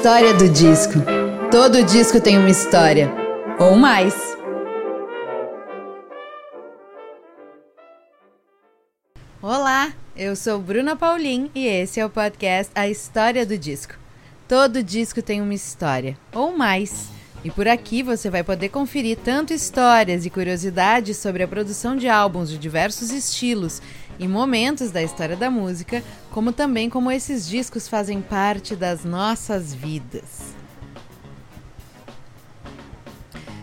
História 0.00 0.32
do 0.32 0.48
disco. 0.48 0.94
Todo 1.50 1.84
disco 1.84 2.18
tem 2.22 2.38
uma 2.38 2.48
história, 2.48 3.12
ou 3.58 3.76
mais. 3.76 4.14
Olá, 9.42 9.92
eu 10.16 10.34
sou 10.34 10.58
Bruna 10.58 10.96
Paulin 10.96 11.50
e 11.54 11.66
esse 11.66 12.00
é 12.00 12.06
o 12.06 12.08
podcast 12.08 12.72
A 12.74 12.88
História 12.88 13.44
do 13.44 13.58
Disco. 13.58 13.92
Todo 14.48 14.82
disco 14.82 15.20
tem 15.20 15.42
uma 15.42 15.52
história, 15.52 16.16
ou 16.32 16.56
mais. 16.56 17.10
E 17.44 17.50
por 17.50 17.68
aqui 17.68 18.02
você 18.02 18.30
vai 18.30 18.42
poder 18.42 18.70
conferir 18.70 19.18
tanto 19.22 19.52
histórias 19.52 20.24
e 20.24 20.30
curiosidades 20.30 21.18
sobre 21.18 21.42
a 21.42 21.48
produção 21.48 21.94
de 21.94 22.08
álbuns 22.08 22.48
de 22.48 22.56
diversos 22.56 23.10
estilos 23.10 23.82
e 24.20 24.28
momentos 24.28 24.90
da 24.90 25.02
história 25.02 25.34
da 25.34 25.50
música, 25.50 26.04
como 26.30 26.52
também 26.52 26.90
como 26.90 27.10
esses 27.10 27.48
discos 27.48 27.88
fazem 27.88 28.20
parte 28.20 28.76
das 28.76 29.02
nossas 29.02 29.72
vidas. 29.72 30.54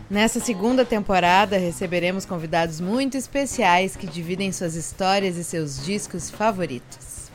Nessa 0.10 0.40
segunda 0.40 0.84
temporada, 0.84 1.60
receberemos 1.60 2.26
convidados 2.26 2.82
muito 2.82 3.16
especiais 3.16 3.96
que 3.96 4.08
dividem 4.08 4.52
suas 4.52 4.74
histórias 4.74 5.38
e 5.38 5.44
seus 5.44 5.86
discos 5.86 6.32
favoritos. 6.32 7.30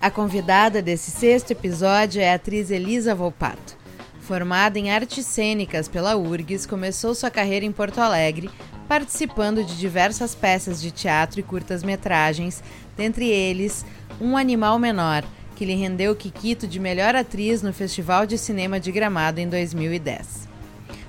A 0.00 0.12
convidada 0.12 0.80
desse 0.80 1.10
sexto 1.10 1.50
episódio 1.50 2.22
é 2.22 2.30
a 2.30 2.34
atriz 2.34 2.70
Elisa 2.70 3.16
Volpato. 3.16 3.81
Formada 4.32 4.78
em 4.78 4.90
artes 4.90 5.26
cênicas 5.26 5.88
pela 5.88 6.16
URGS, 6.16 6.64
começou 6.64 7.14
sua 7.14 7.30
carreira 7.30 7.66
em 7.66 7.70
Porto 7.70 7.98
Alegre, 7.98 8.48
participando 8.88 9.62
de 9.62 9.76
diversas 9.76 10.34
peças 10.34 10.80
de 10.80 10.90
teatro 10.90 11.38
e 11.38 11.42
curtas-metragens, 11.42 12.62
dentre 12.96 13.28
eles 13.28 13.84
Um 14.18 14.34
Animal 14.34 14.78
Menor, 14.78 15.22
que 15.54 15.66
lhe 15.66 15.74
rendeu 15.74 16.12
o 16.12 16.16
Kikito 16.16 16.66
de 16.66 16.80
melhor 16.80 17.14
atriz 17.14 17.60
no 17.60 17.74
Festival 17.74 18.24
de 18.24 18.38
Cinema 18.38 18.80
de 18.80 18.90
Gramado 18.90 19.38
em 19.38 19.46
2010. 19.46 20.48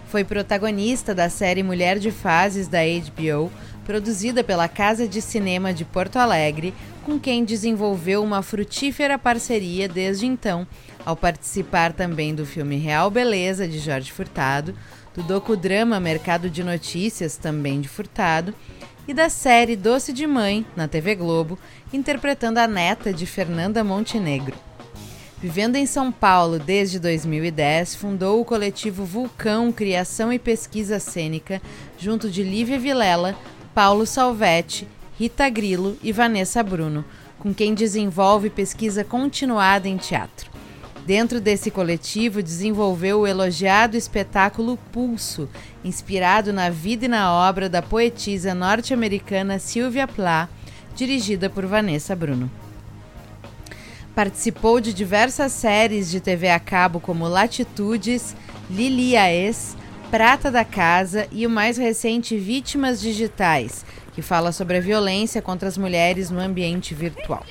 Foi 0.09 0.25
protagonista 0.25 1.15
da 1.15 1.29
série 1.29 1.63
Mulher 1.63 1.99
de 1.99 2.11
Fases 2.11 2.67
da 2.67 2.79
HBO, 2.79 3.49
produzida 3.85 4.43
pela 4.43 4.67
Casa 4.67 5.07
de 5.07 5.21
Cinema 5.21 5.73
de 5.73 5.85
Porto 5.85 6.17
Alegre, 6.17 6.73
com 7.05 7.17
quem 7.17 7.45
desenvolveu 7.45 8.21
uma 8.21 8.41
frutífera 8.41 9.17
parceria 9.17 9.87
desde 9.87 10.25
então 10.25 10.67
ao 11.05 11.15
participar 11.15 11.93
também 11.93 12.33
do 12.33 12.45
filme 12.45 12.77
Real 12.77 13.09
Beleza, 13.09 13.67
de 13.67 13.79
Jorge 13.79 14.11
Furtado, 14.11 14.75
do 15.15 15.23
docudrama 15.23 15.99
Mercado 15.99 16.49
de 16.49 16.63
Notícias, 16.63 17.37
também 17.37 17.81
de 17.81 17.87
Furtado, 17.87 18.53
e 19.07 19.13
da 19.13 19.29
série 19.29 19.75
Doce 19.75 20.13
de 20.13 20.25
Mãe, 20.25 20.65
na 20.75 20.87
TV 20.87 21.15
Globo, 21.15 21.59
interpretando 21.91 22.57
a 22.57 22.67
neta 22.67 23.11
de 23.11 23.25
Fernanda 23.25 23.83
Montenegro. 23.83 24.55
Vivendo 25.41 25.75
em 25.75 25.85
São 25.85 26.09
Paulo 26.09 26.57
desde 26.57 26.99
2010, 26.99 27.95
fundou 27.95 28.39
o 28.39 28.45
coletivo 28.45 29.03
Vulcão 29.03 29.73
Criação 29.73 30.31
e 30.31 30.39
Pesquisa 30.39 30.99
Cênica, 30.99 31.61
junto 31.99 32.29
de 32.29 32.41
Lívia 32.41 32.79
Vilela, 32.79 33.35
Paulo 33.75 34.05
Salvetti, 34.05 34.87
Rita 35.19 35.49
Grilo 35.49 35.97
e 36.01 36.13
Vanessa 36.13 36.63
Bruno, 36.63 37.03
com 37.39 37.53
quem 37.53 37.73
desenvolve 37.73 38.49
pesquisa 38.49 39.03
continuada 39.03 39.89
em 39.89 39.97
teatro. 39.97 40.49
Dentro 41.05 41.41
desse 41.41 41.69
coletivo, 41.69 42.41
desenvolveu 42.41 43.21
o 43.21 43.27
elogiado 43.27 43.97
espetáculo 43.97 44.77
Pulso, 44.91 45.49
inspirado 45.83 46.53
na 46.53 46.69
vida 46.69 47.05
e 47.05 47.09
na 47.09 47.33
obra 47.33 47.67
da 47.67 47.81
poetisa 47.81 48.55
norte-americana 48.55 49.59
Sylvia 49.59 50.07
Plath, 50.07 50.49
dirigida 50.95 51.49
por 51.49 51.65
Vanessa 51.65 52.15
Bruno. 52.15 52.49
Participou 54.15 54.79
de 54.79 54.93
diversas 54.93 55.51
séries 55.51 56.09
de 56.09 56.21
TV 56.21 56.49
a 56.49 56.59
cabo 56.59 57.01
como 57.01 57.27
Latitudes, 57.27 58.33
Lili 58.69 59.17
Aes, 59.17 59.75
Prata 60.09 60.49
da 60.49 60.63
Casa 60.63 61.27
e 61.31 61.45
o 61.45 61.49
mais 61.49 61.75
recente 61.75 62.37
Vítimas 62.37 63.01
Digitais, 63.01 63.83
que 64.13 64.21
fala 64.21 64.53
sobre 64.53 64.77
a 64.77 64.81
violência 64.81 65.41
contra 65.41 65.67
as 65.67 65.77
mulheres 65.77 66.29
no 66.29 66.39
ambiente 66.39 66.93
virtual. 66.93 67.43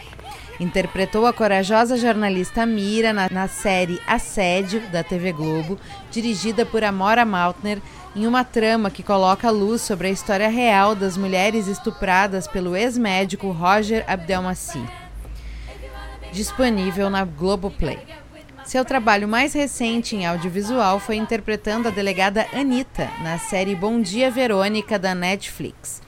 Interpretou 0.60 1.26
a 1.26 1.32
corajosa 1.32 1.96
jornalista 1.96 2.64
Mira 2.66 3.12
na, 3.12 3.28
na 3.30 3.48
série 3.48 4.00
Assédio, 4.06 4.80
da 4.90 5.02
TV 5.02 5.32
Globo, 5.32 5.78
dirigida 6.10 6.64
por 6.64 6.84
Amora 6.84 7.24
Maltner, 7.24 7.80
em 8.14 8.26
uma 8.26 8.44
trama 8.44 8.90
que 8.90 9.02
coloca 9.02 9.50
luz 9.50 9.80
sobre 9.80 10.08
a 10.08 10.10
história 10.10 10.48
real 10.48 10.94
das 10.94 11.16
mulheres 11.16 11.66
estupradas 11.66 12.46
pelo 12.46 12.76
ex-médico 12.76 13.50
Roger 13.50 14.04
Abdelmaci. 14.06 14.84
Disponível 16.32 17.08
na 17.08 17.24
Globoplay. 17.24 17.98
Seu 18.64 18.84
trabalho 18.84 19.26
mais 19.26 19.54
recente 19.54 20.14
em 20.14 20.24
audiovisual 20.24 21.00
foi 21.00 21.16
interpretando 21.16 21.88
a 21.88 21.90
delegada 21.90 22.46
Anita 22.52 23.10
na 23.22 23.38
série 23.38 23.74
Bom 23.74 24.00
Dia 24.00 24.30
Verônica 24.30 24.98
da 24.98 25.14
Netflix. 25.14 26.00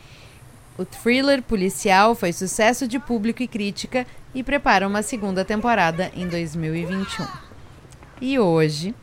O 0.77 0.85
thriller 0.85 1.43
policial 1.43 2.15
foi 2.15 2.33
sucesso 2.33 2.89
de 2.89 2.99
público 2.99 3.43
e 3.43 3.49
crítica 3.49 4.07
e 4.35 4.43
prepara 4.43 4.89
uma 4.89 5.03
segunda 5.03 5.45
temporada 5.45 6.11
em 6.15 6.27
2021. 6.27 7.27
E 8.21 8.39
hoje 8.39 8.95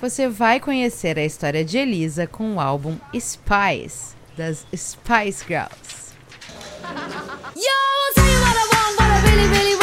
você 0.00 0.28
vai 0.28 0.58
conhecer 0.58 1.18
a 1.18 1.24
história 1.24 1.62
de 1.62 1.76
Elisa 1.76 2.26
com 2.26 2.54
o 2.54 2.60
álbum 2.60 2.96
Spice, 3.14 4.14
das 4.36 4.66
Spice 4.74 5.44
Girls. 5.46 6.00
If 9.52 9.79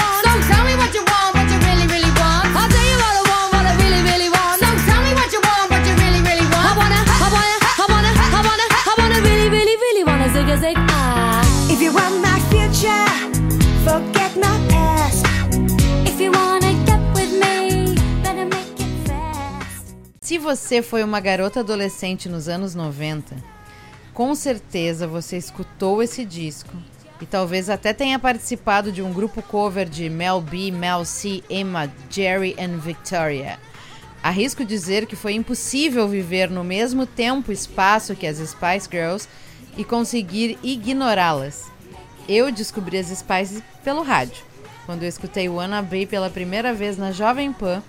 Se 20.21 20.37
você 20.37 20.81
foi 20.81 21.03
uma 21.03 21.21
garota 21.21 21.61
adolescente 21.61 22.27
nos 22.27 22.49
anos 22.49 22.75
90, 22.75 23.35
com 24.13 24.35
certeza 24.35 25.07
você 25.07 25.37
escutou 25.37 26.03
esse 26.03 26.25
disco 26.25 26.75
e 27.21 27.25
talvez 27.25 27.69
até 27.69 27.93
tenha 27.93 28.19
participado 28.19 28.91
de 28.91 29.01
um 29.01 29.13
grupo 29.13 29.41
cover 29.41 29.87
de 29.87 30.09
Mel 30.09 30.41
B, 30.41 30.69
Mel 30.69 31.05
C, 31.05 31.41
Emma, 31.49 31.89
Jerry 32.09 32.55
and 32.59 32.77
Victoria. 32.79 33.57
Arrisco 34.21 34.65
dizer 34.65 35.05
que 35.05 35.15
foi 35.15 35.33
impossível 35.33 36.07
viver 36.09 36.49
no 36.49 36.63
mesmo 36.63 37.05
tempo 37.05 37.49
e 37.49 37.53
espaço 37.53 38.13
que 38.13 38.27
as 38.27 38.37
Spice 38.37 38.89
Girls 38.91 39.29
e 39.77 39.85
conseguir 39.85 40.59
ignorá-las. 40.61 41.76
Eu 42.27 42.51
descobri 42.51 42.97
as 42.97 43.07
Spice 43.07 43.63
pelo 43.85 44.03
rádio, 44.03 44.43
quando 44.85 45.03
eu 45.03 45.07
escutei 45.07 45.47
Wanna 45.47 45.81
Be 45.81 46.05
pela 46.05 46.29
primeira 46.29 46.73
vez 46.73 46.97
na 46.97 47.13
Jovem 47.13 47.53
Pan 47.53 47.81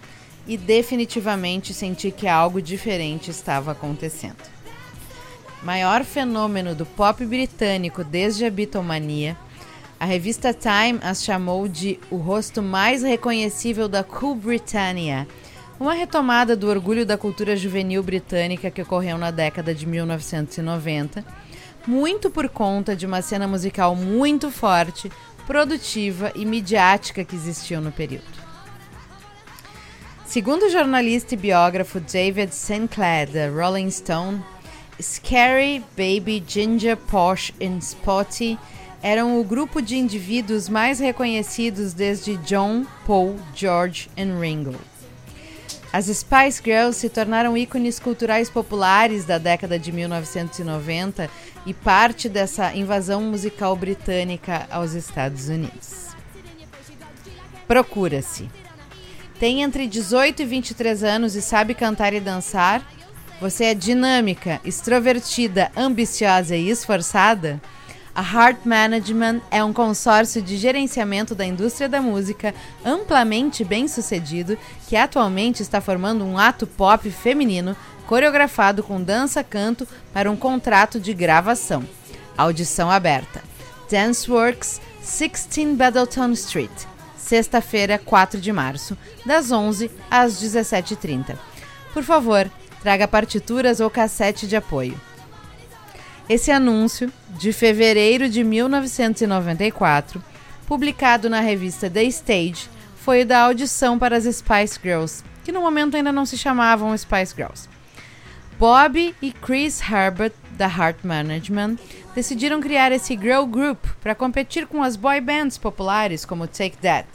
e 0.46 0.56
definitivamente 0.56 1.74
senti 1.74 2.12
que 2.12 2.28
algo 2.28 2.62
diferente 2.62 3.32
estava 3.32 3.72
acontecendo. 3.72 4.36
Maior 5.64 6.04
fenômeno 6.04 6.72
do 6.72 6.86
pop 6.86 7.26
britânico 7.26 8.04
desde 8.04 8.44
a 8.44 8.50
Beatlemania, 8.50 9.36
a 9.98 10.04
revista 10.04 10.54
Time 10.54 11.00
as 11.02 11.24
chamou 11.24 11.66
de 11.66 11.98
o 12.08 12.16
rosto 12.16 12.62
mais 12.62 13.02
reconhecível 13.02 13.88
da 13.88 14.04
Cool 14.04 14.36
Britannia, 14.36 15.26
uma 15.80 15.94
retomada 15.94 16.56
do 16.56 16.68
orgulho 16.68 17.04
da 17.04 17.18
cultura 17.18 17.56
juvenil 17.56 18.04
britânica 18.04 18.70
que 18.70 18.82
ocorreu 18.82 19.18
na 19.18 19.32
década 19.32 19.74
de 19.74 19.84
1990 19.84 21.24
muito 21.88 22.28
por 22.28 22.50
conta 22.50 22.94
de 22.94 23.06
uma 23.06 23.22
cena 23.22 23.48
musical 23.48 23.96
muito 23.96 24.50
forte, 24.50 25.10
produtiva 25.46 26.30
e 26.34 26.44
midiática 26.44 27.24
que 27.24 27.34
existiu 27.34 27.80
no 27.80 27.90
período. 27.90 28.26
Segundo 30.26 30.66
o 30.66 30.70
jornalista 30.70 31.32
e 31.32 31.38
biógrafo 31.38 31.98
David 31.98 32.54
Sinclair 32.54 33.30
da 33.30 33.48
Rolling 33.48 33.90
Stone, 33.90 34.44
Scary, 35.00 35.82
Baby, 35.96 36.44
Ginger, 36.46 36.94
Posh 36.94 37.54
e 37.58 37.66
Spotty 37.78 38.58
eram 39.02 39.40
o 39.40 39.44
grupo 39.44 39.80
de 39.80 39.96
indivíduos 39.96 40.68
mais 40.68 40.98
reconhecidos 41.00 41.94
desde 41.94 42.36
John, 42.38 42.84
Paul, 43.06 43.36
George 43.54 44.10
e 44.14 44.24
Ringo. 44.24 44.74
As 45.90 46.04
Spice 46.04 46.60
Girls 46.62 46.98
se 46.98 47.08
tornaram 47.08 47.56
ícones 47.56 47.98
culturais 47.98 48.50
populares 48.50 49.24
da 49.24 49.38
década 49.38 49.78
de 49.78 49.90
1990 49.90 51.30
e 51.68 51.74
parte 51.74 52.30
dessa 52.30 52.74
invasão 52.74 53.20
musical 53.20 53.76
britânica 53.76 54.66
aos 54.70 54.94
Estados 54.94 55.50
Unidos. 55.50 56.16
Procura-se. 57.66 58.48
Tem 59.38 59.60
entre 59.62 59.86
18 59.86 60.40
e 60.40 60.46
23 60.46 61.04
anos 61.04 61.34
e 61.36 61.42
sabe 61.42 61.74
cantar 61.74 62.14
e 62.14 62.20
dançar? 62.20 62.82
Você 63.38 63.66
é 63.66 63.74
dinâmica, 63.74 64.62
extrovertida, 64.64 65.70
ambiciosa 65.76 66.56
e 66.56 66.70
esforçada? 66.70 67.60
A 68.18 68.20
Heart 68.20 68.64
Management 68.64 69.40
é 69.48 69.62
um 69.62 69.72
consórcio 69.72 70.42
de 70.42 70.56
gerenciamento 70.56 71.36
da 71.36 71.46
indústria 71.46 71.88
da 71.88 72.02
música 72.02 72.52
amplamente 72.84 73.64
bem 73.64 73.86
sucedido 73.86 74.58
que 74.88 74.96
atualmente 74.96 75.62
está 75.62 75.80
formando 75.80 76.24
um 76.24 76.36
ato 76.36 76.66
pop 76.66 77.08
feminino 77.12 77.76
coreografado 78.08 78.82
com 78.82 79.00
dança-canto 79.00 79.86
para 80.12 80.28
um 80.28 80.34
contrato 80.34 80.98
de 80.98 81.14
gravação. 81.14 81.84
Audição 82.36 82.90
aberta. 82.90 83.40
Danceworks, 83.88 84.80
16 84.98 85.76
Battleton 85.76 86.32
Street, 86.32 86.86
sexta-feira, 87.16 88.00
4 88.04 88.40
de 88.40 88.52
março, 88.52 88.98
das 89.24 89.52
11 89.52 89.92
às 90.10 90.42
17h30. 90.42 91.36
Por 91.94 92.02
favor, 92.02 92.50
traga 92.82 93.06
partituras 93.06 93.78
ou 93.78 93.88
cassete 93.88 94.48
de 94.48 94.56
apoio. 94.56 95.00
Esse 96.28 96.50
anúncio, 96.50 97.10
de 97.38 97.54
fevereiro 97.54 98.28
de 98.28 98.44
1994, 98.44 100.22
publicado 100.66 101.30
na 101.30 101.40
revista 101.40 101.88
The 101.88 102.04
Stage, 102.04 102.68
foi 102.96 103.24
da 103.24 103.40
audição 103.40 103.98
para 103.98 104.14
as 104.14 104.24
Spice 104.24 104.78
Girls, 104.82 105.24
que 105.42 105.50
no 105.50 105.62
momento 105.62 105.96
ainda 105.96 106.12
não 106.12 106.26
se 106.26 106.36
chamavam 106.36 106.94
Spice 106.98 107.34
Girls. 107.34 107.66
Bob 108.58 109.14
e 109.22 109.32
Chris 109.32 109.80
Herbert, 109.80 110.34
da 110.50 110.66
Heart 110.66 110.98
Management, 111.02 111.78
decidiram 112.14 112.60
criar 112.60 112.92
esse 112.92 113.16
girl 113.16 113.46
group 113.46 113.86
para 114.02 114.14
competir 114.14 114.66
com 114.66 114.82
as 114.82 114.96
boy 114.96 115.22
bands 115.22 115.56
populares 115.56 116.26
como 116.26 116.46
Take 116.46 116.76
That, 116.78 117.08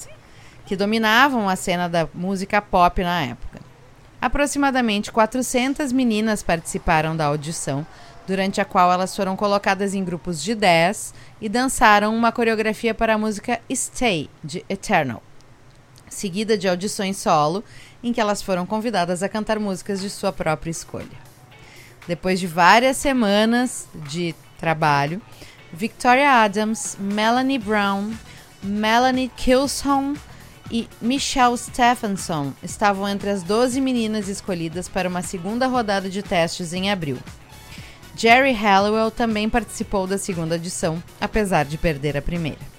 que 0.65 0.75
dominavam 0.75 1.47
a 1.47 1.55
cena 1.55 1.87
da 1.87 2.09
música 2.15 2.59
pop 2.59 3.03
na 3.03 3.21
época. 3.21 3.59
Aproximadamente 4.19 5.11
400 5.11 5.91
meninas 5.91 6.41
participaram 6.41 7.15
da 7.15 7.25
audição, 7.25 7.85
durante 8.27 8.61
a 8.61 8.65
qual 8.65 8.91
elas 8.91 9.15
foram 9.15 9.35
colocadas 9.35 9.93
em 9.93 10.03
grupos 10.03 10.41
de 10.41 10.55
10 10.55 11.13
e 11.41 11.49
dançaram 11.49 12.15
uma 12.15 12.31
coreografia 12.31 12.93
para 12.93 13.15
a 13.15 13.17
música 13.17 13.59
Stay, 13.71 14.29
de 14.43 14.65
Eternal, 14.69 15.21
seguida 16.09 16.57
de 16.57 16.67
audições 16.67 17.17
solo, 17.17 17.63
em 18.03 18.13
que 18.13 18.21
elas 18.21 18.41
foram 18.41 18.65
convidadas 18.65 19.23
a 19.23 19.29
cantar 19.29 19.59
músicas 19.59 20.01
de 20.01 20.09
sua 20.09 20.31
própria 20.31 20.71
escolha. 20.71 21.33
Depois 22.07 22.39
de 22.39 22.47
várias 22.47 22.97
semanas 22.97 23.87
de 24.09 24.35
trabalho, 24.57 25.21
Victoria 25.71 26.43
Adams, 26.43 26.97
Melanie 26.99 27.57
Brown, 27.57 28.13
Melanie 28.61 29.31
Kilson 29.35 30.15
e 30.71 30.87
Michelle 31.01 31.57
Stephenson 31.57 32.53
estavam 32.61 33.07
entre 33.07 33.29
as 33.29 33.43
12 33.43 33.79
meninas 33.81 34.27
escolhidas 34.27 34.87
para 34.87 35.09
uma 35.09 35.21
segunda 35.21 35.67
rodada 35.67 36.09
de 36.09 36.21
testes 36.21 36.73
em 36.73 36.91
abril. 36.91 37.17
Jerry 38.15 38.53
Halliwell 38.53 39.11
também 39.11 39.49
participou 39.49 40.05
da 40.05 40.17
segunda 40.17 40.55
edição, 40.55 41.01
apesar 41.19 41.65
de 41.65 41.77
perder 41.77 42.15
a 42.15 42.21
primeira. 42.21 42.73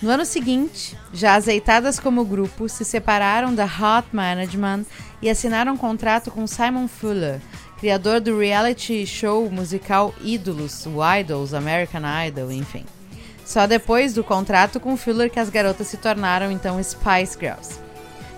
No 0.00 0.10
ano 0.10 0.26
seguinte, 0.26 0.96
já 1.12 1.34
azeitadas 1.34 1.98
como 1.98 2.24
grupo, 2.24 2.68
se 2.68 2.84
separaram 2.84 3.54
da 3.54 3.64
Hot 3.64 4.08
Management 4.12 4.84
e 5.22 5.30
assinaram 5.30 5.72
um 5.72 5.76
contrato 5.76 6.30
com 6.30 6.46
Simon 6.46 6.86
Fuller, 6.86 7.40
criador 7.78 8.20
do 8.20 8.38
reality 8.38 9.06
show 9.06 9.50
musical 9.50 10.14
Ídolos, 10.20 10.86
o 10.86 10.98
Idols, 11.16 11.54
American 11.54 12.02
Idol, 12.26 12.52
enfim. 12.52 12.84
Só 13.44 13.66
depois 13.66 14.12
do 14.12 14.24
contrato 14.24 14.80
com 14.80 14.96
Fuller 14.96 15.30
que 15.30 15.40
as 15.40 15.48
garotas 15.48 15.86
se 15.86 15.96
tornaram 15.96 16.50
então 16.50 16.82
Spice 16.82 17.38
Girls. 17.38 17.78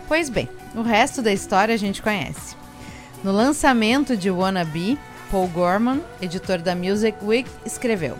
Pois 0.06 0.28
bem, 0.28 0.48
o 0.75 0.82
resto 0.82 1.22
da 1.22 1.32
história 1.32 1.75
a 1.75 1.78
gente 1.78 2.02
conhece. 2.02 2.56
No 3.25 3.32
lançamento 3.32 4.16
de 4.16 4.30
Wanna 4.30 4.64
Be, 4.64 4.98
Paul 5.30 5.48
Gorman, 5.48 6.00
editor 6.20 6.58
da 6.58 6.75
Music 6.75 7.16
Week, 7.22 7.48
escreveu: 7.64 8.16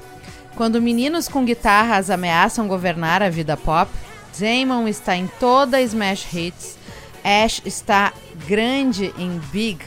Quando 0.57 0.81
meninos 0.81 1.29
com 1.29 1.45
guitarras 1.45 2.11
ameaçam 2.11 2.69
governar 2.69 3.23
a 3.23 3.31
vida 3.31 3.57
pop, 3.57 3.91
Damon 4.39 4.87
está 4.89 5.17
em 5.17 5.27
toda 5.41 5.81
Smash 5.81 6.33
Hits, 6.33 6.77
Ash 7.25 7.63
está 7.65 8.13
grande 8.47 9.13
em 9.19 9.39
Big 9.53 9.85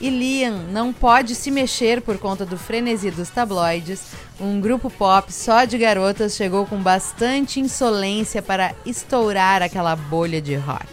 e 0.00 0.08
Liam 0.08 0.64
não 0.72 0.92
pode 0.92 1.34
se 1.34 1.50
mexer 1.50 2.00
por 2.00 2.16
conta 2.18 2.46
do 2.46 2.56
frenesi 2.56 3.10
dos 3.10 3.28
tabloides. 3.28 4.00
Um 4.40 4.58
grupo 4.58 4.88
pop 4.88 5.30
só 5.30 5.64
de 5.64 5.76
garotas 5.76 6.34
chegou 6.34 6.64
com 6.64 6.78
bastante 6.80 7.60
insolência 7.60 8.40
para 8.40 8.74
estourar 8.86 9.62
aquela 9.62 9.94
bolha 9.94 10.40
de 10.40 10.54
rock. 10.54 10.86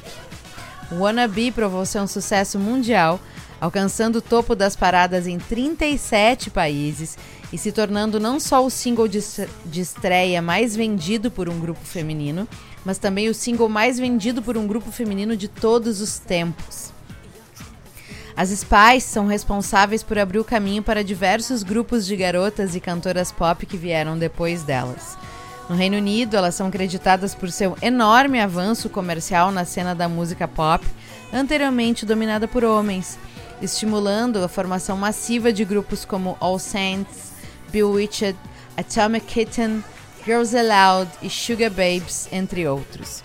Wannabe 0.92 1.52
provou 1.52 1.86
ser 1.86 2.00
um 2.00 2.08
sucesso 2.08 2.60
mundial 2.60 3.20
alcançando 3.60 4.18
o 4.18 4.22
topo 4.22 4.56
das 4.56 4.76
paradas 4.76 5.28
em 5.28 5.38
37 5.38 6.50
países 6.50 7.18
e 7.52 7.58
se 7.58 7.72
tornando 7.72 8.20
não 8.20 8.40
só 8.40 8.66
o 8.66 8.70
single 8.70 9.08
de, 9.08 9.20
de 9.66 9.82
estreia 9.82 10.42
mais 10.42 10.76
vendido 10.76 11.32
por 11.32 11.50
um 11.50 11.60
grupo 11.60 11.84
feminino, 11.84 12.48
mas 12.86 12.98
também 12.98 13.30
o 13.30 13.34
single 13.34 13.70
mais 13.70 14.00
vendido 14.00 14.42
por 14.42 14.58
um 14.58 14.68
grupo 14.68 14.92
feminino 14.92 15.36
de 15.36 15.48
todos 15.48 16.02
os 16.02 16.20
tempos. 16.20 16.92
As 18.36 18.50
Spice 18.50 19.08
são 19.08 19.26
responsáveis 19.26 20.04
por 20.04 20.20
abrir 20.20 20.38
o 20.38 20.44
caminho 20.44 20.84
para 20.84 21.04
diversos 21.04 21.64
grupos 21.64 22.06
de 22.06 22.16
garotas 22.16 22.76
e 22.76 22.80
cantoras 22.80 23.32
pop 23.32 23.66
que 23.66 23.76
vieram 23.76 24.16
depois 24.16 24.62
delas. 24.62 25.18
No 25.68 25.76
Reino 25.76 25.98
Unido, 25.98 26.38
elas 26.38 26.56
são 26.56 26.70
creditadas 26.70 27.34
por 27.34 27.52
seu 27.52 27.76
enorme 27.82 28.40
avanço 28.40 28.90
comercial 28.90 29.52
na 29.52 29.66
cena 29.66 29.96
da 29.96 30.08
música 30.08 30.48
pop, 30.48 30.86
anteriormente 31.34 32.06
dominada 32.06 32.48
por 32.48 32.64
homens, 32.64 33.18
estimulando 33.62 34.44
a 34.44 34.48
formação 34.48 34.98
massiva 34.98 35.52
de 35.52 35.66
grupos 35.66 36.06
como 36.06 36.38
All 36.40 36.60
Saints, 36.60 37.32
Bewitched, 37.72 38.38
Atomic 38.76 39.26
Kitten, 39.26 39.84
Girls 40.26 40.56
Aloud 40.58 41.10
e 41.22 41.30
Sugar 41.30 41.70
Babes, 41.70 42.28
entre 42.32 42.68
outros. 42.68 43.24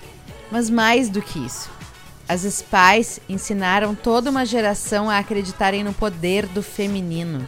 Mas 0.50 0.70
mais 0.70 1.08
do 1.08 1.20
que 1.20 1.38
isso, 1.44 1.70
as 2.29 2.43
Spice 2.43 3.20
ensinaram 3.29 3.94
toda 3.94 4.31
uma 4.31 4.46
geração 4.46 5.11
a 5.11 5.19
acreditarem 5.19 5.82
no 5.82 5.93
poder 5.93 6.46
do 6.46 6.62
feminino. 6.62 7.46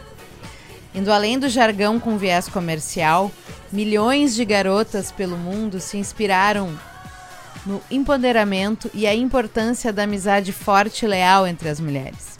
Indo 0.93 1.11
além 1.11 1.39
do 1.39 1.49
jargão 1.49 1.99
com 1.99 2.17
viés 2.17 2.47
comercial, 2.47 3.31
milhões 3.71 4.35
de 4.35 4.45
garotas 4.45 5.11
pelo 5.11 5.37
mundo 5.37 5.79
se 5.79 5.97
inspiraram 5.97 6.77
no 7.65 7.81
empoderamento 7.89 8.89
e 8.93 9.07
a 9.07 9.15
importância 9.15 9.91
da 9.91 10.03
amizade 10.03 10.51
forte 10.51 11.05
e 11.05 11.07
leal 11.07 11.47
entre 11.47 11.67
as 11.67 11.79
mulheres. 11.79 12.34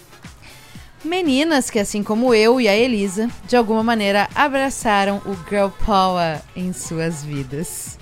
Meninas 1.05 1.69
que, 1.69 1.77
assim 1.77 2.01
como 2.01 2.33
eu 2.33 2.59
e 2.59 2.67
a 2.67 2.75
Elisa, 2.75 3.29
de 3.47 3.55
alguma 3.55 3.83
maneira 3.83 4.27
abraçaram 4.33 5.21
o 5.23 5.35
Girl 5.47 5.67
Power 5.85 6.41
em 6.55 6.73
suas 6.73 7.23
vidas. 7.23 7.99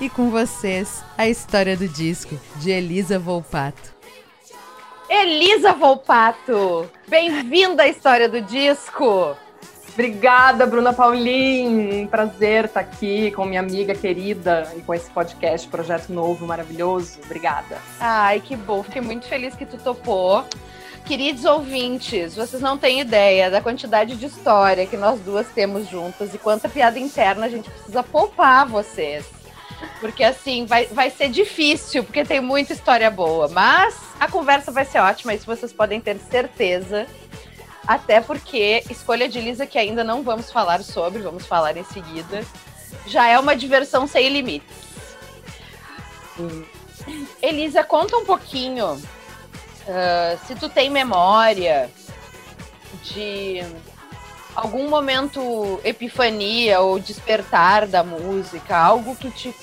E 0.00 0.08
com 0.08 0.30
vocês, 0.30 1.02
a 1.18 1.28
história 1.28 1.76
do 1.76 1.88
disco 1.88 2.38
de 2.60 2.70
Elisa 2.70 3.18
Volpato. 3.18 3.92
Elisa 5.10 5.72
Volpato, 5.72 6.88
bem-vinda 7.08 7.82
à 7.82 7.88
história 7.88 8.28
do 8.28 8.40
disco. 8.40 9.36
Obrigada, 9.92 10.64
Bruna 10.64 10.92
Paulin. 10.92 12.02
Um 12.02 12.06
prazer 12.06 12.66
estar 12.66 12.78
aqui 12.78 13.32
com 13.32 13.46
minha 13.46 13.60
amiga 13.60 13.96
querida 13.96 14.72
e 14.76 14.80
com 14.82 14.94
esse 14.94 15.10
podcast, 15.10 15.66
projeto 15.66 16.10
novo, 16.10 16.46
maravilhoso. 16.46 17.18
Obrigada. 17.24 17.78
Ai, 17.98 18.38
que 18.38 18.54
bom. 18.54 18.84
Fiquei 18.84 19.02
muito 19.02 19.26
feliz 19.26 19.56
que 19.56 19.66
tu 19.66 19.76
topou. 19.76 20.44
Queridos 21.08 21.46
ouvintes, 21.46 22.36
vocês 22.36 22.60
não 22.60 22.76
têm 22.76 23.00
ideia 23.00 23.50
da 23.50 23.62
quantidade 23.62 24.14
de 24.14 24.26
história 24.26 24.86
que 24.86 24.94
nós 24.94 25.18
duas 25.20 25.46
temos 25.48 25.88
juntas 25.88 26.34
e 26.34 26.38
quanta 26.38 26.68
piada 26.68 26.98
interna 26.98 27.46
a 27.46 27.48
gente 27.48 27.70
precisa 27.70 28.02
poupar 28.02 28.68
vocês. 28.68 29.24
Porque 30.00 30.22
assim, 30.22 30.66
vai, 30.66 30.84
vai 30.88 31.08
ser 31.08 31.30
difícil, 31.30 32.04
porque 32.04 32.26
tem 32.26 32.42
muita 32.42 32.74
história 32.74 33.10
boa. 33.10 33.48
Mas 33.48 33.98
a 34.20 34.28
conversa 34.28 34.70
vai 34.70 34.84
ser 34.84 34.98
ótima, 34.98 35.32
isso 35.32 35.46
vocês 35.46 35.72
podem 35.72 35.98
ter 35.98 36.18
certeza. 36.30 37.06
Até 37.86 38.20
porque 38.20 38.84
escolha 38.90 39.30
de 39.30 39.40
Lisa, 39.40 39.66
que 39.66 39.78
ainda 39.78 40.04
não 40.04 40.22
vamos 40.22 40.52
falar 40.52 40.82
sobre, 40.82 41.22
vamos 41.22 41.46
falar 41.46 41.74
em 41.78 41.84
seguida, 41.84 42.44
já 43.06 43.26
é 43.26 43.38
uma 43.38 43.56
diversão 43.56 44.06
sem 44.06 44.28
limites. 44.28 44.76
Elisa, 47.40 47.82
conta 47.82 48.14
um 48.14 48.26
pouquinho 48.26 49.00
Uh, 49.88 50.46
se 50.46 50.54
tu 50.54 50.68
tem 50.68 50.90
memória 50.90 51.90
de 53.04 53.64
algum 54.54 54.86
momento 54.86 55.80
epifania 55.82 56.80
ou 56.80 56.98
despertar 56.98 57.86
da 57.86 58.04
música, 58.04 58.76
algo 58.76 59.16
que 59.16 59.30
te 59.30 59.54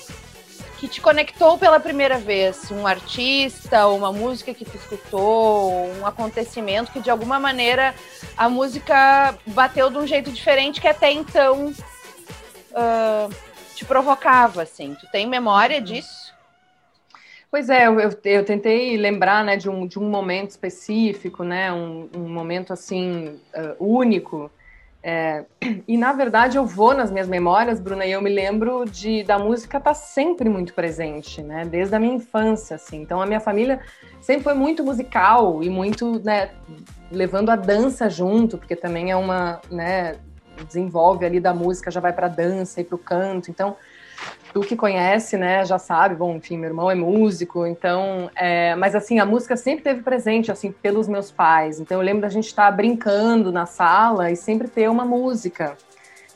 que 0.78 0.88
te 0.88 1.00
conectou 1.00 1.56
pela 1.56 1.80
primeira 1.80 2.18
vez, 2.18 2.70
um 2.70 2.86
artista, 2.86 3.86
uma 3.86 4.12
música 4.12 4.52
que 4.52 4.64
tu 4.64 4.76
escutou, 4.76 5.90
um 5.98 6.04
acontecimento 6.04 6.92
que 6.92 7.00
de 7.00 7.08
alguma 7.08 7.40
maneira 7.40 7.94
a 8.36 8.48
música 8.48 9.34
bateu 9.46 9.88
de 9.88 9.96
um 9.96 10.06
jeito 10.06 10.30
diferente 10.30 10.80
que 10.80 10.88
até 10.88 11.10
então 11.10 11.72
uh, 12.72 13.34
te 13.74 13.86
provocava, 13.86 14.62
assim. 14.62 14.94
Tu 14.94 15.06
tem 15.06 15.26
memória 15.26 15.80
disso? 15.80 16.35
Pois 17.56 17.70
é, 17.70 17.86
eu, 17.86 17.98
eu, 17.98 18.44
tentei 18.44 18.98
lembrar 18.98 19.42
né, 19.42 19.56
de, 19.56 19.66
um, 19.70 19.86
de 19.86 19.98
um 19.98 20.10
momento 20.10 20.50
específico, 20.50 21.42
né, 21.42 21.72
um, 21.72 22.06
um 22.14 22.28
momento 22.28 22.70
assim 22.70 23.40
uh, 23.54 23.74
único. 23.82 24.50
É, 25.02 25.42
e 25.88 25.96
na 25.96 26.12
verdade 26.12 26.58
eu 26.58 26.66
vou 26.66 26.92
nas 26.92 27.10
minhas 27.10 27.26
memórias, 27.26 27.80
Bruna, 27.80 28.04
e 28.04 28.12
eu 28.12 28.20
me 28.20 28.28
lembro 28.28 28.84
de 28.84 29.22
da 29.22 29.38
música 29.38 29.78
estar 29.78 29.92
tá 29.92 29.94
sempre 29.94 30.50
muito 30.50 30.74
presente, 30.74 31.40
né? 31.40 31.64
Desde 31.64 31.94
a 31.94 31.98
minha 31.98 32.16
infância, 32.16 32.74
assim. 32.74 33.00
Então 33.00 33.22
a 33.22 33.26
minha 33.26 33.40
família 33.40 33.80
sempre 34.20 34.44
foi 34.44 34.52
muito 34.52 34.84
musical 34.84 35.64
e 35.64 35.70
muito, 35.70 36.20
né, 36.22 36.50
levando 37.10 37.48
a 37.48 37.56
dança 37.56 38.10
junto, 38.10 38.58
porque 38.58 38.76
também 38.76 39.10
é 39.10 39.16
uma, 39.16 39.62
né, 39.70 40.16
desenvolve 40.66 41.24
ali 41.24 41.40
da 41.40 41.54
música, 41.54 41.90
já 41.90 42.00
vai 42.00 42.12
para 42.12 42.28
dança 42.28 42.82
e 42.82 42.84
para 42.84 42.96
o 42.96 42.98
canto. 42.98 43.50
Então 43.50 43.78
tu 44.52 44.60
que 44.60 44.76
conhece, 44.76 45.36
né, 45.36 45.64
já 45.64 45.78
sabe, 45.78 46.14
bom, 46.14 46.36
enfim, 46.36 46.56
meu 46.56 46.70
irmão 46.70 46.90
é 46.90 46.94
músico, 46.94 47.66
então, 47.66 48.30
é, 48.34 48.74
mas 48.74 48.94
assim, 48.94 49.18
a 49.18 49.26
música 49.26 49.56
sempre 49.56 49.84
teve 49.84 50.02
presente, 50.02 50.50
assim, 50.50 50.72
pelos 50.72 51.08
meus 51.08 51.30
pais. 51.30 51.80
Então 51.80 51.98
eu 51.98 52.04
lembro 52.04 52.22
da 52.22 52.28
gente 52.28 52.46
estar 52.46 52.70
brincando 52.70 53.52
na 53.52 53.66
sala 53.66 54.30
e 54.30 54.36
sempre 54.36 54.68
ter 54.68 54.88
uma 54.88 55.04
música. 55.04 55.76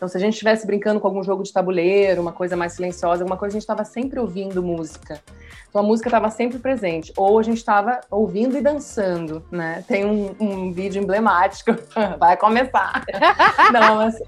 Então, 0.01 0.09
se 0.09 0.17
a 0.17 0.21
gente 0.21 0.33
estivesse 0.33 0.67
brincando 0.67 0.99
com 0.99 1.07
algum 1.07 1.23
jogo 1.23 1.43
de 1.43 1.53
tabuleiro, 1.53 2.23
uma 2.23 2.33
coisa 2.33 2.57
mais 2.57 2.73
silenciosa, 2.73 3.23
alguma 3.23 3.37
coisa, 3.37 3.53
a 3.53 3.57
gente 3.57 3.65
estava 3.65 3.85
sempre 3.85 4.19
ouvindo 4.19 4.63
música. 4.63 5.21
Então, 5.69 5.83
a 5.83 5.85
música 5.85 6.09
estava 6.09 6.31
sempre 6.31 6.59
presente. 6.59 7.13
Ou 7.19 7.39
a 7.39 7.43
gente 7.43 7.59
estava 7.59 8.01
ouvindo 8.11 8.57
e 8.57 8.63
dançando, 8.63 9.45
né? 9.51 9.85
Tem 9.87 10.07
um, 10.07 10.35
um 10.41 10.73
vídeo 10.73 11.03
emblemático, 11.03 11.77
vai 12.19 12.35
começar. 12.39 13.05
Não, 13.75 13.97
mas 13.97 14.19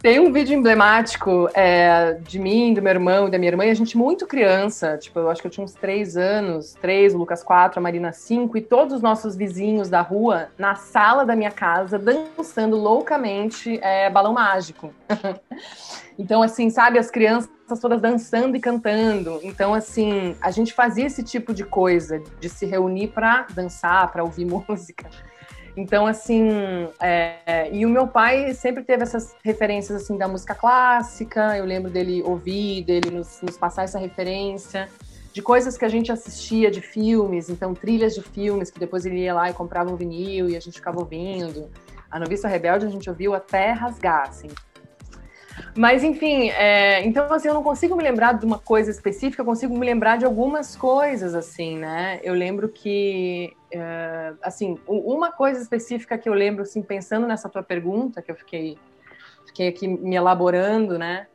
tem 0.00 0.20
um 0.20 0.32
vídeo 0.32 0.56
emblemático 0.56 1.48
é, 1.54 2.14
de 2.22 2.38
mim, 2.38 2.72
do 2.72 2.80
meu 2.80 2.92
irmão 2.92 3.26
e 3.26 3.30
da 3.30 3.38
minha 3.38 3.50
irmã, 3.50 3.64
e 3.64 3.70
a 3.70 3.74
gente 3.74 3.96
muito 3.96 4.26
criança, 4.26 4.96
tipo, 4.96 5.18
eu 5.18 5.30
acho 5.30 5.40
que 5.40 5.46
eu 5.46 5.50
tinha 5.50 5.64
uns 5.64 5.74
três 5.74 6.16
anos, 6.16 6.74
três, 6.80 7.14
o 7.14 7.18
Lucas 7.18 7.42
quatro, 7.42 7.80
a 7.80 7.82
Marina 7.82 8.12
cinco, 8.12 8.56
e 8.56 8.60
todos 8.60 8.94
os 8.94 9.02
nossos 9.02 9.34
vizinhos 9.34 9.88
da 9.88 10.00
rua, 10.00 10.48
na 10.56 10.76
sala 10.76 11.26
da 11.26 11.34
minha 11.34 11.50
casa, 11.50 11.98
dançando 11.98 12.76
loucamente 12.76 13.78
é, 13.82 14.08
balão 14.08 14.32
mágico. 14.32 14.94
então, 16.18 16.42
assim, 16.42 16.70
sabe, 16.70 16.98
as 16.98 17.10
crianças 17.10 17.50
todas 17.80 18.00
dançando 18.00 18.56
e 18.56 18.60
cantando. 18.60 19.40
Então, 19.42 19.74
assim, 19.74 20.36
a 20.40 20.50
gente 20.50 20.72
fazia 20.72 21.06
esse 21.06 21.22
tipo 21.22 21.52
de 21.52 21.64
coisa, 21.64 22.22
de 22.40 22.48
se 22.48 22.64
reunir 22.64 23.08
para 23.08 23.46
dançar, 23.52 24.10
para 24.12 24.22
ouvir 24.22 24.46
música. 24.68 25.08
Então, 25.76 26.06
assim, 26.06 26.48
é, 27.00 27.68
e 27.72 27.86
o 27.86 27.88
meu 27.88 28.06
pai 28.06 28.52
sempre 28.54 28.82
teve 28.82 29.02
essas 29.02 29.36
referências, 29.44 30.02
assim, 30.02 30.16
da 30.16 30.26
música 30.26 30.54
clássica, 30.54 31.56
eu 31.56 31.64
lembro 31.64 31.90
dele 31.90 32.22
ouvir, 32.24 32.82
dele 32.82 33.10
nos, 33.10 33.40
nos 33.42 33.56
passar 33.56 33.84
essa 33.84 33.98
referência, 33.98 34.88
de 35.32 35.42
coisas 35.42 35.78
que 35.78 35.84
a 35.84 35.88
gente 35.88 36.10
assistia, 36.10 36.70
de 36.70 36.80
filmes, 36.80 37.48
então 37.48 37.74
trilhas 37.74 38.14
de 38.14 38.22
filmes, 38.22 38.70
que 38.70 38.80
depois 38.80 39.06
ele 39.06 39.20
ia 39.20 39.34
lá 39.34 39.48
e 39.48 39.52
comprava 39.52 39.90
um 39.90 39.96
vinil 39.96 40.48
e 40.48 40.56
a 40.56 40.60
gente 40.60 40.74
ficava 40.74 40.98
ouvindo. 40.98 41.70
A 42.10 42.18
Noviça 42.18 42.48
Rebelde 42.48 42.86
a 42.86 42.88
gente 42.88 43.08
ouviu 43.08 43.34
até 43.34 43.70
rasgar, 43.70 44.28
assim. 44.28 44.48
Mas, 45.76 46.02
enfim, 46.02 46.50
é, 46.50 47.04
então, 47.04 47.32
assim, 47.32 47.48
eu 47.48 47.54
não 47.54 47.62
consigo 47.62 47.96
me 47.96 48.02
lembrar 48.02 48.32
de 48.32 48.44
uma 48.44 48.58
coisa 48.58 48.90
específica, 48.90 49.42
eu 49.42 49.46
consigo 49.46 49.76
me 49.76 49.86
lembrar 49.86 50.16
de 50.18 50.24
algumas 50.24 50.76
coisas, 50.76 51.34
assim, 51.34 51.78
né? 51.78 52.20
Eu 52.22 52.34
lembro 52.34 52.68
que, 52.68 53.54
é, 53.72 54.32
assim, 54.42 54.78
uma 54.86 55.30
coisa 55.30 55.60
específica 55.60 56.18
que 56.18 56.28
eu 56.28 56.34
lembro, 56.34 56.62
assim, 56.62 56.82
pensando 56.82 57.26
nessa 57.26 57.48
tua 57.48 57.62
pergunta, 57.62 58.20
que 58.22 58.30
eu 58.30 58.36
fiquei, 58.36 58.78
fiquei 59.46 59.68
aqui 59.68 59.86
me 59.86 60.16
elaborando, 60.16 60.98
né? 60.98 61.26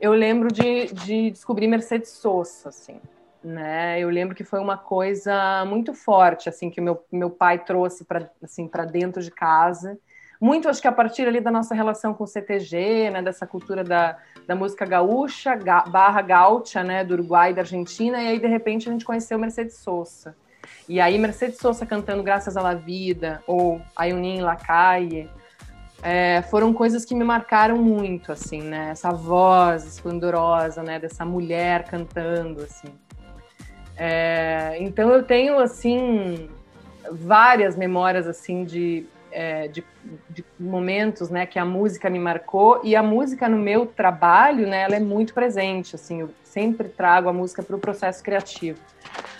Eu 0.00 0.12
lembro 0.12 0.52
de, 0.52 0.86
de 0.92 1.30
descobrir 1.30 1.66
Mercedes 1.66 2.10
Sosa, 2.10 2.68
assim, 2.68 3.00
né? 3.42 4.00
Eu 4.00 4.08
lembro 4.08 4.34
que 4.34 4.44
foi 4.44 4.60
uma 4.60 4.76
coisa 4.76 5.64
muito 5.66 5.94
forte, 5.94 6.48
assim, 6.48 6.70
que 6.70 6.80
o 6.80 6.82
meu, 6.82 7.04
meu 7.12 7.30
pai 7.30 7.62
trouxe 7.64 8.04
para 8.04 8.30
assim, 8.42 8.70
dentro 8.90 9.22
de 9.22 9.30
casa, 9.30 9.98
muito 10.40 10.68
acho 10.68 10.80
que 10.80 10.88
a 10.88 10.92
partir 10.92 11.26
ali 11.26 11.40
da 11.40 11.50
nossa 11.50 11.74
relação 11.74 12.12
com 12.12 12.24
o 12.24 12.26
CTG, 12.26 13.10
né, 13.10 13.22
dessa 13.22 13.46
cultura 13.46 13.82
da, 13.82 14.18
da 14.46 14.54
música 14.54 14.84
gaúcha, 14.84 15.54
ga, 15.54 15.82
barra 15.82 16.22
gaúcha, 16.22 16.82
né, 16.82 17.04
do 17.04 17.14
Uruguai 17.14 17.50
e 17.50 17.54
da 17.54 17.62
Argentina, 17.62 18.22
e 18.22 18.28
aí 18.28 18.38
de 18.38 18.46
repente 18.46 18.88
a 18.88 18.92
gente 18.92 19.04
conheceu 19.04 19.38
Mercedes 19.38 19.76
Sosa. 19.76 20.36
E 20.88 21.00
aí 21.00 21.18
Mercedes 21.18 21.58
Sosa 21.58 21.86
cantando 21.86 22.22
Graças 22.22 22.56
à 22.56 22.62
La 22.62 22.74
Vida, 22.74 23.42
ou 23.46 23.80
Ayunin 23.96 24.40
Lacaille, 24.40 25.30
é, 26.02 26.42
foram 26.42 26.74
coisas 26.74 27.04
que 27.04 27.14
me 27.14 27.24
marcaram 27.24 27.78
muito, 27.78 28.30
assim, 28.30 28.60
né, 28.60 28.90
essa 28.90 29.10
voz 29.10 29.86
esplendorosa, 29.86 30.82
né, 30.82 30.98
dessa 30.98 31.24
mulher 31.24 31.84
cantando, 31.84 32.62
assim. 32.62 32.88
É, 33.96 34.76
então 34.80 35.10
eu 35.10 35.22
tenho, 35.22 35.58
assim, 35.58 36.50
várias 37.10 37.76
memórias, 37.76 38.26
assim, 38.26 38.64
de 38.64 39.06
é, 39.34 39.68
de, 39.68 39.84
de, 40.30 40.44
momentos, 40.58 41.28
né, 41.28 41.44
que 41.44 41.58
a 41.58 41.64
música 41.64 42.08
me 42.08 42.18
marcou 42.18 42.80
e 42.84 42.94
a 42.94 43.02
música 43.02 43.48
no 43.48 43.58
meu 43.58 43.84
trabalho, 43.84 44.66
né, 44.66 44.82
ela 44.82 44.94
é 44.94 45.00
muito 45.00 45.34
presente, 45.34 45.96
assim, 45.96 46.20
eu 46.20 46.30
sempre 46.44 46.88
trago 46.88 47.28
a 47.28 47.32
música 47.32 47.62
para 47.62 47.74
o 47.74 47.78
processo 47.78 48.22
criativo, 48.22 48.78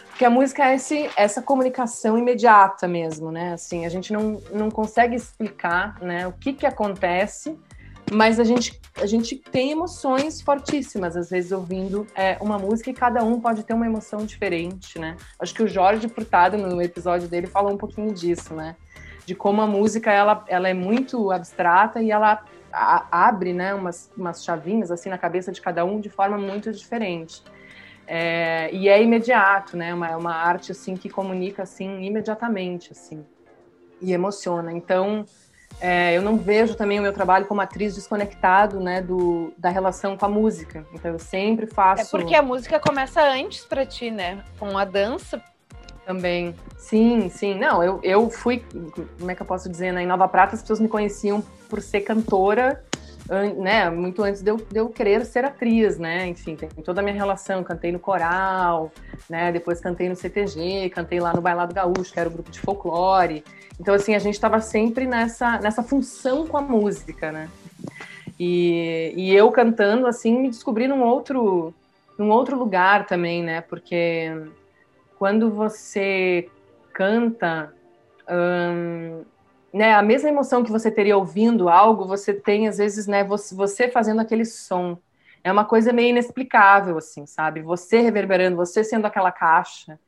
porque 0.09 0.25
a 0.25 0.31
música 0.31 0.69
é 0.69 0.75
esse, 0.75 1.09
essa 1.17 1.41
comunicação 1.41 2.19
imediata 2.19 2.89
mesmo, 2.89 3.31
né, 3.31 3.53
assim, 3.53 3.87
a 3.87 3.89
gente 3.89 4.13
não, 4.13 4.43
não 4.53 4.69
consegue 4.69 5.15
explicar, 5.15 6.01
né, 6.01 6.27
o 6.27 6.33
que 6.33 6.53
que 6.53 6.67
acontece, 6.67 7.57
mas 8.13 8.39
a 8.39 8.45
gente, 8.45 8.79
a 9.01 9.07
gente 9.07 9.37
tem 9.37 9.71
emoções 9.71 10.41
fortíssimas, 10.43 11.17
às 11.17 11.31
vezes, 11.31 11.53
ouvindo 11.53 12.07
é, 12.15 12.37
uma 12.41 12.59
música 12.59 12.91
e 12.91 12.93
cada 12.95 13.25
um 13.25 13.41
pode 13.41 13.63
ter 13.63 13.73
uma 13.73 13.87
emoção 13.87 14.27
diferente, 14.27 14.99
né? 14.99 15.17
Acho 15.39 15.55
que 15.55 15.63
o 15.63 15.67
Jorge 15.67 16.07
Furtado, 16.09 16.59
no 16.59 16.83
episódio 16.83 17.29
dele, 17.29 17.47
falou 17.47 17.73
um 17.73 17.79
pouquinho 17.79 18.13
disso, 18.13 18.53
né? 18.53 18.77
De 19.26 19.35
como 19.35 19.62
a 19.62 19.66
música 19.66 20.12
ela, 20.12 20.45
ela 20.49 20.69
é 20.69 20.75
muito 20.75 21.31
abstrata 21.31 22.02
e 22.02 22.11
ela 22.11 22.45
a, 22.73 23.28
abre 23.28 23.52
né, 23.52 23.73
umas, 23.75 24.11
umas 24.16 24.45
chavinhas 24.45 24.90
assim 24.90 25.09
na 25.09 25.19
cabeça 25.19 25.52
de 25.52 25.61
cada 25.61 25.85
um 25.85 26.00
de 26.00 26.11
forma 26.11 26.37
muito 26.37 26.73
diferente. 26.73 27.43
É, 28.07 28.71
e 28.73 28.88
é 28.88 29.02
imediato, 29.02 29.76
né? 29.76 29.95
Uma, 29.95 30.16
uma 30.16 30.35
arte 30.35 30.73
assim 30.73 30.97
que 30.97 31.09
comunica 31.09 31.62
assim 31.62 32.04
imediatamente, 32.04 32.93
assim, 32.93 33.25
e 34.00 34.12
emociona. 34.12 34.73
Então, 34.73 35.25
é, 35.81 36.14
eu 36.14 36.21
não 36.21 36.37
vejo 36.37 36.75
também 36.75 36.99
o 36.99 37.02
meu 37.02 37.12
trabalho 37.12 37.47
como 37.47 37.62
atriz 37.62 37.95
desconectado, 37.95 38.78
né, 38.78 39.00
do, 39.00 39.54
da 39.57 39.71
relação 39.71 40.19
com 40.19 40.26
a 40.26 40.28
música. 40.28 40.87
Então, 40.93 41.12
eu 41.12 41.19
sempre 41.19 41.66
faço. 41.66 42.02
É 42.02 42.21
porque 42.21 42.35
a 42.35 42.43
música 42.43 42.78
começa 42.78 43.23
antes 43.23 43.64
para 43.64 43.87
ti, 43.87 44.11
né? 44.11 44.45
Com 44.59 44.76
a 44.76 44.85
dança, 44.85 45.43
também. 46.04 46.54
Sim, 46.78 47.28
sim. 47.28 47.54
Não, 47.54 47.82
eu, 47.82 48.00
eu 48.02 48.30
fui, 48.30 48.62
como 49.18 49.30
é 49.30 49.34
que 49.34 49.42
eu 49.42 49.46
posso 49.46 49.68
dizer, 49.68 49.92
né? 49.92 50.02
Em 50.02 50.06
Nova 50.06 50.28
Prata 50.28 50.54
as 50.54 50.61
pessoas 50.61 50.80
me 50.80 50.88
conheciam 50.88 51.42
por 51.68 51.80
ser 51.80 52.02
cantora, 52.02 52.84
né? 53.56 53.88
Muito 53.90 54.23
antes 54.23 54.42
de 54.42 54.50
eu, 54.50 54.56
de 54.56 54.78
eu 54.78 54.88
querer 54.88 55.25
ser 55.25 55.44
atriz, 55.44 55.99
né? 55.99 56.26
Enfim, 56.26 56.56
tem 56.56 56.68
toda 56.68 57.00
a 57.00 57.04
minha 57.04 57.14
relação. 57.14 57.64
Cantei 57.64 57.90
no 57.90 57.99
coral, 57.99 58.92
né? 59.28 59.50
Depois 59.50 59.80
cantei 59.80 60.08
no 60.08 60.16
CTG, 60.16 60.90
cantei 60.90 61.20
lá 61.20 61.32
no 61.32 61.40
Bailado 61.40 61.75
Gaúcho, 61.75 62.12
que 62.12 62.20
era 62.20 62.28
o 62.28 62.32
grupo 62.32 62.50
de 62.50 62.61
folclore. 62.61 63.42
Então, 63.80 63.94
assim, 63.94 64.14
a 64.14 64.18
gente 64.18 64.34
estava 64.34 64.61
sempre 64.61 65.06
nessa, 65.06 65.58
nessa 65.58 65.82
função 65.82 66.46
com 66.46 66.56
a 66.56 66.62
música, 66.62 67.32
né? 67.32 67.49
E, 68.38 69.12
e 69.16 69.34
eu 69.34 69.50
cantando, 69.50 70.06
assim, 70.06 70.38
me 70.38 70.50
descobri 70.50 70.87
num 70.87 71.02
outro, 71.02 71.73
num 72.18 72.30
outro 72.30 72.58
lugar 72.58 73.06
também, 73.06 73.42
né? 73.42 73.61
Porque 73.62 74.30
quando 75.25 75.50
você 75.50 76.50
canta, 76.93 77.73
hum, 78.28 79.23
né, 79.73 79.95
a 79.95 80.02
mesma 80.02 80.28
emoção 80.28 80.62
que 80.62 80.71
você 80.71 80.90
teria 80.90 81.16
ouvindo 81.16 81.71
algo, 81.71 82.04
você 82.04 82.35
tem 82.35 82.69
às 82.69 82.76
vezes, 82.76 83.07
né, 83.07 83.25
você, 83.25 83.88
fazendo 83.88 84.21
aquele 84.21 84.45
som. 84.45 84.99
É 85.43 85.50
uma 85.50 85.64
coisa 85.64 85.95
meio 85.95 86.11
inexplicável, 86.11 86.99
assim, 86.99 87.25
sabe? 87.25 87.62
Você 87.62 88.02
reverberando, 88.02 88.54
você 88.54 88.85
sendo 88.85 89.07
aquela 89.07 89.33
caixa. 89.33 89.99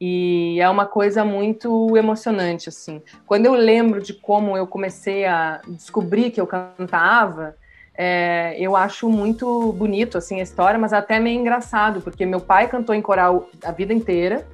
E 0.00 0.60
é 0.60 0.68
uma 0.68 0.84
coisa 0.84 1.24
muito 1.24 1.96
emocionante, 1.96 2.68
assim. 2.68 3.00
Quando 3.24 3.46
eu 3.46 3.54
lembro 3.54 4.02
de 4.02 4.14
como 4.14 4.56
eu 4.56 4.66
comecei 4.66 5.26
a 5.26 5.60
descobrir 5.68 6.32
que 6.32 6.40
eu 6.40 6.46
cantava, 6.48 7.56
é, 7.96 8.56
eu 8.58 8.76
acho 8.76 9.08
muito 9.08 9.72
bonito, 9.72 10.18
assim, 10.18 10.40
a 10.40 10.42
história, 10.42 10.78
mas 10.78 10.92
até 10.92 11.18
meio 11.18 11.40
engraçado, 11.40 12.00
porque 12.00 12.26
meu 12.26 12.40
pai 12.40 12.68
cantou 12.68 12.94
em 12.94 13.00
coral 13.00 13.48
a 13.64 13.72
vida 13.72 13.92
inteira, 13.92 14.46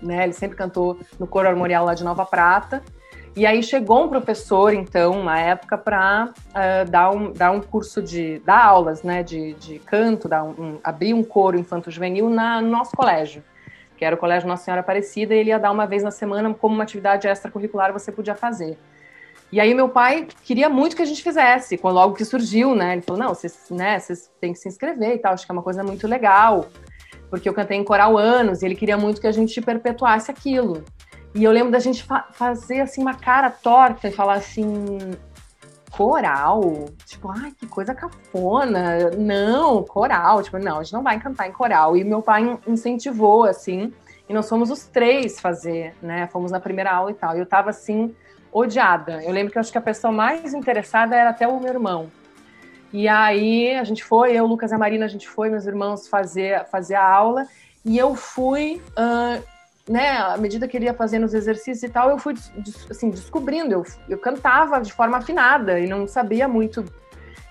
né? 0.00 0.24
Ele 0.24 0.32
sempre 0.32 0.56
cantou 0.56 0.98
no 1.18 1.26
coro 1.26 1.48
armorial 1.48 1.84
lá 1.84 1.94
de 1.94 2.04
Nova 2.04 2.24
Prata. 2.24 2.82
E 3.36 3.46
aí 3.46 3.62
chegou 3.62 4.04
um 4.04 4.08
professor, 4.08 4.74
então, 4.74 5.22
na 5.22 5.38
época, 5.38 5.78
para 5.78 6.26
uh, 6.26 6.58
eh, 6.58 6.84
dar, 6.84 7.10
um, 7.10 7.32
dar 7.32 7.52
um 7.52 7.60
curso 7.60 8.02
de. 8.02 8.40
dar 8.40 8.64
aulas 8.64 9.04
né, 9.04 9.22
de, 9.22 9.54
de 9.54 9.78
canto, 9.78 10.28
dar 10.28 10.42
um, 10.42 10.50
um, 10.50 10.78
abrir 10.82 11.14
um 11.14 11.22
coro 11.22 11.56
infanto-juvenil 11.56 12.28
no 12.28 12.60
nosso 12.62 12.90
colégio, 12.96 13.44
que 13.96 14.04
era 14.04 14.16
o 14.16 14.18
Colégio 14.18 14.48
Nossa 14.48 14.64
Senhora 14.64 14.80
Aparecida, 14.80 15.32
e 15.32 15.38
ele 15.38 15.50
ia 15.50 15.60
dar 15.60 15.70
uma 15.70 15.86
vez 15.86 16.02
na 16.02 16.10
semana 16.10 16.52
como 16.52 16.74
uma 16.74 16.82
atividade 16.82 17.28
extracurricular 17.28 17.92
você 17.92 18.10
podia 18.10 18.34
fazer. 18.34 18.76
E 19.52 19.58
aí 19.60 19.74
meu 19.74 19.88
pai 19.88 20.28
queria 20.44 20.68
muito 20.68 20.94
que 20.94 21.02
a 21.02 21.06
gente 21.06 21.22
fizesse, 21.22 21.78
logo 21.82 22.14
que 22.14 22.24
surgiu, 22.24 22.74
né? 22.74 22.92
Ele 22.92 23.02
falou, 23.02 23.22
não, 23.22 23.34
vocês, 23.34 23.66
né, 23.70 23.98
vocês 23.98 24.30
têm 24.40 24.52
que 24.52 24.58
se 24.58 24.68
inscrever 24.68 25.16
e 25.16 25.18
tal, 25.18 25.32
acho 25.32 25.44
que 25.44 25.50
é 25.50 25.54
uma 25.54 25.62
coisa 25.62 25.82
muito 25.82 26.06
legal 26.06 26.68
porque 27.30 27.48
eu 27.48 27.54
cantei 27.54 27.78
em 27.78 27.84
coral 27.84 28.18
anos 28.18 28.60
e 28.60 28.66
ele 28.66 28.74
queria 28.74 28.98
muito 28.98 29.20
que 29.20 29.26
a 29.26 29.32
gente 29.32 29.60
perpetuasse 29.62 30.30
aquilo. 30.30 30.84
E 31.32 31.44
eu 31.44 31.52
lembro 31.52 31.70
da 31.70 31.78
gente 31.78 32.02
fa 32.02 32.26
fazer 32.32 32.80
assim 32.80 33.00
uma 33.00 33.14
cara 33.14 33.48
torta 33.48 34.08
e 34.08 34.10
falar 34.10 34.34
assim: 34.34 34.98
coral? 35.92 36.86
Tipo, 37.06 37.30
ai, 37.30 37.52
que 37.52 37.68
coisa 37.68 37.94
cafona. 37.94 39.10
Não, 39.16 39.84
coral. 39.84 40.42
Tipo, 40.42 40.58
não, 40.58 40.80
a 40.80 40.82
gente 40.82 40.92
não 40.92 41.04
vai 41.04 41.20
cantar 41.20 41.48
em 41.48 41.52
coral. 41.52 41.96
E 41.96 42.02
meu 42.02 42.20
pai 42.20 42.58
incentivou, 42.66 43.44
assim, 43.44 43.92
e 44.28 44.34
nós 44.34 44.48
fomos 44.48 44.70
os 44.70 44.86
três 44.86 45.38
fazer, 45.38 45.94
né? 46.02 46.26
Fomos 46.26 46.50
na 46.50 46.58
primeira 46.58 46.90
aula 46.90 47.12
e 47.12 47.14
tal. 47.14 47.36
E 47.36 47.38
eu 47.38 47.46
tava, 47.46 47.70
assim, 47.70 48.12
odiada. 48.52 49.22
Eu 49.22 49.32
lembro 49.32 49.52
que 49.52 49.58
eu 49.58 49.60
acho 49.60 49.72
que 49.72 49.78
a 49.78 49.82
pessoa 49.82 50.12
mais 50.12 50.54
interessada 50.54 51.16
era 51.16 51.30
até 51.30 51.46
o 51.46 51.60
meu 51.60 51.68
irmão. 51.68 52.10
E 52.92 53.06
aí 53.06 53.74
a 53.76 53.84
gente 53.84 54.02
foi, 54.02 54.32
eu, 54.32 54.46
Lucas 54.46 54.72
e 54.72 54.74
a 54.74 54.78
Marina, 54.78 55.04
a 55.04 55.08
gente 55.08 55.28
foi, 55.28 55.48
meus 55.48 55.66
irmãos, 55.66 56.08
fazer, 56.08 56.64
fazer 56.66 56.96
a 56.96 57.08
aula. 57.08 57.46
E 57.84 57.96
eu 57.96 58.14
fui, 58.14 58.82
uh, 58.90 59.42
né, 59.88 60.18
à 60.18 60.36
medida 60.36 60.66
que 60.66 60.76
ele 60.76 60.86
ia 60.86 60.94
fazendo 60.94 61.24
os 61.24 61.34
exercícios 61.34 61.82
e 61.82 61.88
tal, 61.88 62.10
eu 62.10 62.18
fui 62.18 62.34
assim, 62.90 63.10
descobrindo. 63.10 63.72
Eu, 63.72 63.86
eu 64.08 64.18
cantava 64.18 64.80
de 64.80 64.92
forma 64.92 65.18
afinada 65.18 65.78
e 65.78 65.86
não 65.86 66.06
sabia 66.06 66.48
muito 66.48 66.84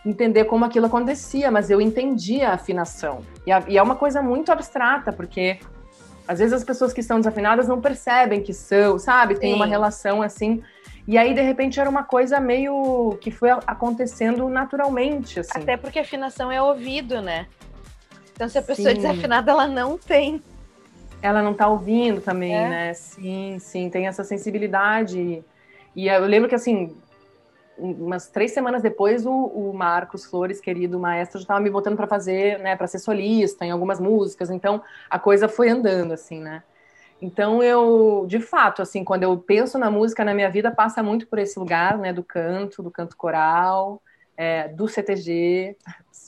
entender 0.05 0.45
como 0.45 0.65
aquilo 0.65 0.85
acontecia, 0.85 1.51
mas 1.51 1.69
eu 1.69 1.79
entendia 1.79 2.49
a 2.49 2.53
afinação. 2.53 3.23
E, 3.45 3.51
a, 3.51 3.63
e 3.67 3.77
é 3.77 3.81
uma 3.83 3.95
coisa 3.95 4.21
muito 4.21 4.51
abstrata, 4.51 5.11
porque 5.11 5.59
às 6.29 6.37
vezes 6.37 6.53
as 6.53 6.63
pessoas 6.63 6.93
que 6.93 6.99
estão 7.01 7.17
desafinadas 7.17 7.67
não 7.67 7.81
percebem 7.81 8.43
que 8.43 8.53
são, 8.53 8.99
sabe? 8.99 9.33
Tem 9.33 9.49
Sim. 9.49 9.55
uma 9.55 9.65
relação 9.65 10.21
assim. 10.21 10.61
E 11.07 11.17
aí, 11.17 11.33
de 11.33 11.41
repente, 11.41 11.79
era 11.79 11.89
uma 11.89 12.03
coisa 12.03 12.39
meio 12.39 13.17
que 13.19 13.31
foi 13.31 13.49
acontecendo 13.49 14.47
naturalmente, 14.47 15.39
assim. 15.39 15.57
Até 15.59 15.75
porque 15.75 15.97
afinação 15.97 16.51
é 16.51 16.61
ouvido, 16.61 17.19
né? 17.19 17.47
Então, 18.31 18.47
se 18.47 18.59
a 18.59 18.61
pessoa 18.61 18.91
é 18.91 18.93
sim. 18.93 18.99
é 18.99 19.01
desafinada, 19.01 19.49
ela 19.51 19.67
não 19.67 19.97
tem. 19.97 20.39
Ela 21.19 21.41
não 21.41 21.55
tá 21.55 21.67
ouvindo 21.67 22.21
também, 22.21 22.53
é. 22.53 22.69
né? 22.69 22.93
Sim, 22.93 23.57
sim, 23.59 23.89
tem 23.89 24.05
essa 24.05 24.23
sensibilidade. 24.23 25.43
E 25.95 26.07
eu 26.07 26.27
lembro 26.27 26.47
que, 26.47 26.53
assim, 26.53 26.95
umas 27.79 28.27
três 28.27 28.51
semanas 28.51 28.81
depois, 28.81 29.25
o, 29.25 29.31
o 29.31 29.73
Marcos 29.73 30.25
Flores, 30.25 30.59
querido 30.59 30.99
maestro, 30.99 31.39
já 31.39 31.43
estava 31.43 31.59
me 31.59 31.69
botando 31.69 31.95
para 31.95 32.07
fazer, 32.07 32.59
né, 32.59 32.75
para 32.75 32.87
ser 32.87 32.99
solista 32.99 33.65
em 33.65 33.71
algumas 33.71 33.99
músicas. 33.99 34.49
Então, 34.49 34.81
a 35.09 35.17
coisa 35.17 35.47
foi 35.47 35.69
andando, 35.69 36.13
assim, 36.13 36.39
né? 36.39 36.63
Então 37.21 37.61
eu, 37.61 38.25
de 38.27 38.39
fato, 38.39 38.81
assim, 38.81 39.03
quando 39.03 39.23
eu 39.23 39.37
penso 39.37 39.77
na 39.77 39.91
música 39.91 40.23
na 40.23 40.33
minha 40.33 40.49
vida, 40.49 40.71
passa 40.71 41.03
muito 41.03 41.27
por 41.27 41.37
esse 41.37 41.59
lugar, 41.59 41.97
né, 41.97 42.13
do 42.13 42.23
canto, 42.23 42.81
do 42.81 42.89
canto 42.89 43.17
coral, 43.17 44.01
é, 44.37 44.69
do 44.69 44.87
CTG, 44.87 45.75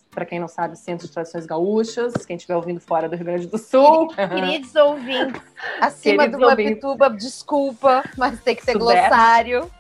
para 0.10 0.26
quem 0.26 0.38
não 0.38 0.50
sabe, 0.50 0.78
Centro 0.78 1.08
de 1.08 1.14
Tradições 1.14 1.46
Gaúchas, 1.46 2.14
quem 2.26 2.36
estiver 2.36 2.58
ouvindo 2.58 2.82
fora 2.82 3.08
do 3.08 3.16
Rio 3.16 3.26
Grande 3.26 3.48
do 3.48 3.58
Sul. 3.58 4.10
Queridos 4.14 4.76
ouvintes, 4.76 5.42
acima 5.80 6.24
Queridos 6.24 6.42
do 6.42 6.48
Mapituba, 6.48 7.10
desculpa, 7.10 8.04
mas 8.18 8.42
tem 8.42 8.54
que 8.54 8.66
ter 8.66 8.74
Sudeste. 8.74 9.10
glossário. 9.10 9.72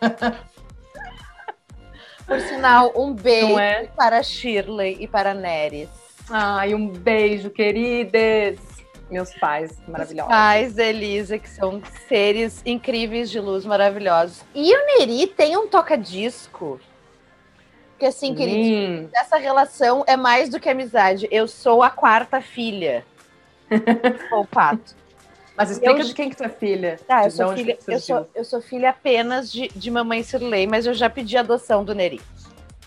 Por 2.28 2.40
sinal, 2.40 2.92
um 2.94 3.12
beijo 3.12 3.58
é? 3.58 3.88
para 3.96 4.22
Shirley 4.22 4.98
e 5.00 5.08
para 5.08 5.34
Neres. 5.34 5.88
Ai, 6.30 6.74
um 6.74 6.86
beijo, 6.86 7.50
queridas! 7.50 8.58
meus 9.10 9.32
pais 9.34 9.80
maravilhosos. 9.88 10.30
Os 10.30 10.36
pais 10.36 10.78
Elisa, 10.78 11.38
que 11.38 11.48
são 11.48 11.82
seres 12.06 12.62
incríveis 12.64 13.30
de 13.30 13.40
luz, 13.40 13.64
maravilhosos. 13.64 14.44
E 14.54 14.74
o 14.74 14.86
Neri 14.86 15.26
tem 15.26 15.56
um 15.56 15.66
toca-disco. 15.66 16.78
Porque 17.92 18.06
assim, 18.06 18.34
querido, 18.34 19.08
essa 19.12 19.36
relação 19.36 20.04
é 20.06 20.16
mais 20.16 20.48
do 20.48 20.60
que 20.60 20.68
amizade. 20.68 21.26
Eu 21.30 21.48
sou 21.48 21.82
a 21.82 21.90
quarta 21.90 22.40
filha. 22.40 23.04
o 24.32 24.46
pato. 24.46 24.94
Mas 25.58 25.72
explica 25.72 26.00
eu... 26.00 26.04
de 26.04 26.14
quem 26.14 26.30
que 26.30 26.36
tu 26.36 26.44
é 26.44 26.48
filha. 26.48 27.00
Tá, 27.04 27.24
eu 27.24 27.30
sou 27.32 27.52
filha, 27.52 27.76
eu 27.88 27.98
sou, 28.00 28.30
eu 28.32 28.44
sou 28.44 28.60
filha 28.60 28.90
apenas 28.90 29.50
de, 29.50 29.66
de 29.74 29.90
mamãe 29.90 30.22
Sirley, 30.22 30.68
mas 30.68 30.86
eu 30.86 30.94
já 30.94 31.10
pedi 31.10 31.36
adoção 31.36 31.84
do 31.84 31.92
Neri. 31.96 32.20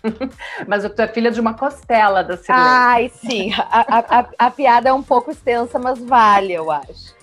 Mas 0.67 0.84
tu 0.84 1.00
é 1.00 1.08
filha 1.08 1.30
de 1.30 1.39
uma 1.39 1.54
costela 1.54 2.24
da 2.24 2.36
Cirlei. 2.36 2.63
Ai, 2.65 3.12
sim. 3.13 3.54
A, 3.54 4.19
a, 4.19 4.30
a, 4.48 4.50
piada 4.50 4.89
é 4.89 4.93
um 4.93 5.04
pouco 5.04 5.30
extensa, 5.30 5.78
mas 5.78 6.00
vale, 6.00 6.54
eu 6.54 6.72
acho. 6.72 7.15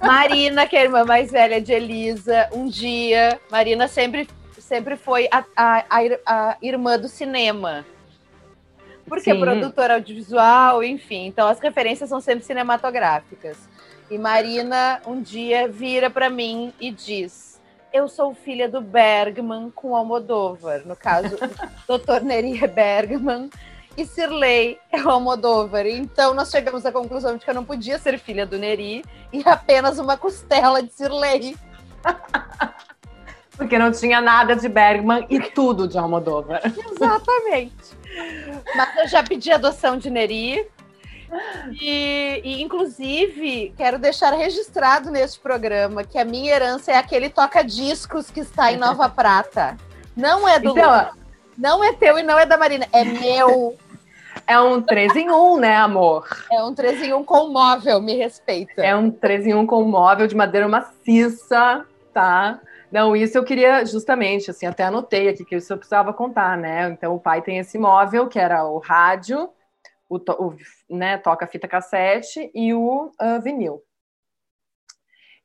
Marina, 0.00 0.64
que 0.64 0.76
é 0.76 0.82
a 0.82 0.84
irmã 0.84 1.04
mais 1.04 1.32
velha 1.32 1.60
de 1.60 1.72
Elisa, 1.72 2.48
um 2.52 2.68
dia, 2.68 3.40
Marina 3.50 3.88
sempre, 3.88 4.28
sempre 4.56 4.94
foi 4.96 5.28
a, 5.32 5.44
a, 5.56 5.84
a 6.24 6.56
irmã 6.62 6.96
do 6.96 7.08
cinema. 7.08 7.84
Porque 9.04 9.30
é 9.30 9.34
produtora 9.34 9.94
audiovisual, 9.94 10.84
enfim. 10.84 11.26
Então 11.26 11.48
as 11.48 11.58
referências 11.58 12.08
são 12.08 12.20
sempre 12.20 12.44
cinematográficas. 12.44 13.56
E 14.10 14.18
Marina 14.18 15.00
um 15.06 15.20
dia 15.20 15.68
vira 15.68 16.10
para 16.10 16.28
mim 16.28 16.72
e 16.80 16.90
diz: 16.90 17.52
eu 17.92 18.08
sou 18.08 18.34
filha 18.34 18.68
do 18.68 18.80
Bergman 18.80 19.70
com 19.70 19.94
Almodóvar. 19.94 20.82
No 20.86 20.96
caso, 20.96 21.36
Dr. 21.86 22.24
Neri 22.24 22.66
Bergman 22.66 23.50
e 23.96 24.06
Sirley 24.06 24.78
é 24.90 24.98
Almodóvar. 24.98 25.86
Então 25.86 26.32
nós 26.32 26.50
chegamos 26.50 26.86
à 26.86 26.92
conclusão 26.92 27.36
de 27.36 27.44
que 27.44 27.50
eu 27.50 27.54
não 27.54 27.64
podia 27.64 27.98
ser 27.98 28.18
filha 28.18 28.46
do 28.46 28.58
Neri 28.58 29.04
e 29.30 29.46
apenas 29.46 29.98
uma 29.98 30.16
costela 30.16 30.82
de 30.82 30.90
Sirley. 30.90 31.54
Porque 33.56 33.78
não 33.78 33.92
tinha 33.92 34.20
nada 34.22 34.56
de 34.56 34.68
Bergman 34.68 35.26
e 35.28 35.38
tudo 35.38 35.86
de 35.86 35.98
Almodóvar. 35.98 36.62
Exatamente. 36.64 37.94
Mas 38.74 38.96
eu 38.96 39.08
já 39.08 39.22
pedi 39.22 39.52
adoção 39.52 39.98
de 39.98 40.08
Neri. 40.08 40.66
E, 41.80 42.40
e, 42.44 42.62
inclusive, 42.62 43.72
quero 43.76 43.98
deixar 43.98 44.32
registrado 44.32 45.10
neste 45.10 45.40
programa 45.40 46.04
que 46.04 46.18
a 46.18 46.24
minha 46.24 46.54
herança 46.54 46.92
é 46.92 46.96
aquele 46.96 47.30
toca-discos 47.30 48.30
que 48.30 48.40
está 48.40 48.72
em 48.72 48.76
Nova 48.76 49.08
Prata. 49.10 49.76
Não 50.16 50.46
é 50.46 50.58
do 50.58 50.70
então, 50.70 51.10
Não 51.56 51.82
é 51.82 51.92
teu 51.92 52.18
e 52.18 52.22
não 52.22 52.38
é 52.38 52.44
da 52.44 52.56
Marina, 52.58 52.86
é 52.92 53.04
meu. 53.04 53.76
É 54.46 54.58
um 54.60 54.82
3 54.82 55.16
em 55.16 55.30
1, 55.30 55.58
né, 55.58 55.76
amor? 55.76 56.26
É 56.50 56.62
um 56.62 56.74
3 56.74 57.02
em 57.02 57.12
1 57.12 57.24
com 57.24 57.48
móvel, 57.48 58.00
me 58.00 58.16
respeita. 58.16 58.82
É 58.82 58.94
um 58.94 59.10
3 59.10 59.46
em 59.46 59.54
1 59.54 59.66
com 59.66 59.82
móvel 59.84 60.26
de 60.26 60.34
madeira 60.34 60.68
maciça, 60.68 61.84
tá? 62.12 62.60
Não, 62.90 63.16
isso 63.16 63.38
eu 63.38 63.44
queria 63.44 63.86
justamente, 63.86 64.50
assim, 64.50 64.66
até 64.66 64.84
anotei 64.84 65.28
aqui 65.28 65.44
que 65.44 65.56
isso 65.56 65.72
eu 65.72 65.78
precisava 65.78 66.12
contar, 66.12 66.58
né? 66.58 66.90
Então 66.90 67.14
o 67.14 67.20
pai 67.20 67.40
tem 67.40 67.58
esse 67.58 67.78
móvel 67.78 68.26
que 68.26 68.38
era 68.38 68.66
o 68.66 68.78
rádio, 68.78 69.48
o, 70.16 70.46
o 70.48 70.56
né, 70.90 71.18
toca 71.18 71.46
fita 71.46 71.68
cassete 71.68 72.50
e 72.54 72.74
o 72.74 73.10
uh, 73.20 73.40
vinil. 73.42 73.82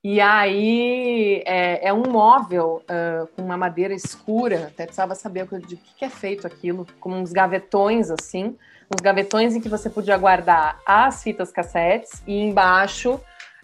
E 0.03 0.21
aí 0.21 1.43
é, 1.45 1.87
é 1.87 1.93
um 1.93 2.03
móvel 2.09 2.81
uh, 2.83 3.27
com 3.35 3.41
uma 3.41 3.57
madeira 3.57 3.93
escura, 3.93 4.67
até 4.67 4.85
precisava 4.85 5.15
saber 5.15 5.47
de 5.67 5.75
que, 5.75 5.95
que 5.95 6.05
é 6.05 6.09
feito 6.09 6.45
aquilo, 6.45 6.85
com 6.99 7.11
uns 7.11 7.31
gavetões 7.31 8.09
assim, 8.11 8.55
uns 8.93 9.01
gavetões 9.01 9.55
em 9.55 9.59
que 9.59 9.67
você 9.67 9.89
podia 9.89 10.17
guardar 10.17 10.79
as 10.85 11.23
fitas 11.23 11.51
cassetes 11.51 12.23
e 12.25 12.39
embaixo 12.39 13.19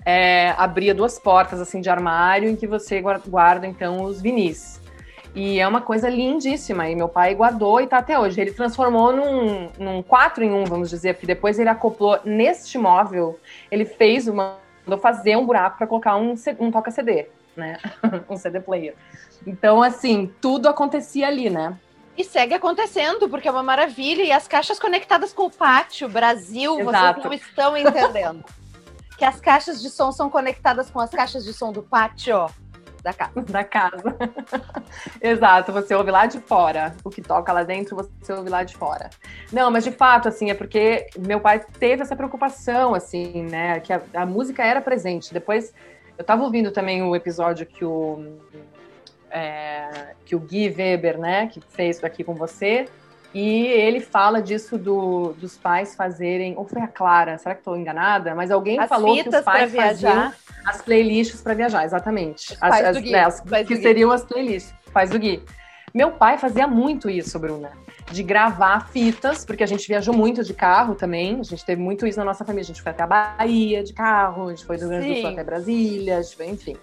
é, 0.06 0.52
abria 0.58 0.94
duas 0.94 1.18
portas 1.18 1.62
assim 1.62 1.80
de 1.80 1.90
armário 1.90 2.50
em 2.50 2.56
que 2.56 2.68
você 2.68 3.02
guarda 3.02 3.66
então 3.66 4.04
os 4.04 4.22
vinis. 4.22 4.83
E 5.36 5.60
é 5.60 5.68
uma 5.68 5.82
coisa 5.82 6.10
lindíssima. 6.10 6.90
E 6.90 6.96
meu 6.96 7.10
pai 7.10 7.34
guardou 7.34 7.82
e 7.82 7.88
tá 7.88 7.98
até 7.98 8.20
hoje. 8.20 8.40
Ele 8.40 8.52
transformou 8.52 9.12
num, 9.12 9.70
num 9.80 10.04
4 10.04 10.44
em 10.44 10.54
1, 10.54 10.66
vamos 10.66 10.90
dizer, 10.90 11.16
porque 11.16 11.26
depois 11.26 11.58
ele 11.58 11.70
acoplou 11.70 12.20
neste 12.24 12.78
móvel, 12.78 13.40
ele 13.72 13.86
fez 13.86 14.28
uma. 14.28 14.58
mandou 14.86 15.00
fazer 15.00 15.36
um 15.36 15.46
buraco 15.46 15.78
para 15.78 15.88
colocar 15.88 16.16
um, 16.18 16.36
um 16.60 16.72
toca-CD, 16.72 17.28
né? 17.56 17.80
um 18.30 18.38
CD 18.38 18.60
player. 18.60 18.96
Então, 19.46 19.82
assim, 19.82 20.32
tudo 20.40 20.70
acontecia 20.70 21.28
ali, 21.28 21.50
né? 21.50 21.78
E 22.16 22.24
segue 22.24 22.54
acontecendo, 22.54 23.28
porque 23.28 23.48
é 23.48 23.52
uma 23.52 23.64
maravilha. 23.64 24.22
E 24.22 24.32
as 24.32 24.48
caixas 24.48 24.80
conectadas 24.80 25.34
com 25.34 25.48
o 25.48 25.50
pátio, 25.50 26.08
Brasil, 26.08 26.80
Exato. 26.80 27.22
vocês 27.22 27.26
não 27.26 27.34
estão 27.34 27.78
entendendo. 27.78 28.46
que 29.18 29.26
as 29.26 29.40
caixas 29.40 29.82
de 29.82 29.90
som 29.90 30.12
são 30.12 30.30
conectadas 30.30 30.92
com 30.92 31.00
as 31.00 31.10
caixas 31.10 31.44
de 31.44 31.54
som 31.54 31.72
do 31.72 31.82
pátio 31.82 32.48
da 33.04 33.14
casa. 33.14 33.42
Da 33.42 33.64
casa. 33.64 34.16
Exato, 35.22 35.74
você 35.74 35.94
ouve 35.94 36.10
lá 36.10 36.26
de 36.26 36.40
fora. 36.40 36.96
O 37.04 37.10
que 37.10 37.22
toca 37.22 37.52
lá 37.52 37.64
dentro, 37.64 37.96
você 37.96 38.32
ouve 38.32 38.50
lá 38.50 38.64
de 38.64 38.76
fora. 38.76 39.10
Não, 39.52 39.70
mas 39.70 39.84
de 39.84 39.92
fato, 39.92 40.30
assim, 40.30 40.50
é 40.50 40.54
porque 40.54 41.08
meu 41.20 41.40
pai 41.40 41.60
teve 41.78 42.02
essa 42.02 42.16
preocupação, 42.16 42.96
assim, 42.96 43.44
né? 43.44 43.80
Que 43.82 43.92
a, 43.92 44.02
a 44.14 44.26
música 44.26 44.64
era 44.64 44.82
presente. 44.82 45.34
Depois, 45.34 45.74
eu 46.18 46.24
tava 46.24 46.44
ouvindo 46.44 46.72
também 46.72 47.04
o 47.04 47.16
episódio 47.16 47.66
que 47.66 47.84
o. 47.84 48.38
É, 49.30 50.14
que 50.24 50.36
o 50.36 50.40
Gui 50.40 50.70
Weber, 50.70 51.18
né, 51.18 51.48
que 51.48 51.60
fez 51.60 52.04
aqui 52.04 52.24
com 52.24 52.36
você, 52.36 52.86
e 53.34 53.66
ele 53.66 54.00
fala 54.00 54.42
disso 54.42 54.78
do, 54.78 55.34
dos 55.34 55.58
pais 55.58 55.96
fazerem, 55.96 56.54
ou 56.56 56.66
foi 56.66 56.82
a 56.82 56.88
Clara, 56.88 57.38
será 57.38 57.56
que 57.56 57.62
estou 57.62 57.76
enganada? 57.76 58.36
Mas 58.36 58.52
alguém 58.52 58.80
as 58.80 58.88
falou 58.88 59.16
que 59.16 59.28
os 59.28 59.42
pais 59.42 59.74
faziam 59.74 60.32
as 60.66 60.82
playlists 60.82 61.42
para 61.42 61.54
viajar, 61.54 61.84
exatamente. 61.84 62.56
As, 62.62 62.82
as, 62.82 63.02
né, 63.04 63.26
as 63.26 63.42
que 63.68 63.78
seriam 63.78 64.12
as 64.12 64.24
playlists. 64.24 64.74
Faz 64.92 65.10
do 65.10 65.18
Gui. 65.18 65.44
Meu 65.94 66.12
pai 66.12 66.38
fazia 66.38 66.68
muito 66.68 67.10
isso, 67.10 67.38
Bruna, 67.38 67.72
de 68.12 68.24
gravar 68.24 68.88
fitas, 68.90 69.46
porque 69.46 69.64
a 69.64 69.68
gente 69.68 69.88
viajou 69.88 70.14
muito 70.14 70.44
de 70.44 70.54
carro 70.54 70.96
também. 70.96 71.40
A 71.40 71.44
gente 71.44 71.66
teve 71.66 71.82
muito 71.82 72.08
isso 72.08 72.18
na 72.18 72.26
nossa 72.26 72.44
família. 72.44 72.64
A 72.64 72.66
gente 72.66 72.82
foi 72.82 72.92
até 72.92 73.04
a 73.04 73.08
Bahia 73.08 73.84
de 73.84 73.94
carro, 73.94 74.48
a 74.48 74.50
gente 74.50 74.66
foi 74.66 74.78
do 74.78 74.82
Rio 74.82 74.90
Grande 74.90 75.14
do 75.14 75.22
Sul 75.22 75.30
até 75.30 75.44
Brasília, 75.44 76.22
gente 76.24 76.44
enfim. 76.44 76.78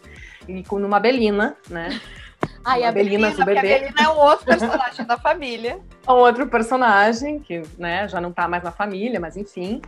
E 0.48 0.64
numa 0.72 1.00
Belina, 1.00 1.56
né? 1.68 2.00
Ai, 2.64 2.84
a 2.84 2.92
Belina, 2.92 3.28
o 3.28 3.44
bebê. 3.44 3.54
porque 3.54 3.58
a 3.58 3.62
Belina 3.62 4.02
é 4.02 4.08
um 4.08 4.18
outro 4.18 4.44
personagem 4.46 5.06
da 5.06 5.16
família. 5.18 5.78
um 6.08 6.12
outro 6.12 6.46
personagem 6.48 7.38
que 7.40 7.62
né, 7.78 8.06
já 8.08 8.20
não 8.20 8.32
tá 8.32 8.46
mais 8.48 8.62
na 8.62 8.70
família, 8.72 9.18
mas 9.18 9.36
enfim. 9.36 9.80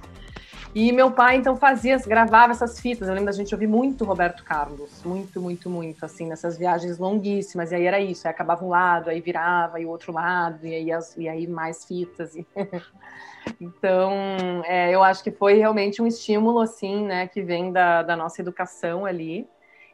E 0.75 0.90
meu 0.90 1.11
pai, 1.11 1.37
então, 1.37 1.55
fazia, 1.55 1.98
gravava 1.98 2.53
essas 2.53 2.81
fitas. 2.81 3.07
Eu 3.07 3.12
lembro 3.12 3.27
da 3.27 3.37
gente 3.37 3.55
ouvir 3.55 3.66
muito 3.66 4.07
Roberto 4.07 4.42
Carlos. 4.42 5.03
Muito, 5.05 5.38
muito, 5.38 5.68
muito, 5.68 6.03
assim, 6.03 6.27
nessas 6.27 6.57
viagens 6.57 6.96
longuíssimas. 6.96 7.72
E 7.72 7.75
aí 7.75 7.85
era 7.85 8.01
isso, 8.01 8.27
aí 8.27 8.31
acabava 8.33 8.64
um 8.64 8.70
lado, 8.70 9.11
aí 9.11 9.20
virava, 9.20 9.79
e 9.79 9.85
o 9.85 9.90
outro 9.90 10.12
lado, 10.14 10.66
e 10.66 10.75
aí, 10.75 10.90
as- 10.90 11.14
e 11.18 11.29
aí 11.29 11.46
mais 11.46 11.85
fitas. 11.85 12.35
E- 12.35 12.46
então, 13.61 14.62
é, 14.64 14.90
eu 14.90 15.03
acho 15.03 15.22
que 15.22 15.31
foi 15.31 15.55
realmente 15.55 16.01
um 16.01 16.07
estímulo, 16.07 16.61
assim, 16.61 17.05
né, 17.05 17.27
que 17.27 17.42
vem 17.42 17.70
da, 17.70 18.03
da 18.03 18.16
nossa 18.16 18.40
educação 18.40 19.05
ali. 19.05 19.46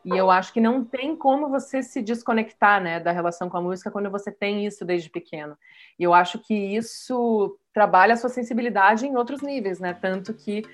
E 0.05 0.17
eu 0.17 0.31
acho 0.31 0.53
que 0.53 0.61
não 0.61 0.85
tem 0.85 1.17
como 1.17 1.49
você 1.49 1.83
se 1.83 2.01
desconectar, 2.01 2.81
né, 2.81 3.01
da 3.01 3.13
relação 3.13 3.49
com 3.49 3.57
a 3.57 3.63
música 3.63 3.91
quando 3.91 4.11
você 4.11 4.31
tem 4.31 4.65
isso 4.65 4.85
desde 4.85 5.11
pequeno. 5.11 5.57
E 5.99 6.05
eu 6.05 6.15
acho 6.15 6.39
que 6.39 6.55
isso 6.55 7.59
trabalha 7.73 8.15
a 8.15 8.17
sua 8.17 8.31
sensibilidade 8.31 9.07
em 9.07 9.17
outros 9.17 9.43
níveis, 9.43 9.81
né? 9.81 9.93
Tanto 9.95 10.33
que 10.33 10.65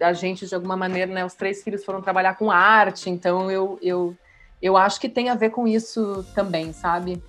a 0.00 0.12
gente, 0.12 0.46
de 0.46 0.54
alguma 0.54 0.76
maneira, 0.76 1.12
né, 1.12 1.24
os 1.24 1.34
três 1.34 1.62
filhos 1.62 1.84
foram 1.84 2.02
trabalhar 2.02 2.36
com 2.36 2.50
arte, 2.50 3.08
então 3.08 3.50
eu, 3.50 3.78
eu, 3.80 4.16
eu 4.60 4.76
acho 4.76 5.00
que 5.00 5.08
tem 5.08 5.28
a 5.28 5.34
ver 5.34 5.50
com 5.50 5.66
isso 5.66 6.24
também, 6.34 6.72
sabe? 6.72 7.22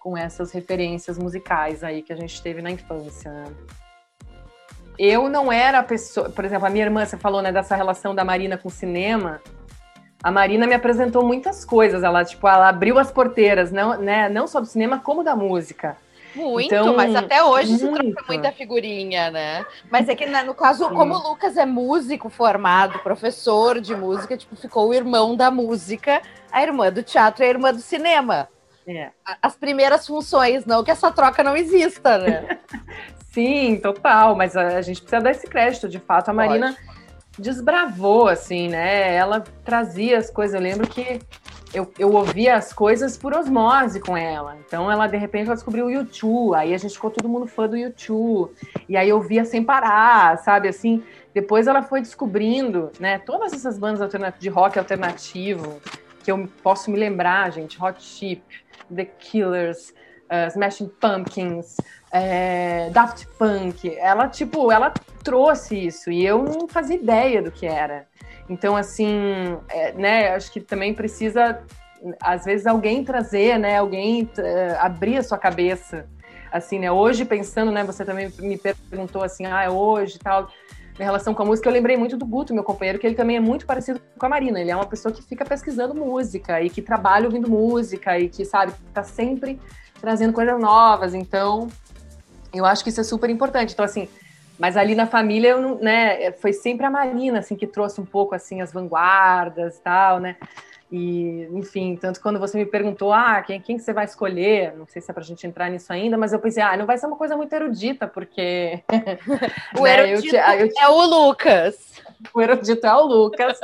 Com 0.00 0.16
essas 0.16 0.52
referências 0.52 1.18
musicais 1.18 1.84
aí 1.84 2.02
que 2.02 2.12
a 2.12 2.16
gente 2.16 2.42
teve 2.42 2.62
na 2.62 2.70
infância. 2.70 3.44
Eu 4.98 5.28
não 5.28 5.50
era 5.50 5.78
a 5.78 5.82
pessoa, 5.82 6.28
por 6.28 6.44
exemplo, 6.44 6.66
a 6.66 6.70
minha 6.70 6.84
irmã, 6.84 7.04
você 7.04 7.16
falou, 7.16 7.40
né, 7.40 7.50
dessa 7.50 7.74
relação 7.74 8.14
da 8.14 8.24
Marina 8.24 8.58
com 8.58 8.68
o 8.68 8.70
cinema. 8.70 9.40
A 10.22 10.30
Marina 10.30 10.66
me 10.66 10.74
apresentou 10.74 11.24
muitas 11.24 11.64
coisas, 11.64 12.02
ela, 12.02 12.24
tipo, 12.24 12.46
ela 12.46 12.68
abriu 12.68 12.98
as 12.98 13.10
porteiras, 13.10 13.72
não, 13.72 13.98
né, 13.98 14.28
não 14.28 14.46
só 14.46 14.60
do 14.60 14.66
cinema, 14.66 14.98
como 14.98 15.24
da 15.24 15.34
música. 15.34 15.96
Muito, 16.34 16.72
Então, 16.72 16.94
mas 16.94 17.14
até 17.14 17.42
hoje 17.42 17.76
se 17.78 17.84
muito. 17.84 18.14
troca 18.14 18.32
muita 18.32 18.52
figurinha, 18.52 19.30
né? 19.30 19.66
Mas 19.90 20.08
é 20.08 20.14
que, 20.14 20.26
né, 20.26 20.42
no 20.42 20.54
caso, 20.54 20.88
Sim. 20.88 20.94
como 20.94 21.14
o 21.14 21.28
Lucas 21.30 21.56
é 21.56 21.66
músico 21.66 22.28
formado, 22.28 22.98
professor 23.00 23.80
de 23.80 23.96
música, 23.96 24.36
tipo, 24.36 24.54
ficou 24.54 24.88
o 24.88 24.94
irmão 24.94 25.34
da 25.34 25.50
música, 25.50 26.22
a 26.52 26.62
irmã 26.62 26.92
do 26.92 27.02
teatro 27.02 27.42
e 27.42 27.46
a 27.46 27.50
irmã 27.50 27.72
do 27.72 27.80
cinema. 27.80 28.48
É. 28.86 29.10
As 29.42 29.56
primeiras 29.56 30.06
funções, 30.06 30.64
não 30.64 30.84
que 30.84 30.90
essa 30.90 31.10
troca 31.10 31.42
não 31.42 31.56
exista, 31.56 32.18
né? 32.18 32.58
Sim, 33.32 33.78
total, 33.80 34.34
mas 34.34 34.56
a, 34.56 34.78
a 34.78 34.82
gente 34.82 35.00
precisa 35.00 35.22
dar 35.22 35.30
esse 35.30 35.46
crédito, 35.46 35.88
de 35.88 35.98
fato. 36.00 36.30
A 36.30 36.32
Marina 36.32 36.76
desbravou, 37.40 38.28
assim, 38.28 38.68
né? 38.68 39.14
Ela 39.14 39.40
trazia 39.64 40.18
as 40.18 40.30
coisas. 40.30 40.54
Eu 40.54 40.60
lembro 40.60 40.86
que 40.88 41.20
eu, 41.72 41.90
eu 41.98 42.12
ouvia 42.12 42.56
as 42.56 42.72
coisas 42.72 43.16
por 43.16 43.34
osmose 43.34 44.00
com 44.00 44.16
ela. 44.16 44.56
Então, 44.66 44.90
ela, 44.90 45.06
de 45.06 45.16
repente, 45.16 45.46
ela 45.46 45.54
descobriu 45.54 45.86
o 45.86 45.90
YouTube. 45.90 46.54
Aí 46.56 46.74
a 46.74 46.78
gente 46.78 46.94
ficou 46.94 47.10
todo 47.10 47.28
mundo 47.28 47.46
fã 47.46 47.68
do 47.68 47.76
YouTube. 47.76 48.52
E 48.88 48.96
aí 48.96 49.08
eu 49.08 49.20
via 49.20 49.44
sem 49.44 49.64
parar, 49.64 50.38
sabe? 50.38 50.68
Assim, 50.68 51.02
depois 51.32 51.66
ela 51.66 51.82
foi 51.82 52.00
descobrindo, 52.00 52.90
né? 52.98 53.18
Todas 53.18 53.52
essas 53.52 53.78
bandas 53.78 54.10
de 54.38 54.48
rock 54.48 54.78
alternativo 54.78 55.80
que 56.22 56.30
eu 56.30 56.48
posso 56.62 56.90
me 56.90 56.98
lembrar, 56.98 57.50
gente. 57.50 57.82
Hot 57.82 58.02
Chip, 58.02 58.42
The 58.94 59.04
Killers, 59.04 59.94
uh, 60.30 60.48
Smashing 60.48 60.88
Pumpkins, 61.00 61.76
é, 62.12 62.90
Daft 62.90 63.26
Punk. 63.38 63.94
Ela, 63.96 64.28
tipo, 64.28 64.70
ela 64.70 64.92
trouxe 65.22 65.86
isso 65.86 66.10
e 66.10 66.24
eu 66.24 66.42
não 66.42 66.68
fazia 66.68 66.96
ideia 66.96 67.42
do 67.42 67.50
que 67.50 67.66
era. 67.66 68.06
Então, 68.48 68.76
assim, 68.76 69.56
é, 69.68 69.92
né, 69.92 70.34
acho 70.34 70.52
que 70.52 70.60
também 70.60 70.94
precisa, 70.94 71.62
às 72.20 72.44
vezes, 72.44 72.66
alguém 72.66 73.04
trazer, 73.04 73.58
né, 73.58 73.76
alguém 73.76 74.28
eh, 74.38 74.76
abrir 74.80 75.18
a 75.18 75.22
sua 75.22 75.38
cabeça. 75.38 76.08
Assim, 76.50 76.80
né, 76.80 76.90
hoje 76.90 77.24
pensando, 77.24 77.70
né, 77.70 77.84
você 77.84 78.04
também 78.04 78.28
me 78.40 78.58
perguntou 78.58 79.22
assim, 79.22 79.46
ah, 79.46 79.70
hoje 79.70 80.16
e 80.16 80.18
tal, 80.18 80.48
em 80.98 81.04
relação 81.04 81.32
com 81.32 81.42
a 81.42 81.46
música, 81.46 81.68
eu 81.68 81.72
lembrei 81.72 81.96
muito 81.96 82.16
do 82.16 82.26
Guto, 82.26 82.52
meu 82.52 82.64
companheiro, 82.64 82.98
que 82.98 83.06
ele 83.06 83.14
também 83.14 83.36
é 83.36 83.40
muito 83.40 83.64
parecido 83.64 84.00
com 84.18 84.26
a 84.26 84.28
Marina. 84.28 84.60
Ele 84.60 84.72
é 84.72 84.76
uma 84.76 84.86
pessoa 84.86 85.14
que 85.14 85.22
fica 85.22 85.44
pesquisando 85.44 85.94
música 85.94 86.60
e 86.60 86.68
que 86.68 86.82
trabalha 86.82 87.26
ouvindo 87.26 87.48
música 87.48 88.18
e 88.18 88.28
que, 88.28 88.44
sabe, 88.44 88.72
tá 88.92 89.04
sempre 89.04 89.60
trazendo 90.00 90.32
coisas 90.32 90.58
novas. 90.60 91.14
Então, 91.14 91.68
eu 92.52 92.64
acho 92.64 92.82
que 92.82 92.90
isso 92.90 93.00
é 93.00 93.04
super 93.04 93.30
importante. 93.30 93.72
Então, 93.72 93.84
assim, 93.84 94.08
mas 94.58 94.76
ali 94.76 94.94
na 94.94 95.06
família, 95.06 95.50
eu 95.50 95.60
não, 95.60 95.74
né, 95.76 96.32
foi 96.32 96.52
sempre 96.52 96.84
a 96.84 96.90
Marina, 96.90 97.38
assim, 97.38 97.56
que 97.56 97.66
trouxe 97.66 98.00
um 98.00 98.04
pouco, 98.04 98.34
assim, 98.34 98.60
as 98.60 98.72
vanguardas 98.72 99.76
e 99.76 99.80
tal, 99.80 100.20
né? 100.20 100.36
E, 100.92 101.48
enfim, 101.52 101.96
tanto 101.96 102.20
quando 102.20 102.40
você 102.40 102.58
me 102.58 102.66
perguntou, 102.66 103.12
ah, 103.12 103.40
quem, 103.42 103.60
quem 103.60 103.76
que 103.76 103.82
você 103.82 103.92
vai 103.92 104.04
escolher? 104.06 104.74
Não 104.76 104.86
sei 104.88 105.00
se 105.00 105.08
é 105.08 105.14
pra 105.14 105.22
gente 105.22 105.46
entrar 105.46 105.70
nisso 105.70 105.92
ainda, 105.92 106.18
mas 106.18 106.32
eu 106.32 106.40
pensei, 106.40 106.62
ah, 106.62 106.76
não 106.76 106.84
vai 106.84 106.98
ser 106.98 107.06
uma 107.06 107.16
coisa 107.16 107.36
muito 107.36 107.52
erudita, 107.52 108.08
porque... 108.08 108.82
O 109.78 109.84
né, 109.84 110.00
eu 110.00 110.06
erudito 110.06 110.34
eu 110.36 110.68
te- 110.68 110.78
é 110.80 110.88
o 110.88 111.02
Lucas. 111.06 111.76
o 112.34 112.42
erudito 112.42 112.84
é 112.84 112.94
o 112.94 113.04
Lucas. 113.06 113.60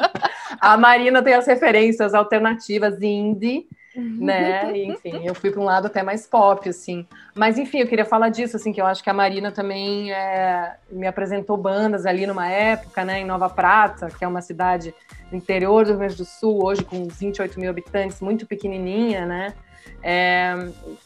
A 0.61 0.77
Marina 0.77 1.21
tem 1.21 1.35
as 1.35 1.47
referências 1.47 2.15
alternativas 2.15 3.03
indie, 3.03 3.67
né? 3.97 4.77
Enfim, 4.77 5.25
eu 5.25 5.35
fui 5.35 5.51
para 5.51 5.61
um 5.61 5.65
lado 5.65 5.87
até 5.87 6.03
mais 6.03 6.27
pop, 6.27 6.69
assim. 6.69 7.07
Mas, 7.35 7.59
enfim, 7.59 7.79
eu 7.79 7.87
queria 7.87 8.05
falar 8.05 8.29
disso, 8.29 8.57
assim, 8.57 8.73
que 8.73 8.81
eu 8.81 8.87
acho 8.87 9.03
que 9.03 9.11
a 9.11 9.15
Marina 9.15 9.51
também 9.51 10.13
é, 10.13 10.77
me 10.91 11.07
apresentou 11.07 11.57
bandas 11.57 12.07
ali 12.07 12.27
numa 12.27 12.49
época, 12.49 13.05
né, 13.05 13.21
em 13.21 13.25
Nova 13.25 13.49
Prata, 13.49 14.09
que 14.09 14.25
é 14.25 14.29
uma 14.29 14.43
cidade 14.43 14.95
do 15.31 15.37
interior 15.37 15.85
do 15.85 15.91
Rio 15.91 15.99
Grande 15.99 16.17
do 16.17 16.25
Sul, 16.25 16.65
hoje 16.65 16.85
com 16.85 17.07
28 17.09 17.59
mil 17.59 17.71
habitantes, 17.71 18.21
muito 18.21 18.47
pequenininha, 18.47 19.27
né? 19.27 19.55
É, 20.03 20.55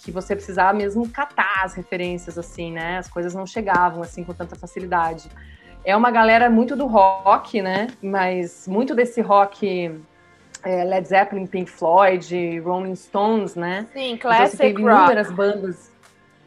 que 0.03 0.11
você 0.11 0.35
precisava 0.35 0.77
mesmo 0.77 1.09
catar 1.09 1.63
as 1.65 1.75
referências, 1.75 2.37
assim, 2.37 2.73
né? 2.73 2.99
As 2.99 3.09
coisas 3.09 3.35
não 3.35 3.47
chegavam, 3.47 4.03
assim, 4.03 4.25
com 4.25 4.33
tanta 4.33 4.57
facilidade. 4.57 5.31
É 5.85 5.97
uma 5.97 6.11
galera 6.11 6.51
muito 6.51 6.77
do 6.77 6.87
rock, 6.87 7.63
né? 7.63 7.89
Mas 8.03 8.69
muito 8.69 8.95
desse 8.95 9.21
rock 9.21 10.01
é, 10.65 10.85
Led 10.85 11.07
Zeppelin, 11.09 11.47
Pink 11.47 11.71
Floyd, 11.71 12.59
Rolling 12.61 12.95
Stones, 12.97 13.55
né? 13.55 13.87
Sim, 13.93 14.13
Então, 14.15 14.31
classic 14.31 14.57
teve 14.59 14.83
rock. 14.83 14.95
inúmeras 14.97 15.31
bandas. 15.31 15.91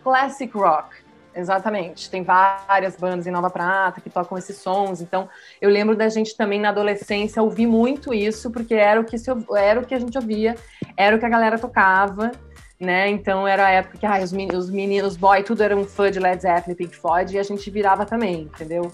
Classic 0.03 0.51
rock, 0.57 0.95
exatamente. 1.35 2.09
Tem 2.09 2.23
várias 2.23 2.95
bandas 2.97 3.25
em 3.25 3.31
Nova 3.31 3.49
Prata 3.49 4.01
que 4.01 4.09
tocam 4.09 4.37
esses 4.37 4.57
sons. 4.57 5.01
Então, 5.01 5.29
eu 5.61 5.69
lembro 5.69 5.95
da 5.95 6.09
gente 6.09 6.35
também 6.35 6.59
na 6.59 6.69
adolescência 6.69 7.41
ouvir 7.41 7.67
muito 7.67 8.13
isso, 8.13 8.51
porque 8.51 8.73
era 8.73 8.99
o 8.99 9.03
que, 9.03 9.17
se, 9.17 9.31
era 9.57 9.79
o 9.79 9.85
que 9.85 9.95
a 9.95 9.99
gente 9.99 10.17
ouvia, 10.17 10.55
era 10.97 11.15
o 11.15 11.19
que 11.19 11.25
a 11.25 11.29
galera 11.29 11.57
tocava. 11.57 12.31
Né? 12.79 13.07
Então 13.07 13.47
era 13.47 13.67
a 13.67 13.69
época 13.69 13.97
que 13.97 14.05
os, 14.05 14.33
meni- 14.33 14.53
os 14.53 14.69
meninos, 14.69 15.11
os 15.13 15.17
boy, 15.17 15.41
tudo 15.41 15.63
era 15.63 15.73
um 15.73 15.85
fã 15.85 16.11
de 16.11 16.19
Led 16.19 16.41
Zeppelin, 16.41 16.75
Pink 16.75 16.93
Floyd, 16.93 17.33
e 17.33 17.39
a 17.39 17.43
gente 17.43 17.69
virava 17.71 18.05
também, 18.05 18.41
entendeu? 18.41 18.91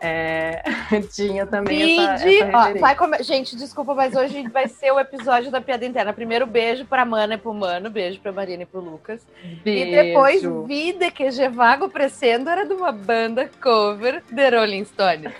É, 0.00 0.62
tinha 1.12 1.44
também 1.44 2.00
essa, 2.00 2.24
essa 2.28 2.82
ó, 2.92 2.94
come- 2.94 3.22
Gente, 3.22 3.56
desculpa, 3.56 3.94
mas 3.94 4.14
hoje 4.14 4.46
vai 4.48 4.68
ser 4.68 4.92
o 4.92 5.00
episódio 5.00 5.50
da 5.50 5.60
piada 5.60 5.84
interna. 5.84 6.12
Primeiro, 6.12 6.46
beijo 6.46 6.84
pra 6.84 7.04
Mana 7.04 7.34
e 7.34 7.38
pro 7.38 7.52
Mano, 7.52 7.90
beijo 7.90 8.20
pra 8.20 8.30
Marina 8.32 8.62
e 8.62 8.66
pro 8.66 8.80
Lucas. 8.80 9.26
E 9.66 9.84
depois, 9.90 10.40
Beijo. 10.40 10.62
Vida 10.64 11.10
que 11.10 11.30
Gevago 11.30 11.88
Crescendo 11.88 12.48
era 12.48 12.64
de 12.64 12.72
uma 12.74 12.92
banda 12.92 13.50
cover 13.60 14.22
de 14.30 14.50
Rolling 14.50 14.84
Stones. 14.84 15.32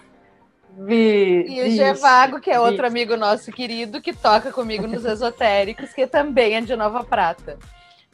Vi, 0.80 1.44
E 1.48 1.60
o 1.60 1.64
vi, 1.64 1.70
Gevago, 1.76 2.40
que 2.40 2.50
é 2.50 2.54
vi. 2.54 2.58
outro 2.60 2.86
amigo 2.86 3.16
nosso 3.16 3.50
querido, 3.50 4.00
que 4.00 4.12
toca 4.12 4.52
comigo 4.52 4.86
nos 4.86 5.04
Esotéricos, 5.04 5.92
que 5.92 6.06
também 6.06 6.54
é 6.56 6.60
de 6.60 6.74
Nova 6.76 7.02
Prata. 7.02 7.58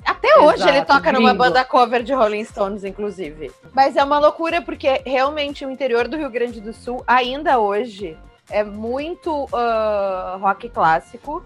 Até 0.04 0.38
hoje 0.38 0.62
ele 0.62 0.78
Exato, 0.78 0.92
toca 0.92 1.12
numa 1.12 1.32
banda 1.34 1.64
cover 1.64 2.02
de 2.02 2.12
Rolling 2.12 2.44
Stones, 2.44 2.84
inclusive. 2.84 3.50
Mas 3.72 3.96
é 3.96 4.04
uma 4.04 4.18
loucura, 4.18 4.60
porque 4.60 5.02
realmente 5.06 5.64
o 5.64 5.70
interior 5.70 6.06
do 6.08 6.16
Rio 6.16 6.30
Grande 6.30 6.60
do 6.60 6.72
Sul, 6.72 7.02
ainda 7.06 7.58
hoje, 7.58 8.16
é 8.50 8.62
muito 8.62 9.48
ah, 9.52 10.36
rock 10.40 10.68
clássico 10.68 11.42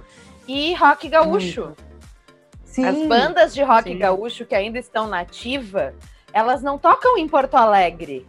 e 0.47 0.75
rock 0.75 1.09
gaúcho. 1.09 1.75
Sim, 2.65 2.85
As 2.85 3.07
bandas 3.07 3.55
de 3.55 3.63
rock 3.63 3.91
sim. 3.91 3.99
gaúcho 3.99 4.45
que 4.45 4.55
ainda 4.55 4.79
estão 4.79 5.07
nativa, 5.09 5.95
elas 6.33 6.63
não 6.63 6.79
tocam 6.79 7.17
em 7.19 7.29
Porto 7.29 7.55
Alegre. 7.57 8.27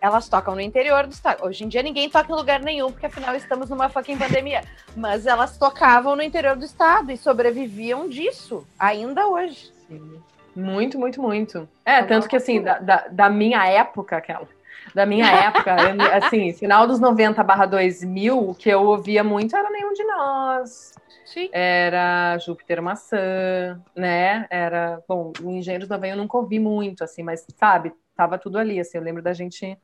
Elas 0.00 0.28
tocam 0.28 0.54
no 0.54 0.60
interior 0.60 1.06
do 1.06 1.12
estado. 1.12 1.44
Hoje 1.44 1.64
em 1.64 1.68
dia 1.68 1.82
ninguém 1.82 2.08
toca 2.08 2.30
em 2.32 2.36
lugar 2.36 2.60
nenhum, 2.60 2.92
porque 2.92 3.06
afinal 3.06 3.34
estamos 3.34 3.68
numa 3.68 3.88
fucking 3.88 4.16
pandemia. 4.16 4.62
Mas 4.96 5.26
elas 5.26 5.58
tocavam 5.58 6.14
no 6.14 6.22
interior 6.22 6.56
do 6.56 6.64
estado 6.64 7.10
e 7.10 7.16
sobreviviam 7.16 8.08
disso, 8.08 8.66
ainda 8.78 9.26
hoje. 9.26 9.72
Sim. 9.88 10.22
Muito, 10.54 10.98
muito, 10.98 11.20
muito. 11.22 11.68
É, 11.84 11.98
É 11.98 12.02
tanto 12.02 12.28
que 12.28 12.36
assim, 12.36 12.62
da, 12.62 12.78
da, 12.78 13.06
da 13.10 13.30
minha 13.30 13.64
época, 13.66 14.16
aquela. 14.16 14.46
Da 14.94 15.04
minha 15.04 15.26
época, 15.26 15.76
assim, 16.16 16.52
final 16.52 16.86
dos 16.86 16.98
90 16.98 17.42
barra 17.42 17.66
2000, 17.66 18.50
o 18.50 18.54
que 18.54 18.70
eu 18.70 18.82
ouvia 18.84 19.22
muito 19.22 19.54
era 19.54 19.68
Nenhum 19.70 19.92
de 19.92 20.02
Nós, 20.04 20.94
Sim. 21.26 21.48
era 21.52 22.38
Júpiter 22.38 22.80
Maçã, 22.82 23.78
né? 23.94 24.46
Era, 24.48 25.02
bom, 25.06 25.32
o 25.42 25.50
Engenheiros 25.50 25.86
do 25.86 25.94
Havaí 25.94 26.10
eu 26.10 26.16
nunca 26.16 26.36
ouvi 26.38 26.58
muito, 26.58 27.04
assim, 27.04 27.22
mas, 27.22 27.44
sabe, 27.56 27.92
tava 28.16 28.38
tudo 28.38 28.58
ali, 28.58 28.80
assim, 28.80 28.96
eu 28.98 29.04
lembro 29.04 29.22
da 29.22 29.32
gente, 29.32 29.76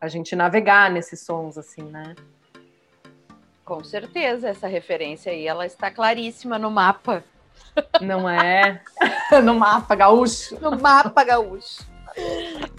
a 0.00 0.08
gente 0.08 0.34
navegar 0.34 0.90
nesses 0.90 1.20
sons, 1.20 1.58
assim, 1.58 1.82
né? 1.82 2.14
Com 3.64 3.84
certeza, 3.84 4.48
essa 4.48 4.66
referência 4.66 5.30
aí, 5.30 5.46
ela 5.46 5.66
está 5.66 5.90
claríssima 5.90 6.58
no 6.58 6.70
mapa 6.70 7.22
Não 8.00 8.28
é? 8.28 8.80
no 9.44 9.54
mapa 9.54 9.94
gaúcho. 9.94 10.58
No 10.60 10.78
mapa 10.78 11.22
gaúcho. 11.22 11.88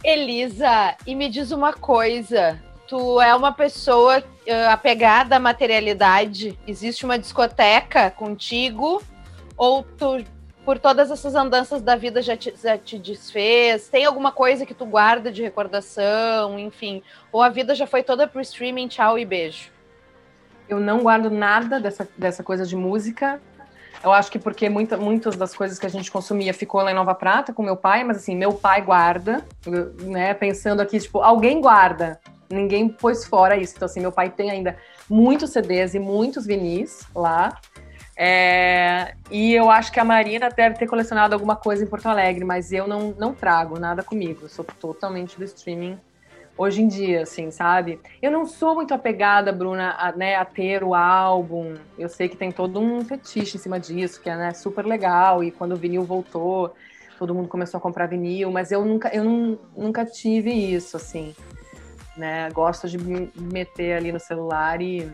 Elisa, 0.03 0.95
e 1.05 1.15
me 1.15 1.29
diz 1.29 1.51
uma 1.51 1.73
coisa. 1.73 2.61
Tu 2.87 3.21
é 3.21 3.33
uma 3.33 3.53
pessoa 3.53 4.19
uh, 4.19 4.69
apegada 4.69 5.37
à 5.37 5.39
materialidade? 5.39 6.59
Existe 6.67 7.05
uma 7.05 7.17
discoteca 7.17 8.11
contigo? 8.11 9.01
Ou 9.55 9.83
tu, 9.83 10.25
por 10.65 10.77
todas 10.77 11.09
essas 11.09 11.35
andanças 11.35 11.81
da 11.81 11.95
vida, 11.95 12.21
já 12.21 12.37
te, 12.37 12.53
já 12.61 12.77
te 12.77 12.97
desfez? 12.97 13.89
Tem 13.89 14.05
alguma 14.05 14.31
coisa 14.31 14.65
que 14.65 14.73
tu 14.73 14.85
guarda 14.85 15.31
de 15.31 15.41
recordação? 15.41 16.57
Enfim. 16.59 17.01
Ou 17.31 17.41
a 17.41 17.49
vida 17.49 17.73
já 17.73 17.87
foi 17.87 18.03
toda 18.03 18.27
pro 18.27 18.41
streaming, 18.41 18.87
tchau 18.87 19.17
e 19.17 19.25
beijo? 19.25 19.71
Eu 20.69 20.79
não 20.79 20.99
guardo 20.99 21.29
nada 21.29 21.79
dessa, 21.79 22.07
dessa 22.17 22.43
coisa 22.43 22.65
de 22.65 22.75
música. 22.75 23.41
Eu 24.03 24.11
acho 24.11 24.31
que 24.31 24.39
porque 24.39 24.69
muita, 24.69 24.97
muitas 24.97 25.35
das 25.35 25.53
coisas 25.53 25.77
que 25.77 25.85
a 25.85 25.89
gente 25.89 26.11
consumia 26.11 26.53
ficou 26.53 26.81
lá 26.81 26.91
em 26.91 26.95
Nova 26.95 27.13
Prata 27.13 27.53
com 27.53 27.61
meu 27.61 27.75
pai, 27.75 28.03
mas 28.03 28.17
assim, 28.17 28.35
meu 28.35 28.53
pai 28.53 28.81
guarda, 28.81 29.45
né? 30.01 30.33
Pensando 30.33 30.81
aqui, 30.81 30.99
tipo, 30.99 31.19
alguém 31.19 31.61
guarda. 31.61 32.19
Ninguém 32.49 32.89
pôs 32.89 33.25
fora 33.25 33.55
isso. 33.55 33.73
Então, 33.75 33.85
assim, 33.85 33.99
meu 33.99 34.11
pai 34.11 34.29
tem 34.29 34.49
ainda 34.49 34.77
muitos 35.09 35.51
CDs 35.51 35.93
e 35.93 35.99
muitos 35.99 36.45
vinis 36.45 37.05
lá. 37.15 37.59
É, 38.17 39.15
e 39.31 39.53
eu 39.53 39.69
acho 39.69 39.91
que 39.91 39.99
a 39.99 40.03
Marina 40.03 40.49
deve 40.49 40.77
ter 40.77 40.87
colecionado 40.87 41.33
alguma 41.33 41.55
coisa 41.55 41.83
em 41.83 41.87
Porto 41.87 42.07
Alegre, 42.07 42.43
mas 42.43 42.71
eu 42.71 42.87
não, 42.87 43.15
não 43.17 43.33
trago 43.33 43.79
nada 43.79 44.03
comigo. 44.03 44.41
Eu 44.43 44.49
sou 44.49 44.65
totalmente 44.79 45.37
do 45.37 45.43
streaming 45.43 45.97
hoje 46.57 46.81
em 46.81 46.87
dia, 46.87 47.23
assim, 47.23 47.49
sabe? 47.49 47.99
Eu 48.21 48.31
não 48.31 48.45
sou 48.45 48.75
muito 48.75 48.93
apegada, 48.93 49.51
Bruna, 49.51 49.95
a, 49.97 50.11
né, 50.11 50.35
a 50.35 50.45
ter 50.45 50.83
o 50.83 50.93
álbum. 50.93 51.75
Eu 51.97 52.09
sei 52.09 52.29
que 52.29 52.37
tem 52.37 52.51
todo 52.51 52.79
um 52.79 53.03
fetiche 53.03 53.57
em 53.57 53.59
cima 53.59 53.79
disso, 53.79 54.21
que 54.21 54.29
é 54.29 54.35
né, 54.35 54.53
super 54.53 54.85
legal. 54.85 55.43
E 55.43 55.51
quando 55.51 55.71
o 55.71 55.77
vinil 55.77 56.03
voltou, 56.03 56.75
todo 57.17 57.33
mundo 57.33 57.47
começou 57.47 57.77
a 57.77 57.81
comprar 57.81 58.07
vinil, 58.07 58.51
mas 58.51 58.71
eu 58.71 58.85
nunca, 58.85 59.09
eu 59.09 59.23
não, 59.23 59.57
nunca 59.75 60.05
tive 60.05 60.51
isso, 60.51 60.97
assim. 60.97 61.33
Né? 62.15 62.49
Gosto 62.51 62.87
de 62.87 62.97
me 62.97 63.31
meter 63.35 63.93
ali 63.93 64.11
no 64.11 64.19
celular 64.19 64.81
e, 64.81 65.09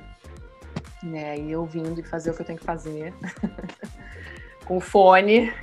né, 1.04 1.38
e 1.38 1.56
ouvindo 1.56 2.00
e 2.00 2.04
fazer 2.04 2.32
o 2.32 2.34
que 2.34 2.42
eu 2.42 2.46
tenho 2.46 2.60
que 2.60 2.66
fazer. 2.66 3.14
Com 4.66 4.80
fone. 4.80 5.54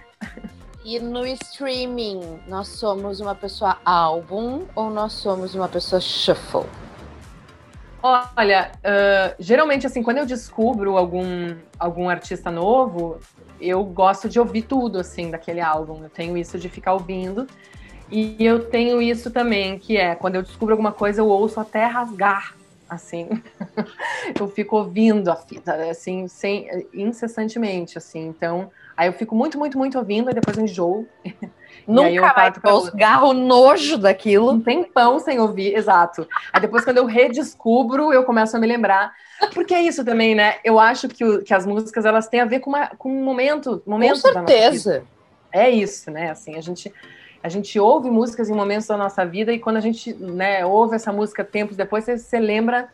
E 0.84 0.98
no 0.98 1.26
streaming, 1.26 2.40
nós 2.46 2.68
somos 2.68 3.20
uma 3.20 3.34
pessoa 3.34 3.78
álbum 3.84 4.66
ou 4.74 4.90
nós 4.90 5.14
somos 5.14 5.54
uma 5.54 5.68
pessoa 5.68 6.00
shuffle? 6.00 6.66
Olha, 8.02 8.70
uh, 8.80 9.34
geralmente, 9.38 9.86
assim, 9.86 10.02
quando 10.02 10.18
eu 10.18 10.26
descubro 10.26 10.98
algum, 10.98 11.56
algum 11.78 12.06
artista 12.10 12.50
novo, 12.50 13.18
eu 13.58 13.82
gosto 13.82 14.28
de 14.28 14.38
ouvir 14.38 14.62
tudo, 14.62 14.98
assim, 14.98 15.30
daquele 15.30 15.62
álbum. 15.62 16.02
Eu 16.02 16.10
tenho 16.10 16.36
isso 16.36 16.58
de 16.58 16.68
ficar 16.68 16.92
ouvindo. 16.92 17.46
E 18.10 18.36
eu 18.44 18.66
tenho 18.66 19.00
isso 19.00 19.30
também, 19.30 19.78
que 19.78 19.96
é, 19.96 20.14
quando 20.14 20.34
eu 20.34 20.42
descubro 20.42 20.74
alguma 20.74 20.92
coisa, 20.92 21.22
eu 21.22 21.28
ouço 21.28 21.58
até 21.58 21.86
rasgar, 21.86 22.54
assim. 22.88 23.28
eu 24.38 24.48
fico 24.48 24.76
ouvindo 24.76 25.30
a 25.30 25.36
fita, 25.36 25.74
assim, 25.90 26.28
sem, 26.28 26.86
incessantemente, 26.92 27.98
assim. 27.98 28.26
Então, 28.26 28.70
Aí 28.96 29.08
eu 29.08 29.12
fico 29.12 29.34
muito, 29.34 29.58
muito, 29.58 29.76
muito 29.76 29.98
ouvindo, 29.98 30.30
e 30.30 30.34
depois 30.34 30.56
eu 30.56 30.64
enjoo. 30.64 31.06
Nunca 31.86 32.32
vai 32.32 32.52
garro 32.94 33.32
nojo 33.32 33.98
daquilo. 33.98 34.52
Um 34.52 34.60
tempão 34.60 35.18
sem 35.18 35.38
ouvir, 35.38 35.76
exato. 35.76 36.26
Aí 36.52 36.60
depois, 36.60 36.84
quando 36.84 36.98
eu 36.98 37.04
redescubro, 37.04 38.12
eu 38.12 38.24
começo 38.24 38.56
a 38.56 38.60
me 38.60 38.66
lembrar. 38.66 39.12
Porque 39.52 39.74
é 39.74 39.82
isso 39.82 40.04
também, 40.04 40.34
né? 40.34 40.56
Eu 40.64 40.78
acho 40.78 41.08
que, 41.08 41.24
o, 41.24 41.42
que 41.42 41.52
as 41.52 41.66
músicas, 41.66 42.04
elas 42.04 42.28
têm 42.28 42.40
a 42.40 42.44
ver 42.44 42.60
com, 42.60 42.70
uma, 42.70 42.86
com 42.86 43.10
um 43.10 43.24
momento, 43.24 43.82
momento 43.84 44.22
Com 44.22 44.32
certeza. 44.32 45.04
É 45.52 45.68
isso, 45.68 46.10
né? 46.10 46.30
Assim, 46.30 46.56
a 46.56 46.60
gente... 46.60 46.92
A 47.44 47.50
gente 47.50 47.78
ouve 47.78 48.10
músicas 48.10 48.48
em 48.48 48.54
momentos 48.54 48.86
da 48.86 48.96
nossa 48.96 49.22
vida 49.22 49.52
e 49.52 49.58
quando 49.58 49.76
a 49.76 49.80
gente 49.80 50.14
né, 50.14 50.64
ouve 50.64 50.96
essa 50.96 51.12
música 51.12 51.44
tempos 51.44 51.76
depois, 51.76 52.02
você, 52.02 52.16
você 52.16 52.40
lembra 52.40 52.88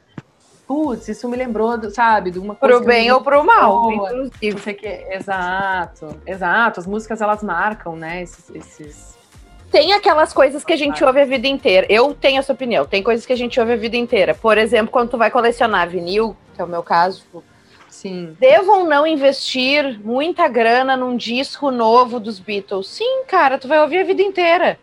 putz, 0.66 1.06
isso 1.06 1.28
me 1.28 1.36
lembrou, 1.36 1.78
do, 1.78 1.88
sabe, 1.88 2.32
de 2.32 2.38
uma 2.40 2.56
coisa. 2.56 2.78
Pro 2.78 2.84
bem 2.84 3.12
ou 3.12 3.20
pro 3.20 3.44
mal, 3.44 3.92
inclusive. 3.92 4.74
Que, 4.74 4.88
exato, 5.10 6.20
exato. 6.26 6.80
As 6.80 6.86
músicas 6.86 7.20
elas 7.20 7.44
marcam, 7.44 7.94
né? 7.94 8.22
Esses, 8.22 8.50
esses. 8.50 9.18
Tem 9.70 9.92
aquelas 9.92 10.32
coisas 10.32 10.64
que 10.64 10.72
a 10.72 10.76
gente 10.76 11.04
ouve 11.04 11.20
a 11.20 11.24
vida 11.24 11.46
inteira. 11.46 11.86
Eu 11.88 12.12
tenho 12.12 12.40
essa 12.40 12.52
opinião. 12.52 12.84
Tem 12.84 13.04
coisas 13.04 13.24
que 13.24 13.32
a 13.32 13.36
gente 13.36 13.58
ouve 13.60 13.74
a 13.74 13.76
vida 13.76 13.96
inteira. 13.96 14.34
Por 14.34 14.58
exemplo, 14.58 14.90
quando 14.90 15.10
tu 15.10 15.18
vai 15.18 15.30
colecionar 15.30 15.88
vinil, 15.88 16.36
que 16.56 16.60
é 16.60 16.64
o 16.64 16.68
meu 16.68 16.82
caso. 16.82 17.24
Sim. 18.00 18.34
Devam 18.40 18.88
não 18.88 19.06
investir 19.06 20.00
muita 20.02 20.48
grana 20.48 20.96
num 20.96 21.18
disco 21.18 21.70
novo 21.70 22.18
dos 22.18 22.40
Beatles? 22.40 22.88
Sim, 22.88 23.24
cara, 23.28 23.58
tu 23.58 23.68
vai 23.68 23.78
ouvir 23.78 23.98
a 23.98 24.04
vida 24.04 24.22
inteira. 24.22 24.78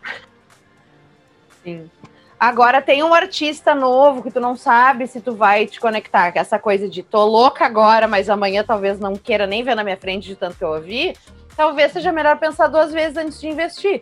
Sim. 1.64 1.90
Agora 2.38 2.80
tem 2.80 3.02
um 3.02 3.12
artista 3.12 3.74
novo 3.74 4.22
que 4.22 4.30
tu 4.30 4.38
não 4.38 4.54
sabe 4.54 5.08
se 5.08 5.20
tu 5.20 5.34
vai 5.34 5.66
te 5.66 5.80
conectar, 5.80 6.30
com 6.30 6.38
essa 6.38 6.60
coisa 6.60 6.88
de 6.88 7.02
tô 7.02 7.24
louca 7.24 7.66
agora, 7.66 8.06
mas 8.06 8.30
amanhã 8.30 8.62
talvez 8.62 9.00
não 9.00 9.16
queira 9.16 9.48
nem 9.48 9.64
ver 9.64 9.74
na 9.74 9.82
minha 9.82 9.96
frente 9.96 10.28
de 10.28 10.36
tanto 10.36 10.56
que 10.56 10.62
eu 10.62 10.68
ouvi. 10.68 11.16
Talvez 11.56 11.90
seja 11.90 12.12
melhor 12.12 12.38
pensar 12.38 12.68
duas 12.68 12.92
vezes 12.92 13.16
antes 13.16 13.40
de 13.40 13.48
investir. 13.48 14.00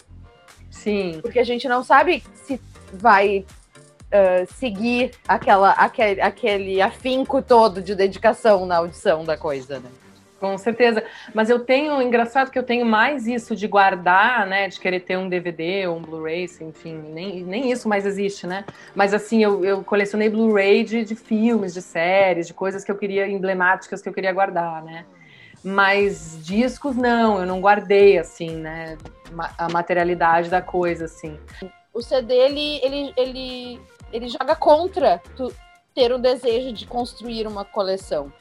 Sim. 0.71 1.21
Porque 1.23 1.39
a 1.39 1.45
gente 1.45 1.67
não 1.67 1.83
sabe 1.83 2.23
se 2.35 2.61
vai 2.93 3.47
uh, 4.07 4.47
seguir 4.55 5.13
aquela, 5.27 5.71
aquele, 5.73 6.21
aquele 6.21 6.83
afinco 6.83 7.43
todo 7.43 7.83
de 7.83 7.95
dedicação 7.95 8.67
na 8.67 8.77
audição 8.77 9.25
da 9.25 9.37
coisa, 9.37 9.81
né? 9.81 9.91
Com 10.39 10.59
certeza. 10.59 11.03
Mas 11.33 11.49
eu 11.49 11.61
tenho, 11.61 12.01
engraçado 12.03 12.51
que 12.51 12.59
eu 12.59 12.63
tenho 12.63 12.85
mais 12.85 13.27
isso 13.27 13.57
de 13.57 13.67
guardar, 13.67 14.47
né? 14.47 14.69
De 14.69 14.79
querer 14.79 15.01
ter 15.01 15.17
um 15.17 15.29
DVD 15.29 15.87
ou 15.87 15.97
um 15.97 16.03
Blu-ray, 16.03 16.45
enfim, 16.61 16.95
nem, 17.13 17.43
nem 17.43 17.71
isso 17.73 17.89
mais 17.89 18.05
existe, 18.05 18.47
né? 18.47 18.65
Mas 18.95 19.15
assim, 19.15 19.43
eu, 19.43 19.65
eu 19.65 19.83
colecionei 19.83 20.29
Blu-ray 20.29 20.85
de, 20.85 21.05
de 21.05 21.15
filmes, 21.15 21.73
de 21.73 21.81
séries, 21.81 22.47
de 22.47 22.55
coisas 22.55 22.85
que 22.85 22.91
eu 22.91 22.97
queria, 22.97 23.27
emblemáticas 23.27 24.03
que 24.03 24.09
eu 24.09 24.13
queria 24.13 24.33
guardar, 24.33 24.83
né? 24.85 25.07
Mas 25.65 26.39
discos 26.45 26.95
não, 26.95 27.41
eu 27.41 27.47
não 27.47 27.61
guardei, 27.61 28.19
assim, 28.19 28.51
né? 28.51 28.99
A 29.57 29.69
materialidade 29.71 30.51
da 30.51 30.61
coisa, 30.61 31.07
assim. 31.07 31.39
O 31.93 32.03
CD, 32.03 32.35
ele, 32.35 32.81
ele, 32.85 33.15
ele, 33.17 33.81
ele 34.13 34.29
joga 34.29 34.55
contra 34.55 35.21
tu 35.37 35.53
ter 35.95 36.13
o 36.13 36.19
desejo 36.19 36.73
de 36.73 36.87
construir 36.87 37.47
uma 37.47 37.65
coleção. 37.65 38.33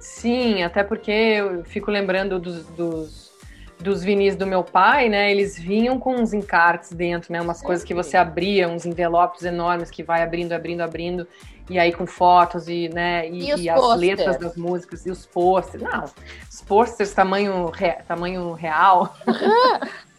Sim, 0.00 0.62
até 0.62 0.82
porque 0.82 1.10
eu 1.10 1.64
fico 1.64 1.90
lembrando 1.90 2.38
dos, 2.38 2.64
dos, 2.68 3.30
dos 3.78 4.02
vinis 4.02 4.36
do 4.36 4.46
meu 4.46 4.62
pai, 4.62 5.08
né? 5.08 5.30
Eles 5.30 5.58
vinham 5.58 5.98
com 5.98 6.14
uns 6.14 6.32
encartes 6.32 6.92
dentro, 6.92 7.32
né? 7.32 7.40
Umas 7.42 7.60
coisas 7.60 7.84
que 7.84 7.92
você 7.92 8.16
abria, 8.16 8.68
uns 8.68 8.86
envelopes 8.86 9.42
enormes 9.44 9.90
que 9.90 10.02
vai 10.02 10.22
abrindo, 10.22 10.52
abrindo, 10.52 10.80
abrindo, 10.82 11.26
e 11.68 11.78
aí 11.78 11.92
com 11.92 12.06
fotos 12.06 12.68
e, 12.68 12.88
né? 12.88 13.28
E, 13.28 13.50
E 13.52 13.62
e 13.64 13.68
as 13.68 13.96
letras 13.96 14.38
das 14.38 14.56
músicas 14.56 15.04
e 15.04 15.10
os 15.10 15.26
posters. 15.26 15.82
Não, 15.82 16.04
os 16.50 16.62
posters 16.62 17.12
tamanho, 17.12 17.66
re- 17.70 17.98
tamanho 18.06 18.52
real. 18.52 19.14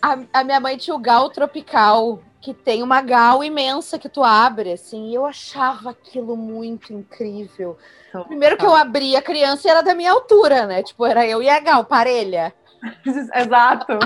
A, 0.02 0.20
a 0.34 0.44
minha 0.44 0.60
mãe 0.60 0.78
tinha 0.78 0.96
o 0.96 1.00
Gal 1.00 1.30
Tropical, 1.30 2.22
que 2.42 2.54
tem 2.54 2.82
uma 2.82 3.02
gal 3.02 3.44
imensa 3.44 4.00
que 4.00 4.08
tu 4.08 4.24
abre, 4.24 4.72
assim, 4.72 5.10
e 5.10 5.16
eu 5.16 5.26
achava 5.26 5.90
aquilo 5.90 6.38
muito 6.38 6.94
incrível. 6.94 7.78
Primeiro 8.28 8.58
que 8.58 8.66
eu 8.66 8.74
abri, 8.74 9.16
a 9.16 9.22
criança 9.22 9.70
era 9.70 9.82
da 9.82 9.94
minha 9.94 10.12
altura, 10.12 10.66
né? 10.66 10.82
Tipo, 10.82 11.06
era 11.06 11.28
eu 11.28 11.44
e 11.44 11.50
a 11.50 11.60
gal, 11.60 11.84
parelha. 11.86 12.54
Exato. 13.36 14.00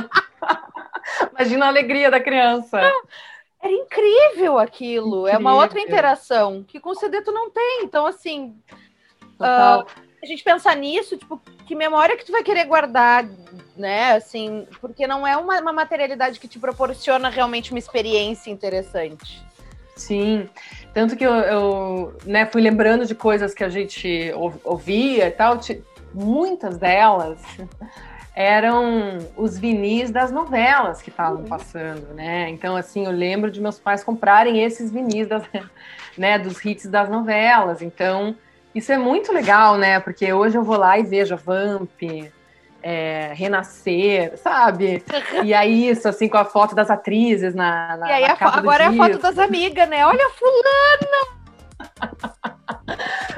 Imagina 1.32 1.66
a 1.66 1.70
alegria 1.70 2.10
da 2.10 2.20
criança. 2.20 2.80
Era 3.62 3.72
incrível 3.72 4.58
aquilo. 4.58 5.28
É 5.28 5.38
uma 5.38 5.52
Incrível. 5.52 5.56
outra 5.56 5.80
interação 5.80 6.64
que 6.64 6.80
com 6.80 6.90
o 6.90 6.96
CD 6.96 7.22
tu 7.22 7.32
não 7.32 7.50
tem. 7.50 7.84
Então, 7.84 8.06
assim, 8.06 8.58
Total. 9.38 9.88
A 10.24 10.26
gente 10.26 10.42
pensar 10.42 10.76
nisso, 10.78 11.18
tipo, 11.18 11.40
que 11.68 11.76
memória 11.76 12.16
que 12.16 12.26
tu 12.26 12.32
vai 12.32 12.42
querer 12.42 12.64
guardar, 12.64 13.26
né? 13.76 14.14
Assim, 14.14 14.66
porque 14.80 15.06
não 15.06 15.28
é 15.28 15.36
uma, 15.36 15.60
uma 15.60 15.74
materialidade 15.74 16.40
que 16.40 16.48
te 16.48 16.58
proporciona 16.58 17.30
realmente 17.30 17.72
uma 17.72 17.80
experiência 17.80 18.50
interessante. 18.50 19.46
Sim, 19.98 20.50
tanto 20.94 21.16
que 21.18 21.26
eu, 21.26 21.34
eu, 21.34 22.18
né, 22.24 22.46
fui 22.46 22.62
lembrando 22.62 23.06
de 23.06 23.14
coisas 23.14 23.54
que 23.54 23.64
a 23.64 23.70
gente 23.70 24.32
ou- 24.36 24.60
ouvia 24.64 25.28
e 25.28 25.32
tal, 25.32 25.60
muitas 26.14 26.78
delas 26.78 27.40
eram 28.34 29.20
os 29.36 29.60
vinis 29.60 30.10
das 30.10 30.32
novelas 30.32 31.02
que 31.02 31.10
estavam 31.10 31.44
passando, 31.44 32.14
né? 32.14 32.50
Então, 32.50 32.76
assim, 32.76 33.06
eu 33.06 33.12
lembro 33.12 33.52
de 33.52 33.62
meus 33.62 33.78
pais 33.78 34.04
comprarem 34.04 34.64
esses 34.64 34.90
vinis 34.90 35.28
das, 35.28 35.44
né, 36.18 36.40
dos 36.40 36.64
hits 36.64 36.88
das 36.88 37.10
novelas. 37.10 37.82
Então, 37.82 38.36
isso 38.74 38.92
é 38.92 38.98
muito 38.98 39.32
legal, 39.32 39.78
né? 39.78 40.00
Porque 40.00 40.32
hoje 40.34 40.58
eu 40.58 40.64
vou 40.64 40.78
lá 40.78 40.98
e 40.98 41.04
vejo 41.04 41.34
a 41.34 41.38
Vamp, 41.38 42.02
é, 42.82 43.32
Renascer, 43.34 44.38
sabe? 44.38 45.04
E 45.44 45.54
aí, 45.54 45.90
isso, 45.90 46.08
assim, 46.08 46.28
com 46.28 46.38
a 46.38 46.46
foto 46.46 46.76
das 46.76 46.90
atrizes 46.90 47.56
na, 47.56 47.98
na 47.98 48.10
e 48.10 48.12
aí 48.12 48.28
na 48.28 48.36
capa 48.36 48.58
agora 48.58 48.84
é 48.84 48.88
a 48.88 48.94
foto 48.94 49.20
das 49.20 49.38
amigas, 49.38 49.88
né? 49.88 50.06
Olha, 50.06 50.30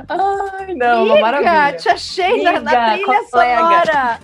Ai, 0.08 0.74
não, 0.76 1.06
uma 1.06 1.14
Amiga, 1.14 1.22
maravilha. 1.22 1.78
te 1.78 1.90
achei 1.90 2.44
na, 2.44 2.60
na 2.60 2.92
Amiga, 2.92 3.04
trilha 3.06 3.30
colega. 3.30 3.58
sonora. 3.60 4.20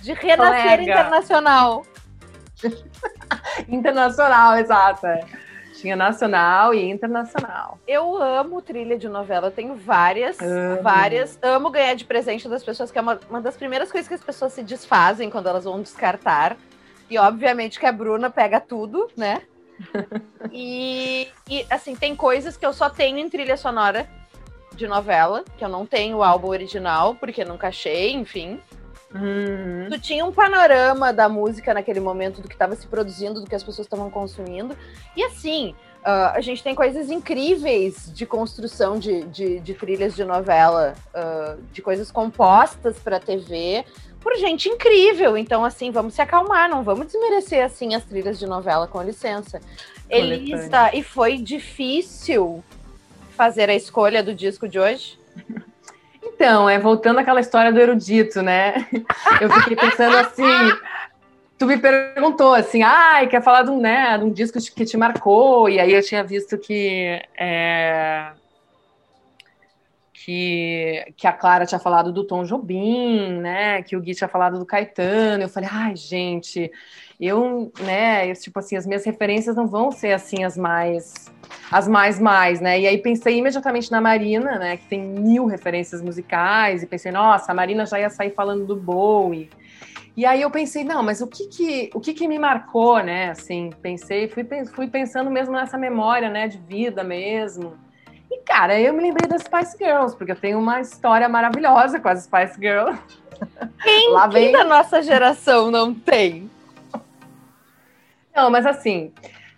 De 0.00 0.12
renascer 0.12 0.62
Colega. 0.62 0.82
internacional. 0.82 1.82
Internacional, 3.68 4.56
exato. 4.56 5.06
Tinha 5.80 5.94
nacional 5.94 6.74
e 6.74 6.90
internacional. 6.90 7.78
Eu 7.86 8.20
amo 8.20 8.60
trilha 8.60 8.98
de 8.98 9.08
novela, 9.08 9.46
eu 9.46 9.50
tenho 9.52 9.76
várias, 9.76 10.40
Amo. 10.40 10.82
várias. 10.82 11.38
Amo 11.40 11.70
ganhar 11.70 11.94
de 11.94 12.04
presente 12.04 12.48
das 12.48 12.64
pessoas, 12.64 12.90
que 12.90 12.98
é 12.98 13.00
uma, 13.00 13.20
uma 13.30 13.40
das 13.40 13.56
primeiras 13.56 13.92
coisas 13.92 14.08
que 14.08 14.14
as 14.14 14.22
pessoas 14.22 14.52
se 14.52 14.64
desfazem 14.64 15.30
quando 15.30 15.48
elas 15.48 15.64
vão 15.64 15.80
descartar. 15.80 16.56
E 17.08 17.16
obviamente 17.16 17.78
que 17.78 17.86
a 17.86 17.92
Bruna 17.92 18.28
pega 18.28 18.60
tudo, 18.60 19.08
né? 19.16 19.42
E, 20.50 21.28
e, 21.48 21.66
assim, 21.68 21.94
tem 21.94 22.16
coisas 22.16 22.56
que 22.56 22.64
eu 22.64 22.72
só 22.72 22.88
tenho 22.88 23.18
em 23.18 23.28
trilha 23.28 23.56
sonora 23.56 24.08
de 24.74 24.88
novela, 24.88 25.44
que 25.56 25.64
eu 25.64 25.68
não 25.68 25.84
tenho 25.84 26.16
o 26.16 26.22
álbum 26.22 26.48
original, 26.48 27.14
porque 27.14 27.44
nunca 27.44 27.68
achei, 27.68 28.12
enfim. 28.12 28.60
Uhum. 29.14 29.88
Tu 29.90 30.00
tinha 30.00 30.24
um 30.24 30.32
panorama 30.32 31.12
da 31.12 31.28
música 31.28 31.72
naquele 31.72 32.00
momento, 32.00 32.42
do 32.42 32.48
que 32.48 32.54
estava 32.54 32.76
se 32.76 32.86
produzindo, 32.86 33.40
do 33.40 33.46
que 33.46 33.54
as 33.54 33.62
pessoas 33.62 33.86
estavam 33.86 34.10
consumindo. 34.10 34.76
E 35.16 35.24
assim, 35.24 35.74
ah, 36.04 36.32
a 36.34 36.40
gente 36.40 36.62
tem 36.62 36.74
coisas 36.74 37.10
incríveis 37.10 38.12
de 38.12 38.26
construção 38.26 38.98
de, 38.98 39.24
de, 39.24 39.60
de 39.60 39.74
trilhas 39.74 40.14
de 40.14 40.24
novela, 40.24 40.94
ah, 41.14 41.56
de 41.72 41.80
coisas 41.80 42.10
compostas 42.10 42.98
para 42.98 43.18
TV, 43.18 43.84
por 44.20 44.34
gente 44.36 44.68
incrível. 44.68 45.36
Então, 45.38 45.64
assim, 45.64 45.90
vamos 45.90 46.14
se 46.14 46.20
acalmar, 46.20 46.68
não 46.68 46.82
vamos 46.82 47.06
desmerecer 47.06 47.64
assim 47.64 47.94
as 47.94 48.04
trilhas 48.04 48.38
de 48.38 48.46
novela, 48.46 48.86
com 48.86 49.02
licença. 49.02 49.60
Elisa, 50.10 50.90
e 50.94 51.02
foi 51.02 51.38
difícil 51.38 52.62
fazer 53.36 53.70
a 53.70 53.74
escolha 53.74 54.22
do 54.22 54.34
disco 54.34 54.68
de 54.68 54.78
hoje? 54.78 55.18
Então, 56.38 56.70
é 56.70 56.78
voltando 56.78 57.18
àquela 57.18 57.40
história 57.40 57.72
do 57.72 57.80
erudito, 57.80 58.40
né? 58.42 58.86
Eu 59.42 59.50
fiquei 59.50 59.74
pensando 59.74 60.16
assim. 60.18 60.44
Tu 61.58 61.66
me 61.66 61.76
perguntou 61.76 62.54
assim, 62.54 62.84
ai, 62.84 63.26
quer 63.26 63.42
falar 63.42 63.64
de 63.64 63.70
um, 63.70 63.80
né, 63.80 64.16
de 64.16 64.22
um 64.22 64.30
disco 64.30 64.56
que 64.76 64.84
te 64.84 64.96
marcou? 64.96 65.68
E 65.68 65.80
aí 65.80 65.92
eu 65.92 66.00
tinha 66.00 66.22
visto 66.22 66.56
que 66.56 67.20
é, 67.36 68.28
que, 70.24 71.12
que 71.16 71.26
a 71.26 71.32
Clara 71.32 71.64
tinha 71.64 71.78
falado 71.78 72.12
do 72.12 72.24
Tom 72.24 72.42
Jobim, 72.44 73.38
né? 73.40 73.82
Que 73.82 73.96
o 73.96 74.00
Gui 74.00 74.14
tinha 74.14 74.28
falado 74.28 74.58
do 74.58 74.66
Caetano. 74.66 75.44
Eu 75.44 75.48
falei, 75.48 75.68
ai, 75.72 75.94
gente, 75.94 76.70
eu, 77.20 77.72
né? 77.80 78.30
eu, 78.30 78.34
tipo 78.34 78.58
assim, 78.58 78.76
as 78.76 78.86
minhas 78.86 79.04
referências 79.04 79.54
não 79.54 79.66
vão 79.66 79.92
ser 79.92 80.12
assim 80.12 80.44
as 80.44 80.56
mais 80.56 81.30
as 81.70 81.86
mais 81.86 82.18
mais, 82.18 82.60
né? 82.60 82.80
E 82.80 82.86
aí 82.86 82.98
pensei 82.98 83.38
imediatamente 83.38 83.90
na 83.90 84.00
Marina, 84.00 84.58
né? 84.58 84.76
Que 84.76 84.86
tem 84.86 85.00
mil 85.00 85.46
referências 85.46 86.02
musicais, 86.02 86.82
e 86.82 86.86
pensei, 86.86 87.12
nossa, 87.12 87.52
a 87.52 87.54
Marina 87.54 87.86
já 87.86 88.00
ia 88.00 88.10
sair 88.10 88.30
falando 88.30 88.66
do 88.66 88.76
Bowie. 88.76 89.48
E 90.16 90.26
aí 90.26 90.42
eu 90.42 90.50
pensei, 90.50 90.82
não, 90.82 91.02
mas 91.02 91.20
o 91.20 91.26
que 91.26 91.46
que, 91.46 91.90
o 91.94 92.00
que, 92.00 92.12
que 92.12 92.26
me 92.26 92.38
marcou, 92.38 93.02
né? 93.02 93.30
Assim, 93.30 93.70
pensei, 93.80 94.28
fui, 94.28 94.44
fui 94.74 94.88
pensando 94.88 95.30
mesmo 95.30 95.54
nessa 95.54 95.78
memória, 95.78 96.28
né, 96.28 96.48
de 96.48 96.58
vida 96.58 97.04
mesmo. 97.04 97.74
E, 98.30 98.38
cara, 98.40 98.78
eu 98.80 98.92
me 98.92 99.02
lembrei 99.02 99.28
das 99.28 99.42
Spice 99.42 99.76
Girls, 99.78 100.16
porque 100.16 100.32
eu 100.32 100.36
tenho 100.36 100.58
uma 100.58 100.80
história 100.80 101.28
maravilhosa 101.28 101.98
com 101.98 102.08
as 102.08 102.24
Spice 102.24 102.54
Girls. 102.60 102.98
Quem, 103.82 104.12
Lá 104.12 104.28
quem 104.28 104.44
vem- 104.44 104.52
da 104.52 104.64
nossa 104.64 105.02
geração 105.02 105.70
não 105.70 105.94
tem? 105.94 106.50
Não, 108.34 108.50
mas 108.50 108.66
assim, 108.66 109.12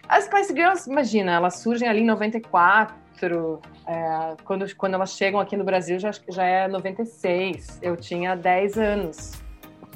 as 0.09 0.24
Spice 0.24 0.54
Girls, 0.54 0.88
imagina, 0.88 1.33
elas 1.33 1.56
surgem 1.59 1.88
ali 1.88 2.00
em 2.00 2.06
94, 2.06 3.61
é, 3.87 4.35
quando, 4.44 4.76
quando 4.76 4.94
elas 4.94 5.12
chegam 5.14 5.40
aqui 5.40 5.56
no 5.56 5.64
Brasil 5.64 5.98
já, 5.98 6.11
já 6.28 6.44
é 6.44 6.68
96. 6.68 7.78
Eu 7.83 7.96
tinha 7.96 8.35
10 8.37 8.78
anos, 8.78 9.33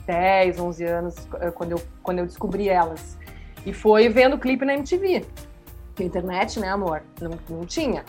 10, 0.06 0.58
11 0.60 0.84
anos, 0.84 1.14
eh, 1.40 1.50
quando 1.50 1.72
eu, 1.72 1.82
quando 2.02 2.18
eu 2.18 2.26
descobri 2.26 2.68
elas. 2.68 3.16
E 3.64 3.72
foi 3.72 4.08
vendo 4.08 4.34
o 4.34 4.38
clipe 4.38 4.64
na 4.64 4.74
MTV. 4.74 5.24
Porque 5.88 6.04
internet, 6.04 6.58
né, 6.60 6.68
amor? 6.68 7.02
Não, 7.20 7.38
não 7.48 7.64
tinha. 7.64 8.04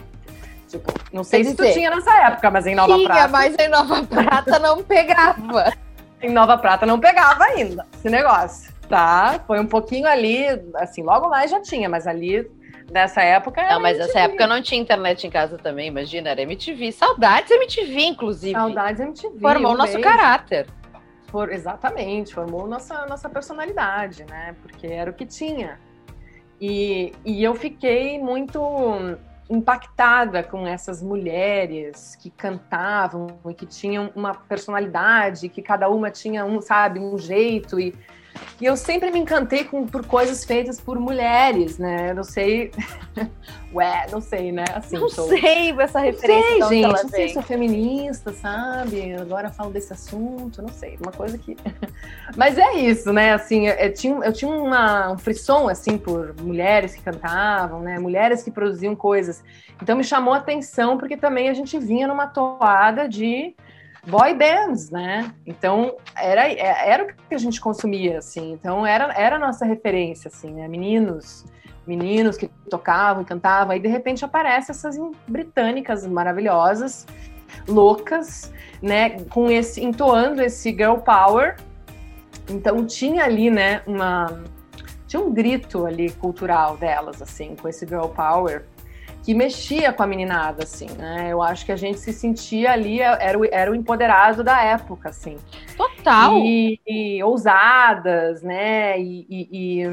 Tipo, 0.79 0.93
não 1.13 1.23
sei 1.23 1.43
Quer 1.43 1.49
se 1.49 1.55
tu 1.55 1.61
dizer, 1.63 1.73
tinha 1.73 1.89
nessa 1.89 2.13
época, 2.27 2.51
mas 2.51 2.67
em 2.67 2.75
Nova 2.75 2.95
Tinha, 2.95 3.07
Prata. 3.07 3.27
mas 3.29 3.55
em 3.57 3.67
Nova 3.69 4.03
Prata 4.03 4.59
não 4.59 4.83
pegava. 4.83 5.73
Em 6.21 6.31
Nova 6.31 6.57
Prata 6.57 6.85
não 6.87 6.99
pegava 6.99 7.43
ainda 7.43 7.85
esse 7.93 8.09
negócio, 8.09 8.73
tá? 8.89 9.39
Foi 9.45 9.59
um 9.59 9.67
pouquinho 9.67 10.07
ali, 10.07 10.45
assim, 10.75 11.03
logo 11.03 11.29
mais 11.29 11.51
já 11.51 11.61
tinha, 11.61 11.87
mas 11.87 12.07
ali 12.07 12.49
nessa 12.89 13.21
época. 13.21 13.61
era 13.61 13.73
Não, 13.75 13.81
mas 13.81 13.97
nessa 13.97 14.21
época 14.21 14.47
não 14.47 14.59
tinha 14.61 14.81
internet 14.81 15.27
em 15.27 15.29
casa 15.29 15.57
também, 15.57 15.87
imagina, 15.87 16.29
era 16.29 16.41
MTV. 16.41 16.91
Saudades 16.93 17.51
MTV, 17.51 18.01
inclusive. 18.05 18.53
Saudades 18.53 19.01
MTV. 19.01 19.39
Formou 19.39 19.73
um 19.73 19.77
nosso 19.77 19.93
beijo. 19.93 20.09
caráter. 20.09 20.67
For- 21.27 21.51
exatamente, 21.51 22.33
formou 22.33 22.65
nossa, 22.65 23.05
nossa 23.05 23.29
personalidade, 23.29 24.25
né? 24.27 24.55
Porque 24.63 24.87
era 24.87 25.11
o 25.11 25.13
que 25.13 25.25
tinha. 25.27 25.77
E, 26.59 27.13
e 27.25 27.43
eu 27.43 27.53
fiquei 27.53 28.17
muito 28.17 28.59
impactada 29.49 30.43
com 30.43 30.65
essas 30.65 31.01
mulheres 31.01 32.15
que 32.15 32.29
cantavam 32.29 33.27
e 33.47 33.53
que 33.53 33.65
tinham 33.65 34.11
uma 34.15 34.33
personalidade, 34.33 35.49
que 35.49 35.61
cada 35.61 35.87
uma 35.89 36.09
tinha 36.09 36.43
um, 36.45 36.59
sabe, 36.61 36.99
um 36.99 37.17
jeito 37.17 37.79
e 37.79 37.93
e 38.59 38.65
eu 38.65 38.75
sempre 38.77 39.11
me 39.11 39.19
encantei 39.19 39.63
com, 39.65 39.85
por 39.85 40.05
coisas 40.05 40.43
feitas 40.45 40.79
por 40.79 40.99
mulheres, 40.99 41.77
né? 41.77 42.11
Eu 42.11 42.15
não 42.15 42.23
sei. 42.23 42.71
Ué, 43.73 44.05
não 44.09 44.21
sei, 44.21 44.53
né? 44.53 44.63
Assim, 44.73 44.97
Não 44.97 45.09
sou- 45.09 45.27
sei 45.27 45.71
essa 45.81 45.99
não 45.99 46.05
referência 46.05 46.47
sei, 46.49 46.57
de 46.57 46.63
onde 46.63 46.75
gente, 46.75 47.03
não 47.03 47.09
sei, 47.09 47.25
vem. 47.25 47.33
sou 47.33 47.43
feminista, 47.43 48.31
sabe? 48.31 49.13
Agora 49.15 49.49
falo 49.49 49.69
desse 49.71 49.91
assunto, 49.91 50.61
não 50.61 50.69
sei, 50.69 50.97
uma 51.03 51.11
coisa 51.11 51.37
que. 51.37 51.57
Mas 52.37 52.57
é 52.57 52.73
isso, 52.75 53.11
né? 53.11 53.33
Assim, 53.33 53.67
eu, 53.67 53.73
eu 53.75 53.93
tinha, 53.93 54.15
eu 54.23 54.31
tinha 54.31 54.49
uma, 54.49 55.11
um 55.11 55.17
frisson, 55.17 55.67
assim, 55.67 55.97
por 55.97 56.33
mulheres 56.41 56.95
que 56.95 57.01
cantavam, 57.01 57.81
né? 57.81 57.99
Mulheres 57.99 58.41
que 58.43 58.49
produziam 58.51 58.95
coisas. 58.95 59.43
Então 59.81 59.97
me 59.97 60.03
chamou 60.05 60.33
a 60.33 60.37
atenção, 60.37 60.97
porque 60.97 61.17
também 61.17 61.49
a 61.49 61.53
gente 61.53 61.77
vinha 61.77 62.07
numa 62.07 62.27
toada 62.27 63.09
de 63.09 63.53
boy 64.07 64.33
bands, 64.33 64.89
né? 64.89 65.33
Então 65.45 65.97
era, 66.15 66.47
era 66.51 67.03
o 67.03 67.07
que 67.07 67.35
a 67.35 67.37
gente 67.37 67.59
consumia, 67.59 68.19
assim. 68.19 68.53
Então 68.53 68.85
era, 68.85 69.13
era 69.13 69.35
a 69.37 69.39
nossa 69.39 69.65
referência, 69.65 70.27
assim, 70.27 70.51
né? 70.51 70.67
Meninos 70.67 71.45
meninos 71.85 72.37
que 72.37 72.47
tocavam 72.69 73.21
e 73.21 73.25
cantavam, 73.25 73.71
aí 73.71 73.79
de 73.79 73.87
repente 73.87 74.25
aparecem 74.25 74.73
essas 74.73 74.97
britânicas 75.27 76.05
maravilhosas, 76.05 77.05
loucas, 77.67 78.51
né, 78.81 79.21
com 79.25 79.49
esse 79.49 79.83
entoando 79.83 80.41
esse 80.41 80.71
girl 80.71 80.95
power. 80.97 81.55
Então 82.49 82.85
tinha 82.85 83.23
ali, 83.23 83.49
né, 83.49 83.81
uma 83.85 84.43
tinha 85.07 85.21
um 85.21 85.31
grito 85.31 85.85
ali 85.85 86.11
cultural 86.11 86.77
delas 86.77 87.21
assim, 87.21 87.55
com 87.55 87.67
esse 87.67 87.85
girl 87.85 88.07
power 88.07 88.65
que 89.25 89.33
mexia 89.33 89.91
com 89.91 90.03
a 90.03 90.07
meninada 90.07 90.63
assim, 90.63 90.87
né? 90.99 91.29
Eu 91.31 91.41
acho 91.41 91.65
que 91.65 91.71
a 91.71 91.75
gente 91.75 91.99
se 91.99 92.13
sentia 92.13 92.71
ali 92.71 93.01
era 93.01 93.37
o, 93.39 93.43
era 93.43 93.71
o 93.71 93.75
empoderado 93.75 94.43
da 94.43 94.61
época 94.61 95.09
assim 95.09 95.37
Total. 95.75 96.37
e, 96.37 96.79
e 96.87 97.23
ousadas, 97.23 98.43
né? 98.43 98.99
E, 99.01 99.25
e- 99.29 99.87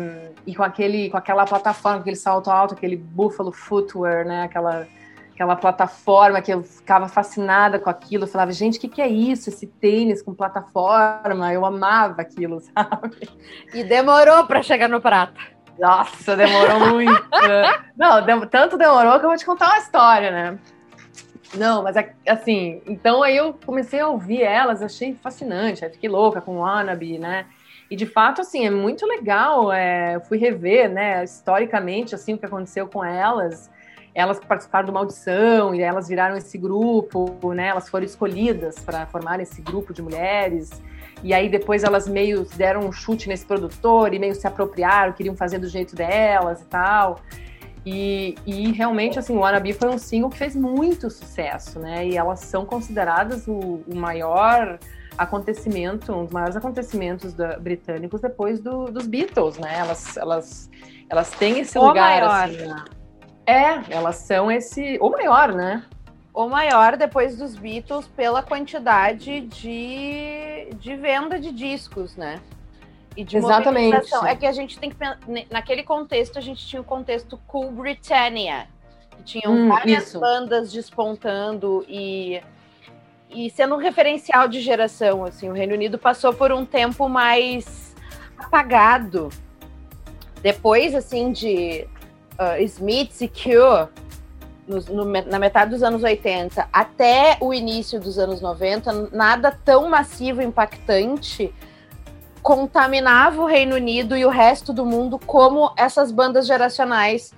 e, 0.46 0.54
com 0.54 0.62
aquele, 0.62 1.08
com 1.08 1.16
aquela 1.16 1.46
plataforma, 1.46 2.00
aquele 2.00 2.16
salto 2.16 2.50
alto, 2.50 2.74
aquele 2.74 2.96
buffalo 2.96 3.50
footwear, 3.52 4.26
né? 4.26 4.42
Aquela, 4.42 4.86
aquela 5.32 5.56
plataforma 5.56 6.42
que 6.42 6.52
eu 6.52 6.62
ficava 6.62 7.08
fascinada 7.08 7.78
com 7.78 7.88
aquilo. 7.88 8.24
Eu 8.24 8.28
falava, 8.28 8.52
gente, 8.52 8.76
o 8.76 8.80
que, 8.82 8.88
que 8.88 9.00
é 9.00 9.08
isso? 9.08 9.48
Esse 9.48 9.66
tênis 9.66 10.20
com 10.20 10.34
plataforma? 10.34 11.50
Eu 11.52 11.64
amava 11.64 12.20
aquilo, 12.20 12.60
sabe? 12.74 13.28
E 13.72 13.82
demorou 13.82 14.46
pra 14.46 14.62
chegar 14.62 14.88
no 14.88 15.00
prata. 15.00 15.40
Nossa, 15.78 16.36
demorou 16.36 16.80
muito. 16.90 17.24
Não, 17.96 18.24
dem- 18.24 18.46
tanto 18.46 18.76
demorou 18.76 19.18
que 19.18 19.24
eu 19.24 19.28
vou 19.30 19.38
te 19.38 19.46
contar 19.46 19.68
uma 19.68 19.78
história, 19.78 20.30
né? 20.30 20.58
Não, 21.54 21.82
mas 21.82 21.96
é- 21.96 22.14
assim, 22.28 22.80
então 22.86 23.22
aí 23.22 23.36
eu 23.36 23.54
comecei 23.66 24.00
a 24.00 24.08
ouvir 24.08 24.42
elas, 24.42 24.82
achei 24.82 25.14
fascinante, 25.14 25.86
fiquei 25.90 26.08
louca 26.08 26.40
com 26.40 26.58
Wannabe, 26.60 27.18
né? 27.18 27.46
E 27.90 27.96
de 27.96 28.06
fato, 28.06 28.40
assim, 28.40 28.64
é 28.66 28.70
muito 28.70 29.06
legal. 29.06 29.70
É, 29.70 30.14
eu 30.16 30.20
fui 30.22 30.38
rever, 30.38 30.88
né, 30.90 31.22
historicamente, 31.24 32.14
assim, 32.14 32.34
o 32.34 32.38
que 32.38 32.46
aconteceu 32.46 32.86
com 32.88 33.04
elas. 33.04 33.70
Elas 34.14 34.38
participaram 34.40 34.84
de 34.86 34.90
uma 34.90 35.00
audição 35.00 35.74
e 35.74 35.82
elas 35.82 36.08
viraram 36.08 36.36
esse 36.36 36.56
grupo, 36.56 37.52
né? 37.54 37.68
Elas 37.68 37.88
foram 37.88 38.04
escolhidas 38.04 38.78
para 38.78 39.04
formar 39.06 39.40
esse 39.40 39.60
grupo 39.60 39.92
de 39.92 40.00
mulheres. 40.02 40.70
E 41.22 41.32
aí 41.32 41.48
depois 41.48 41.84
elas 41.84 42.08
meio 42.08 42.44
deram 42.56 42.80
um 42.80 42.92
chute 42.92 43.28
nesse 43.28 43.46
produtor 43.46 44.12
e 44.12 44.18
meio 44.18 44.34
se 44.34 44.46
apropriaram, 44.46 45.12
queriam 45.12 45.36
fazer 45.36 45.58
do 45.58 45.68
jeito 45.68 45.94
delas 45.94 46.60
e 46.62 46.64
tal. 46.66 47.20
E, 47.84 48.36
e 48.46 48.70
realmente, 48.72 49.18
assim, 49.18 49.36
o 49.36 49.40
Wannabe 49.40 49.72
foi 49.72 49.88
um 49.88 49.98
single 49.98 50.30
que 50.30 50.38
fez 50.38 50.54
muito 50.54 51.10
sucesso, 51.10 51.80
né? 51.80 52.06
E 52.06 52.16
elas 52.16 52.40
são 52.40 52.64
consideradas 52.64 53.46
o, 53.48 53.82
o 53.86 53.94
maior 53.96 54.78
acontecimento, 55.18 56.12
um 56.12 56.24
dos 56.24 56.32
maiores 56.32 56.56
acontecimentos 56.56 57.34
da- 57.34 57.58
britânicos 57.58 58.20
depois 58.20 58.60
do- 58.60 58.86
dos 58.86 59.06
Beatles, 59.06 59.58
né? 59.58 59.78
Elas, 59.78 60.16
elas, 60.16 60.70
elas 61.08 61.30
têm 61.32 61.58
esse 61.60 61.78
O 61.78 61.86
lugar, 61.88 62.20
maior. 62.20 62.44
assim, 62.48 62.66
na- 62.66 62.84
É, 63.46 63.80
elas 63.90 64.16
são 64.16 64.50
esse... 64.50 64.96
O 65.00 65.10
maior, 65.10 65.52
né? 65.52 65.82
O 66.34 66.48
maior 66.48 66.96
depois 66.96 67.36
dos 67.36 67.54
Beatles 67.54 68.06
pela 68.08 68.42
quantidade 68.42 69.42
de, 69.42 70.68
de 70.78 70.96
venda 70.96 71.38
de 71.38 71.52
discos, 71.52 72.16
né? 72.16 72.40
E 73.16 73.22
de 73.22 73.36
Exatamente. 73.36 74.14
É 74.26 74.34
que 74.34 74.46
a 74.46 74.52
gente 74.52 74.78
tem 74.78 74.90
que 74.90 74.96
naquele 75.50 75.82
contexto 75.82 76.38
a 76.38 76.40
gente 76.40 76.66
tinha 76.66 76.80
o 76.80 76.84
contexto 76.84 77.38
Cool 77.46 77.70
Britannia, 77.72 78.66
que 79.16 79.22
tinham 79.22 79.52
Hum, 79.52 79.68
várias 79.68 80.04
isso. 80.08 80.20
bandas 80.20 80.72
despontando 80.72 81.84
e 81.86 82.40
e 83.34 83.48
sendo 83.48 83.74
um 83.74 83.78
referencial 83.78 84.46
de 84.46 84.60
geração, 84.60 85.24
assim, 85.24 85.48
o 85.48 85.54
Reino 85.54 85.72
Unido 85.72 85.98
passou 85.98 86.34
por 86.34 86.52
um 86.52 86.66
tempo 86.66 87.08
mais 87.08 87.94
apagado. 88.36 89.30
Depois, 90.42 90.94
assim, 90.94 91.32
de 91.32 91.86
uh, 92.32 92.62
Smiths 92.62 93.22
e 93.22 93.28
Cure, 93.28 93.88
no 94.88 95.04
na 95.04 95.38
metade 95.38 95.70
dos 95.70 95.82
anos 95.82 96.02
80 96.02 96.68
até 96.72 97.36
o 97.40 97.52
início 97.52 98.00
dos 98.00 98.18
anos 98.18 98.40
90, 98.40 99.10
nada 99.12 99.50
tão 99.64 99.88
massivo 99.88 100.42
e 100.42 100.44
impactante 100.44 101.52
contaminava 102.42 103.40
o 103.40 103.46
Reino 103.46 103.76
Unido 103.76 104.16
e 104.16 104.24
o 104.24 104.28
resto 104.28 104.72
do 104.72 104.84
mundo 104.84 105.18
como 105.18 105.72
essas 105.76 106.10
bandas 106.10 106.46
geracionais 106.46 107.32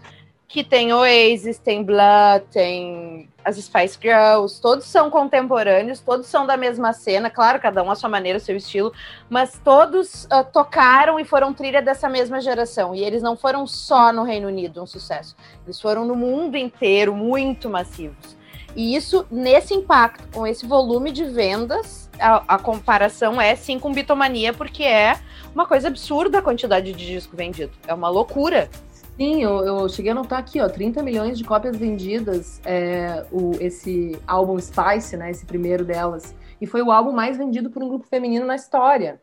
que 0.48 0.64
tem 0.64 0.92
Oasis, 0.92 1.58
tem 1.58 1.82
Blood, 1.82 2.46
tem 2.50 3.28
as 3.44 3.56
Spice 3.56 3.98
Girls, 4.00 4.60
todos 4.60 4.86
são 4.86 5.10
contemporâneos, 5.10 6.00
todos 6.00 6.26
são 6.26 6.46
da 6.46 6.56
mesma 6.56 6.92
cena, 6.92 7.28
claro, 7.28 7.60
cada 7.60 7.82
um 7.82 7.90
à 7.90 7.94
sua 7.94 8.08
maneira, 8.08 8.38
seu 8.38 8.56
estilo, 8.56 8.92
mas 9.28 9.60
todos 9.62 10.26
ah, 10.30 10.42
tocaram 10.42 11.20
e 11.20 11.24
foram 11.24 11.52
trilha 11.52 11.82
dessa 11.82 12.08
mesma 12.08 12.40
geração. 12.40 12.94
E 12.94 13.04
eles 13.04 13.22
não 13.22 13.36
foram 13.36 13.66
só 13.66 14.12
no 14.12 14.22
Reino 14.22 14.48
Unido 14.48 14.82
um 14.82 14.86
sucesso, 14.86 15.36
eles 15.64 15.80
foram 15.80 16.04
no 16.04 16.16
mundo 16.16 16.56
inteiro 16.56 17.14
muito 17.14 17.68
massivos. 17.68 18.36
E 18.76 18.96
isso, 18.96 19.24
nesse 19.30 19.72
impacto, 19.72 20.26
com 20.32 20.46
esse 20.46 20.66
volume 20.66 21.12
de 21.12 21.24
vendas, 21.24 22.10
a, 22.18 22.54
a 22.54 22.58
comparação 22.58 23.40
é 23.40 23.54
sim 23.54 23.78
com 23.78 23.92
Bitomania, 23.92 24.52
porque 24.52 24.82
é 24.82 25.16
uma 25.54 25.64
coisa 25.64 25.88
absurda 25.88 26.38
a 26.38 26.42
quantidade 26.42 26.92
de 26.92 27.06
disco 27.06 27.36
vendido. 27.36 27.72
É 27.86 27.94
uma 27.94 28.08
loucura. 28.08 28.68
Sim, 29.16 29.42
eu, 29.42 29.64
eu 29.64 29.88
cheguei 29.88 30.10
a 30.10 30.14
notar 30.14 30.40
aqui, 30.40 30.60
ó, 30.60 30.68
30 30.68 31.02
milhões 31.02 31.38
de 31.38 31.44
cópias 31.44 31.76
vendidas, 31.76 32.60
é, 32.64 33.24
o, 33.30 33.52
esse 33.60 34.18
álbum 34.26 34.58
Spice, 34.58 35.16
né, 35.16 35.30
esse 35.30 35.46
primeiro 35.46 35.84
delas, 35.84 36.34
e 36.60 36.66
foi 36.66 36.82
o 36.82 36.90
álbum 36.90 37.12
mais 37.12 37.36
vendido 37.36 37.70
por 37.70 37.82
um 37.82 37.88
grupo 37.88 38.06
feminino 38.08 38.44
na 38.44 38.56
história. 38.56 39.20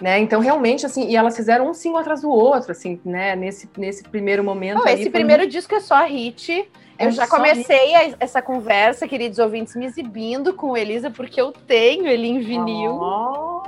Né? 0.00 0.18
Então, 0.18 0.40
realmente, 0.40 0.86
assim, 0.86 1.08
e 1.08 1.16
elas 1.16 1.36
fizeram 1.36 1.68
um 1.68 1.74
single 1.74 1.98
atrás 2.00 2.22
do 2.22 2.30
outro, 2.30 2.72
assim, 2.72 3.00
né, 3.04 3.34
nesse, 3.34 3.68
nesse 3.76 4.04
primeiro 4.04 4.44
momento. 4.44 4.78
Não, 4.78 4.86
esse 4.86 5.10
primeiro 5.10 5.46
disco 5.46 5.74
é 5.74 5.80
só 5.80 6.04
hit. 6.04 6.68
É 6.96 7.06
Eu 7.06 7.10
já 7.10 7.26
comecei 7.26 7.92
essa 8.20 8.40
conversa, 8.40 9.08
queridos 9.08 9.40
ouvintes, 9.40 9.74
me 9.74 9.84
exibindo 9.84 10.54
com 10.54 10.76
Elisa, 10.76 11.10
porque 11.10 11.40
eu 11.40 11.52
tenho 11.52 12.06
ele 12.06 12.28
em 12.28 12.38
vinil. 12.38 13.00
Oh, 13.00 13.62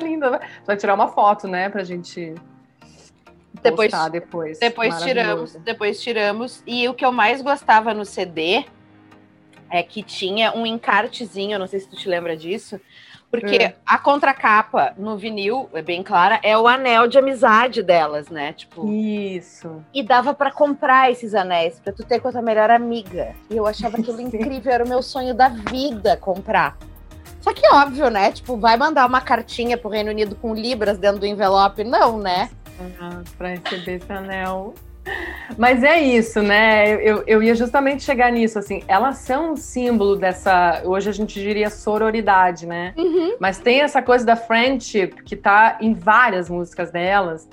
linda. 0.00 0.30
né? 0.30 0.40
Vai 0.64 0.76
tirar 0.76 0.94
uma 0.94 1.08
foto, 1.08 1.48
né, 1.48 1.68
pra 1.68 1.82
gente 1.82 2.34
Depois- 3.70 3.90
postar 3.90 4.08
depois. 4.08 4.58
Depois 4.58 5.02
tiramos, 5.02 5.54
depois 5.56 6.00
tiramos. 6.00 6.62
E 6.66 6.88
o 6.88 6.94
que 6.94 7.04
eu 7.04 7.12
mais 7.12 7.40
gostava 7.42 7.92
no 7.94 8.04
CD 8.04 8.64
é 9.70 9.82
que 9.82 10.02
tinha 10.02 10.52
um 10.52 10.64
encartezinho, 10.64 11.58
não 11.58 11.66
sei 11.66 11.80
se 11.80 11.88
tu 11.88 11.96
te 11.96 12.08
lembra 12.08 12.36
disso, 12.36 12.80
porque 13.30 13.56
É. 13.56 13.74
a 13.84 13.98
contracapa 13.98 14.94
no 14.96 15.16
vinil, 15.16 15.68
é 15.74 15.82
bem 15.82 16.02
clara, 16.02 16.38
é 16.42 16.56
o 16.56 16.68
anel 16.68 17.08
de 17.08 17.18
amizade 17.18 17.82
delas, 17.82 18.28
né? 18.28 18.52
Tipo, 18.52 18.88
Isso. 18.88 19.82
e 19.92 20.02
dava 20.02 20.32
pra 20.32 20.52
comprar 20.52 21.10
esses 21.10 21.34
anéis 21.34 21.80
pra 21.80 21.92
tu 21.92 22.04
ter 22.04 22.20
com 22.20 22.28
a 22.28 22.32
tua 22.32 22.40
melhor 22.42 22.70
amiga. 22.70 23.34
E 23.50 23.56
eu 23.56 23.66
achava 23.66 23.98
aquilo 23.98 24.20
incrível, 24.22 24.72
era 24.72 24.84
o 24.84 24.88
meu 24.88 25.02
sonho 25.02 25.34
da 25.34 25.48
vida 25.48 26.16
comprar. 26.16 26.78
Só 27.40 27.52
que 27.52 27.66
óbvio, 27.72 28.08
né? 28.10 28.30
Tipo, 28.32 28.56
vai 28.56 28.76
mandar 28.76 29.06
uma 29.06 29.20
cartinha 29.20 29.76
pro 29.76 29.88
Reino 29.90 30.10
Unido 30.10 30.34
com 30.36 30.54
libras 30.54 30.96
dentro 30.98 31.18
do 31.20 31.26
envelope? 31.26 31.82
Não, 31.84 32.18
né? 32.18 32.50
Ah, 33.00 33.22
para 33.36 33.48
receber 33.48 33.96
esse 33.96 34.12
anel. 34.12 34.74
Mas 35.56 35.84
é 35.84 36.00
isso, 36.00 36.42
né? 36.42 36.94
Eu, 36.94 37.22
eu 37.26 37.42
ia 37.42 37.54
justamente 37.54 38.02
chegar 38.02 38.30
nisso, 38.32 38.58
assim. 38.58 38.82
Elas 38.88 39.18
são 39.18 39.52
um 39.52 39.56
símbolo 39.56 40.16
dessa. 40.16 40.82
Hoje 40.84 41.08
a 41.08 41.12
gente 41.12 41.40
diria 41.40 41.70
sororidade, 41.70 42.66
né? 42.66 42.92
Mas 43.38 43.58
tem 43.58 43.80
essa 43.80 44.02
coisa 44.02 44.24
da 44.26 44.34
friendship 44.34 45.22
que 45.24 45.36
tá 45.36 45.78
em 45.80 45.94
várias 45.94 46.50
músicas 46.50 46.90
delas, 46.90 47.48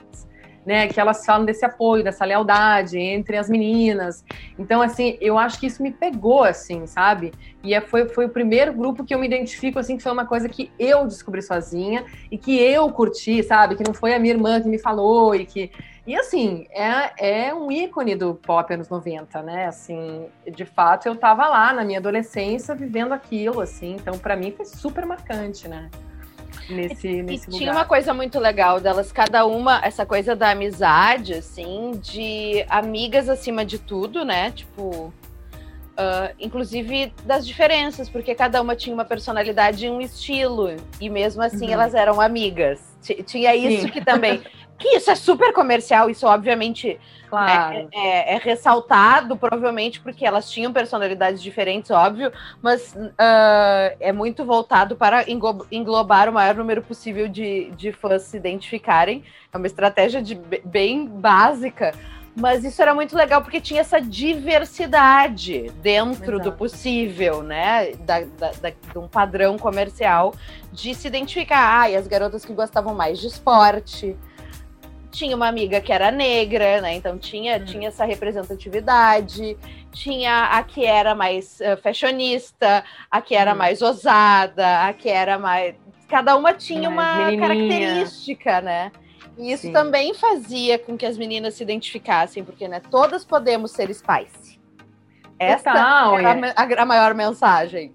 né? 0.65 0.87
Que 0.87 0.99
elas 0.99 1.25
falam 1.25 1.45
desse 1.45 1.65
apoio, 1.65 2.03
dessa 2.03 2.25
lealdade 2.25 2.97
entre 2.97 3.37
as 3.37 3.49
meninas. 3.49 4.23
Então, 4.57 4.81
assim, 4.81 5.17
eu 5.21 5.37
acho 5.37 5.59
que 5.59 5.67
isso 5.67 5.81
me 5.81 5.91
pegou, 5.91 6.43
assim, 6.43 6.85
sabe? 6.85 7.33
E 7.63 7.73
é- 7.73 7.81
foi, 7.81 8.07
foi 8.09 8.25
o 8.25 8.29
primeiro 8.29 8.73
grupo 8.73 9.03
que 9.03 9.13
eu 9.13 9.19
me 9.19 9.27
identifico, 9.27 9.79
assim, 9.79 9.97
que 9.97 10.03
foi 10.03 10.11
uma 10.11 10.25
coisa 10.25 10.47
que 10.49 10.71
eu 10.77 11.05
descobri 11.05 11.41
sozinha 11.41 12.05
e 12.31 12.37
que 12.37 12.59
eu 12.59 12.89
curti, 12.91 13.41
sabe? 13.43 13.75
Que 13.75 13.83
não 13.83 13.93
foi 13.93 14.13
a 14.13 14.19
minha 14.19 14.33
irmã 14.33 14.61
que 14.61 14.67
me 14.67 14.79
falou 14.79 15.35
e 15.35 15.45
que. 15.45 15.71
E 16.05 16.17
assim, 16.17 16.65
é, 16.71 17.47
é 17.47 17.53
um 17.53 17.71
ícone 17.71 18.13
do 18.13 18.35
pop 18.35 18.73
anos 18.73 18.89
90, 18.89 19.41
né? 19.41 19.67
Assim, 19.67 20.25
de 20.51 20.65
fato, 20.65 21.07
eu 21.07 21.15
tava 21.15 21.47
lá 21.47 21.71
na 21.71 21.85
minha 21.85 21.99
adolescência 21.99 22.75
vivendo 22.75 23.13
aquilo, 23.13 23.61
assim, 23.61 23.95
então 23.95 24.17
para 24.17 24.35
mim 24.35 24.51
foi 24.51 24.65
super 24.65 25.05
marcante, 25.05 25.67
né? 25.67 25.89
Nesse, 26.69 27.07
E 27.07 27.21
nesse 27.23 27.47
tinha 27.49 27.69
lugar. 27.69 27.81
uma 27.81 27.85
coisa 27.85 28.13
muito 28.13 28.39
legal 28.39 28.79
delas, 28.79 29.11
cada 29.11 29.45
uma, 29.45 29.79
essa 29.83 30.05
coisa 30.05 30.35
da 30.35 30.51
amizade, 30.51 31.33
assim, 31.33 31.91
de 32.01 32.65
amigas 32.69 33.27
acima 33.29 33.65
de 33.65 33.77
tudo, 33.79 34.23
né? 34.25 34.51
Tipo. 34.51 35.13
ah, 35.95 36.31
inclusive 36.39 37.13
das 37.23 37.45
diferenças, 37.45 38.09
porque 38.09 38.33
cada 38.33 38.59
uma 38.61 38.75
tinha 38.75 38.93
uma 38.93 39.05
personalidade 39.05 39.85
e 39.85 39.89
um 39.89 40.01
estilo, 40.01 40.75
e 40.99 41.07
mesmo 41.09 41.41
assim 41.43 41.67
Uhum. 41.67 41.73
elas 41.73 41.93
eram 41.93 42.19
amigas. 42.19 42.79
Ti- 43.01 43.21
Tinha 43.23 43.55
isso 43.55 43.83
Sim. 43.83 43.89
que 43.89 44.01
também. 44.03 44.41
Que 44.83 44.97
isso 44.97 45.09
é 45.09 45.15
super 45.15 45.53
comercial, 45.53 46.09
isso 46.09 46.27
obviamente 46.27 46.99
Claro. 47.29 47.87
é, 47.93 48.35
é 48.35 48.37
ressaltado, 48.37 49.37
provavelmente, 49.37 50.01
porque 50.01 50.25
elas 50.25 50.51
tinham 50.51 50.73
personalidades 50.73 51.41
diferentes, 51.41 51.89
óbvio, 51.89 52.33
mas 52.61 52.93
ah, 53.17 53.93
é 53.97 54.11
muito 54.11 54.43
voltado 54.43 54.97
para 54.97 55.27
englo- 55.31 55.65
englobar 55.71 56.27
o 56.27 56.33
maior 56.33 56.53
número 56.55 56.81
possível 56.81 57.29
de, 57.29 57.71
de 57.77 57.93
fãs 57.93 58.23
se 58.23 58.35
identificarem. 58.35 59.23
É 59.53 59.57
uma 59.57 59.67
estratégia 59.67 60.21
de, 60.21 60.35
be- 60.35 60.61
bem 60.65 61.07
básica. 61.07 61.93
Mas 62.35 62.63
isso 62.65 62.81
era 62.81 62.93
muito 62.93 63.15
legal 63.15 63.41
porque 63.41 63.61
tinha 63.61 63.79
essa 63.81 64.01
diversidade 64.01 65.71
dentro 65.81 66.37
do 66.39 66.45
Exato. 66.49 66.57
possível, 66.57 67.41
né? 67.43 67.93
Da, 67.99 68.21
da- 68.21 68.51
da- 68.61 68.69
de 68.69 68.97
um 68.97 69.07
padrão 69.07 69.57
comercial 69.57 70.33
de 70.71 70.93
se 70.93 71.07
identificar. 71.07 71.81
Ah, 71.81 71.89
e 71.89 71.95
as 71.95 72.05
garotas 72.07 72.43
que 72.43 72.51
gostavam 72.53 72.93
mais 72.95 73.19
de 73.19 73.27
esporte, 73.27 74.17
tinha 75.13 75.35
uma 75.35 75.47
amiga 75.47 75.79
que 75.79 75.93
era 75.93 76.09
negra, 76.11 76.81
né? 76.81 76.95
Então 76.95 77.17
tinha, 77.17 77.57
Hum. 77.57 77.65
tinha 77.65 77.87
essa 77.89 78.03
representatividade. 78.03 79.55
Tinha 79.91 80.45
a 80.45 80.63
que 80.63 80.83
era 80.85 81.13
mais 81.13 81.61
eh, 81.61 81.75
fashionista, 81.77 82.83
a 83.09 83.21
que 83.21 83.35
era 83.35 83.53
Hum. 83.53 83.57
mais 83.57 83.81
ousada, 83.81 84.87
a 84.87 84.91
que 84.91 85.07
era 85.09 85.37
mais. 85.37 85.75
Cada 86.09 86.35
uma 86.35 86.53
tinha 86.53 86.89
Mais 86.89 87.17
uma 87.17 87.25
menininha. 87.25 87.47
característica, 87.47 88.61
né? 88.61 88.91
E 89.37 89.51
isso 89.51 89.63
Sim. 89.63 89.73
também 89.73 90.13
fazia 90.13 90.77
com 90.77 90.95
que 90.97 91.05
as 91.05 91.17
meninas 91.17 91.53
se 91.55 91.63
identificassem, 91.63 92.43
porque 92.43 92.67
né, 92.67 92.81
todas 92.91 93.23
podemos 93.25 93.71
ser 93.71 93.91
Spice. 93.93 94.59
Essa 95.39 95.71
Total, 95.71 96.19
era 96.19 96.33
a 96.33 96.47
é. 96.47 96.53
a, 96.79 96.81
a 96.83 96.85
maior 96.85 97.13
mensagem. 97.15 97.93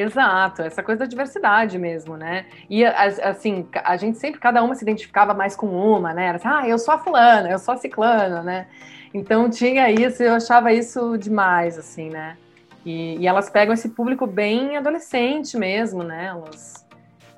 Exato, 0.00 0.62
essa 0.62 0.82
coisa 0.82 1.00
da 1.00 1.06
diversidade 1.06 1.78
mesmo, 1.78 2.16
né? 2.16 2.46
E 2.68 2.84
as- 2.84 3.18
assim, 3.18 3.68
a 3.84 3.96
gente 3.96 4.18
sempre, 4.18 4.40
cada 4.40 4.62
uma 4.62 4.74
se 4.74 4.82
identificava 4.82 5.34
mais 5.34 5.54
com 5.54 5.66
uma, 5.66 6.14
né? 6.14 6.26
Era 6.26 6.36
assim, 6.36 6.48
ah, 6.48 6.66
eu 6.66 6.78
sou 6.78 6.94
a 6.94 6.98
fulana, 6.98 7.50
eu 7.50 7.58
sou 7.58 7.74
a 7.74 7.76
ciclana, 7.76 8.42
né? 8.42 8.66
Então 9.12 9.50
tinha 9.50 9.90
isso, 9.90 10.22
eu 10.22 10.34
achava 10.34 10.72
isso 10.72 11.18
demais, 11.18 11.76
assim, 11.78 12.08
né? 12.08 12.36
E, 12.84 13.18
e 13.18 13.26
elas 13.26 13.50
pegam 13.50 13.74
esse 13.74 13.90
público 13.90 14.26
bem 14.26 14.76
adolescente 14.76 15.56
mesmo, 15.58 16.02
né? 16.02 16.26
Elas, 16.26 16.86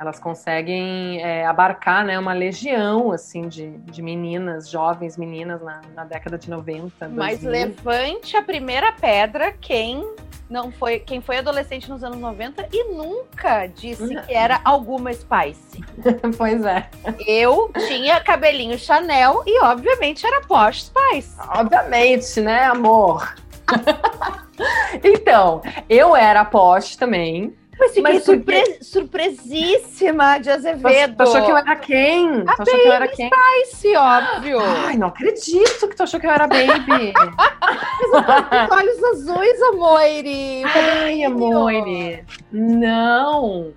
elas 0.03 0.19
conseguem 0.19 1.23
é, 1.23 1.47
abarcar 1.47 2.05
né, 2.05 2.19
uma 2.19 2.33
legião, 2.33 3.13
assim, 3.13 3.47
de, 3.47 3.71
de 3.79 4.03
meninas, 4.03 4.69
jovens 4.69 5.17
meninas 5.17 5.63
na, 5.63 5.81
na 5.95 6.05
década 6.05 6.37
de 6.37 6.51
90, 6.51 7.09
Mas 7.09 7.41
2000. 7.41 7.51
levante 7.51 8.37
a 8.37 8.43
primeira 8.43 8.91
pedra 8.93 9.53
quem 9.53 10.05
não 10.51 10.73
foi, 10.73 10.99
quem 10.99 11.21
foi 11.21 11.39
adolescente 11.39 11.89
nos 11.89 12.03
anos 12.03 12.19
90 12.19 12.67
e 12.73 12.93
nunca 12.93 13.67
disse 13.69 14.13
Não. 14.13 14.23
que 14.23 14.35
era 14.35 14.61
alguma 14.65 15.13
Spice. 15.13 15.83
pois 16.37 16.65
é. 16.65 16.89
Eu 17.25 17.71
tinha 17.87 18.21
cabelinho 18.21 18.77
Chanel 18.77 19.45
e 19.47 19.63
obviamente 19.63 20.27
era 20.27 20.41
Posh 20.43 20.87
Spice. 20.87 21.37
Obviamente, 21.57 22.41
né, 22.41 22.65
amor? 22.65 23.37
então, 25.03 25.63
eu 25.89 26.17
era 26.17 26.45
poste 26.45 26.99
também, 26.99 27.57
Mas 27.79 27.89
fiquei 27.95 28.03
Mas 28.15 28.25
surpre- 28.25 28.79
surpresíssima 28.83 30.39
de 30.39 30.45
Tu 30.45 30.51
Azevedo. 30.51 31.17
tu 31.17 31.23
achou 31.23 31.45
que 31.45 31.51
eu 31.51 31.57
era 31.57 31.77
quem? 31.77 32.45
Tu 32.45 32.51
A 32.51 32.53
achou 32.53 32.65
que 32.67 32.87
eu 32.89 32.93
era 32.93 33.09
quem? 33.09 33.31
Esse, 33.63 33.97
óbvio. 33.97 34.59
Ai, 34.61 34.97
não 34.97 35.09
acredito 35.09 35.89
que 35.89 35.97
tu 35.97 36.03
achou 36.03 36.21
que 36.21 36.27
eu 36.27 36.31
era 36.31 36.47
baby. 36.47 37.13
Olhos 38.71 39.05
azuis, 39.05 39.63
Amoire. 39.63 40.65
Ai, 40.65 41.25
amore. 41.25 42.25
Não. 42.53 43.73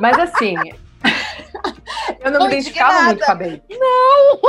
Mas 0.00 0.18
assim, 0.18 0.54
eu 2.20 2.30
não 2.32 2.40
Tô 2.40 2.46
me 2.46 2.52
identificava 2.52 3.02
muito 3.02 3.24
com 3.24 3.32
a 3.32 3.34
baby. 3.34 3.62
Não! 3.70 4.40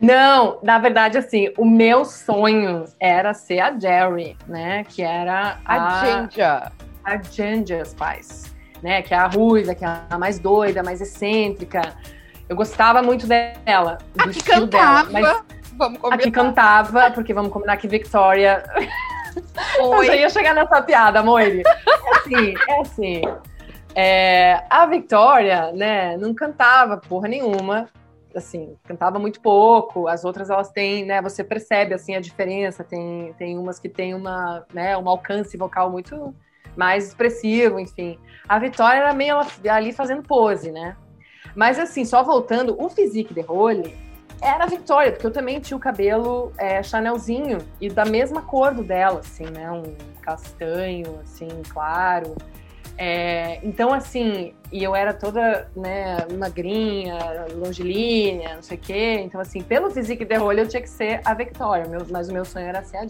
Não, 0.00 0.58
na 0.62 0.78
verdade, 0.78 1.16
assim, 1.16 1.52
o 1.56 1.64
meu 1.64 2.04
sonho 2.04 2.84
era 3.00 3.32
ser 3.32 3.60
a 3.60 3.78
Jerry, 3.78 4.36
né? 4.46 4.84
Que 4.88 5.02
era 5.02 5.58
A 5.64 6.00
a, 6.00 6.04
Ginger. 6.04 6.72
A 7.04 7.20
Ginger 7.20 7.84
Spice, 7.86 8.52
né? 8.82 9.02
Que 9.02 9.14
é 9.14 9.16
a 9.16 9.26
ruiva, 9.26 9.74
que 9.74 9.84
é 9.84 10.00
a 10.08 10.18
mais 10.18 10.38
doida, 10.38 10.82
mais 10.82 11.00
excêntrica. 11.00 11.94
Eu 12.48 12.56
gostava 12.56 13.02
muito 13.02 13.26
dela, 13.26 13.98
do 14.14 14.24
A 14.24 14.32
que 14.32 14.42
cantava. 14.42 15.10
dela. 15.12 15.44
Vamos 15.76 15.98
a 16.04 16.16
que 16.16 16.30
combinar. 16.30 16.32
cantava, 16.32 17.10
porque 17.10 17.34
vamos 17.34 17.52
combinar 17.52 17.76
que 17.76 17.88
Victoria 17.88 18.62
eu 19.78 20.04
já 20.04 20.12
Oi. 20.12 20.20
ia 20.20 20.30
chegar 20.30 20.54
nessa 20.54 20.80
piada, 20.82 21.22
Moire. 21.22 21.62
É 21.66 22.16
assim, 22.16 22.54
é 22.68 22.80
assim. 22.80 23.22
É, 23.94 24.64
a 24.68 24.86
Victoria, 24.86 25.72
né, 25.72 26.16
não 26.16 26.34
cantava 26.34 26.96
porra 26.96 27.28
nenhuma. 27.28 27.88
Assim, 28.34 28.76
cantava 28.84 29.18
muito 29.18 29.40
pouco. 29.40 30.08
As 30.08 30.24
outras, 30.24 30.50
elas 30.50 30.70
têm, 30.70 31.04
né, 31.04 31.22
você 31.22 31.44
percebe, 31.44 31.94
assim, 31.94 32.14
a 32.16 32.20
diferença. 32.20 32.82
Tem, 32.82 33.32
tem 33.38 33.58
umas 33.58 33.78
que 33.78 33.88
tem 33.88 34.14
uma, 34.14 34.64
né, 34.72 34.96
um 34.96 35.08
alcance 35.08 35.56
vocal 35.56 35.90
muito 35.90 36.34
mais 36.76 37.08
expressivo, 37.08 37.78
enfim. 37.78 38.18
A 38.48 38.58
Victoria 38.58 39.00
era 39.00 39.12
meio 39.12 39.36
ali 39.70 39.92
fazendo 39.92 40.22
pose, 40.22 40.70
né? 40.70 40.96
Mas, 41.54 41.78
assim, 41.78 42.04
só 42.04 42.22
voltando, 42.22 42.76
o 42.82 42.88
Physique 42.88 43.32
de 43.32 43.40
Role 43.40 43.96
era 44.42 44.64
a 44.64 44.66
Victoria, 44.66 45.12
porque 45.12 45.26
eu 45.26 45.30
também 45.32 45.60
tinha 45.60 45.76
o 45.76 45.80
cabelo 45.80 46.52
é, 46.58 46.82
Chanelzinho 46.82 47.58
e 47.80 47.88
da 47.88 48.04
mesma 48.04 48.42
cor 48.42 48.74
do 48.74 48.82
dela, 48.82 49.20
assim, 49.20 49.44
né? 49.46 49.70
Um 49.70 49.94
castanho, 50.20 51.20
assim, 51.22 51.48
claro. 51.68 52.34
É, 52.96 53.58
então, 53.66 53.92
assim, 53.92 54.54
e 54.70 54.82
eu 54.82 54.94
era 54.94 55.12
toda, 55.12 55.68
né, 55.74 56.26
magrinha, 56.38 57.18
longilínea, 57.54 58.54
não 58.56 58.62
sei 58.62 58.76
o 58.76 58.80
quê. 58.80 59.20
Então, 59.24 59.40
assim, 59.40 59.62
pelo 59.62 59.90
physique 59.90 60.24
de 60.24 60.36
rolho, 60.36 60.60
eu 60.60 60.68
tinha 60.68 60.82
que 60.82 60.88
ser 60.88 61.20
a 61.24 61.34
Victoria, 61.34 61.86
meu- 61.88 62.06
mas 62.10 62.28
o 62.28 62.32
meu 62.32 62.44
sonho 62.44 62.66
era 62.66 62.82
ser 62.84 62.98
a. 62.98 63.04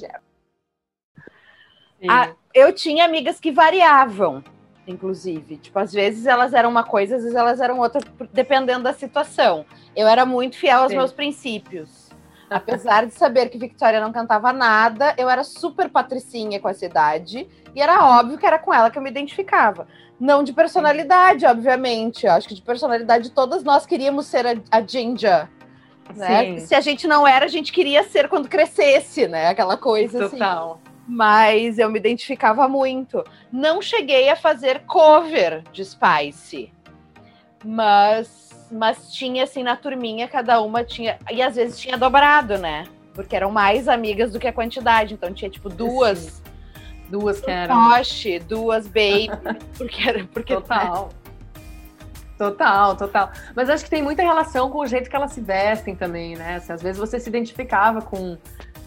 E- 2.00 2.08
Ah, 2.08 2.34
eu 2.54 2.72
tinha 2.72 3.04
amigas 3.04 3.40
que 3.40 3.50
variavam, 3.50 4.42
inclusive. 4.86 5.56
Tipo, 5.56 5.78
às 5.80 5.92
vezes 5.92 6.24
elas 6.24 6.54
eram 6.54 6.70
uma 6.70 6.84
coisa, 6.84 7.16
às 7.16 7.22
vezes 7.22 7.36
elas 7.36 7.60
eram 7.60 7.80
outra, 7.80 8.00
dependendo 8.32 8.84
da 8.84 8.92
situação. 8.92 9.66
Eu 9.96 10.06
era 10.06 10.24
muito 10.24 10.56
fiel 10.56 10.82
aos 10.82 10.90
Sim. 10.90 10.98
meus 10.98 11.12
princípios. 11.12 12.04
Apesar 12.48 13.06
de 13.06 13.14
saber 13.14 13.48
que 13.48 13.58
Victoria 13.58 14.00
não 14.00 14.12
cantava 14.12 14.52
nada, 14.52 15.14
eu 15.18 15.28
era 15.28 15.42
super 15.42 15.88
patricinha 15.88 16.60
com 16.60 16.68
essa 16.68 16.84
idade. 16.84 17.48
E 17.74 17.82
era 17.82 18.04
óbvio 18.20 18.38
que 18.38 18.46
era 18.46 18.58
com 18.58 18.72
ela 18.72 18.90
que 18.90 18.98
eu 18.98 19.02
me 19.02 19.10
identificava. 19.10 19.88
Não 20.20 20.44
de 20.44 20.52
personalidade, 20.52 21.44
obviamente. 21.44 22.26
Eu 22.26 22.32
acho 22.32 22.46
que 22.46 22.54
de 22.54 22.62
personalidade 22.62 23.30
todas 23.30 23.64
nós 23.64 23.84
queríamos 23.84 24.26
ser 24.26 24.46
a, 24.46 24.54
a 24.70 24.80
Ginger. 24.80 25.48
Né? 26.14 26.58
Se 26.58 26.74
a 26.74 26.80
gente 26.80 27.08
não 27.08 27.26
era, 27.26 27.46
a 27.46 27.48
gente 27.48 27.72
queria 27.72 28.04
ser 28.04 28.28
quando 28.28 28.48
crescesse, 28.48 29.26
né? 29.26 29.48
Aquela 29.48 29.76
coisa 29.76 30.26
assim 30.26 30.36
Total. 30.36 30.78
Mas 31.06 31.78
eu 31.78 31.90
me 31.90 31.98
identificava 31.98 32.68
muito. 32.68 33.24
Não 33.52 33.80
cheguei 33.82 34.28
a 34.28 34.36
fazer 34.36 34.80
cover 34.80 35.62
de 35.72 35.84
Spice, 35.84 36.72
mas, 37.64 38.68
mas 38.70 39.12
tinha 39.12 39.44
assim 39.44 39.62
na 39.62 39.76
turminha, 39.76 40.28
cada 40.28 40.60
uma 40.60 40.84
tinha. 40.84 41.18
E 41.30 41.42
às 41.42 41.56
vezes 41.56 41.78
tinha 41.78 41.96
dobrado, 41.96 42.58
né? 42.58 42.84
Porque 43.14 43.36
eram 43.36 43.50
mais 43.50 43.88
amigas 43.88 44.32
do 44.32 44.40
que 44.40 44.48
a 44.48 44.52
quantidade. 44.52 45.14
Então 45.14 45.32
tinha 45.32 45.50
tipo 45.50 45.68
duas 45.68 46.42
Duas 47.08 47.40
que 47.40 47.50
eram. 47.50 47.90
Toshi, 47.90 48.38
duas 48.38 48.86
Baby, 48.86 49.28
porque 49.76 50.08
era 50.08 50.24
porque 50.24 50.54
Total. 50.54 51.10
Total, 52.36 52.96
total. 52.96 53.30
Mas 53.54 53.70
acho 53.70 53.84
que 53.84 53.90
tem 53.90 54.02
muita 54.02 54.22
relação 54.22 54.68
com 54.68 54.78
o 54.78 54.86
jeito 54.86 55.08
que 55.08 55.14
elas 55.14 55.30
se 55.30 55.40
vestem 55.40 55.94
também, 55.94 56.34
né? 56.34 56.56
Assim, 56.56 56.72
às 56.72 56.82
vezes 56.82 56.98
você 56.98 57.20
se 57.20 57.28
identificava 57.28 58.02
com, 58.02 58.36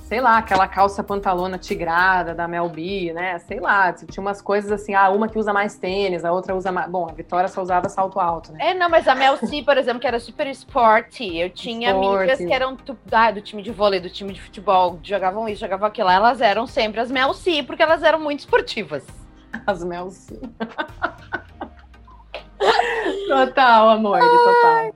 sei 0.07 0.21
lá, 0.21 0.37
aquela 0.37 0.65
calça 0.69 1.03
pantalona 1.03 1.57
tigrada 1.57 2.33
da 2.33 2.47
Mel 2.47 2.69
B, 2.69 3.11
né? 3.13 3.37
Sei 3.39 3.59
lá, 3.59 3.91
tinha 3.91 4.21
umas 4.21 4.41
coisas 4.41 4.71
assim, 4.71 4.93
ah, 4.93 5.09
uma 5.09 5.27
que 5.27 5.37
usa 5.37 5.51
mais 5.51 5.75
tênis, 5.77 6.23
a 6.23 6.31
outra 6.31 6.55
usa 6.55 6.71
mais. 6.71 6.89
Bom, 6.89 7.07
a 7.09 7.13
Vitória 7.13 7.49
só 7.49 7.61
usava 7.61 7.89
salto 7.89 8.17
alto, 8.17 8.53
né? 8.53 8.69
É, 8.69 8.73
não, 8.73 8.89
mas 8.89 9.05
a 9.05 9.13
Mel 9.13 9.35
C, 9.35 9.61
por 9.63 9.77
exemplo, 9.77 9.99
que 9.99 10.07
era 10.07 10.17
super 10.19 10.47
sporty. 10.47 11.37
Eu 11.37 11.49
tinha 11.49 11.91
amigas 11.91 12.37
que 12.37 12.53
eram 12.53 12.75
tu- 12.77 12.97
ah, 13.11 13.31
do 13.31 13.41
time 13.41 13.61
de 13.61 13.71
vôlei, 13.71 13.99
do 13.99 14.09
time 14.09 14.31
de 14.31 14.41
futebol, 14.41 14.97
jogavam 15.03 15.47
isso, 15.49 15.59
jogavam 15.59 15.87
aquilo. 15.87 16.09
Elas 16.09 16.39
eram 16.39 16.65
sempre 16.65 17.01
as 17.01 17.11
Mel 17.11 17.33
C, 17.33 17.61
porque 17.63 17.83
elas 17.83 18.01
eram 18.01 18.19
muito 18.19 18.39
esportivas. 18.39 19.05
As 19.65 19.83
Mel 19.83 20.09
sim. 20.09 20.39
total, 23.27 23.89
amor, 23.89 24.19
total. 24.19 24.93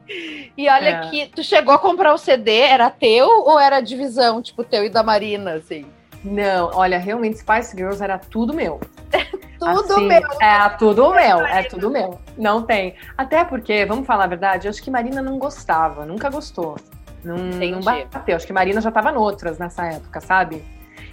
E 0.58 0.70
olha 0.70 0.90
É. 0.90 1.10
que 1.10 1.28
tu 1.28 1.44
chegou 1.44 1.74
a 1.74 1.80
comprar 1.80 2.14
o 2.14 2.18
CD, 2.18 2.60
era 2.60 2.90
teu 2.90 3.28
ou 3.28 3.60
era 3.60 3.82
divisão, 3.82 4.42
tipo, 4.42 4.64
teu 4.64 4.84
e 4.86 4.90
da 4.90 5.04
Marina, 5.04 5.54
assim? 5.54 5.86
Não, 6.24 6.70
olha, 6.74 7.00
realmente 7.00 7.40
Spice 7.40 7.76
Girls 7.76 8.04
era 8.04 8.18
tudo 8.18 8.54
meu. 8.54 8.80
Tudo 9.62 9.94
Assim, 9.94 10.08
meu. 10.08 10.22
É 10.42 10.70
tudo 10.70 11.12
meu, 11.14 11.46
é 11.46 11.62
tudo 11.62 11.92
meu. 11.92 12.20
Não 12.36 12.64
tem. 12.64 12.96
Até 13.16 13.44
porque, 13.46 13.86
vamos 13.86 14.08
falar 14.08 14.24
a 14.24 14.28
verdade, 14.28 14.66
eu 14.68 14.72
acho 14.72 14.82
que 14.82 14.90
Marina 14.90 15.22
não 15.22 15.38
gostava, 15.38 16.04
nunca 16.04 16.32
gostou. 16.32 16.78
Não, 17.24 17.38
Entendi. 17.38 17.72
não 17.72 17.80
bateu. 17.80 18.36
Acho 18.36 18.48
que 18.48 18.54
Marina 18.54 18.82
já 18.82 18.90
tava 18.90 19.12
noutras 19.12 19.60
nessa 19.60 19.86
época, 19.86 20.20
sabe? 20.20 20.64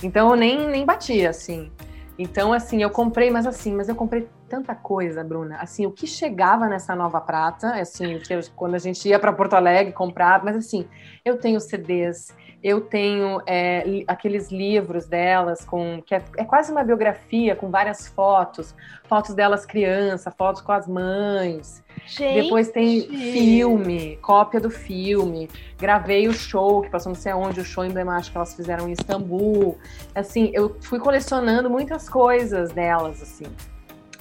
Então 0.03 0.31
eu 0.31 0.37
nem, 0.37 0.67
nem 0.67 0.87
batia, 0.87 1.29
assim. 1.29 1.71
Então, 2.19 2.53
assim, 2.53 2.83
eu 2.83 2.91
comprei, 2.91 3.31
mas 3.31 3.47
assim, 3.47 3.73
mas 3.75 3.89
eu 3.89 3.95
comprei 3.95 4.29
tanta 4.49 4.75
coisa, 4.75 5.23
Bruna. 5.23 5.57
Assim, 5.59 5.87
o 5.87 5.93
que 5.93 6.05
chegava 6.07 6.67
nessa 6.67 6.97
nova 6.97 7.21
prata, 7.21 7.75
assim, 7.81 8.21
eu- 8.29 8.41
quando 8.57 8.75
a 8.75 8.79
gente 8.79 9.09
ia 9.09 9.19
para 9.21 9.33
Porto 9.33 9.55
Alegre 9.55 9.93
comprar, 9.93 10.43
mas 10.45 10.57
assim, 10.57 10.89
eu 11.25 11.39
tenho 11.39 11.61
CDs, 11.61 12.35
eu 12.61 12.81
tenho 12.81 13.41
é, 13.47 14.03
aqueles 14.09 14.51
livros 14.51 15.07
delas 15.07 15.65
com 15.65 16.03
que 16.03 16.13
é, 16.13 16.25
é 16.37 16.45
quase 16.45 16.73
uma 16.73 16.83
biografia 16.83 17.55
com 17.55 17.71
várias 17.71 18.09
fotos, 18.09 18.75
fotos 19.05 19.33
delas 19.33 19.65
criança, 19.65 20.31
fotos 20.33 20.61
com 20.61 20.73
as 20.73 20.89
mães. 20.89 21.85
Gente, 22.07 22.43
Depois 22.43 22.71
tem 22.71 23.03
filme, 23.03 24.19
cópia 24.23 24.61
do 24.61 24.71
filme. 24.71 25.49
Gravei 25.79 26.29
o 26.29 26.33
show, 26.33 26.83
que 26.83 26.91
passou 26.91 27.13
não 27.13 27.21
sei 27.21 27.33
aonde, 27.33 27.61
o 27.61 27.65
show 27.65 27.85
emblemático 27.85 28.33
que 28.33 28.39
elas 28.39 28.55
fizeram 28.55 28.89
em 28.89 28.93
Istambul. 28.93 29.79
Assim, 30.15 30.51
eu 30.53 30.77
fui 30.81 30.99
colecionando 30.99 31.71
muitas 31.71 32.09
coisas 32.09 32.71
delas, 32.73 33.23
assim. 33.23 33.47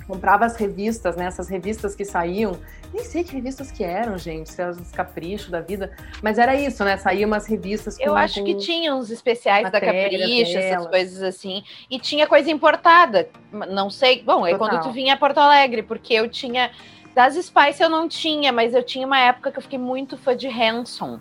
Comprava 0.07 0.45
as 0.45 0.55
revistas, 0.55 1.17
né? 1.17 1.25
Essas 1.25 1.49
revistas 1.49 1.93
que 1.93 2.05
saíam. 2.05 2.57
Nem 2.93 3.03
sei 3.03 3.25
que 3.25 3.34
revistas 3.34 3.69
que 3.69 3.84
eram, 3.84 4.17
gente. 4.17 4.49
Se 4.49 4.61
eram 4.61 4.71
os 4.71 4.91
caprichos 4.91 5.49
da 5.49 5.59
vida. 5.59 5.91
Mas 6.23 6.39
era 6.39 6.55
isso, 6.55 6.82
né? 6.86 6.95
Saíam 6.95 7.28
umas 7.28 7.45
revistas 7.45 7.97
com... 7.97 8.03
eu 8.03 8.15
acho 8.15 8.41
que 8.41 8.55
tinha 8.55 8.95
uns 8.95 9.11
especiais 9.11 9.69
da 9.69 9.82
Capricho, 9.82 10.57
essas 10.57 10.88
coisas 10.88 11.21
assim. 11.21 11.61
E 11.91 11.99
tinha 11.99 12.25
coisa 12.25 12.49
importada. 12.49 13.28
Não 13.51 13.89
sei. 13.89 14.23
Bom, 14.23 14.43
Total. 14.43 14.57
quando 14.57 14.82
tu 14.84 14.91
vinha 14.91 15.15
a 15.15 15.17
Porto 15.17 15.39
Alegre, 15.39 15.84
porque 15.84 16.13
eu 16.13 16.30
tinha. 16.30 16.71
Das 17.18 17.34
Spice 17.34 17.82
eu 17.82 17.89
não 17.89 18.07
tinha, 18.07 18.53
mas 18.53 18.76
eu 18.76 18.84
tinha 18.84 19.07
uma 19.07 19.18
época 19.18 19.51
que 19.51 19.57
eu 19.57 19.61
fiquei 19.63 19.80
muito 19.80 20.15
fã 20.20 20.38
de 20.38 20.47
Hanson. 20.47 21.20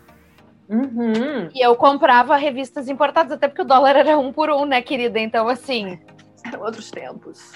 Uhum. 0.68 1.49
E 1.55 1.66
eu 1.66 1.74
comprava 1.74 2.36
revistas 2.36 2.86
importadas, 2.86 3.32
até 3.32 3.49
porque 3.49 3.62
o 3.62 3.64
dólar 3.64 3.97
era 3.97 4.18
um 4.18 4.30
por 4.30 4.51
um, 4.51 4.66
né, 4.66 4.82
querida? 4.82 5.18
Então, 5.18 5.49
assim. 5.49 5.99
Eram 6.44 6.61
outros 6.61 6.90
tempos. 6.90 7.55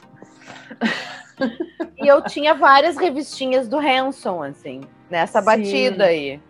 E 1.99 2.09
eu 2.09 2.22
tinha 2.24 2.55
várias 2.55 2.97
revistinhas 2.97 3.68
do 3.68 3.78
Hanson, 3.78 4.43
assim, 4.43 4.80
nessa 5.11 5.41
Sim. 5.41 5.45
batida 5.45 6.05
aí. 6.07 6.41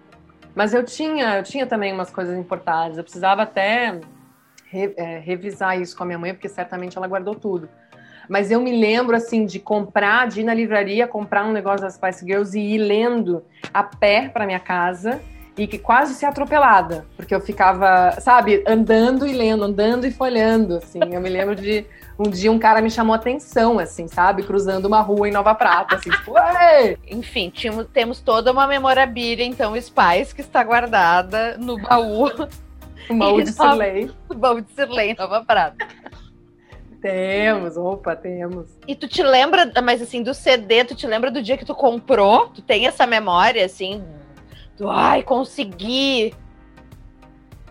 Mas 0.55 0.73
eu 0.73 0.85
tinha, 0.85 1.39
eu 1.39 1.43
tinha 1.43 1.67
também 1.67 1.93
umas 1.93 2.13
coisas 2.13 2.39
importadas. 2.39 2.99
Eu 2.99 3.03
precisava 3.03 3.43
até 3.43 3.99
re- 4.67 4.95
é, 4.97 5.19
revisar 5.19 5.77
isso 5.77 5.97
com 5.97 6.05
a 6.05 6.07
minha 6.07 6.21
mãe, 6.21 6.35
porque 6.35 6.49
certamente 6.49 6.97
ela 6.97 7.09
guardou 7.09 7.35
tudo. 7.35 7.69
Mas 8.29 8.51
eu 8.51 8.61
me 8.61 8.73
lembro, 8.79 9.17
assim, 9.17 9.45
de 9.45 9.59
comprar, 9.59 10.29
de 10.29 10.41
ir 10.41 10.45
na 10.45 10.55
livraria, 10.55 11.07
comprar 11.07 11.45
um 11.45 11.53
negócio 11.53 11.81
das 11.81 11.95
Spice 11.95 12.25
Girls 12.25 12.59
e 12.59 12.75
ir 12.75 12.79
lendo 12.79 13.43
a 13.73 13.83
pé 13.83 14.29
para 14.29 14.47
minha 14.47 14.61
casa 14.61 15.21
e 15.57 15.67
que 15.67 15.79
quase 15.79 16.15
ser 16.15 16.27
atropelada, 16.27 17.07
porque 17.17 17.35
eu 17.35 17.41
ficava, 17.41 18.13
sabe, 18.21 18.65
andando 18.67 19.27
e 19.27 19.33
lendo, 19.33 19.65
andando 19.65 20.07
e 20.07 20.11
folhando, 20.11 20.77
assim. 20.77 21.01
Eu 21.13 21.21
me 21.21 21.29
lembro 21.29 21.55
de 21.55 21.85
um 22.19 22.31
dia 22.31 22.51
um 22.51 22.59
cara 22.59 22.81
me 22.81 22.91
chamou 22.91 23.15
atenção, 23.15 23.79
assim, 23.79 24.09
sabe, 24.09 24.43
cruzando 24.43 24.87
uma 24.87 25.01
rua 25.01 25.29
em 25.29 25.33
Nova 25.33 25.55
Prata, 25.55 25.97
assim, 25.97 26.11
tipo, 26.11 26.35
Ei! 26.39 26.97
Enfim, 27.11 27.51
tínhamos, 27.51 27.87
temos 27.93 28.21
toda 28.21 28.53
uma 28.53 28.67
memorabilia, 28.67 29.45
então, 29.45 29.79
Spice, 29.79 30.35
que 30.35 30.41
está 30.41 30.65
guardada 30.65 31.59
no 31.59 31.79
baú, 31.79 32.31
uma 33.11 33.33
de 33.43 33.53
Cirlei. 33.53 34.11
no 34.29 34.37
baú 34.37 34.61
de 34.61 34.73
Sirley, 34.73 35.11
em 35.11 35.17
Nova 35.17 35.45
Prata. 35.45 35.87
Temos, 37.01 37.77
opa, 37.77 38.15
temos. 38.15 38.77
E 38.87 38.95
tu 38.95 39.09
te 39.09 39.23
lembra, 39.23 39.71
mas 39.83 40.03
assim, 40.03 40.23
do 40.23 40.35
CD, 40.35 40.85
tu 40.85 40.95
te 40.95 41.07
lembra 41.07 41.31
do 41.31 41.43
dia 41.43 41.57
que 41.57 41.65
tu 41.65 41.75
comprou? 41.75 42.49
Tu 42.49 42.61
tem 42.61 42.87
essa 42.87 43.07
memória, 43.07 43.65
assim, 43.65 44.05
do 44.77 44.91
ai, 44.91 45.23
consegui. 45.23 46.35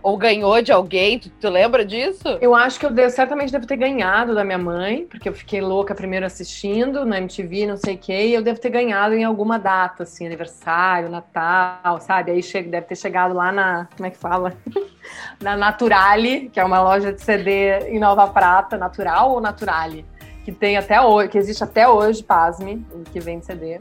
Ou 0.02 0.18
ganhou 0.18 0.62
de 0.62 0.72
alguém, 0.72 1.20
tu, 1.20 1.30
tu 1.30 1.50
lembra 1.50 1.86
disso? 1.86 2.24
Eu 2.40 2.56
acho 2.56 2.80
que 2.80 2.86
eu 2.86 2.90
de- 2.90 3.10
certamente 3.10 3.52
devo 3.52 3.68
ter 3.68 3.76
ganhado 3.76 4.34
da 4.34 4.44
minha 4.46 4.58
mãe, 4.58 5.06
porque 5.10 5.28
eu 5.28 5.34
fiquei 5.34 5.60
louca 5.62 5.94
primeiro 5.94 6.26
assistindo 6.26 7.06
na 7.06 7.18
MTV, 7.18 7.68
não 7.68 7.76
sei 7.78 7.96
o 7.96 7.98
quê, 7.98 8.28
e 8.28 8.34
eu 8.34 8.42
devo 8.42 8.60
ter 8.60 8.70
ganhado 8.70 9.14
em 9.14 9.24
alguma 9.24 9.60
data, 9.60 10.04
assim, 10.04 10.26
aniversário, 10.26 11.10
Natal, 11.10 12.00
sabe? 12.00 12.32
Aí 12.32 12.42
chega, 12.42 12.70
deve 12.70 12.88
ter 12.88 12.96
chegado 12.96 13.34
lá 13.34 13.52
na, 13.52 13.88
como 13.98 14.08
é 14.08 14.10
que 14.10 14.18
fala? 14.18 14.54
na 15.42 15.58
Naturale, 15.58 16.50
que 16.50 16.60
é 16.60 16.64
uma 16.64 16.82
loja 16.82 17.12
de 17.12 17.22
CD 17.22 17.90
em 17.90 18.00
Nova 18.00 18.28
Prata, 18.28 18.78
Natural 18.78 19.32
ou 19.32 19.42
Naturale? 19.42 20.06
Que 20.46 20.52
tem 20.52 20.78
até 20.78 21.02
hoje, 21.02 21.30
que 21.30 21.38
existe 21.38 21.64
até 21.64 21.88
hoje, 21.88 22.24
pasme, 22.24 22.86
que 23.12 23.20
vende 23.20 23.46
CD. 23.46 23.80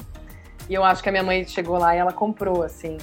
E 0.69 0.75
eu 0.75 0.85
acho 0.85 1.03
que 1.03 1.09
a 1.09 1.13
minha 1.13 1.23
mãe 1.25 1.47
chegou 1.47 1.79
lá 1.79 1.95
e 1.95 1.99
ela 1.99 2.13
comprou, 2.13 2.63
assim. 2.63 2.99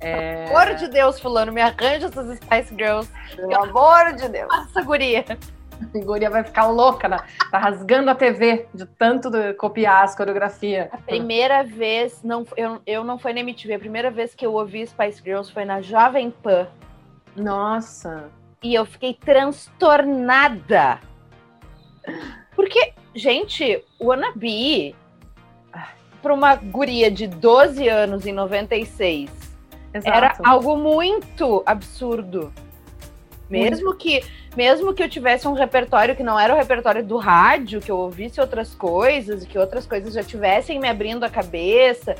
É... 0.00 0.46
Pelo 0.46 0.58
amor 0.58 0.74
de 0.74 0.88
Deus, 0.88 1.20
fulano, 1.20 1.52
me 1.52 1.60
arranja 1.60 2.06
essas 2.06 2.38
Spice 2.38 2.74
Girls. 2.74 3.10
Pelo 3.36 3.54
amor 3.62 4.12
de 4.14 4.28
Deus! 4.28 4.48
Nossa, 4.48 4.82
guria. 4.82 5.24
A 5.94 5.98
guria 5.98 6.28
vai 6.28 6.44
ficar 6.44 6.66
louca, 6.66 7.08
né? 7.08 7.18
tá 7.50 7.58
rasgando 7.58 8.10
a 8.10 8.14
TV 8.14 8.66
de 8.74 8.84
tanto 8.86 9.30
de 9.30 9.54
copiar 9.54 10.04
as 10.04 10.14
coreografias. 10.14 10.88
A 10.92 10.98
primeira 10.98 11.64
vez, 11.64 12.22
não, 12.22 12.46
eu, 12.56 12.80
eu 12.86 13.02
não 13.02 13.18
foi 13.18 13.32
na 13.32 13.40
MTV, 13.40 13.74
a 13.74 13.78
primeira 13.78 14.10
vez 14.10 14.34
que 14.34 14.44
eu 14.44 14.52
ouvi 14.52 14.86
Spice 14.86 15.22
Girls 15.22 15.50
foi 15.52 15.64
na 15.64 15.80
Jovem 15.80 16.30
Pan. 16.30 16.68
Nossa. 17.34 18.30
E 18.62 18.74
eu 18.74 18.84
fiquei 18.84 19.14
transtornada. 19.14 21.00
Porque, 22.54 22.92
gente, 23.14 23.82
o 23.98 24.08
Wannabe, 24.08 24.94
para 26.20 26.34
uma 26.34 26.56
guria 26.56 27.10
de 27.10 27.26
12 27.26 27.88
anos 27.88 28.26
em 28.26 28.32
96, 28.32 29.30
Exato. 29.92 30.16
era 30.16 30.36
algo 30.44 30.76
muito 30.76 31.62
absurdo. 31.66 32.52
Mesmo 33.50 33.94
que, 33.96 34.22
mesmo 34.56 34.94
que 34.94 35.02
eu 35.02 35.08
tivesse 35.08 35.48
um 35.48 35.52
repertório 35.52 36.14
que 36.14 36.22
não 36.22 36.38
era 36.38 36.54
o 36.54 36.56
repertório 36.56 37.04
do 37.04 37.16
rádio, 37.16 37.80
que 37.80 37.90
eu 37.90 37.96
ouvisse 37.96 38.40
outras 38.40 38.72
coisas, 38.74 39.44
que 39.44 39.58
outras 39.58 39.86
coisas 39.86 40.14
já 40.14 40.22
tivessem 40.22 40.78
me 40.78 40.88
abrindo 40.88 41.24
a 41.24 41.28
cabeça. 41.28 42.14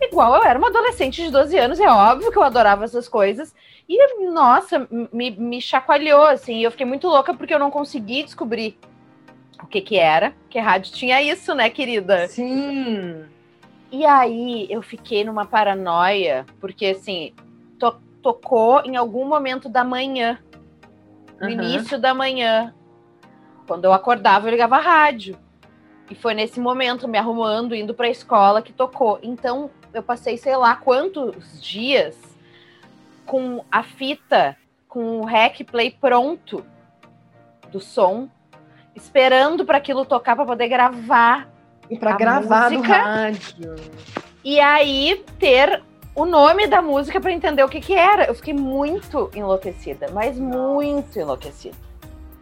Igual 0.00 0.36
eu 0.36 0.44
era 0.44 0.58
uma 0.58 0.68
adolescente 0.68 1.22
de 1.22 1.30
12 1.30 1.58
anos, 1.58 1.80
é 1.80 1.88
óbvio 1.88 2.30
que 2.30 2.38
eu 2.38 2.42
adorava 2.42 2.84
essas 2.84 3.08
coisas. 3.08 3.52
E, 3.88 4.30
nossa, 4.30 4.86
me, 5.12 5.32
me 5.32 5.60
chacoalhou, 5.60 6.24
assim. 6.24 6.58
E 6.58 6.62
eu 6.62 6.70
fiquei 6.70 6.86
muito 6.86 7.08
louca 7.08 7.34
porque 7.34 7.52
eu 7.52 7.58
não 7.58 7.72
consegui 7.72 8.22
descobrir 8.22 8.78
o 9.60 9.66
que 9.66 9.80
que 9.80 9.98
era. 9.98 10.30
Porque 10.42 10.60
rádio 10.60 10.92
tinha 10.92 11.20
isso, 11.20 11.52
né, 11.54 11.68
querida? 11.68 12.28
Sim. 12.28 13.24
E 13.90 14.06
aí 14.06 14.66
eu 14.70 14.82
fiquei 14.82 15.24
numa 15.24 15.44
paranoia, 15.44 16.46
porque 16.60 16.86
assim, 16.86 17.34
to- 17.78 18.00
tocou 18.22 18.80
em 18.84 18.96
algum 18.96 19.24
momento 19.26 19.68
da 19.68 19.82
manhã, 19.82 20.38
no 21.40 21.46
Aham. 21.46 21.52
início 21.52 21.98
da 21.98 22.14
manhã. 22.14 22.72
Quando 23.66 23.84
eu 23.84 23.92
acordava, 23.92 24.46
eu 24.46 24.50
ligava 24.52 24.76
a 24.76 24.80
rádio. 24.80 25.36
E 26.08 26.14
foi 26.14 26.34
nesse 26.34 26.58
momento, 26.60 27.06
me 27.08 27.18
arrumando, 27.18 27.74
indo 27.74 27.94
pra 27.94 28.08
escola, 28.08 28.62
que 28.62 28.72
tocou. 28.72 29.18
Então, 29.22 29.70
eu 29.92 30.02
passei, 30.02 30.36
sei 30.36 30.56
lá, 30.56 30.76
quantos 30.76 31.60
dias 31.60 32.16
com 33.26 33.64
a 33.70 33.82
fita, 33.82 34.56
com 34.88 35.20
o 35.20 35.24
rec 35.24 35.62
play 35.64 35.90
pronto 35.90 36.64
do 37.70 37.80
som, 37.80 38.28
esperando 38.94 39.64
para 39.64 39.78
aquilo 39.78 40.04
tocar 40.04 40.34
para 40.34 40.44
poder 40.44 40.68
gravar 40.68 41.48
E 41.90 41.98
pra 41.98 42.12
A 42.14 42.16
gravar 42.16 42.70
no 42.70 42.78
música- 42.78 42.96
rádio. 43.02 43.76
e 44.44 44.60
aí 44.60 45.24
ter 45.38 45.82
o 46.14 46.24
nome 46.24 46.66
da 46.66 46.80
música 46.80 47.20
para 47.20 47.32
entender 47.32 47.62
o 47.64 47.68
que 47.68 47.80
que 47.80 47.94
era. 47.94 48.24
Eu 48.26 48.34
fiquei 48.34 48.54
muito 48.54 49.30
enlouquecida, 49.34 50.08
mas 50.12 50.38
muito 50.38 51.18
enlouquecida. 51.18 51.76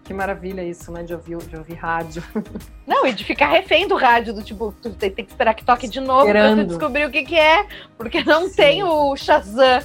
Que 0.05 0.15
maravilha 0.15 0.63
isso, 0.63 0.91
né? 0.91 1.03
De 1.03 1.13
ouvir, 1.13 1.37
de 1.39 1.57
ouvir 1.57 1.75
rádio. 1.75 2.23
Não, 2.87 3.07
e 3.07 3.13
de 3.13 3.25
ficar 3.25 3.49
refém 3.49 3.87
do 3.87 3.95
rádio, 3.95 4.33
do 4.33 4.43
tipo, 4.43 4.75
tu 4.83 4.91
tem, 4.91 5.11
tem 5.11 5.25
que 5.25 5.31
esperar 5.31 5.53
que 5.55 5.65
toque 5.65 5.87
de 5.87 6.01
novo 6.01 6.25
pra 6.31 6.33
tu 6.33 6.47
Esperando. 6.49 6.67
descobrir 6.69 7.05
o 7.07 7.11
que 7.11 7.25
que 7.25 7.37
é, 7.39 7.67
porque 7.99 8.25
não 8.25 8.49
Sim. 8.49 8.55
tem 8.57 8.83
o 8.85 9.15
Shazam. 9.17 9.83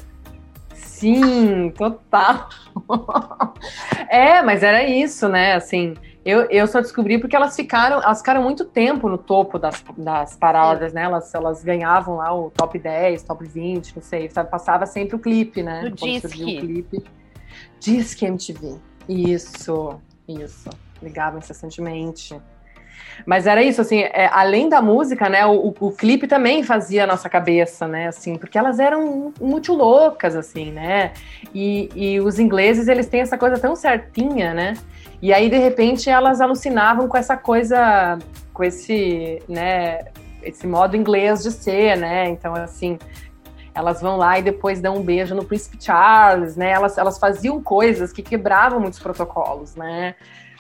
Sim, 0.74 1.70
total. 1.72 2.48
é, 4.10 4.42
mas 4.42 4.64
era 4.64 4.84
isso, 4.84 5.28
né? 5.28 5.54
Assim, 5.56 5.96
eu, 6.26 6.44
eu 6.50 6.66
só 6.68 6.80
descobri 6.80 7.20
porque 7.20 7.36
elas 7.36 7.56
ficaram, 7.56 8.02
elas 8.02 8.20
ficaram 8.20 8.42
muito 8.42 8.64
tempo 8.64 9.10
no 9.10 9.18
topo 9.18 9.60
das, 9.60 9.84
das 9.98 10.38
paradas, 10.38 10.94
né? 10.94 11.04
Elas, 11.04 11.34
elas 11.34 11.64
ganhavam 11.64 12.16
lá 12.16 12.34
o 12.34 12.50
top 12.50 12.80
10, 12.80 13.24
top 13.24 13.46
20, 13.46 13.96
não 13.96 14.02
sei, 14.02 14.30
sabe? 14.30 14.50
Passava 14.50 14.86
sempre 14.86 15.16
o 15.16 15.20
clipe, 15.20 15.62
né? 15.62 15.82
No 15.82 15.98
Quando 15.98 16.26
o 16.26 16.30
clipe. 16.30 17.04
Disque 17.80 18.26
MTV. 18.26 18.78
Isso, 19.08 20.00
isso. 20.28 20.70
Ligava 21.02 21.38
incessantemente. 21.38 22.40
Mas 23.26 23.48
era 23.48 23.62
isso, 23.62 23.82
assim, 23.82 24.00
é, 24.00 24.30
além 24.32 24.68
da 24.68 24.82
música, 24.82 25.30
né, 25.30 25.46
o, 25.46 25.74
o, 25.80 25.92
clipe 25.92 26.28
também 26.28 26.64
fazia 26.64 27.04
a 27.04 27.08
nossa 27.08 27.30
cabeça, 27.30 27.88
né, 27.88 28.08
assim, 28.08 28.36
porque 28.36 28.58
elas 28.58 28.80
eram 28.80 29.34
muito 29.40 29.74
loucas, 29.74 30.36
assim, 30.36 30.72
né, 30.72 31.12
e, 31.54 31.90
e 31.96 32.20
os 32.20 32.40
ingleses, 32.40 32.88
eles 32.88 33.08
têm 33.08 33.22
essa 33.22 33.38
coisa 33.38 33.58
tão 33.58 33.76
certinha, 33.76 34.54
né, 34.54 34.74
e 35.22 35.32
aí, 35.32 35.50
de 35.50 35.58
repente, 35.58 36.10
elas 36.10 36.42
alucinavam 36.42 37.08
com 37.08 37.16
essa 37.16 37.38
coisa, 37.38 38.20
com 38.54 38.64
esse, 38.64 39.42
né, 39.48 40.00
esse 40.42 40.68
modo 40.68 40.98
inglês 40.98 41.44
de 41.44 41.52
ser, 41.52 41.98
né, 41.98 42.30
então, 42.30 42.54
assim, 42.56 42.98
elas 43.74 44.02
vão 44.02 44.18
lá 44.18 44.38
e 44.38 44.44
depois 44.44 44.82
dão 44.82 44.98
um 44.98 45.02
beijo 45.02 45.34
no 45.34 45.46
Príncipe 45.46 45.78
Charles, 45.80 46.56
né, 46.56 46.72
elas, 46.72 46.98
elas 46.98 47.18
faziam 47.18 47.62
coisas 47.62 48.12
que 48.12 48.22
quebravam 48.22 48.80
muitos 48.80 49.00
protocolos, 49.00 49.76
né, 49.76 50.16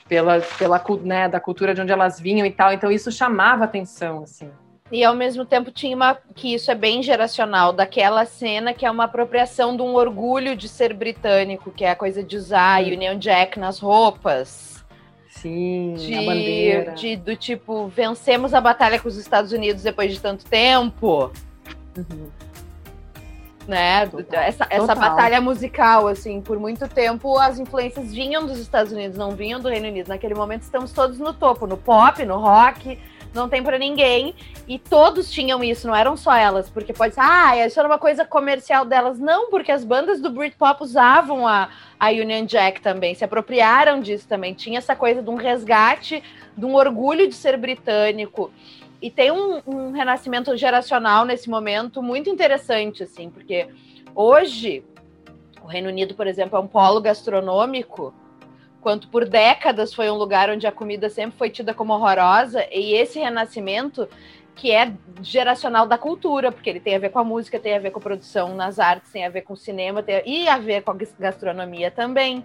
pela, 0.07 0.39
pela 0.57 0.83
né, 1.01 1.27
da 1.29 1.39
cultura 1.39 1.73
de 1.73 1.81
onde 1.81 1.91
elas 1.91 2.19
vinham 2.19 2.45
e 2.45 2.51
tal. 2.51 2.71
Então 2.73 2.91
isso 2.91 3.11
chamava 3.11 3.63
atenção, 3.63 4.23
assim. 4.23 4.49
E 4.91 5.03
ao 5.03 5.15
mesmo 5.15 5.43
tempo 5.43 5.71
tinha 5.71 5.95
uma. 5.95 6.17
que 6.35 6.53
isso 6.53 6.69
é 6.69 6.75
bem 6.75 7.01
geracional, 7.01 7.73
daquela 7.73 8.25
cena 8.25 8.73
que 8.73 8.85
é 8.85 8.91
uma 8.91 9.05
apropriação 9.05 9.75
de 9.75 9.81
um 9.81 9.95
orgulho 9.95 10.55
de 10.55 10.67
ser 10.69 10.93
britânico, 10.93 11.71
que 11.71 11.83
é 11.83 11.89
a 11.91 11.95
coisa 11.95 12.21
de 12.23 12.35
usar 12.37 12.83
Sim. 12.83 12.93
Union 12.93 13.17
Jack 13.17 13.57
nas 13.59 13.79
roupas. 13.79 14.83
Sim, 15.29 15.95
a 15.95 15.97
De, 15.97 16.25
bandeira. 16.25 16.91
de- 16.91 17.15
do 17.15 17.35
tipo, 17.35 17.87
vencemos 17.87 18.53
a 18.53 18.61
batalha 18.61 18.99
com 18.99 19.07
os 19.07 19.17
Estados 19.17 19.51
Unidos 19.51 19.81
depois 19.81 20.13
de 20.13 20.19
tanto 20.19 20.45
tempo. 20.45 21.31
Uhum. 21.97 22.29
Né? 23.67 24.05
Total. 24.07 24.41
Essa, 24.41 24.67
essa 24.69 24.87
Total. 24.87 25.09
batalha 25.09 25.41
musical, 25.41 26.07
assim, 26.07 26.41
por 26.41 26.59
muito 26.59 26.87
tempo 26.87 27.37
as 27.37 27.59
influências 27.59 28.13
vinham 28.13 28.45
dos 28.45 28.59
Estados 28.59 28.91
Unidos, 28.91 29.17
não 29.17 29.31
vinham 29.31 29.59
do 29.59 29.69
Reino 29.69 29.87
Unido. 29.87 30.07
Naquele 30.07 30.35
momento 30.35 30.63
estamos 30.63 30.91
todos 30.91 31.19
no 31.19 31.33
topo, 31.33 31.65
no 31.65 31.77
pop, 31.77 32.23
no 32.25 32.37
rock, 32.37 32.99
não 33.33 33.49
tem 33.49 33.63
pra 33.63 33.77
ninguém. 33.77 34.35
E 34.67 34.77
todos 34.77 35.31
tinham 35.31 35.63
isso, 35.63 35.87
não 35.87 35.95
eram 35.95 36.15
só 36.15 36.33
elas, 36.33 36.69
porque 36.69 36.93
pode 36.93 37.15
ser, 37.15 37.21
ah, 37.21 37.65
isso 37.65 37.79
era 37.79 37.87
uma 37.87 37.99
coisa 37.99 38.23
comercial 38.23 38.85
delas. 38.85 39.19
Não, 39.19 39.49
porque 39.49 39.71
as 39.71 39.83
bandas 39.83 40.21
do 40.21 40.29
Britpop 40.29 40.83
usavam 40.83 41.47
a, 41.47 41.69
a 41.99 42.09
Union 42.09 42.45
Jack 42.45 42.81
também, 42.81 43.15
se 43.15 43.25
apropriaram 43.25 43.99
disso 43.99 44.27
também. 44.27 44.53
Tinha 44.53 44.77
essa 44.77 44.95
coisa 44.95 45.21
de 45.21 45.29
um 45.29 45.35
resgate, 45.35 46.23
de 46.55 46.65
um 46.65 46.75
orgulho 46.75 47.27
de 47.27 47.35
ser 47.35 47.57
britânico. 47.57 48.51
E 49.03 49.11
tem 49.11 49.31
um, 49.31 49.61
um 49.67 49.91
renascimento 49.91 50.55
geracional 50.55 51.25
nesse 51.25 51.49
momento 51.49 52.01
muito 52.01 52.29
interessante, 52.29 53.03
assim, 53.03 53.29
porque 53.29 53.67
hoje 54.15 54.81
o 55.61 55.67
Reino 55.67 55.89
Unido, 55.89 56.15
por 56.15 56.25
exemplo, 56.25 56.57
é 56.57 56.61
um 56.61 56.67
polo 56.67 57.01
gastronômico, 57.01 58.13
quanto 58.79 59.09
por 59.09 59.27
décadas 59.27 59.93
foi 59.93 60.09
um 60.09 60.15
lugar 60.15 60.49
onde 60.49 60.65
a 60.65 60.71
comida 60.71 61.09
sempre 61.09 61.37
foi 61.37 61.49
tida 61.49 61.73
como 61.73 61.91
horrorosa, 61.91 62.65
e 62.71 62.93
esse 62.93 63.19
renascimento 63.19 64.07
que 64.55 64.71
é 64.71 64.93
geracional 65.21 65.85
da 65.85 65.97
cultura, 65.97 66.49
porque 66.49 66.69
ele 66.69 66.79
tem 66.79 66.95
a 66.95 66.99
ver 66.99 67.09
com 67.09 67.19
a 67.19 67.25
música, 67.25 67.59
tem 67.59 67.75
a 67.75 67.79
ver 67.79 67.91
com 67.91 67.99
a 67.99 68.03
produção 68.03 68.55
nas 68.55 68.79
artes, 68.79 69.11
tem 69.11 69.25
a 69.25 69.29
ver 69.29 69.41
com 69.41 69.51
o 69.51 69.57
cinema, 69.57 70.01
tem, 70.01 70.21
e 70.25 70.47
a 70.47 70.57
ver 70.57 70.81
com 70.81 70.91
a 70.91 70.97
gastronomia 71.19 71.91
também. 71.91 72.41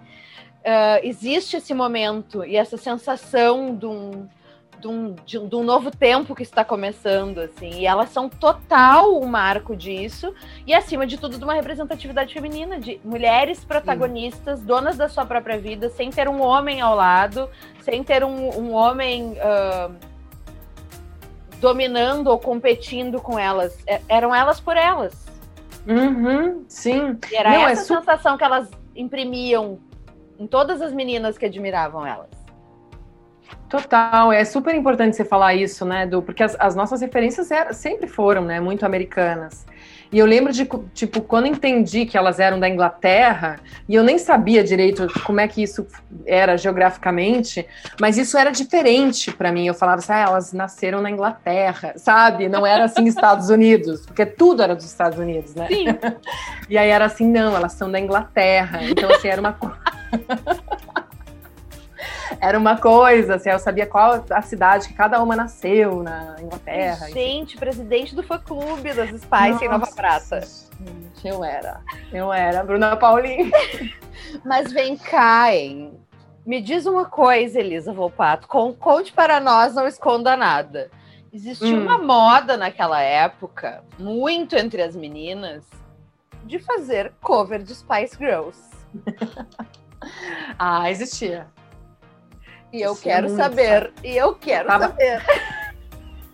Ah, 0.65 0.99
existe 1.03 1.55
esse 1.55 1.73
momento 1.73 2.43
e 2.43 2.57
essa 2.57 2.75
sensação 2.75 3.73
de 3.73 3.85
um, 3.85 4.27
de 4.79 4.87
um, 4.87 5.13
de 5.25 5.39
de 5.39 5.55
um 5.55 5.63
novo 5.63 5.91
tempo 5.91 6.33
que 6.33 6.43
está 6.43 6.63
começando, 6.63 7.39
assim, 7.39 7.69
e 7.79 7.85
elas 7.85 8.09
são 8.09 8.29
total 8.29 9.19
um 9.21 9.25
marco 9.27 9.75
disso, 9.75 10.33
e 10.65 10.73
acima 10.73 11.05
de 11.05 11.17
tudo 11.17 11.37
de 11.37 11.43
uma 11.43 11.53
representatividade 11.53 12.33
feminina, 12.33 12.79
de 12.79 12.99
mulheres 13.03 13.63
protagonistas, 13.65 14.61
donas 14.61 14.97
da 14.97 15.09
sua 15.09 15.25
própria 15.25 15.57
vida, 15.59 15.89
sem 15.89 16.09
ter 16.09 16.27
um 16.29 16.41
homem 16.41 16.79
ao 16.81 16.95
lado, 16.95 17.49
sem 17.81 18.03
ter 18.03 18.23
um, 18.23 18.49
um 18.57 18.73
homem 18.73 19.35
ah, 19.41 19.91
dominando 21.59 22.27
ou 22.27 22.39
competindo 22.39 23.21
com 23.21 23.37
elas, 23.37 23.77
É- 23.85 24.01
eram 24.07 24.33
elas 24.33 24.59
por 24.59 24.77
elas. 24.77 25.27
Uhum, 25.87 26.63
sim. 26.67 27.17
E 27.31 27.35
era 27.35 27.51
Não, 27.51 27.67
é 27.67 27.71
essa 27.73 27.83
su- 27.83 27.95
sensação 27.95 28.37
que 28.37 28.43
elas 28.43 28.69
imprimiam 28.95 29.79
em 30.37 30.47
todas 30.47 30.81
as 30.81 30.93
meninas 30.93 31.37
que 31.37 31.45
admiravam 31.45 32.05
elas. 32.05 32.29
Total, 33.69 34.31
é 34.31 34.43
super 34.43 34.73
importante 34.73 35.15
você 35.15 35.23
falar 35.23 35.53
isso, 35.53 35.85
né, 35.85 36.05
do 36.07 36.21
porque 36.21 36.41
as, 36.41 36.55
as 36.59 36.75
nossas 36.75 37.01
referências 37.01 37.51
eram, 37.51 37.71
sempre 37.73 38.07
foram, 38.07 38.43
né, 38.43 38.59
muito 38.59 38.85
americanas. 38.85 39.65
E 40.11 40.17
eu 40.17 40.25
lembro 40.25 40.51
de, 40.51 40.67
tipo, 40.93 41.21
quando 41.21 41.45
entendi 41.45 42.03
que 42.03 42.17
elas 42.17 42.39
eram 42.39 42.59
da 42.59 42.67
Inglaterra, 42.67 43.59
e 43.87 43.93
eu 43.93 44.03
nem 44.03 44.17
sabia 44.17 44.63
direito 44.63 45.07
como 45.23 45.39
é 45.39 45.47
que 45.47 45.61
isso 45.61 45.85
era 46.25 46.57
geograficamente, 46.57 47.65
mas 48.01 48.17
isso 48.17 48.35
era 48.35 48.49
diferente 48.49 49.31
para 49.31 49.51
mim. 49.51 49.67
Eu 49.67 49.75
falava 49.75 49.99
assim, 49.99 50.11
ah, 50.11 50.25
elas 50.29 50.51
nasceram 50.51 50.99
na 50.99 51.11
Inglaterra, 51.11 51.93
sabe? 51.95 52.49
Não 52.49 52.65
era 52.65 52.85
assim 52.85 53.05
Estados 53.07 53.51
Unidos, 53.51 54.03
porque 54.03 54.25
tudo 54.25 54.63
era 54.63 54.75
dos 54.75 54.85
Estados 54.85 55.19
Unidos, 55.19 55.53
né? 55.53 55.67
Sim. 55.67 55.85
E 56.69 56.77
aí 56.77 56.89
era 56.89 57.05
assim, 57.05 57.27
não, 57.27 57.55
elas 57.55 57.73
são 57.73 57.91
da 57.91 57.99
Inglaterra. 57.99 58.83
Então, 58.83 59.09
assim, 59.09 59.27
era 59.27 59.41
uma 59.41 59.53
coisa. 59.53 59.75
era 62.39 62.57
uma 62.57 62.77
coisa, 62.77 63.35
assim, 63.35 63.49
eu 63.49 63.59
sabia 63.59 63.85
qual 63.85 64.23
a 64.29 64.41
cidade 64.41 64.87
que 64.87 64.93
cada 64.93 65.21
uma 65.21 65.35
nasceu 65.35 66.03
na 66.03 66.35
Inglaterra. 66.41 67.09
Gente, 67.11 67.57
presidente 67.57 68.15
do 68.15 68.23
fã-clube 68.23 68.93
das 68.93 69.09
Spice 69.09 69.63
em 69.65 69.69
Nova 69.69 69.87
Prata. 69.87 70.41
Gente, 70.41 71.27
eu 71.27 71.43
era. 71.43 71.81
Eu 72.11 72.31
era. 72.31 72.63
Bruna 72.63 72.95
Paulin. 72.95 73.51
Mas 74.45 74.71
vem 74.71 74.97
cá, 74.97 75.53
hein? 75.53 75.93
Me 76.45 76.61
diz 76.61 76.85
uma 76.85 77.05
coisa, 77.05 77.59
Elisa 77.59 77.93
Volpato. 77.93 78.47
con- 78.47 78.73
Conte 78.73 79.11
para 79.13 79.39
nós, 79.39 79.75
não 79.75 79.87
esconda 79.87 80.35
nada. 80.35 80.89
Existia 81.31 81.75
Hum. 81.75 81.83
uma 81.83 81.97
moda 81.99 82.57
naquela 82.57 82.99
época, 83.01 83.83
muito 83.99 84.55
entre 84.55 84.81
as 84.81 84.95
meninas, 84.95 85.63
de 86.45 86.57
fazer 86.57 87.11
cover 87.21 87.61
de 87.61 87.75
Spice 87.75 88.17
Girls. 88.17 88.59
Ah, 90.57 90.89
existia. 90.89 91.47
E 92.71 92.81
eu 92.81 92.93
Isso 92.93 93.01
é 93.07 93.11
quero 93.11 93.29
saber. 93.29 93.91
E 94.03 94.15
eu 94.15 94.35
quero 94.35 94.67
Tava- 94.67 94.87
saber. 94.89 95.21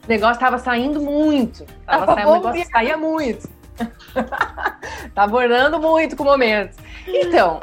O 0.04 0.08
negócio 0.08 0.40
tava 0.40 0.58
saindo 0.60 1.02
muito. 1.02 1.66
Tava 1.86 2.06
Tava 2.06 2.14
saindo, 2.16 2.30
o 2.30 2.34
negócio 2.36 2.66
saía 2.72 2.98
muito. 2.98 3.50
tava 5.14 5.36
orando 5.36 5.80
muito 5.80 6.16
com 6.16 6.24
o 6.24 6.26
momento. 6.26 6.78
Então, 7.08 7.60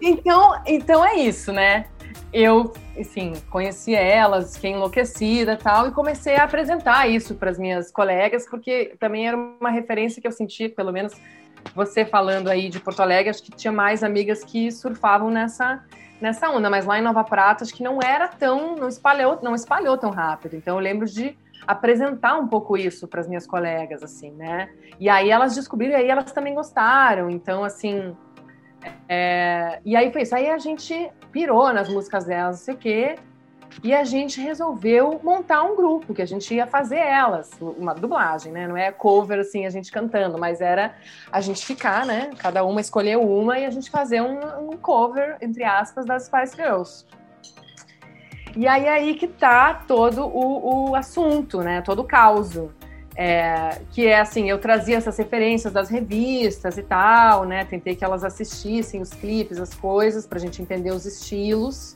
então, 0.00 0.60
então 0.66 1.04
é 1.04 1.14
isso, 1.16 1.52
né? 1.52 1.86
Eu, 2.32 2.72
assim, 2.98 3.34
conheci 3.50 3.94
elas, 3.94 4.54
fiquei 4.54 4.70
enlouquecida 4.70 5.52
e 5.52 5.56
tal, 5.56 5.88
e 5.88 5.92
comecei 5.92 6.36
a 6.36 6.44
apresentar 6.44 7.06
isso 7.08 7.34
para 7.34 7.50
as 7.50 7.58
minhas 7.58 7.90
colegas, 7.90 8.48
porque 8.48 8.94
também 8.98 9.28
era 9.28 9.36
uma 9.36 9.70
referência 9.70 10.20
que 10.20 10.26
eu 10.26 10.32
sentia, 10.32 10.70
pelo 10.70 10.92
menos 10.92 11.12
você 11.74 12.04
falando 12.04 12.48
aí 12.48 12.68
de 12.68 12.80
Porto 12.80 13.00
Alegre, 13.00 13.30
acho 13.30 13.42
que 13.42 13.50
tinha 13.52 13.72
mais 13.72 14.02
amigas 14.02 14.42
que 14.42 14.70
surfavam 14.72 15.30
nessa 15.30 15.84
nessa 16.22 16.48
onda, 16.48 16.70
mas 16.70 16.86
lá 16.86 16.98
em 16.98 17.02
Nova 17.02 17.24
Prata 17.24 17.64
acho 17.64 17.74
que 17.74 17.82
não 17.82 17.98
era 18.00 18.28
tão, 18.28 18.76
não 18.76 18.88
espalhou, 18.88 19.40
não 19.42 19.54
espalhou 19.54 19.98
tão 19.98 20.10
rápido. 20.10 20.54
Então 20.54 20.76
eu 20.76 20.80
lembro 20.80 21.04
de 21.04 21.36
apresentar 21.66 22.38
um 22.38 22.46
pouco 22.46 22.76
isso 22.76 23.08
para 23.08 23.20
as 23.20 23.28
minhas 23.28 23.46
colegas, 23.46 24.02
assim, 24.02 24.30
né? 24.30 24.70
E 25.00 25.08
aí 25.08 25.30
elas 25.30 25.54
descobriram, 25.54 25.94
e 25.94 25.96
aí 25.96 26.08
elas 26.08 26.30
também 26.30 26.54
gostaram. 26.54 27.28
Então, 27.28 27.64
assim, 27.64 28.16
é, 29.08 29.80
e 29.84 29.96
aí 29.96 30.12
foi 30.12 30.22
isso. 30.22 30.34
Aí 30.34 30.48
a 30.48 30.58
gente 30.58 31.10
pirou 31.32 31.72
nas 31.72 31.88
músicas 31.88 32.24
delas, 32.24 32.58
não 32.58 32.64
sei 32.64 32.74
o 32.74 32.78
quê, 32.78 33.14
e 33.82 33.94
a 33.94 34.04
gente 34.04 34.40
resolveu 34.40 35.20
montar 35.22 35.62
um 35.62 35.76
grupo 35.76 36.14
que 36.14 36.22
a 36.22 36.26
gente 36.26 36.54
ia 36.54 36.66
fazer 36.66 36.98
elas, 36.98 37.50
uma 37.60 37.94
dublagem, 37.94 38.52
né? 38.52 38.66
Não 38.66 38.76
é 38.76 38.90
cover 38.90 39.38
assim 39.38 39.66
a 39.66 39.70
gente 39.70 39.90
cantando, 39.90 40.38
mas 40.38 40.60
era 40.60 40.94
a 41.30 41.40
gente 41.40 41.64
ficar, 41.64 42.04
né? 42.06 42.30
Cada 42.38 42.64
uma 42.64 42.80
escolher 42.80 43.16
uma 43.18 43.58
e 43.58 43.64
a 43.64 43.70
gente 43.70 43.90
fazer 43.90 44.20
um, 44.20 44.70
um 44.70 44.76
cover 44.76 45.36
entre 45.40 45.64
aspas 45.64 46.04
das 46.06 46.24
Spice 46.24 46.56
Girls. 46.56 47.06
E 48.54 48.66
aí 48.66 48.86
aí 48.86 49.14
que 49.14 49.26
tá 49.26 49.74
todo 49.74 50.26
o, 50.26 50.90
o 50.90 50.94
assunto, 50.94 51.60
né? 51.60 51.80
Todo 51.82 52.00
o 52.00 52.04
caos. 52.04 52.58
É, 53.14 53.78
que 53.90 54.06
é 54.06 54.18
assim, 54.18 54.48
eu 54.48 54.58
trazia 54.58 54.96
essas 54.96 55.18
referências 55.18 55.70
das 55.70 55.90
revistas 55.90 56.78
e 56.78 56.82
tal, 56.82 57.44
né? 57.44 57.64
Tentei 57.66 57.94
que 57.94 58.02
elas 58.02 58.24
assistissem 58.24 59.02
os 59.02 59.10
clipes, 59.10 59.58
as 59.58 59.74
coisas, 59.74 60.26
pra 60.26 60.38
gente 60.38 60.62
entender 60.62 60.92
os 60.92 61.04
estilos. 61.04 61.94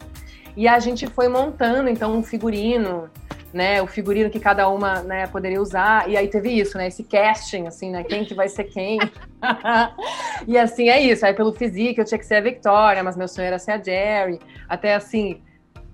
E 0.57 0.67
a 0.67 0.79
gente 0.79 1.07
foi 1.07 1.29
montando, 1.29 1.89
então, 1.89 2.17
um 2.17 2.23
figurino, 2.23 3.11
né? 3.53 3.83
O 3.83 3.87
figurino 3.87 4.31
que 4.31 4.41
cada 4.41 4.69
uma 4.69 5.03
né, 5.03 5.27
poderia 5.27 5.61
usar. 5.61 6.09
E 6.09 6.17
aí 6.17 6.29
teve 6.29 6.51
isso, 6.51 6.79
né? 6.79 6.89
Esse 6.89 7.05
casting, 7.05 7.67
assim, 7.67 7.91
né? 7.91 8.05
Quem 8.05 8.25
que 8.25 8.35
vai 8.35 8.49
ser 8.49 8.65
quem? 8.65 8.99
e 10.47 10.59
assim, 10.59 10.89
é 10.89 11.01
isso. 11.01 11.25
Aí 11.25 11.35
pelo 11.35 11.53
physique 11.53 12.01
eu 12.01 12.05
tinha 12.05 12.19
que 12.19 12.27
ser 12.27 12.37
a 12.37 12.41
Victoria, 12.41 13.03
mas 13.03 13.17
meu 13.17 13.29
sonho 13.29 13.47
era 13.47 13.59
ser 13.59 13.73
a 13.73 13.83
Jerry. 13.83 14.39
Até 14.69 14.95
assim, 14.95 15.41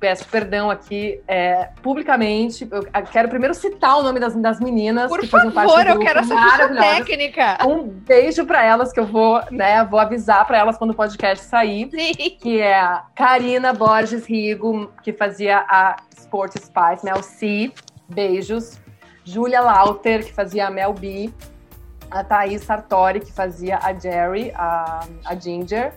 peço 0.02 0.26
perdão 0.26 0.68
aqui 0.68 1.22
é, 1.28 1.68
publicamente. 1.80 2.68
Eu 2.68 2.82
quero 3.12 3.28
primeiro 3.28 3.54
citar 3.54 4.00
o 4.00 4.02
nome 4.02 4.18
das, 4.18 4.34
das 4.34 4.58
meninas 4.58 5.08
Por 5.08 5.20
que 5.20 5.28
faziam 5.28 5.52
parte 5.52 5.70
favor, 5.70 5.84
do 5.84 5.90
eu 5.90 5.98
quero 6.00 6.18
essa 6.18 6.36
ficha 6.36 6.68
técnica. 6.74 7.58
Um 7.64 7.84
beijo 7.84 8.44
para 8.44 8.64
elas 8.64 8.92
que 8.92 8.98
eu 8.98 9.06
vou, 9.06 9.40
né, 9.52 9.84
vou 9.84 10.00
avisar 10.00 10.44
para 10.44 10.58
elas 10.58 10.76
quando 10.76 10.90
o 10.90 10.94
podcast 10.94 11.44
sair, 11.44 11.88
Sim. 11.88 12.30
que 12.36 12.60
é 12.60 12.80
a 12.80 13.04
Karina 13.14 13.72
Borges 13.72 14.26
Rigo, 14.26 14.90
que 15.04 15.12
fazia 15.12 15.58
a 15.68 15.94
Sport 16.18 16.56
Spice, 16.56 17.04
Mel 17.04 17.22
C, 17.22 17.70
beijos. 18.08 18.82
Júlia 19.24 19.60
Lauter, 19.60 20.24
que 20.26 20.32
fazia 20.32 20.66
a 20.66 20.70
Mel 20.70 20.92
B. 20.94 21.32
A 22.10 22.24
Thaís 22.24 22.62
Sartori, 22.62 23.20
que 23.20 23.32
fazia 23.32 23.78
a 23.78 23.94
Jerry, 23.94 24.50
a, 24.56 25.06
a 25.24 25.36
Ginger. 25.36 25.92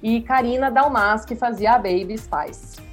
E 0.00 0.22
Karina 0.22 0.70
Dalmas, 0.70 1.24
que 1.24 1.34
fazia 1.34 1.72
a 1.72 1.76
Baby 1.76 2.16
Spice. 2.16 2.87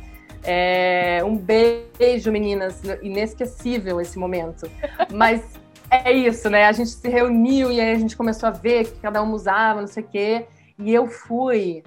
É, 0.46 1.24
um 1.26 1.36
beijo, 1.36 2.32
meninas. 2.32 2.82
Inesquecível 3.02 4.00
esse 4.00 4.18
momento. 4.20 4.70
Mas 5.12 5.60
é 5.90 6.12
isso, 6.12 6.50
né? 6.50 6.66
A 6.66 6.72
gente 6.72 6.92
se 6.92 7.10
reuniu 7.10 7.72
e 7.72 7.80
aí 7.80 7.92
a 7.92 7.98
gente 7.98 8.16
começou 8.16 8.48
a 8.48 8.52
ver 8.52 8.86
que 8.86 9.00
cada 9.00 9.22
um 9.24 9.32
usava, 9.32 9.82
não 9.82 9.88
sei 9.88 10.04
o 10.04 10.08
quê. 10.08 10.48
E 10.78 10.94
eu 10.94 11.08
fui, 11.08 11.84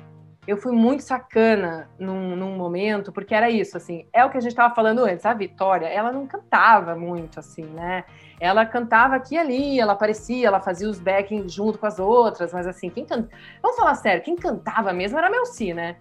eu 0.46 0.56
fui 0.56 0.72
muito 0.72 1.02
sacana 1.02 1.90
num, 1.98 2.34
num 2.34 2.56
momento, 2.56 3.12
porque 3.12 3.34
era 3.34 3.50
isso, 3.50 3.76
assim, 3.76 4.06
é 4.12 4.24
o 4.24 4.30
que 4.30 4.38
a 4.38 4.40
gente 4.40 4.52
estava 4.52 4.74
falando 4.74 5.04
antes. 5.04 5.26
A 5.26 5.34
Vitória, 5.34 5.86
ela 5.86 6.10
não 6.10 6.26
cantava 6.26 6.96
muito, 6.96 7.38
assim, 7.38 7.64
né? 7.64 8.04
Ela 8.40 8.64
cantava 8.64 9.16
aqui 9.16 9.34
e 9.34 9.38
ali, 9.38 9.80
ela 9.80 9.92
aparecia, 9.92 10.46
ela 10.46 10.60
fazia 10.60 10.88
os 10.88 10.98
backing 10.98 11.48
junto 11.48 11.78
com 11.78 11.86
as 11.86 11.98
outras, 11.98 12.52
mas 12.52 12.66
assim, 12.66 12.88
quem 12.88 13.04
canta... 13.04 13.28
Vamos 13.60 13.76
falar 13.76 13.94
sério, 13.96 14.22
quem 14.22 14.36
cantava 14.36 14.92
mesmo 14.92 15.18
era 15.18 15.26
a 15.26 15.30
Mel 15.30 15.44
C, 15.44 15.74
né? 15.74 15.96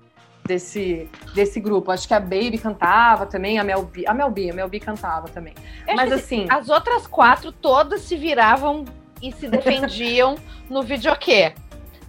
Desse, 0.48 1.10
desse 1.36 1.60
grupo. 1.60 1.92
Acho 1.92 2.08
que 2.08 2.14
a 2.14 2.20
Baby 2.20 2.58
cantava 2.58 3.26
também, 3.26 3.60
a 3.60 3.64
Mel 3.64 3.84
B, 3.84 4.06
a 4.08 4.14
Mel 4.14 4.32
B, 4.32 4.50
a 4.50 4.54
Mel 4.54 4.70
B 4.70 4.80
cantava 4.80 5.28
também. 5.28 5.54
Eu 5.86 5.96
Mas 5.96 6.12
assim, 6.12 6.48
As 6.50 6.70
outras 6.70 7.06
quatro 7.06 7.52
todas 7.52 8.02
se 8.02 8.16
viravam 8.16 8.86
e 9.22 9.32
se 9.32 9.48
defendiam 9.48 10.36
no 10.70 10.82
videokê. 10.82 11.54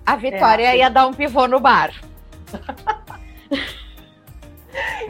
A 0.06 0.16
Vitória 0.16 0.68
É, 0.68 0.78
ia 0.78 0.88
dar 0.88 1.06
um 1.06 1.12
pivô 1.12 1.46
no 1.48 1.58
bar. 1.60 1.92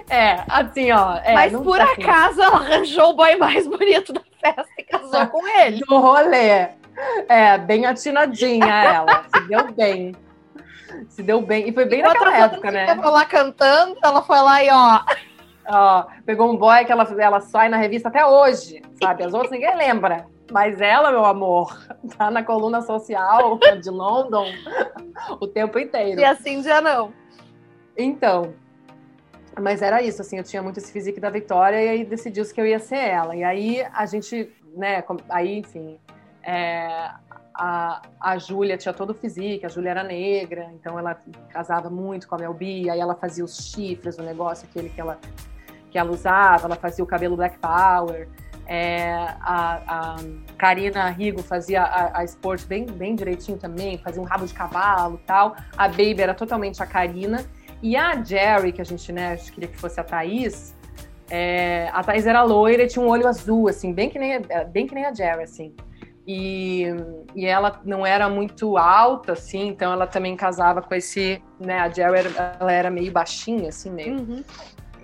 é, 0.09 0.43
assim, 0.49 0.91
ó. 0.91 1.16
é, 1.22 1.35
Mas 1.35 1.53
por 1.53 1.81
assim, 1.81 2.03
acaso 2.03 2.43
ela 2.43 2.57
arranjou 2.57 3.11
o 3.11 3.14
boy 3.14 3.37
mais 3.37 3.66
bonito 3.66 4.12
da 4.12 4.22
festa 4.41 4.66
e 4.79 4.83
casou 4.85 5.26
com 5.29 5.47
ele. 5.61 5.81
do 5.81 5.99
rolê. 5.99 6.68
É, 7.29 7.59
bem 7.59 7.87
atinadinha 7.87 8.66
ela. 8.66 9.24
Se 9.33 9.49
deu 9.49 9.72
bem. 9.72 10.14
Se 11.09 11.22
deu 11.22 11.41
bem. 11.41 11.68
E 11.68 11.72
foi 11.72 11.84
bem 11.84 12.01
Enquanto 12.01 12.14
naquela 12.14 12.45
época, 12.45 12.70
né? 12.70 12.82
Estavam 12.82 13.12
lá 13.12 13.24
cantando, 13.24 13.97
ela 14.03 14.22
foi 14.22 14.41
lá 14.41 14.64
e 14.64 14.70
ó. 14.70 15.01
Ó, 15.70 16.07
pegou 16.24 16.51
um 16.51 16.57
boy 16.57 16.84
que 16.84 16.93
ela, 16.93 17.07
ela 17.18 17.41
sai 17.41 17.68
na 17.68 17.76
revista 17.76 18.09
até 18.09 18.24
hoje, 18.24 18.82
sabe? 19.03 19.24
As 19.24 19.34
outras 19.34 19.53
ninguém 19.53 19.76
lembra. 19.76 20.26
Mas 20.51 20.80
ela, 20.80 21.11
meu 21.11 21.26
amor, 21.26 21.78
tá 22.16 22.30
na 22.30 22.43
coluna 22.43 22.80
social 22.80 23.59
de 23.59 23.91
London 23.91 24.47
o 25.39 25.47
tempo 25.47 25.78
inteiro. 25.78 26.20
E 26.20 26.24
assim 26.24 26.62
já 26.62 26.80
não. 26.80 27.12
Então, 27.97 28.55
mas 29.61 29.82
era 29.82 30.03
isso, 30.03 30.22
assim, 30.22 30.39
eu 30.39 30.45
tinha 30.45 30.62
muito 30.62 30.78
esse 30.78 30.93
físico 30.93 31.20
da 31.20 31.30
Vitória 31.30 31.82
e 31.82 31.89
aí 31.89 32.05
decidiu-se 32.05 32.55
que 32.55 32.61
eu 32.61 32.66
ia 32.66 32.78
ser 32.78 32.99
ela. 32.99 33.36
E 33.36 33.45
aí 33.45 33.84
a 33.93 34.07
gente, 34.07 34.51
né, 34.74 35.05
aí, 35.28 35.59
enfim, 35.59 35.99
é, 36.43 37.11
a, 37.59 38.03
a 38.21 38.39
Júlia 38.39 38.79
tinha 38.79 38.95
todo 38.95 39.11
o 39.11 39.15
físico, 39.15 39.67
a 39.67 39.69
Júlia 39.69 39.91
era 39.91 40.05
negra, 40.05 40.71
então 40.73 40.97
ela 40.97 41.19
casava 41.51 41.91
muito 41.91 42.29
com 42.29 42.37
a 42.37 42.39
Mel 42.39 42.55
B, 42.55 42.89
aí 42.89 43.01
ela 43.01 43.17
fazia 43.17 43.45
os 43.45 43.57
chifres, 43.57 44.17
o 44.17 44.23
negócio 44.23 44.69
aquele 44.71 44.89
que 44.89 45.01
ela, 45.01 45.19
que 45.91 45.99
ela 45.99 46.13
usava, 46.13 46.67
ela 46.67 46.77
fazia 46.77 47.03
o 47.03 47.07
cabelo 47.07 47.35
Black 47.37 47.59
Power. 47.59 48.29
É, 48.71 49.13
a, 49.41 49.81
a 49.87 50.17
Karina 50.57 51.09
Rigo 51.09 51.43
fazia 51.43 51.83
a, 51.83 52.21
a 52.21 52.25
Sport 52.25 52.67
bem, 52.67 52.87
bem 52.87 53.17
direitinho 53.17 53.59
também, 53.59 53.99
fazia 53.99 54.23
um 54.23 54.27
rabo 54.27 54.47
de 54.47 54.55
cavalo 54.55 55.19
tal. 55.27 55.57
A 55.77 55.89
Baby 55.89 56.21
era 56.21 56.35
totalmente 56.35 56.81
a 56.81 56.87
Karina. 56.87 57.45
E 57.83 57.97
a 57.97 58.23
Jerry, 58.23 58.73
que 58.73 58.81
a 58.81 58.85
gente 58.85 59.11
né, 59.11 59.33
a 59.33 59.37
gente 59.37 59.53
queria 59.53 59.69
que 59.69 59.79
fosse 59.79 59.99
a 59.99 60.05
Thaís, 60.05 60.75
é, 61.31 61.89
a 61.93 62.05
Thaís 62.05 62.27
era 62.27 62.43
loira 62.43 62.83
e 62.83 62.87
tinha 62.87 63.05
um 63.05 63.09
olho 63.09 63.27
azul, 63.27 63.69
assim, 63.69 63.93
bem 63.93 64.11
que 64.11 64.19
nem, 64.19 64.43
bem 64.71 64.87
que 64.87 64.95
nem 64.95 65.07
a 65.07 65.15
Jerry, 65.15 65.45
assim. 65.45 65.75
E, 66.31 66.85
e 67.35 67.47
ela 67.47 67.81
não 67.87 68.05
era 68.05 68.29
muito 68.29 68.76
alta, 68.76 69.33
assim, 69.33 69.68
então 69.68 69.91
ela 69.91 70.07
também 70.07 70.37
casava 70.37 70.83
com 70.83 70.95
esse, 70.95 71.43
né, 71.59 71.81
a 71.81 71.89
Jerry 71.89 72.18
era, 72.18 72.57
ela 72.61 72.70
era 72.72 72.91
meio 72.91 73.11
baixinha, 73.11 73.70
assim, 73.70 73.91
meio. 73.91 74.18
Uhum. 74.18 74.45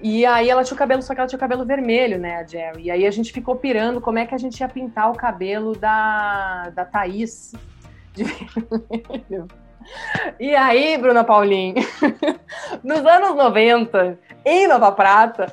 E 0.03 0.27
aí 0.27 0.51
ela 0.51 0.62
tinha 0.62 0.75
o 0.75 0.79
cabelo, 0.79 1.01
só 1.01 1.14
que 1.14 1.20
ela 1.20 1.27
tinha 1.27 1.39
o 1.39 1.41
cabelo 1.41 1.64
vermelho, 1.64 2.18
né, 2.18 2.37
a 2.37 2.47
Jerry. 2.47 2.83
E 2.83 2.91
aí 2.91 3.07
a 3.07 3.11
gente 3.11 3.33
ficou 3.33 3.57
pirando 3.57 4.03
como 4.03 4.18
é 4.18 4.27
que 4.27 4.35
a 4.35 4.39
gente 4.39 4.61
ia 4.61 4.68
pintar 4.68 5.11
o 5.11 5.16
cabelo 5.16 5.75
da, 5.75 6.68
da 6.75 6.85
Thaís 6.85 7.55
de 8.12 8.25
vermelho. 8.29 9.49
E 10.39 10.55
aí, 10.55 10.99
Bruna 10.99 11.25
Paulin, 11.25 11.75
nos 12.85 13.05
anos 13.07 13.35
90, 13.35 14.18
em 14.45 14.66
Nova 14.66 14.93
Prata, 14.93 15.51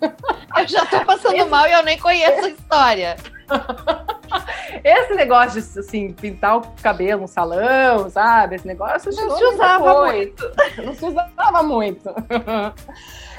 Eu 0.00 0.68
já 0.68 0.86
tô 0.86 1.04
passando 1.04 1.44
mal 1.48 1.66
e 1.68 1.72
eu 1.72 1.82
nem 1.82 1.98
conheço 1.98 2.46
a 2.46 2.48
história. 2.48 3.16
esse 4.84 5.14
negócio 5.14 5.60
de 5.60 5.78
assim, 5.80 6.12
pintar 6.12 6.56
o 6.58 6.62
cabelo 6.82 7.22
no 7.22 7.28
salão, 7.28 8.08
sabe? 8.10 8.56
Esse 8.56 8.66
negócio 8.66 9.10
Não 9.14 9.30
se 9.36 9.44
usava 9.44 10.06
muito. 10.06 10.52
Não 10.84 10.94
se 10.94 11.04
usava 11.06 11.62
muito. 11.62 12.08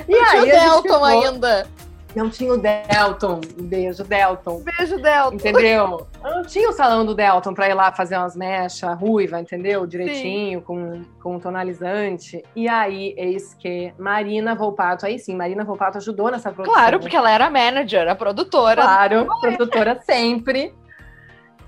E 0.07 0.11
Não 0.11 0.25
tinha 0.25 0.41
o 0.41 0.43
aí, 0.43 0.51
a 0.51 0.59
gente 0.59 0.63
Delton 0.63 0.81
ficou- 0.81 1.03
ainda. 1.05 1.67
Não 2.15 2.29
tinha 2.29 2.53
o 2.53 2.57
Delton. 2.57 3.39
Um 3.59 3.63
beijo, 3.63 4.03
Delton. 4.03 4.63
Beijo, 4.63 4.97
Delton. 4.97 5.35
Entendeu? 5.35 6.07
Não 6.23 6.43
tinha 6.43 6.69
o 6.69 6.73
salão 6.73 7.05
do 7.05 7.13
Delton 7.13 7.53
pra 7.53 7.69
ir 7.69 7.73
lá 7.73 7.91
fazer 7.91 8.17
umas 8.17 8.35
mechas 8.35 8.99
ruiva, 8.99 9.39
entendeu? 9.39 9.85
Direitinho, 9.85 10.61
com, 10.61 11.03
com 11.21 11.35
um 11.35 11.39
tonalizante. 11.39 12.43
E 12.55 12.67
aí, 12.67 13.13
eis 13.15 13.53
que 13.53 13.93
Marina 13.97 14.55
Volpato, 14.55 15.05
aí 15.05 15.19
sim, 15.19 15.35
Marina 15.35 15.63
Volpato 15.63 15.97
ajudou 15.97 16.31
nessa 16.31 16.51
produção. 16.51 16.73
Claro, 16.73 16.99
porque 16.99 17.15
ela 17.15 17.29
era 17.29 17.45
a 17.45 17.49
manager, 17.49 18.09
a 18.09 18.15
produtora. 18.15 18.81
Claro, 18.81 19.27
produtora 19.39 19.99
sempre. 20.01 20.73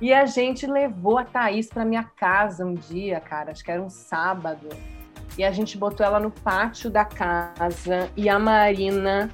E 0.02 0.12
a 0.12 0.26
gente 0.26 0.66
levou 0.66 1.20
a 1.20 1.24
Thaís 1.24 1.70
pra 1.70 1.86
minha 1.86 2.04
casa 2.04 2.66
um 2.66 2.74
dia, 2.74 3.20
cara, 3.20 3.52
acho 3.52 3.64
que 3.64 3.70
era 3.70 3.82
um 3.82 3.90
sábado. 3.90 4.68
E 5.38 5.44
a 5.44 5.52
gente 5.52 5.78
botou 5.78 6.04
ela 6.04 6.20
no 6.20 6.32
pátio 6.32 6.90
da 6.90 7.06
casa 7.06 8.10
e 8.18 8.28
a 8.28 8.40
Marina 8.40 9.30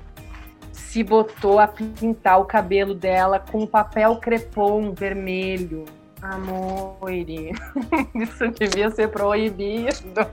se 0.78 1.04
botou 1.04 1.60
a 1.60 1.68
pintar 1.68 2.40
o 2.40 2.46
cabelo 2.46 2.94
dela 2.94 3.40
com 3.40 3.66
papel 3.66 4.18
crepom 4.18 4.94
vermelho. 4.94 5.86
Amor, 6.22 6.98
isso 8.16 8.48
devia 8.58 8.90
ser 8.90 9.10
proibido. 9.10 9.90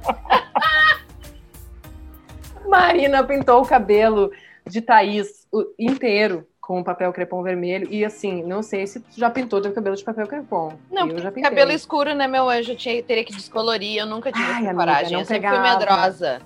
Marina 2.66 3.22
pintou 3.22 3.62
o 3.62 3.66
cabelo 3.66 4.30
de 4.66 4.80
Thaís 4.80 5.46
inteiro 5.78 6.46
com 6.60 6.82
papel 6.82 7.12
crepom 7.12 7.42
vermelho. 7.42 7.86
E 7.90 8.04
assim, 8.04 8.42
não 8.42 8.62
sei 8.62 8.86
se 8.86 9.00
tu 9.00 9.18
já 9.18 9.28
pintou 9.28 9.60
teu 9.60 9.72
cabelo 9.72 9.94
de 9.94 10.02
papel 10.02 10.26
crepom. 10.26 10.72
Não, 10.90 11.08
eu 11.08 11.18
já 11.18 11.30
pintei. 11.30 11.42
cabelo 11.42 11.72
escuro, 11.72 12.14
né, 12.14 12.26
meu 12.26 12.48
anjo? 12.48 12.72
Eu 12.72 12.76
tinha, 12.76 13.02
teria 13.02 13.24
que 13.24 13.34
descolorir, 13.34 13.98
eu 13.98 14.06
nunca 14.06 14.32
tive 14.32 14.44
Ai, 14.44 14.64
essa 14.64 14.74
coragem. 14.74 15.18
eu 15.18 15.24
sempre 15.26 15.48
pegava. 15.48 15.56
fui 15.56 15.78
medrosa. 15.78 16.40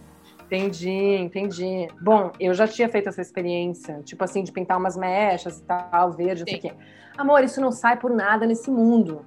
Entendi, 0.49 1.17
entendi. 1.17 1.89
Bom, 2.01 2.33
eu 2.41 2.55
já 2.55 2.67
tinha 2.67 2.89
feito 2.89 3.11
essa 3.11 3.21
experiência, 3.21 4.01
tipo 4.03 4.25
assim, 4.25 4.43
de 4.43 4.51
pintar 4.51 4.79
umas 4.79 4.97
mechas 4.97 5.59
e 5.59 5.63
tal, 5.63 6.13
verde, 6.13 6.41
não 6.41 6.49
sei 6.49 6.57
o 6.57 6.61
quê. 6.61 6.73
Amor, 7.19 7.45
isso 7.45 7.61
não 7.61 7.71
sai 7.71 7.99
por 7.99 8.11
nada 8.11 8.47
nesse 8.47 8.71
mundo. 8.71 9.27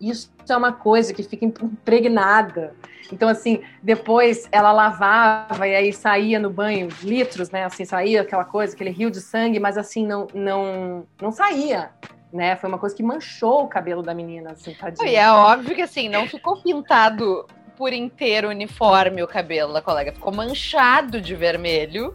Isso 0.00 0.32
é 0.48 0.56
uma 0.56 0.72
coisa 0.72 1.14
que 1.14 1.22
fica 1.22 1.44
impregnada. 1.44 2.74
Então, 3.12 3.28
assim, 3.28 3.62
depois 3.80 4.48
ela 4.50 4.72
lavava 4.72 5.66
e 5.66 5.76
aí 5.76 5.92
saía 5.92 6.40
no 6.40 6.50
banho 6.50 6.88
litros, 7.02 7.50
né? 7.50 7.64
Assim, 7.64 7.84
saía 7.84 8.22
aquela 8.22 8.44
coisa, 8.44 8.74
aquele 8.74 8.90
rio 8.90 9.12
de 9.12 9.20
sangue, 9.20 9.60
mas 9.60 9.78
assim, 9.78 10.04
não, 10.04 10.26
não, 10.34 11.06
não 11.22 11.30
saía. 11.30 11.90
Né? 12.32 12.56
Foi 12.56 12.68
uma 12.68 12.78
coisa 12.78 12.94
que 12.94 13.02
manchou 13.02 13.62
o 13.62 13.68
cabelo 13.68 14.02
da 14.02 14.12
menina, 14.12 14.52
assim, 14.52 14.74
tadinha. 14.74 15.08
E 15.08 15.14
é 15.14 15.30
óbvio 15.30 15.74
que 15.74 15.82
assim, 15.82 16.08
não 16.08 16.26
ficou 16.26 16.60
pintado 16.60 17.46
por 17.78 17.92
inteiro 17.92 18.48
uniforme 18.48 19.22
o 19.22 19.26
cabelo 19.28 19.72
da 19.72 19.80
colega. 19.80 20.12
Ficou 20.12 20.34
manchado 20.34 21.20
de 21.20 21.36
vermelho. 21.36 22.12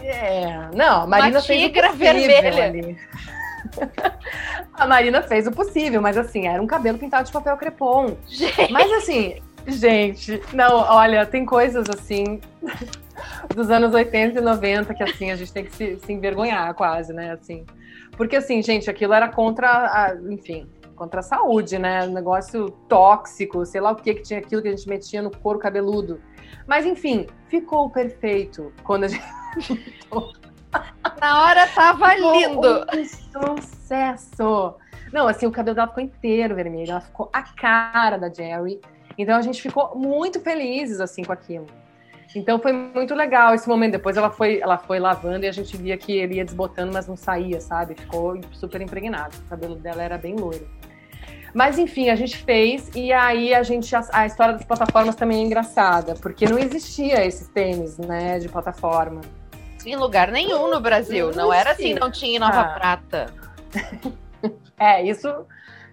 É, 0.00 0.70
não, 0.72 1.02
a 1.02 1.06
Marina 1.06 1.40
Uma 1.40 1.44
fez 1.44 1.64
o 1.64 1.72
possível 1.72 1.96
vermelha. 1.96 2.64
ali. 2.64 2.96
a 4.72 4.86
Marina 4.86 5.20
fez 5.22 5.46
o 5.48 5.50
possível, 5.50 6.00
mas 6.00 6.16
assim, 6.16 6.46
era 6.46 6.62
um 6.62 6.66
cabelo 6.66 6.98
pintado 6.98 7.26
de 7.26 7.32
papel 7.32 7.56
crepom. 7.56 8.16
Gente, 8.28 8.72
Mas 8.72 8.90
assim, 8.92 9.42
gente, 9.66 10.40
não, 10.52 10.76
olha, 10.76 11.26
tem 11.26 11.44
coisas 11.44 11.90
assim 11.90 12.40
dos 13.54 13.70
anos 13.70 13.92
80 13.92 14.38
e 14.38 14.42
90 14.42 14.94
que 14.94 15.02
assim, 15.02 15.32
a 15.32 15.36
gente 15.36 15.52
tem 15.52 15.64
que 15.64 15.74
se, 15.74 15.98
se 15.98 16.12
envergonhar 16.12 16.72
quase, 16.74 17.12
né, 17.12 17.32
assim. 17.32 17.66
Porque 18.16 18.36
assim, 18.36 18.62
gente, 18.62 18.88
aquilo 18.88 19.12
era 19.12 19.28
contra, 19.28 19.68
a, 19.68 20.14
enfim, 20.30 20.68
contra 21.02 21.18
a 21.18 21.22
saúde, 21.22 21.80
né, 21.80 22.06
negócio 22.06 22.70
tóxico, 22.88 23.66
sei 23.66 23.80
lá 23.80 23.90
o 23.90 23.96
que 23.96 24.14
que 24.14 24.22
tinha 24.22 24.38
aquilo 24.38 24.62
que 24.62 24.68
a 24.68 24.70
gente 24.70 24.88
metia 24.88 25.20
no 25.20 25.36
couro 25.36 25.58
cabeludo. 25.58 26.20
Mas 26.64 26.86
enfim, 26.86 27.26
ficou 27.48 27.90
perfeito 27.90 28.72
quando 28.84 29.04
a 29.04 29.08
gente 29.08 29.24
na 31.20 31.42
hora 31.42 31.66
tava 31.66 32.14
lindo. 32.14 32.86
um 33.36 33.60
sucesso! 33.60 34.76
Não, 35.12 35.26
assim, 35.26 35.44
o 35.44 35.50
cabelo 35.50 35.74
dela 35.74 35.88
ficou 35.88 36.04
inteiro 36.04 36.54
vermelho, 36.54 36.92
ela 36.92 37.00
ficou 37.00 37.28
a 37.32 37.42
cara 37.42 38.16
da 38.16 38.32
Jerry. 38.32 38.80
Então 39.18 39.36
a 39.36 39.42
gente 39.42 39.60
ficou 39.60 39.96
muito 39.96 40.40
felizes, 40.40 41.00
assim, 41.00 41.24
com 41.24 41.32
aquilo. 41.32 41.66
Então 42.34 42.60
foi 42.60 42.72
muito 42.72 43.12
legal 43.12 43.54
esse 43.54 43.68
momento. 43.68 43.92
Depois 43.92 44.16
ela 44.16 44.30
foi, 44.30 44.60
ela 44.60 44.78
foi 44.78 45.00
lavando 45.00 45.44
e 45.44 45.48
a 45.48 45.52
gente 45.52 45.76
via 45.76 45.98
que 45.98 46.12
ele 46.12 46.36
ia 46.36 46.44
desbotando, 46.44 46.92
mas 46.92 47.08
não 47.08 47.16
saía, 47.16 47.60
sabe? 47.60 47.94
Ficou 47.94 48.40
super 48.52 48.80
impregnado. 48.80 49.34
O 49.44 49.48
cabelo 49.50 49.74
dela 49.74 50.02
era 50.02 50.16
bem 50.16 50.36
loiro. 50.36 50.66
Mas 51.54 51.78
enfim, 51.78 52.08
a 52.08 52.16
gente 52.16 52.36
fez 52.38 52.90
e 52.94 53.12
aí 53.12 53.54
a 53.54 53.62
gente 53.62 53.94
a, 53.94 54.02
a 54.12 54.26
história 54.26 54.54
das 54.54 54.64
plataformas 54.64 55.14
também 55.14 55.40
é 55.40 55.42
engraçada, 55.42 56.14
porque 56.14 56.46
não 56.46 56.58
existia 56.58 57.24
esses 57.24 57.48
tênis, 57.48 57.98
né, 57.98 58.38
de 58.38 58.48
plataforma. 58.48 59.20
Em 59.84 59.96
lugar 59.96 60.30
nenhum 60.30 60.70
no 60.70 60.80
Brasil. 60.80 61.26
Não 61.28 61.46
Não 61.46 61.52
era 61.52 61.72
assim, 61.72 61.94
não 61.94 62.10
tinha 62.10 62.36
em 62.36 62.38
Nova 62.38 62.60
Ah. 62.60 62.74
Prata. 62.74 63.26
É, 64.78 65.00
isso, 65.04 65.46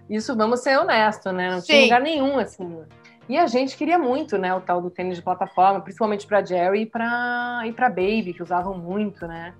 isso 0.08 0.36
vamos 0.36 0.58
ser 0.60 0.76
honestos, 0.76 1.32
né? 1.32 1.48
Não 1.48 1.60
tinha 1.62 1.78
Sim. 1.78 1.84
lugar 1.84 2.00
nenhum, 2.00 2.38
assim. 2.40 2.82
E 3.28 3.38
a 3.38 3.46
gente 3.46 3.76
queria 3.76 3.96
muito, 3.96 4.36
né, 4.36 4.52
o 4.52 4.60
tal 4.60 4.82
do 4.82 4.90
tênis 4.90 5.16
de 5.16 5.22
plataforma, 5.22 5.80
principalmente 5.80 6.26
pra 6.26 6.44
Jerry 6.44 6.80
e 6.80 6.86
pra, 6.86 7.62
e 7.64 7.72
pra 7.72 7.88
Baby, 7.88 8.34
que 8.34 8.42
usavam 8.42 8.76
muito, 8.76 9.28
né? 9.28 9.54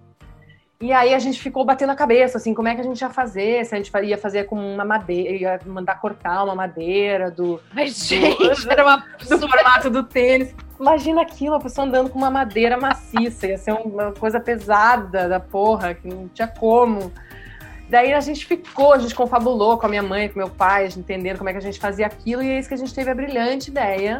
E 0.83 0.95
aí 0.95 1.12
a 1.12 1.18
gente 1.18 1.39
ficou 1.39 1.62
batendo 1.62 1.91
a 1.91 1.95
cabeça, 1.95 2.39
assim, 2.39 2.55
como 2.55 2.66
é 2.66 2.74
que 2.74 2.81
a 2.81 2.85
gente 2.85 2.99
ia 2.99 3.11
fazer? 3.11 3.66
Se 3.66 3.74
a 3.74 3.78
gente 3.78 3.93
ia 4.03 4.16
fazer 4.16 4.45
com 4.45 4.57
uma 4.57 4.83
madeira, 4.83 5.31
ia 5.31 5.61
mandar 5.66 6.01
cortar 6.01 6.43
uma 6.43 6.55
madeira 6.55 7.31
do, 7.31 7.61
Mas, 7.74 8.07
gente, 8.07 8.66
era 8.66 8.83
uma 8.83 9.05
do 9.28 9.39
formato 9.39 9.91
do 9.91 10.03
tênis. 10.03 10.55
Imagina 10.81 11.20
aquilo, 11.20 11.57
a 11.57 11.61
pessoa 11.61 11.87
andando 11.87 12.09
com 12.09 12.16
uma 12.16 12.31
madeira 12.31 12.78
maciça, 12.78 13.47
ia 13.47 13.59
ser 13.59 13.72
uma 13.72 14.12
coisa 14.12 14.41
pesada 14.41 15.28
da 15.28 15.39
porra, 15.39 15.93
que 15.93 16.09
não 16.09 16.28
tinha 16.28 16.49
como. 16.49 17.12
Daí 17.91 18.14
a 18.14 18.20
gente 18.20 18.47
ficou, 18.47 18.95
a 18.95 18.99
gente 18.99 19.14
confabulou 19.14 19.76
com 19.76 19.85
a 19.85 19.89
minha 19.91 20.03
mãe, 20.03 20.31
com 20.31 20.39
meu 20.39 20.49
pai, 20.49 20.89
entendendo 20.97 21.37
como 21.37 21.51
é 21.51 21.53
que 21.53 21.59
a 21.59 21.62
gente 21.62 21.78
fazia 21.78 22.07
aquilo, 22.07 22.43
e 22.43 22.49
é 22.49 22.59
isso 22.59 22.68
que 22.68 22.74
a 22.74 22.78
gente 22.78 22.95
teve 22.95 23.11
a 23.11 23.14
brilhante 23.14 23.70
ideia 23.70 24.18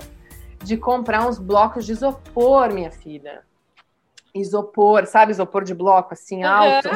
de 0.63 0.77
comprar 0.77 1.27
uns 1.27 1.39
blocos 1.39 1.87
de 1.87 1.93
isopor, 1.93 2.71
minha 2.71 2.91
filha. 2.91 3.49
Isopor, 4.35 5.07
sabe 5.07 5.33
isopor 5.33 5.65
de 5.65 5.75
bloco, 5.75 6.13
assim, 6.15 6.43
alto? 6.43 6.89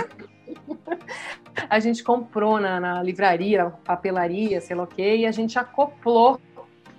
a 1.68 1.78
gente 1.80 2.02
comprou 2.02 2.60
na, 2.60 2.78
na 2.80 3.02
livraria, 3.02 3.64
na 3.64 3.70
papelaria, 3.70 4.60
sei 4.60 4.76
lá 4.76 4.84
o 4.84 4.86
quê, 4.86 5.16
e 5.16 5.26
a 5.26 5.32
gente 5.32 5.58
acoplou 5.58 6.40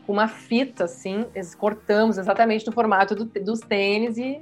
com 0.05 0.13
uma 0.13 0.27
fita, 0.27 0.83
assim, 0.85 1.25
cortamos 1.57 2.17
exatamente 2.17 2.65
no 2.67 2.71
formato 2.71 3.15
do- 3.15 3.25
dos 3.25 3.59
tênis 3.59 4.17
e. 4.17 4.41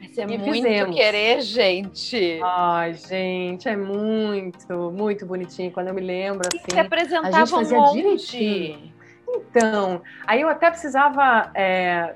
Mas 0.00 0.18
é 0.18 0.22
E 0.24 0.26
muito 0.38 0.52
fizemos. 0.52 0.96
querer, 0.96 1.40
gente. 1.42 2.40
Ai, 2.42 2.94
gente, 2.94 3.68
é 3.68 3.76
muito, 3.76 4.90
muito 4.90 5.24
bonitinho. 5.24 5.70
Quando 5.70 5.88
eu 5.88 5.94
me 5.94 6.00
lembro, 6.00 6.48
Se 6.50 6.56
assim. 6.72 6.80
apresentava 6.80 7.28
a 7.28 7.40
gente 7.40 7.50
fazia 7.50 7.78
um 7.78 7.82
monte. 7.82 7.92
direitinho. 7.94 8.92
Então, 9.28 10.02
aí 10.26 10.40
eu 10.40 10.48
até 10.48 10.70
precisava 10.70 11.50
é, 11.54 12.14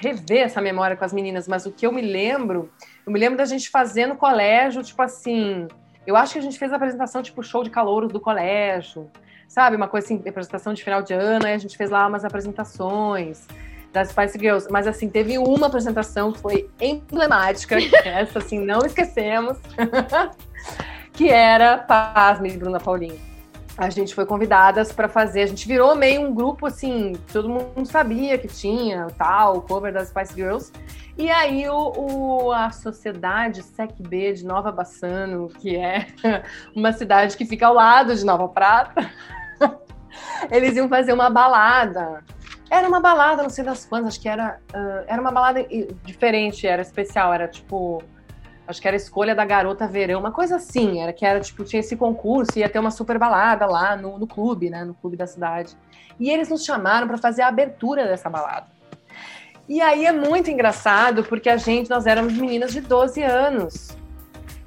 rever 0.00 0.44
essa 0.44 0.60
memória 0.60 0.96
com 0.96 1.04
as 1.04 1.12
meninas, 1.12 1.48
mas 1.48 1.66
o 1.66 1.72
que 1.72 1.86
eu 1.86 1.92
me 1.92 2.02
lembro, 2.02 2.70
eu 3.04 3.12
me 3.12 3.18
lembro 3.18 3.36
da 3.36 3.44
gente 3.44 3.68
fazer 3.68 4.06
no 4.06 4.16
colégio, 4.16 4.82
tipo 4.82 5.00
assim, 5.02 5.66
eu 6.06 6.16
acho 6.16 6.34
que 6.34 6.38
a 6.38 6.42
gente 6.42 6.58
fez 6.58 6.72
a 6.72 6.76
apresentação, 6.76 7.22
tipo, 7.22 7.42
show 7.42 7.62
de 7.62 7.70
calouros 7.70 8.12
do 8.12 8.20
colégio, 8.20 9.10
sabe? 9.48 9.76
Uma 9.76 9.88
coisa 9.88 10.06
assim, 10.06 10.22
apresentação 10.26 10.72
de 10.72 10.82
final 10.82 11.02
de 11.02 11.12
ano, 11.12 11.46
aí 11.46 11.54
a 11.54 11.58
gente 11.58 11.76
fez 11.76 11.90
lá 11.90 12.06
umas 12.06 12.24
apresentações 12.24 13.46
das 13.92 14.10
Spice 14.10 14.38
Girls, 14.38 14.68
mas 14.70 14.86
assim, 14.86 15.08
teve 15.08 15.38
uma 15.38 15.66
apresentação 15.66 16.32
que 16.32 16.38
foi 16.38 16.70
emblemática, 16.80 17.76
essa 18.04 18.38
assim, 18.38 18.58
não 18.58 18.84
esquecemos, 18.84 19.58
que 21.12 21.28
era 21.30 21.78
Pasme, 21.78 22.50
Bruna 22.50 22.78
Paulinho 22.78 23.37
a 23.78 23.88
gente 23.90 24.12
foi 24.12 24.26
convidadas 24.26 24.90
para 24.92 25.08
fazer. 25.08 25.42
A 25.42 25.46
gente 25.46 25.66
virou 25.68 25.94
meio 25.94 26.22
um 26.22 26.34
grupo 26.34 26.66
assim, 26.66 27.12
todo 27.32 27.48
mundo 27.48 27.86
sabia 27.86 28.36
que 28.36 28.48
tinha 28.48 29.06
tal, 29.16 29.58
o 29.58 29.62
cover 29.62 29.92
das 29.92 30.08
Spice 30.08 30.34
Girls. 30.34 30.72
E 31.16 31.30
aí 31.30 31.68
o, 31.68 31.92
o- 32.46 32.52
a 32.52 32.70
sociedade 32.72 33.62
Sec 33.62 33.92
B 34.00 34.32
de 34.32 34.44
Nova 34.44 34.72
Bassano, 34.72 35.48
que 35.48 35.76
é 35.76 36.06
uma 36.74 36.92
cidade 36.92 37.36
que 37.36 37.46
fica 37.46 37.68
ao 37.68 37.74
lado 37.74 38.14
de 38.16 38.26
Nova 38.26 38.48
Prata, 38.48 39.08
eles 40.50 40.76
iam 40.76 40.88
fazer 40.88 41.12
uma 41.12 41.30
balada. 41.30 42.24
Era 42.68 42.86
uma 42.88 43.00
balada, 43.00 43.42
não 43.44 43.50
sei 43.50 43.64
das 43.64 43.86
quantas, 43.86 44.08
acho 44.08 44.20
que 44.20 44.28
era, 44.28 44.60
ah, 44.74 45.04
era 45.06 45.22
uma 45.22 45.30
balada 45.30 45.64
diferente, 46.04 46.66
era 46.66 46.82
especial, 46.82 47.32
era 47.32 47.46
tipo 47.46 48.02
acho 48.68 48.82
que 48.82 48.86
era 48.86 48.96
escolha 48.96 49.34
da 49.34 49.46
garota 49.46 49.88
verão, 49.88 50.20
uma 50.20 50.30
coisa 50.30 50.56
assim, 50.56 51.00
era 51.00 51.10
que 51.10 51.24
era 51.24 51.40
tipo, 51.40 51.64
tinha 51.64 51.80
esse 51.80 51.96
concurso, 51.96 52.58
ia 52.58 52.68
ter 52.68 52.78
uma 52.78 52.90
super 52.90 53.18
balada 53.18 53.64
lá 53.64 53.96
no, 53.96 54.18
no 54.18 54.26
clube, 54.26 54.68
né? 54.68 54.84
No 54.84 54.92
clube 54.92 55.16
da 55.16 55.26
cidade. 55.26 55.74
E 56.20 56.28
eles 56.28 56.50
nos 56.50 56.64
chamaram 56.64 57.08
para 57.08 57.16
fazer 57.16 57.42
a 57.42 57.48
abertura 57.48 58.06
dessa 58.06 58.28
balada. 58.28 58.66
E 59.66 59.80
aí 59.80 60.04
é 60.04 60.12
muito 60.12 60.50
engraçado, 60.50 61.24
porque 61.24 61.48
a 61.48 61.56
gente, 61.56 61.88
nós 61.88 62.06
éramos 62.06 62.34
meninas 62.34 62.72
de 62.72 62.80
12 62.82 63.22
anos. 63.22 63.96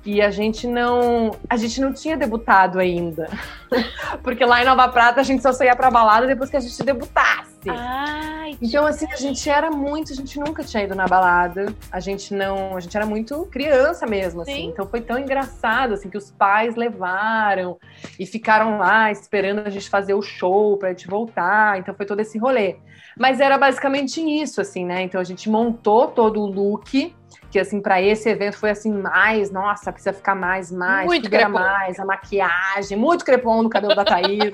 E 0.03 0.21
a 0.21 0.31
gente 0.31 0.65
não, 0.65 1.31
a 1.47 1.55
gente 1.55 1.79
não 1.79 1.93
tinha 1.93 2.17
debutado 2.17 2.79
ainda. 2.79 3.29
Porque 4.23 4.43
lá 4.43 4.61
em 4.61 4.65
Nova 4.65 4.87
Prata 4.89 5.21
a 5.21 5.23
gente 5.23 5.43
só 5.43 5.53
saía 5.53 5.75
pra 5.75 5.91
balada 5.91 6.25
depois 6.25 6.49
que 6.49 6.57
a 6.57 6.59
gente 6.59 6.81
debutasse. 6.83 7.69
Ai, 7.69 8.57
Então, 8.59 8.85
assim, 8.85 9.05
a 9.11 9.15
gente 9.15 9.47
era 9.47 9.69
muito, 9.69 10.11
a 10.11 10.15
gente 10.15 10.39
nunca 10.39 10.63
tinha 10.63 10.83
ido 10.83 10.95
na 10.95 11.07
balada. 11.07 11.71
A 11.91 11.99
gente 11.99 12.33
não, 12.33 12.75
a 12.75 12.79
gente 12.79 12.97
era 12.97 13.05
muito 13.05 13.45
criança 13.51 14.07
mesmo, 14.07 14.41
assim. 14.41 14.53
Sim. 14.53 14.67
Então 14.69 14.87
foi 14.87 15.01
tão 15.01 15.19
engraçado, 15.19 15.93
assim, 15.93 16.09
que 16.09 16.17
os 16.17 16.31
pais 16.31 16.75
levaram 16.75 17.77
e 18.19 18.25
ficaram 18.25 18.79
lá 18.79 19.11
esperando 19.11 19.59
a 19.59 19.69
gente 19.69 19.87
fazer 19.87 20.15
o 20.15 20.21
show 20.21 20.77
pra 20.77 20.89
gente 20.89 21.07
voltar. 21.07 21.77
Então 21.77 21.93
foi 21.93 22.07
todo 22.07 22.19
esse 22.19 22.39
rolê. 22.39 22.77
Mas 23.17 23.39
era 23.39 23.57
basicamente 23.57 24.19
isso, 24.19 24.61
assim, 24.61 24.83
né? 24.83 25.03
Então 25.03 25.21
a 25.21 25.23
gente 25.23 25.47
montou 25.49 26.07
todo 26.07 26.41
o 26.41 26.45
look, 26.45 27.13
que 27.51 27.59
assim, 27.59 27.81
pra 27.81 28.01
esse 28.01 28.29
evento 28.29 28.57
foi 28.57 28.69
assim, 28.69 28.91
mais, 28.91 29.51
nossa, 29.51 29.91
precisa 29.91 30.13
ficar 30.13 30.33
mais, 30.33 30.71
mais, 30.71 31.05
Muito 31.05 31.29
crepom. 31.29 31.49
mais, 31.49 31.99
a 31.99 32.05
maquiagem, 32.05 32.97
muito 32.97 33.25
crepom 33.25 33.61
no 33.61 33.69
cabelo 33.69 33.93
da 33.93 34.05
Thaís. 34.05 34.51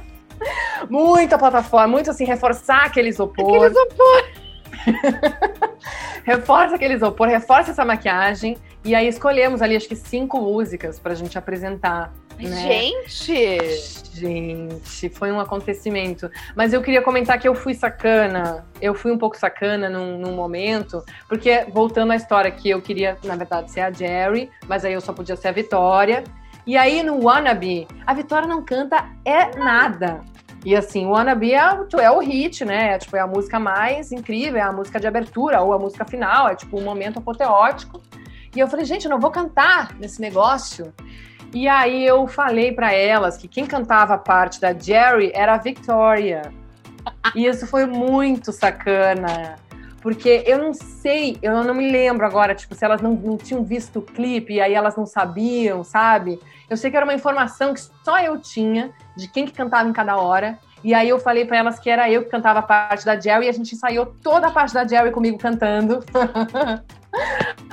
Muita 0.88 1.38
plataforma, 1.38 1.88
muito 1.88 2.10
assim, 2.10 2.24
reforçar 2.24 2.84
aquele 2.84 3.08
isopor. 3.08 3.64
Aquele 3.64 3.66
isopor. 3.66 4.24
Reforça 6.24 6.74
aquele 6.74 6.94
isopor, 6.94 7.28
reforça 7.28 7.70
essa 7.70 7.84
maquiagem. 7.84 8.56
E 8.84 8.94
aí 8.94 9.06
escolhemos 9.06 9.60
ali, 9.62 9.76
acho 9.76 9.88
que 9.88 9.96
cinco 9.96 10.40
músicas 10.40 10.98
pra 10.98 11.14
gente 11.14 11.38
apresentar. 11.38 12.12
Né? 12.38 12.56
Gente! 12.62 14.04
Gente, 14.14 15.08
foi 15.08 15.32
um 15.32 15.40
acontecimento. 15.40 16.30
Mas 16.54 16.72
eu 16.72 16.80
queria 16.80 17.02
comentar 17.02 17.36
que 17.38 17.48
eu 17.48 17.54
fui 17.54 17.74
sacana. 17.74 18.64
Eu 18.80 18.94
fui 18.94 19.10
um 19.10 19.18
pouco 19.18 19.36
sacana 19.36 19.90
num, 19.90 20.18
num 20.18 20.32
momento, 20.34 21.04
porque 21.28 21.66
voltando 21.72 22.12
à 22.12 22.16
história 22.16 22.50
que 22.50 22.70
eu 22.70 22.80
queria, 22.80 23.18
na 23.24 23.34
verdade, 23.34 23.72
ser 23.72 23.80
a 23.80 23.90
Jerry, 23.90 24.50
mas 24.68 24.84
aí 24.84 24.92
eu 24.92 25.00
só 25.00 25.12
podia 25.12 25.34
ser 25.34 25.48
a 25.48 25.52
Vitória. 25.52 26.22
E 26.64 26.76
aí 26.76 27.02
no 27.02 27.24
Wannabe, 27.24 27.88
a 28.06 28.14
Vitória 28.14 28.46
não 28.46 28.62
canta 28.62 29.04
é 29.24 29.56
nada. 29.58 30.20
E 30.64 30.74
assim, 30.76 31.04
o 31.06 31.10
Wannabe 31.10 31.52
é, 31.52 31.78
é 32.00 32.10
o 32.10 32.20
hit, 32.20 32.64
né? 32.64 32.94
É, 32.94 32.98
tipo, 32.98 33.16
é 33.16 33.20
a 33.20 33.26
música 33.26 33.58
mais 33.58 34.12
incrível, 34.12 34.56
é 34.56 34.62
a 34.62 34.72
música 34.72 35.00
de 35.00 35.06
abertura 35.06 35.60
ou 35.60 35.72
a 35.72 35.78
música 35.78 36.04
final, 36.04 36.48
é 36.48 36.54
tipo 36.54 36.78
um 36.78 36.82
momento 36.82 37.18
apoteótico. 37.18 38.00
E 38.54 38.60
eu 38.60 38.68
falei, 38.68 38.84
gente, 38.84 39.04
eu 39.04 39.10
não 39.10 39.18
vou 39.18 39.30
cantar 39.30 39.94
nesse 39.98 40.20
negócio. 40.20 40.94
E 41.54 41.68
aí 41.68 42.04
eu 42.04 42.26
falei 42.26 42.72
pra 42.72 42.92
elas 42.92 43.36
que 43.36 43.46
quem 43.46 43.64
cantava 43.64 44.14
a 44.14 44.18
parte 44.18 44.60
da 44.60 44.72
Jerry 44.72 45.30
era 45.32 45.54
a 45.54 45.58
Victoria. 45.58 46.42
E 47.32 47.46
isso 47.46 47.64
foi 47.64 47.86
muito 47.86 48.50
sacana. 48.50 49.54
Porque 50.02 50.42
eu 50.46 50.58
não 50.58 50.74
sei, 50.74 51.38
eu 51.40 51.62
não 51.62 51.72
me 51.72 51.90
lembro 51.90 52.26
agora, 52.26 52.56
tipo, 52.56 52.74
se 52.74 52.84
elas 52.84 53.00
não, 53.00 53.12
não 53.12 53.36
tinham 53.36 53.62
visto 53.62 54.00
o 54.00 54.02
clipe 54.02 54.54
e 54.54 54.60
aí 54.60 54.74
elas 54.74 54.96
não 54.96 55.06
sabiam, 55.06 55.84
sabe? 55.84 56.40
Eu 56.68 56.76
sei 56.76 56.90
que 56.90 56.96
era 56.96 57.06
uma 57.06 57.14
informação 57.14 57.72
que 57.72 57.80
só 58.04 58.18
eu 58.20 58.36
tinha 58.38 58.90
de 59.16 59.28
quem 59.28 59.46
que 59.46 59.52
cantava 59.52 59.88
em 59.88 59.92
cada 59.92 60.16
hora. 60.16 60.58
E 60.82 60.92
aí 60.92 61.08
eu 61.08 61.20
falei 61.20 61.44
pra 61.44 61.56
elas 61.56 61.78
que 61.78 61.88
era 61.88 62.10
eu 62.10 62.24
que 62.24 62.30
cantava 62.30 62.58
a 62.58 62.62
parte 62.62 63.06
da 63.06 63.18
Jerry 63.18 63.46
e 63.46 63.48
a 63.48 63.52
gente 63.52 63.74
ensaiou 63.74 64.06
toda 64.06 64.48
a 64.48 64.50
parte 64.50 64.74
da 64.74 64.86
Jerry 64.86 65.12
comigo 65.12 65.38
cantando. 65.38 66.04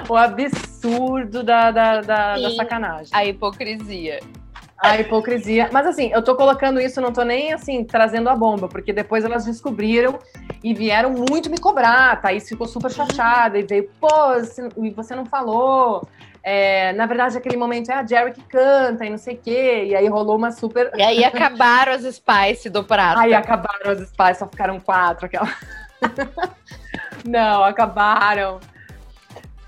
o 0.07 0.15
absurdo 0.15 1.43
da, 1.43 1.71
da, 1.71 2.01
da, 2.01 2.37
da 2.37 2.51
sacanagem. 2.51 3.09
A 3.11 3.25
hipocrisia. 3.25 4.19
A 4.77 4.99
hipocrisia. 4.99 5.69
Mas 5.71 5.85
assim, 5.85 6.11
eu 6.11 6.23
tô 6.23 6.35
colocando 6.35 6.81
isso, 6.81 6.99
não 6.99 7.13
tô 7.13 7.23
nem 7.23 7.53
assim, 7.53 7.83
trazendo 7.83 8.29
a 8.29 8.35
bomba, 8.35 8.67
porque 8.67 8.91
depois 8.91 9.23
elas 9.23 9.45
descobriram 9.45 10.17
e 10.63 10.73
vieram 10.73 11.11
muito 11.11 11.51
me 11.51 11.59
cobrar. 11.59 12.11
A 12.11 12.15
Thaís 12.15 12.49
ficou 12.49 12.67
super 12.67 12.89
chateada 12.89 13.59
e 13.59 13.63
veio, 13.63 13.89
pô, 13.99 14.09
você, 14.33 14.67
e 14.81 14.89
você 14.89 15.15
não 15.15 15.25
falou. 15.25 16.07
É, 16.43 16.91
na 16.93 17.05
verdade, 17.05 17.37
aquele 17.37 17.55
momento 17.55 17.91
é 17.91 17.93
a 17.93 18.05
Jerry 18.05 18.31
que 18.31 18.41
canta 18.41 19.05
e 19.05 19.09
não 19.11 19.17
sei 19.17 19.35
o 19.35 19.37
quê. 19.37 19.85
E 19.89 19.95
aí 19.95 20.07
rolou 20.07 20.35
uma 20.35 20.51
super. 20.51 20.91
E 20.95 21.03
aí 21.03 21.23
acabaram 21.23 21.93
as 21.93 22.03
Spice 22.03 22.69
do 22.69 22.83
prato. 22.83 23.19
Aí 23.19 23.33
acabaram 23.33 23.91
as 23.91 23.99
spies, 24.09 24.37
só 24.37 24.47
ficaram 24.47 24.79
quatro. 24.79 25.27
Aquela... 25.27 25.47
não, 27.23 27.63
acabaram. 27.63 28.59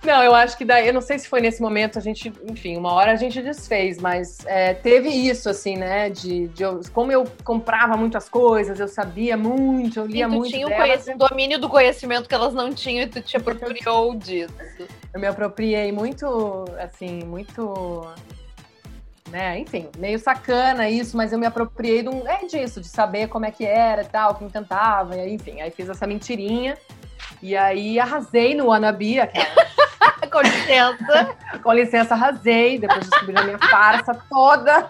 Não, 0.03 0.21
eu 0.21 0.35
acho 0.35 0.57
que 0.57 0.65
daí, 0.65 0.87
eu 0.87 0.93
não 0.93 0.99
sei 1.01 1.17
se 1.17 1.29
foi 1.29 1.39
nesse 1.39 1.61
momento, 1.61 1.97
a 1.97 2.01
gente, 2.01 2.31
enfim, 2.49 2.75
uma 2.75 2.91
hora 2.91 3.13
a 3.13 3.15
gente 3.15 3.41
desfez, 3.41 3.97
mas 3.99 4.45
é, 4.45 4.73
teve 4.73 5.07
isso, 5.07 5.47
assim, 5.49 5.77
né? 5.77 6.09
De, 6.09 6.49
de 6.49 6.61
eu- 6.61 6.81
como 6.91 7.09
eu 7.09 7.23
comprava 7.45 7.95
muitas 7.95 8.27
coisas, 8.27 8.79
eu 8.81 8.87
sabia 8.89 9.37
muito, 9.37 9.99
eu 10.01 10.05
E 10.05 10.13
lia 10.13 10.27
tu 10.27 10.33
muito. 10.33 10.51
tinha 10.51 10.67
o 10.67 10.69
delas, 10.69 11.05
domínio 11.15 11.57
do 11.57 11.69
conhecimento 11.69 12.27
que 12.27 12.35
elas 12.35 12.53
não 12.53 12.73
tinham 12.73 13.03
e 13.03 13.07
tu 13.07 13.21
te 13.21 13.37
apropriou 13.37 14.13
disso. 14.15 14.53
Eu 15.13 15.19
me 15.21 15.27
apropriei 15.27 15.91
muito, 15.93 16.65
assim, 16.79 17.23
muito. 17.23 18.05
Né, 19.29 19.57
enfim, 19.59 19.87
meio 19.97 20.19
sacana 20.19 20.87
isso, 20.89 21.15
mas 21.17 21.31
eu 21.33 21.39
me 21.39 21.45
apropriei 21.47 22.03
de 22.03 22.09
um, 22.09 22.27
é 22.27 22.45
disso, 22.45 22.79
de 22.79 22.87
saber 22.87 23.29
como 23.29 23.45
é 23.45 23.51
que 23.51 23.65
era 23.65 24.03
e 24.03 24.05
tal, 24.05 24.35
quem 24.35 24.47
cantava, 24.47 25.15
e 25.15 25.21
aí, 25.21 25.33
enfim, 25.33 25.59
aí 25.61 25.71
fiz 25.71 25.89
essa 25.89 26.05
mentirinha. 26.05 26.77
E 27.41 27.55
aí 27.57 27.99
arrasei 27.99 28.53
no 28.53 28.67
Wannabe, 28.67 29.19
aquela 29.21 29.65
Com 30.31 30.41
licença. 30.41 31.35
Com 31.61 31.73
licença, 31.73 32.13
arrasei, 32.13 32.79
depois 32.79 33.07
descobri 33.09 33.37
a 33.37 33.43
minha 33.43 33.59
farsa 33.59 34.13
toda. 34.29 34.89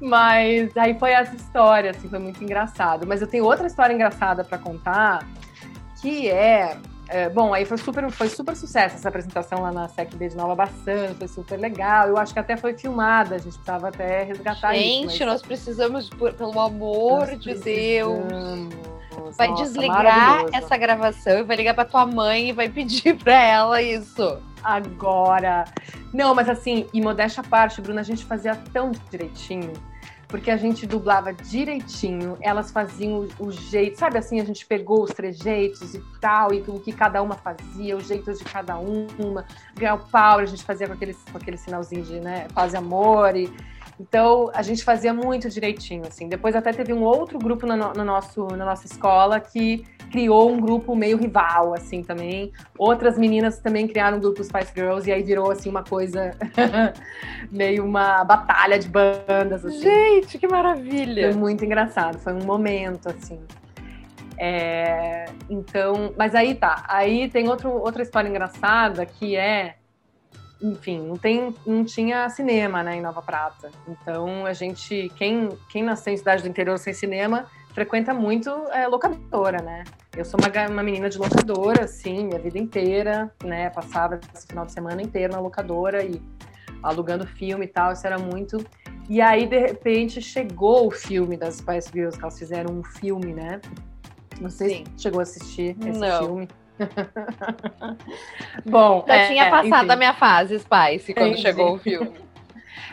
Mas 0.00 0.76
aí 0.76 0.98
foi 0.98 1.10
essa 1.10 1.34
história, 1.34 1.90
assim, 1.90 2.08
foi 2.08 2.18
muito 2.18 2.42
engraçado. 2.42 3.06
Mas 3.06 3.20
eu 3.20 3.26
tenho 3.26 3.44
outra 3.44 3.66
história 3.66 3.92
engraçada 3.92 4.44
para 4.44 4.58
contar, 4.58 5.26
que 6.00 6.30
é, 6.30 6.76
é, 7.08 7.28
Bom, 7.28 7.52
aí 7.54 7.64
foi 7.64 7.76
super, 7.78 8.10
foi 8.10 8.28
super 8.28 8.54
sucesso 8.56 8.96
essa 8.96 9.08
apresentação 9.08 9.60
lá 9.62 9.72
na 9.72 9.88
SECB 9.88 10.28
de 10.28 10.36
Nova 10.36 10.54
Baçã, 10.54 11.14
foi 11.18 11.28
super 11.28 11.58
legal. 11.58 12.08
Eu 12.08 12.16
acho 12.18 12.32
que 12.32 12.38
até 12.38 12.56
foi 12.56 12.76
filmada, 12.76 13.34
a 13.36 13.38
gente 13.38 13.54
precisava 13.54 13.88
até 13.88 14.22
resgatar 14.24 14.76
isso. 14.76 15.10
Gente, 15.10 15.24
nós 15.24 15.42
precisamos, 15.42 16.08
por- 16.10 16.32
pelo 16.34 16.58
amor 16.60 17.28
Nós 17.28 17.40
de 17.40 17.54
Deus. 17.54 18.18
Vai 19.36 19.48
Nossa, 19.48 19.62
desligar 19.64 20.44
essa 20.52 20.76
gravação 20.76 21.38
e 21.38 21.42
vai 21.42 21.56
ligar 21.56 21.74
pra 21.74 21.84
tua 21.84 22.06
mãe 22.06 22.48
e 22.48 22.52
vai 22.52 22.68
pedir 22.68 23.16
pra 23.16 23.34
ela 23.34 23.82
isso. 23.82 24.38
agora. 24.62 25.64
Não, 26.12 26.34
mas 26.34 26.48
assim, 26.48 26.86
e 26.92 27.00
modéstia 27.00 27.42
à 27.42 27.44
parte, 27.44 27.80
Bruna, 27.80 28.00
a 28.00 28.04
gente 28.04 28.24
fazia 28.24 28.54
tão 28.72 28.90
direitinho. 29.10 29.72
Porque 30.28 30.50
a 30.50 30.56
gente 30.58 30.86
dublava 30.86 31.32
direitinho, 31.32 32.36
elas 32.40 32.70
faziam 32.70 33.26
o, 33.40 33.46
o 33.46 33.50
jeito, 33.50 33.98
sabe 33.98 34.18
assim, 34.18 34.38
a 34.40 34.44
gente 34.44 34.66
pegou 34.66 35.02
os 35.02 35.10
trejeitos 35.10 35.94
e 35.94 36.02
tal, 36.20 36.52
e 36.52 36.60
o 36.68 36.78
que 36.78 36.92
cada 36.92 37.22
uma 37.22 37.34
fazia, 37.34 37.96
os 37.96 38.06
jeitos 38.06 38.38
de 38.38 38.44
cada 38.44 38.76
uma. 38.76 39.46
Girl 39.78 39.96
Power, 40.12 40.42
a 40.42 40.46
gente 40.46 40.62
fazia 40.62 40.86
com 40.86 40.92
aquele, 40.92 41.14
com 41.14 41.38
aquele 41.38 41.56
sinalzinho 41.56 42.02
de, 42.02 42.20
né, 42.20 42.46
paz 42.54 42.74
e 42.74 42.76
amor. 42.76 43.34
E, 43.34 43.50
então, 43.98 44.50
a 44.54 44.62
gente 44.62 44.84
fazia 44.84 45.12
muito 45.12 45.48
direitinho, 45.48 46.06
assim. 46.06 46.28
Depois 46.28 46.54
até 46.54 46.72
teve 46.72 46.92
um 46.92 47.02
outro 47.02 47.38
grupo 47.38 47.66
no, 47.66 47.76
no 47.76 48.04
nosso, 48.04 48.46
na 48.48 48.64
nossa 48.64 48.86
escola 48.86 49.40
que 49.40 49.84
criou 50.10 50.50
um 50.50 50.60
grupo 50.60 50.94
meio 50.94 51.16
rival, 51.16 51.74
assim, 51.74 52.02
também. 52.02 52.52
Outras 52.76 53.18
meninas 53.18 53.58
também 53.58 53.86
criaram 53.86 54.18
um 54.18 54.20
grupo 54.20 54.42
Spice 54.42 54.72
Girls 54.74 55.08
e 55.08 55.12
aí 55.12 55.22
virou, 55.22 55.50
assim, 55.50 55.68
uma 55.68 55.82
coisa 55.82 56.32
meio 57.50 57.84
uma 57.84 58.24
batalha 58.24 58.78
de 58.78 58.88
bandas, 58.88 59.64
assim. 59.64 59.80
Gente, 59.80 60.38
que 60.38 60.48
Foi 60.48 60.56
maravilha. 60.56 61.32
muito 61.34 61.64
engraçado, 61.64 62.18
foi 62.18 62.32
um 62.32 62.44
momento, 62.44 63.08
assim. 63.08 63.40
É, 64.38 65.26
então, 65.50 66.14
mas 66.16 66.34
aí 66.34 66.54
tá. 66.54 66.84
Aí 66.88 67.28
tem 67.28 67.48
outro, 67.48 67.70
outra 67.70 68.02
história 68.02 68.28
engraçada 68.28 69.04
que 69.04 69.36
é, 69.36 69.76
enfim, 70.62 71.00
não, 71.00 71.16
tem, 71.16 71.54
não 71.66 71.84
tinha 71.84 72.28
cinema, 72.28 72.82
né, 72.82 72.96
em 72.96 73.00
Nova 73.00 73.20
Prata. 73.20 73.70
Então 73.88 74.46
a 74.46 74.52
gente, 74.52 75.10
quem, 75.16 75.48
quem 75.68 75.82
nasceu 75.82 76.12
em 76.12 76.16
cidade 76.16 76.42
do 76.42 76.48
interior 76.48 76.78
sem 76.78 76.92
cinema, 76.92 77.46
frequenta 77.78 78.12
muito 78.12 78.50
é, 78.72 78.88
locadora, 78.88 79.62
né? 79.62 79.84
Eu 80.16 80.24
sou 80.24 80.38
uma, 80.40 80.68
uma 80.68 80.82
menina 80.82 81.08
de 81.08 81.16
locadora, 81.16 81.84
assim, 81.84 82.26
minha 82.26 82.40
vida 82.40 82.58
inteira, 82.58 83.32
né? 83.44 83.70
Passava 83.70 84.18
esse 84.34 84.48
final 84.48 84.66
de 84.66 84.72
semana 84.72 85.00
inteiro 85.00 85.32
na 85.32 85.38
locadora 85.38 86.02
e 86.02 86.20
alugando 86.82 87.24
filme 87.24 87.66
e 87.66 87.68
tal, 87.68 87.92
isso 87.92 88.04
era 88.04 88.18
muito. 88.18 88.56
E 89.08 89.20
aí, 89.20 89.46
de 89.46 89.60
repente, 89.60 90.20
chegou 90.20 90.88
o 90.88 90.90
filme 90.90 91.36
das 91.36 91.58
Spice 91.58 91.88
Girls, 91.92 92.18
que 92.18 92.24
elas 92.24 92.36
fizeram 92.36 92.74
um 92.74 92.82
filme, 92.82 93.32
né? 93.32 93.60
Não 94.40 94.50
sei 94.50 94.68
Sim. 94.78 94.84
se 94.96 95.02
chegou 95.04 95.20
a 95.20 95.22
assistir 95.22 95.76
esse 95.80 96.00
Não. 96.00 96.18
filme. 96.18 96.48
Bom, 98.66 99.04
Já 99.06 99.14
é, 99.14 99.28
tinha 99.28 99.44
é, 99.44 99.50
passado 99.50 99.84
enfim. 99.84 99.92
a 99.92 99.96
minha 99.96 100.14
fase 100.14 100.58
Spice 100.58 101.14
quando 101.14 101.28
Entendi. 101.28 101.42
chegou 101.42 101.74
o 101.74 101.78
filme. 101.78 102.12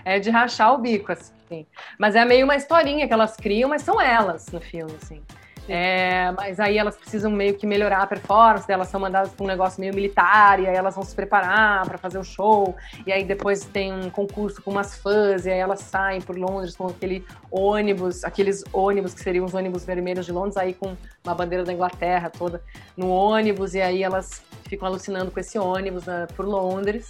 É 0.06 0.20
de 0.20 0.30
rachar 0.30 0.74
o 0.74 0.78
bico, 0.78 1.12
assim. 1.12 1.66
Mas 2.00 2.16
é 2.16 2.24
meio 2.24 2.46
uma 2.46 2.56
historinha 2.56 3.08
que 3.08 3.14
elas 3.14 3.36
criam, 3.36 3.70
mas 3.70 3.82
são 3.82 4.00
elas 4.00 4.48
no 4.52 4.62
filme, 4.62 4.94
assim. 5.02 5.22
É, 5.68 6.32
mas 6.34 6.60
aí 6.60 6.78
elas 6.78 6.96
precisam 6.96 7.32
meio 7.32 7.56
que 7.56 7.66
melhorar 7.66 8.04
a 8.04 8.08
performance, 8.08 8.72
elas 8.72 8.88
são 8.88 9.00
mandadas 9.00 9.34
para 9.34 9.44
um 9.44 9.48
negócio 9.48 9.82
meio 9.82 9.94
militar, 9.96 10.60
e 10.60 10.68
aí 10.68 10.76
elas 10.76 10.94
vão 10.94 11.04
se 11.04 11.16
preparar 11.16 11.84
para 11.88 11.98
fazer 11.98 12.20
o 12.20 12.24
show, 12.24 12.76
e 13.06 13.12
aí 13.12 13.24
depois 13.24 13.66
tem 13.66 13.92
um 13.92 14.10
concurso 14.12 14.62
com 14.62 14.70
umas 14.70 14.96
fãs, 14.96 15.46
e 15.48 15.52
aí 15.52 15.58
elas 15.58 15.80
saem 15.80 16.22
por 16.22 16.38
Londres 16.38 16.76
com 16.76 16.86
aquele 16.86 17.26
ônibus, 17.50 18.24
aqueles 18.24 18.64
ônibus 18.72 19.16
que 19.16 19.22
seriam 19.22 19.44
os 19.44 19.56
ônibus 19.56 19.84
vermelhos 19.84 20.28
de 20.28 20.32
Londres, 20.32 20.56
aí 20.56 20.74
com 20.74 20.96
uma 21.24 21.34
bandeira 21.34 21.64
da 21.64 21.74
Inglaterra 21.74 22.30
toda 22.30 22.62
no 22.96 23.10
ônibus, 23.10 23.74
e 23.74 23.82
aí 23.82 24.04
elas 24.04 24.44
ficam 24.70 24.88
alucinando 24.88 25.32
com 25.32 25.40
esse 25.40 25.58
ônibus 25.58 26.06
né, 26.06 26.28
por 26.36 26.46
Londres. 26.46 27.10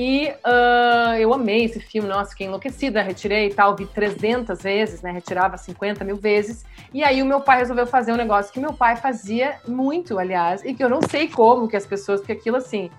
E 0.00 0.28
uh, 0.28 1.16
eu 1.18 1.34
amei 1.34 1.64
esse 1.64 1.80
filme, 1.80 2.08
nossa, 2.08 2.30
fiquei 2.30 2.46
enlouquecida, 2.46 3.02
retirei 3.02 3.48
e 3.48 3.52
tal, 3.52 3.74
vi 3.74 3.84
300 3.84 4.62
vezes, 4.62 5.02
né, 5.02 5.10
retirava 5.10 5.56
50 5.56 6.04
mil 6.04 6.14
vezes. 6.14 6.64
E 6.94 7.02
aí 7.02 7.20
o 7.20 7.26
meu 7.26 7.40
pai 7.40 7.58
resolveu 7.58 7.84
fazer 7.84 8.12
um 8.12 8.16
negócio 8.16 8.52
que 8.52 8.60
meu 8.60 8.72
pai 8.72 8.94
fazia 8.94 9.56
muito, 9.66 10.16
aliás, 10.16 10.64
e 10.64 10.72
que 10.72 10.84
eu 10.84 10.88
não 10.88 11.00
sei 11.02 11.26
como 11.26 11.66
que 11.66 11.76
as 11.76 11.84
pessoas, 11.84 12.20
porque 12.20 12.30
aquilo 12.30 12.58
assim, 12.58 12.92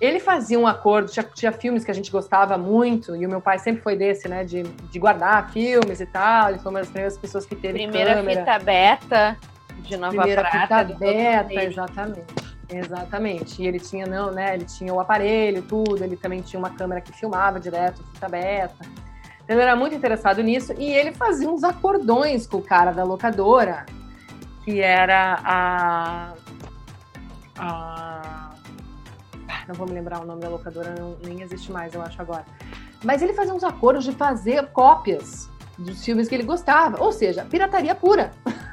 ele 0.00 0.18
fazia 0.18 0.58
um 0.58 0.66
acordo, 0.66 1.12
tinha, 1.12 1.22
tinha 1.32 1.52
filmes 1.52 1.84
que 1.84 1.92
a 1.92 1.94
gente 1.94 2.10
gostava 2.10 2.58
muito, 2.58 3.14
e 3.14 3.24
o 3.24 3.28
meu 3.28 3.40
pai 3.40 3.60
sempre 3.60 3.82
foi 3.82 3.94
desse, 3.94 4.26
né, 4.26 4.42
de, 4.42 4.64
de 4.64 4.98
guardar 4.98 5.52
filmes 5.52 6.00
e 6.00 6.06
tal, 6.06 6.48
ele 6.48 6.58
foi 6.58 6.72
uma 6.72 6.80
das 6.80 6.88
primeiras 6.88 7.16
pessoas 7.16 7.46
que 7.46 7.54
teve 7.54 7.78
Primeira 7.78 8.14
câmera. 8.14 8.40
fita 8.40 8.58
beta 8.58 9.36
de 9.78 9.96
Nova 9.96 10.16
Primeira 10.16 10.42
Prata. 10.42 10.86
fita 10.86 10.98
beta, 10.98 11.62
exatamente. 11.62 12.45
Exatamente. 12.68 13.62
E 13.62 13.66
ele 13.66 13.78
tinha, 13.78 14.06
não, 14.06 14.30
né? 14.30 14.54
Ele 14.54 14.64
tinha 14.64 14.92
o 14.92 15.00
aparelho, 15.00 15.62
tudo, 15.62 16.02
ele 16.02 16.16
também 16.16 16.40
tinha 16.40 16.58
uma 16.58 16.70
câmera 16.70 17.00
que 17.00 17.12
filmava 17.12 17.60
direto, 17.60 18.02
fita 18.12 18.28
beta. 18.28 18.84
Então 19.44 19.54
ele 19.54 19.62
era 19.62 19.76
muito 19.76 19.94
interessado 19.94 20.42
nisso. 20.42 20.72
E 20.76 20.92
ele 20.92 21.12
fazia 21.12 21.48
uns 21.48 21.62
acordões 21.62 22.46
com 22.46 22.58
o 22.58 22.62
cara 22.62 22.90
da 22.92 23.04
locadora, 23.04 23.86
que 24.64 24.80
era 24.80 25.40
a. 25.44 26.34
a 27.58 28.50
ah, 29.48 29.64
não 29.68 29.74
vou 29.74 29.86
me 29.86 29.94
lembrar 29.94 30.20
o 30.20 30.26
nome 30.26 30.40
da 30.40 30.48
locadora, 30.48 30.94
não- 30.98 31.16
nem 31.22 31.42
existe 31.42 31.70
mais, 31.70 31.94
eu 31.94 32.02
acho 32.02 32.20
agora. 32.20 32.44
Mas 33.04 33.22
ele 33.22 33.32
fazia 33.32 33.54
uns 33.54 33.62
acordos 33.64 34.04
de 34.04 34.12
fazer 34.12 34.66
cópias 34.72 35.48
dos 35.78 36.04
filmes 36.04 36.28
que 36.28 36.34
ele 36.34 36.44
gostava. 36.44 37.02
Ou 37.02 37.12
seja, 37.12 37.44
pirataria 37.44 37.94
pura. 37.94 38.32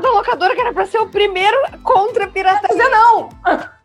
Da 0.00 0.10
locadora 0.10 0.54
que 0.54 0.60
era 0.60 0.72
pra 0.72 0.86
ser 0.86 0.98
o 0.98 1.06
primeiro 1.08 1.56
contra 1.82 2.24
a 2.24 2.28
pirataria. 2.28 2.88
Não! 2.90 3.28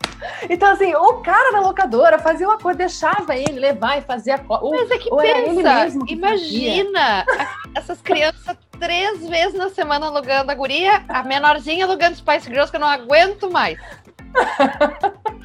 Então, 0.47 0.70
assim, 0.72 0.93
o 0.93 1.14
cara 1.16 1.51
da 1.51 1.62
locadora 1.62 2.20
fazia 2.20 2.47
o 2.47 2.51
acordo, 2.51 2.78
deixava 2.78 3.36
ele 3.36 3.59
levar 3.59 3.97
e 3.97 4.01
fazer 4.01 4.34
a. 4.34 4.39
Ou- 4.49 4.70
Mas 4.70 4.91
é 4.91 4.97
que 4.99 5.09
pensa, 5.09 6.05
que 6.05 6.14
imagina 6.14 7.26
a- 7.28 7.55
essas 7.76 7.99
crianças 8.01 8.55
três 8.80 9.28
vezes 9.28 9.55
na 9.57 9.70
semana 9.72 10.05
alugando 10.05 10.51
a 10.51 10.53
guria, 10.53 11.03
a 11.09 11.24
menorzinha 11.24 11.86
alugando 11.86 12.18
Spice 12.18 12.45
Girls 12.47 12.70
que 12.70 12.76
eu 12.78 12.82
não 12.82 12.88
aguento 12.88 13.49
mais. 13.49 13.80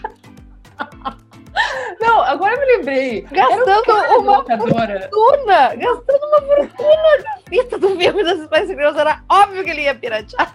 Não, 2.01 2.23
agora 2.23 2.55
eu 2.55 2.61
me 2.61 2.67
lembrei. 2.67 3.23
Gastando 3.23 3.83
da 3.87 4.19
uma. 4.19 4.45
Fortuna, 4.45 5.75
gastando 5.75 6.25
uma 6.25 6.41
fortuna 6.43 7.19
na 7.25 7.37
fita 7.49 7.79
do 7.79 7.89
filme 7.97 8.25
das 8.25 8.41
Spice 8.45 8.75
Girls, 8.75 8.99
era 8.99 9.23
óbvio 9.31 9.65
que 9.65 9.71
ele 9.71 9.83
ia 9.83 9.95
piratear. 9.95 10.55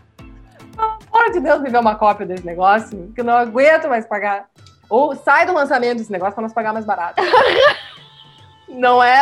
Pelo 0.76 0.98
amor 1.14 1.32
de 1.32 1.40
Deus, 1.40 1.62
me 1.62 1.70
vê 1.70 1.78
uma 1.78 1.96
cópia 1.96 2.26
desse 2.26 2.46
negócio, 2.46 3.12
que 3.14 3.22
eu 3.22 3.26
não 3.26 3.36
aguento 3.36 3.88
mais 3.90 4.06
pagar. 4.06 4.46
Ou 4.90 5.16
sai 5.16 5.46
do 5.46 5.54
lançamento 5.54 5.98
desse 5.98 6.12
negócio 6.12 6.34
pra 6.34 6.44
nós 6.44 6.54
pagar 6.54 6.74
mais 6.74 6.86
barato. 6.86 7.22
não 8.68 9.04
é? 9.04 9.22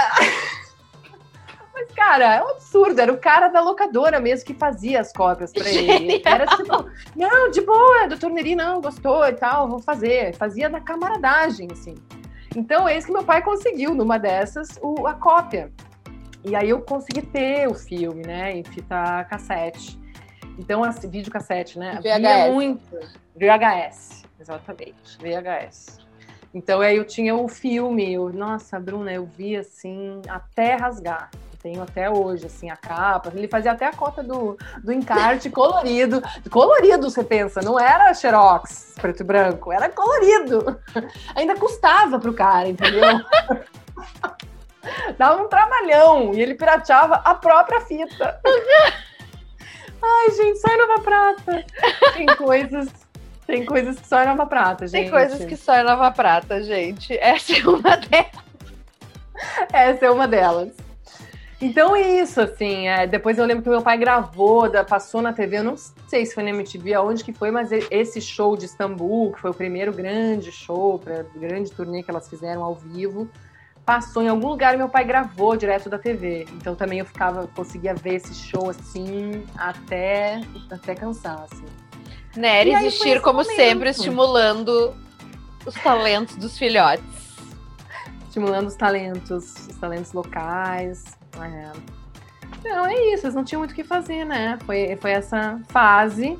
Cara, 1.96 2.36
é 2.36 2.44
um 2.44 2.50
absurdo. 2.50 3.00
Era 3.00 3.12
o 3.12 3.18
cara 3.18 3.50
da 3.50 3.60
locadora 3.62 4.20
mesmo 4.20 4.46
que 4.46 4.54
fazia 4.54 5.02
as 5.02 5.12
cópias 5.12 5.52
pra 5.52 5.68
ele. 5.70 6.22
Era 6.26 6.46
tipo, 6.48 6.90
não, 7.16 7.52
de 7.52 7.62
boa, 7.62 8.08
doutor 8.08 8.30
Neri, 8.30 8.56
não, 8.56 8.80
gostou 8.82 9.26
e 9.26 9.34
tal, 9.34 9.68
vou 9.68 9.80
fazer. 9.80 10.34
Fazia 10.36 10.70
da 10.70 10.80
camaradagem, 10.80 11.68
assim. 11.72 11.96
Então, 12.56 12.88
é 12.88 12.98
isso 12.98 13.08
que 13.08 13.14
meu 13.14 13.24
pai 13.24 13.42
conseguiu, 13.44 13.94
numa 13.94 14.18
dessas, 14.18 14.80
o- 14.82 15.06
a 15.06 15.14
cópia. 15.14 15.72
E 16.44 16.56
aí 16.56 16.70
eu 16.70 16.82
consegui 16.82 17.22
ter 17.22 17.68
o 17.68 17.76
filme, 17.76 18.26
né, 18.26 18.56
em 18.56 18.64
fita 18.64 19.24
cassete. 19.26 20.00
Então, 20.58 20.84
assim, 20.84 21.10
videocassete, 21.10 21.78
né? 21.78 22.00
VHS. 22.02 22.20
Via 22.20 22.52
muito. 22.52 23.00
VHS, 23.36 24.24
exatamente. 24.40 25.18
VHS. 25.22 26.00
Então, 26.54 26.82
aí 26.82 26.98
eu 26.98 27.06
tinha 27.06 27.36
o 27.36 27.48
filme. 27.48 28.14
Eu, 28.14 28.30
nossa, 28.34 28.80
Bruna, 28.80 29.12
eu 29.14 29.26
vi 29.26 29.56
assim, 29.56 30.22
até 30.28 30.76
rasgar. 30.76 31.30
Tenho 31.62 31.84
até 31.84 32.10
hoje, 32.10 32.46
assim, 32.46 32.70
a 32.70 32.78
capa. 32.78 33.32
Ele 33.36 33.48
fazia 33.48 33.74
até 33.74 33.86
a 33.86 33.92
cópia 33.92 34.24
do, 34.24 34.58
do 34.82 34.94
encarte 34.94 35.50
colorido. 35.52 36.22
Colorido, 36.50 37.10
você 37.10 37.24
pensa, 37.24 37.62
não 37.62 37.78
era 37.78 38.14
xerox, 38.14 38.96
preto 39.00 39.22
e 39.22 39.26
branco, 39.26 39.72
era 39.72 39.90
colorido. 39.90 40.80
Ainda 41.36 41.56
custava 41.56 42.18
pro 42.18 42.34
cara, 42.34 42.70
entendeu? 42.70 43.04
Dava 45.18 45.44
um 45.44 45.50
trabalhão 45.50 46.34
e 46.34 46.42
ele 46.42 46.56
pirateava 46.56 47.16
a 47.16 47.36
própria 47.36 47.82
fita. 47.82 48.40
Ai, 50.02 50.32
gente, 50.32 50.60
só 50.60 50.70
em 50.70 50.78
Nova 50.78 51.02
Prata. 51.02 51.66
Tem 52.14 52.26
coisas, 52.38 52.88
tem 53.46 53.66
coisas 53.66 54.00
que 54.00 54.08
só 54.08 54.24
em 54.24 54.26
Nova 54.28 54.46
Prata, 54.46 54.88
gente. 54.88 55.02
Tem 55.02 55.12
coisas 55.12 55.46
que 55.46 55.58
só 55.58 55.74
é 55.74 55.84
Nova 55.84 56.10
Prata, 56.12 56.64
gente. 56.64 57.18
Essa 57.20 57.58
é 57.58 57.68
uma 57.68 57.98
delas. 57.98 58.32
Essa 59.74 60.06
é 60.06 60.10
uma 60.12 60.28
delas. 60.28 60.89
Então 61.62 61.94
é 61.96 62.22
isso, 62.22 62.40
assim. 62.40 62.88
é, 62.88 63.06
depois 63.06 63.38
eu 63.38 63.46
lembro 63.46 63.64
que 63.64 63.70
meu 63.70 63.82
pai 63.82 63.98
gravou, 63.98 64.70
da- 64.70 64.84
passou 64.84 65.22
na 65.22 65.34
TV, 65.34 65.58
eu 65.58 65.64
não 65.64 65.76
sei 66.08 66.26
se 66.26 66.34
foi 66.34 66.44
na 66.44 66.52
MTV, 66.52 66.94
aonde 66.94 67.24
que 67.24 67.34
foi, 67.34 67.52
mas 67.52 67.70
esse 67.92 68.22
show 68.22 68.56
de 68.56 68.66
Istambul, 68.66 69.34
que 69.34 69.42
foi 69.42 69.52
o 69.52 69.54
primeiro 69.54 69.92
grande 69.92 70.52
show, 70.54 70.98
pra, 71.00 71.24
grande 71.36 71.70
turnê 71.72 72.02
que 72.02 72.10
elas 72.10 72.30
fizeram 72.30 72.64
ao 72.64 72.76
vivo, 72.76 73.30
passou 73.86 74.24
em 74.24 74.30
algum 74.30 74.48
lugar 74.48 74.74
e 74.74 74.78
meu 74.78 74.88
pai 74.88 75.04
gravou 75.04 75.58
direto 75.58 75.90
da 75.90 76.00
TV. 76.00 76.46
Então 76.54 76.76
também 76.76 77.00
eu 77.00 77.06
ficava, 77.06 77.46
conseguia 77.48 77.94
ver 77.94 78.16
esse 78.16 78.34
show 78.34 78.70
assim 78.70 79.44
até, 79.58 80.40
até 80.72 80.96
cansar, 80.96 81.44
assim. 81.52 81.66
E 82.70 82.76
aí 82.76 82.80
foi 82.80 82.88
existir, 82.88 83.22
como 83.22 83.40
momento. 83.40 83.56
sempre, 83.58 83.90
estimulando 83.90 84.96
os 85.66 85.74
talentos 85.76 86.38
dos 86.38 86.58
filhotes. 86.58 87.04
estimulando 88.28 88.68
os 88.68 88.76
talentos, 88.76 89.68
os 89.68 89.76
talentos 89.76 90.14
locais. 90.14 91.19
É. 91.38 91.72
Não, 92.64 92.86
é 92.86 93.14
isso, 93.14 93.26
eles 93.26 93.36
não 93.36 93.44
tinham 93.44 93.60
muito 93.60 93.72
o 93.72 93.76
que 93.76 93.84
fazer, 93.84 94.26
né? 94.26 94.58
Foi, 94.66 94.96
foi 94.98 95.12
essa 95.12 95.60
fase. 95.70 96.38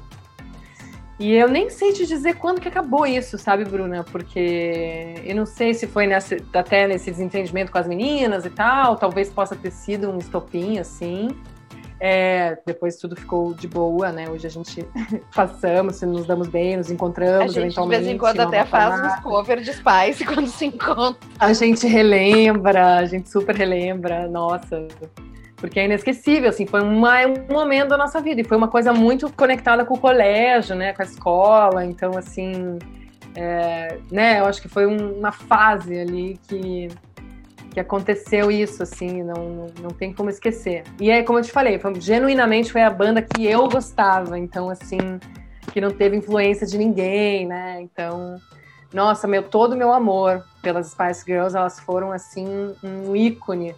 E 1.20 1.34
eu 1.34 1.50
nem 1.50 1.70
sei 1.70 1.92
te 1.92 2.06
dizer 2.06 2.36
quando 2.36 2.62
que 2.62 2.68
acabou 2.70 3.06
isso, 3.06 3.38
sabe, 3.38 3.66
Bruna? 3.66 4.06
Porque 4.06 5.16
eu 5.26 5.36
não 5.36 5.46
sei 5.46 5.74
se 5.74 5.86
foi 5.86 6.08
nessa, 6.08 6.38
até 6.54 6.88
nesse 6.88 7.12
desentendimento 7.12 7.72
com 7.74 7.78
as 7.78 7.88
meninas 7.88 8.46
e 8.46 8.50
tal, 8.50 8.96
talvez 8.96 9.30
possa 9.30 9.54
ter 9.54 9.72
sido 9.72 10.10
um 10.10 10.18
estopim, 10.18 10.80
assim. 10.80 11.30
É, 12.00 12.58
depois 12.66 12.96
tudo 12.96 13.16
ficou 13.16 13.54
de 13.54 13.68
boa, 13.68 14.12
né? 14.12 14.30
Hoje 14.30 14.48
a 14.48 14.50
gente 14.50 14.86
passamos, 15.36 16.02
nos 16.02 16.26
damos 16.26 16.48
bem, 16.48 16.78
nos 16.78 16.90
encontramos 16.90 17.56
A 17.58 17.62
gente, 17.62 17.76
de 17.80 17.88
vez 17.88 18.08
em 18.08 18.18
quando, 18.18 18.40
até 18.40 18.64
faz 18.66 19.02
uns 19.02 19.20
cover 19.22 19.60
de 19.60 19.74
Spice 19.74 20.24
quando 20.26 20.48
se 20.48 20.66
encontra. 20.66 21.20
A 21.38 21.52
gente 21.52 21.86
relembra, 21.88 22.98
a 22.98 23.06
gente 23.06 23.30
super 23.30 23.56
relembra, 23.56 24.28
nossa. 24.28 24.88
Porque 25.58 25.78
é 25.78 25.86
inesquecível, 25.86 26.50
assim, 26.50 26.66
foi 26.66 26.82
uma, 26.82 27.18
um 27.28 27.52
momento 27.52 27.90
da 27.90 27.98
nossa 27.98 28.22
vida. 28.22 28.40
E 28.40 28.46
foi 28.46 28.56
uma 28.56 28.70
coisa 28.70 28.94
muito 28.94 29.30
conectada 29.34 29.84
com 29.84 29.96
o 29.96 30.00
colégio, 30.00 30.74
né? 30.76 30.94
Com 30.94 31.02
a 31.02 31.06
escola. 31.06 31.84
Então, 31.84 32.18
assim, 32.18 32.80
é, 33.36 33.98
né? 34.10 34.40
Eu 34.40 34.46
acho 34.46 34.62
que 34.62 34.70
foi 34.70 34.86
um- 34.88 35.20
uma 35.20 35.34
fase 35.34 36.00
ali 36.00 36.40
que, 36.48 36.88
que 37.74 37.80
aconteceu 37.80 38.50
isso, 38.52 38.82
assim, 38.84 39.24
não, 39.24 39.68
não, 39.82 39.90
tem 39.92 40.14
como 40.14 40.30
esquecer. 40.30 40.84
E 41.00 41.12
aí, 41.12 41.24
como 41.24 41.40
eu 41.40 41.44
te 41.44 41.52
falei, 41.52 41.78
foi- 41.80 42.00
genuinamente 42.02 42.72
foi 42.72 42.82
a 42.82 42.90
banda 42.90 43.22
que 43.22 43.46
eu 43.46 43.68
gostava. 43.70 44.38
Então, 44.40 44.70
assim, 44.70 44.98
que 45.72 45.80
não 45.80 45.92
teve 45.92 46.18
influência 46.18 46.66
de 46.66 46.78
ninguém, 46.78 47.46
né? 47.48 47.80
Então, 47.82 48.36
nossa, 48.94 49.28
meu, 49.28 49.44
todo 49.44 49.74
o 49.74 49.78
meu 49.78 49.94
amor 49.94 50.44
pelas 50.64 50.88
Spice 50.92 51.24
Girls, 51.26 51.56
elas 51.56 51.80
foram, 51.80 52.12
assim, 52.12 52.74
um 52.84 53.16
ícone 53.16 53.76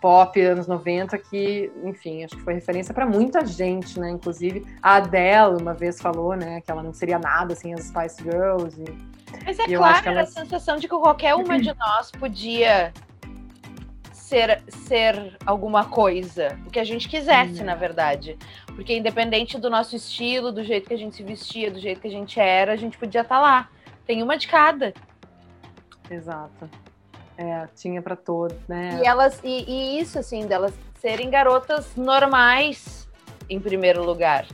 pop 0.00 0.40
anos 0.40 0.66
90 0.66 1.18
que, 1.18 1.70
enfim, 1.84 2.24
acho 2.24 2.34
que 2.34 2.42
foi 2.42 2.54
referência 2.54 2.94
para 2.94 3.04
muita 3.04 3.44
gente, 3.44 4.00
né? 4.00 4.08
Inclusive 4.10 4.64
a 4.82 4.94
Adele 4.96 5.60
uma 5.60 5.74
vez 5.74 6.00
falou, 6.00 6.34
né, 6.34 6.62
que 6.62 6.70
ela 6.70 6.82
não 6.82 6.94
seria 6.94 7.18
nada 7.18 7.54
sem 7.54 7.74
as 7.74 7.84
Spice 7.84 8.22
Girls. 8.22 8.80
E... 8.80 9.10
Mas 9.44 9.58
é 9.58 9.66
claro, 9.66 10.08
elas- 10.08 10.34
a 10.34 10.40
sensação 10.40 10.76
de 10.78 10.88
que 10.88 10.96
qualquer 10.96 11.34
uma 11.34 11.60
de 11.60 11.74
nós 11.74 12.10
podia 12.12 12.94
ser, 14.30 14.62
ser 14.68 15.36
alguma 15.44 15.86
coisa. 15.86 16.56
O 16.64 16.70
que 16.70 16.78
a 16.78 16.84
gente 16.84 17.08
quisesse, 17.08 17.62
Hum. 17.62 17.64
na 17.64 17.74
verdade. 17.74 18.38
Porque 18.76 18.96
independente 18.96 19.58
do 19.58 19.68
nosso 19.68 19.96
estilo, 19.96 20.52
do 20.52 20.62
jeito 20.62 20.86
que 20.86 20.94
a 20.94 20.96
gente 20.96 21.16
se 21.16 21.22
vestia, 21.24 21.68
do 21.70 21.80
jeito 21.80 22.00
que 22.00 22.06
a 22.06 22.10
gente 22.10 22.38
era, 22.38 22.72
a 22.72 22.76
gente 22.76 22.96
podia 22.96 23.22
estar 23.22 23.40
lá. 23.40 23.68
Tem 24.06 24.22
uma 24.22 24.38
de 24.38 24.46
cada. 24.46 24.94
Exato. 26.08 26.70
É, 27.36 27.66
tinha 27.74 28.00
para 28.00 28.14
todos, 28.16 28.56
né? 28.68 29.00
E 29.02 29.06
elas, 29.06 29.40
e, 29.42 29.64
e 29.68 30.00
isso, 30.00 30.18
assim, 30.18 30.46
delas 30.46 30.72
serem 31.00 31.28
garotas 31.30 31.96
normais 31.96 33.08
em 33.48 33.58
primeiro 33.58 34.04
lugar. 34.04 34.46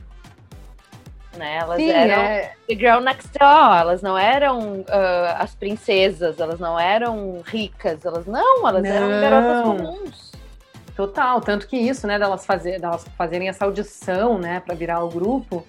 Né? 1.37 1.57
Elas 1.57 1.77
Sim, 1.77 1.89
eram 1.89 2.21
é, 2.21 2.53
The 2.67 2.75
Girl 2.75 2.99
Next 2.99 3.29
Door, 3.37 3.77
elas 3.79 4.01
não 4.01 4.17
eram 4.17 4.83
ah, 4.89 5.37
as 5.39 5.53
princesas, 5.55 6.39
elas 6.39 6.59
não 6.59 6.79
eram 6.79 7.41
ricas, 7.45 8.03
elas 8.05 8.25
não, 8.25 8.67
elas 8.67 8.83
eram 8.83 9.09
Não. 9.09 9.21
garotas 9.21 9.61
comuns. 9.63 10.31
Total, 10.95 11.39
tanto 11.39 11.67
que 11.67 11.77
isso, 11.77 12.07
né, 12.07 12.17
delas, 12.17 12.43
fazer, 12.43 12.81
delas 12.81 13.05
fazerem 13.15 13.49
essa 13.49 13.65
audição, 13.65 14.39
né, 14.39 14.59
para 14.59 14.73
virar 14.73 15.03
o 15.03 15.09
grupo, 15.09 15.63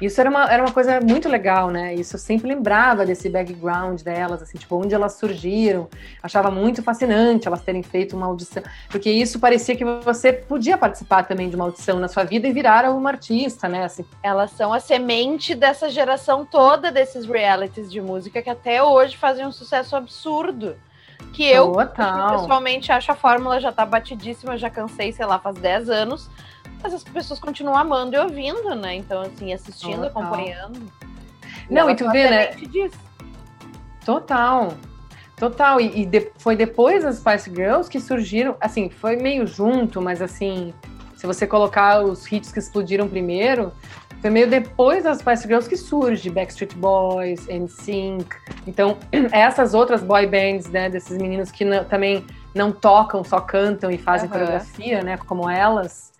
isso 0.00 0.20
era 0.20 0.28
uma, 0.28 0.44
era 0.50 0.62
uma 0.62 0.72
coisa 0.72 1.00
muito 1.00 1.28
legal, 1.28 1.70
né? 1.70 1.94
Isso 1.94 2.16
eu 2.16 2.20
sempre 2.20 2.48
lembrava 2.48 3.06
desse 3.06 3.28
background 3.28 4.02
delas, 4.02 4.42
assim, 4.42 4.58
tipo, 4.58 4.76
onde 4.76 4.94
elas 4.94 5.14
surgiram. 5.14 5.88
Achava 6.22 6.50
muito 6.50 6.82
fascinante 6.82 7.48
elas 7.48 7.62
terem 7.62 7.82
feito 7.82 8.16
uma 8.16 8.26
audição, 8.26 8.62
porque 8.88 9.10
isso 9.10 9.40
parecia 9.40 9.74
que 9.74 9.84
você 9.84 10.32
podia 10.32 10.76
participar 10.76 11.24
também 11.24 11.48
de 11.48 11.56
uma 11.56 11.64
audição 11.64 11.98
na 11.98 12.08
sua 12.08 12.24
vida 12.24 12.46
e 12.46 12.52
virar 12.52 12.90
uma 12.90 13.10
artista, 13.10 13.68
né? 13.68 13.84
Assim, 13.84 14.04
Elas 14.22 14.50
são 14.50 14.72
a 14.72 14.80
semente 14.80 15.54
dessa 15.54 15.88
geração 15.88 16.44
toda 16.44 16.90
desses 16.90 17.24
realities 17.24 17.90
de 17.90 18.00
música 18.00 18.42
que 18.42 18.50
até 18.50 18.82
hoje 18.82 19.16
fazem 19.16 19.46
um 19.46 19.52
sucesso 19.52 19.96
absurdo. 19.96 20.76
Que 21.32 21.44
eu, 21.44 21.72
total. 21.72 22.40
pessoalmente, 22.40 22.92
acho 22.92 23.12
a 23.12 23.14
fórmula 23.14 23.60
já 23.60 23.72
tá 23.72 23.84
batidíssima, 23.84 24.56
já 24.56 24.70
cansei, 24.70 25.12
sei 25.12 25.26
lá, 25.26 25.38
faz 25.38 25.56
10 25.56 25.90
anos. 25.90 26.30
Mas 26.82 26.94
as 26.94 27.02
pessoas 27.04 27.40
continuam 27.40 27.76
amando 27.76 28.14
e 28.14 28.18
ouvindo, 28.18 28.74
né? 28.74 28.94
Então, 28.94 29.22
assim, 29.22 29.52
assistindo, 29.52 30.02
Total. 30.02 30.22
acompanhando. 30.22 30.80
Não, 31.70 31.82
elas 31.88 31.92
e 31.94 31.96
tu 32.04 32.10
vê, 32.10 32.30
né? 32.30 32.46
disso. 32.52 32.98
Total. 34.04 34.72
Total. 35.36 35.80
E, 35.80 36.02
e 36.02 36.06
de- 36.06 36.30
foi 36.38 36.54
depois 36.56 37.02
das 37.02 37.16
Spice 37.16 37.50
Girls 37.50 37.90
que 37.90 38.00
surgiram, 38.00 38.56
assim, 38.60 38.88
foi 38.88 39.16
meio 39.16 39.46
junto, 39.46 40.00
mas 40.00 40.22
assim, 40.22 40.72
se 41.16 41.26
você 41.26 41.46
colocar 41.46 42.02
os 42.02 42.30
hits 42.30 42.52
que 42.52 42.58
explodiram 42.58 43.08
primeiro, 43.08 43.72
foi 44.20 44.30
meio 44.30 44.48
depois 44.48 45.04
das 45.04 45.18
Spice 45.18 45.42
Girls 45.46 45.68
que 45.68 45.76
surge 45.76 46.30
Backstreet 46.30 46.74
Boys, 46.76 47.46
NSYNC. 47.48 48.26
Então, 48.66 48.96
essas 49.32 49.74
outras 49.74 50.02
boy 50.02 50.26
bands, 50.26 50.68
né, 50.68 50.88
desses 50.88 51.18
meninos 51.18 51.50
que 51.50 51.64
não- 51.64 51.84
também 51.84 52.24
não 52.54 52.72
tocam, 52.72 53.22
só 53.22 53.40
cantam 53.40 53.90
e 53.90 53.98
fazem 53.98 54.28
Aham. 54.28 54.38
coreografia, 54.38 55.02
né, 55.02 55.18
como 55.18 55.50
elas, 55.50 56.12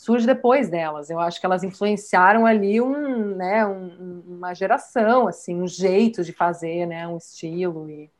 surge 0.00 0.26
depois 0.26 0.70
delas. 0.70 1.10
Eu 1.10 1.20
acho 1.20 1.38
que 1.38 1.44
elas 1.44 1.62
influenciaram 1.62 2.46
ali 2.46 2.80
um, 2.80 3.36
né, 3.36 3.66
um- 3.66 4.22
uma 4.26 4.54
geração, 4.54 5.28
assim, 5.28 5.60
um 5.60 5.66
jeito 5.66 6.24
de 6.24 6.32
fazer, 6.32 6.86
né, 6.86 7.06
um 7.06 7.18
estilo 7.18 7.88
e, 7.90 8.10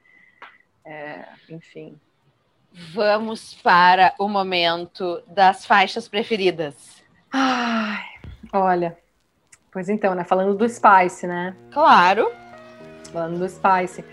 é, 0.85 1.25
enfim. 1.49 1.99
Vamos 2.93 3.55
para 3.55 4.13
o 4.19 4.29
momento 4.29 5.23
das 5.27 5.65
faixas 5.65 6.07
preferidas. 6.07 7.03
Ai, 7.33 8.05
olha, 8.53 8.99
pois 9.73 9.89
então, 9.89 10.15
né, 10.15 10.23
falando 10.23 10.55
do 10.55 10.69
Spice, 10.69 11.27
né, 11.27 11.57
Claro. 11.73 12.31
falando 13.11 13.39
do 13.39 13.49
Spice. 13.49 14.05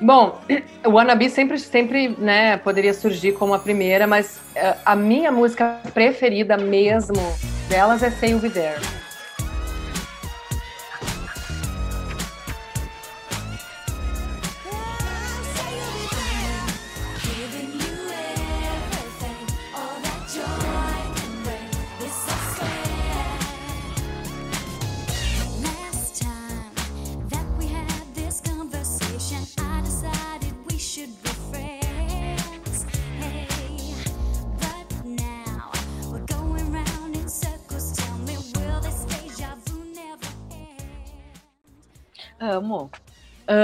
Bom, 0.00 0.40
o 0.84 0.90
Wannabe 0.90 1.28
sempre, 1.28 1.58
sempre, 1.58 2.08
né, 2.18 2.56
poderia 2.58 2.94
surgir 2.94 3.32
como 3.32 3.52
a 3.52 3.58
primeira, 3.58 4.06
mas 4.06 4.40
eh, 4.54 4.76
a 4.84 4.94
minha 4.94 5.32
música 5.32 5.80
preferida 5.92 6.56
mesmo 6.56 7.16
delas 7.68 8.02
é 8.02 8.10
Say 8.10 8.30
You 8.30 8.38
Be 8.38 8.50
There. 8.50 8.80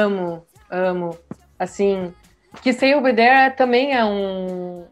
Amo, 0.05 0.47
amo. 0.71 1.19
Assim, 1.59 2.13
que 2.63 2.73
Say 2.73 2.91
You 2.93 3.01
Be 3.01 3.13
There 3.15 3.55
também 3.57 3.95
é 3.95 4.05
um 4.05 4.87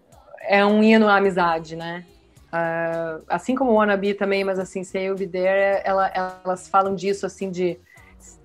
é 0.44 0.64
um 0.66 0.82
hino 0.82 1.08
à 1.08 1.16
amizade, 1.16 1.76
né? 1.76 2.04
Ah, 2.50 3.18
assim 3.28 3.54
como 3.54 3.72
Wannabe 3.72 4.14
também, 4.14 4.42
mas 4.44 4.58
assim, 4.58 4.82
Say 4.84 5.06
You 5.06 5.14
Be 5.16 5.26
There, 5.26 5.80
ela- 5.84 6.10
elas 6.44 6.68
falam 6.68 6.94
disso, 6.94 7.24
assim, 7.24 7.50
de... 7.50 7.78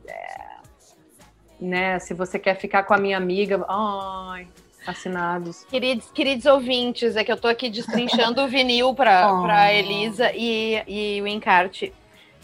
é, 0.07 0.38
né, 1.60 1.99
se 1.99 2.14
você 2.14 2.38
quer 2.38 2.56
ficar 2.56 2.84
com 2.84 2.94
a 2.94 2.98
minha 2.98 3.18
amiga, 3.18 3.65
ai, 3.68 4.48
assinados. 4.85 5.64
Queridos, 5.65 6.10
queridos 6.11 6.45
ouvintes, 6.45 7.15
é 7.15 7.23
que 7.23 7.31
eu 7.31 7.38
tô 7.38 7.48
aqui 7.48 7.69
destrinchando 7.69 8.41
o 8.44 8.48
vinil 8.48 8.94
pra, 8.94 9.34
Oh. 9.34 9.41
pra 9.44 9.73
Elisa 9.73 10.31
e, 10.34 10.84
e 10.88 11.22
o 11.22 11.27
encarte. 11.27 11.94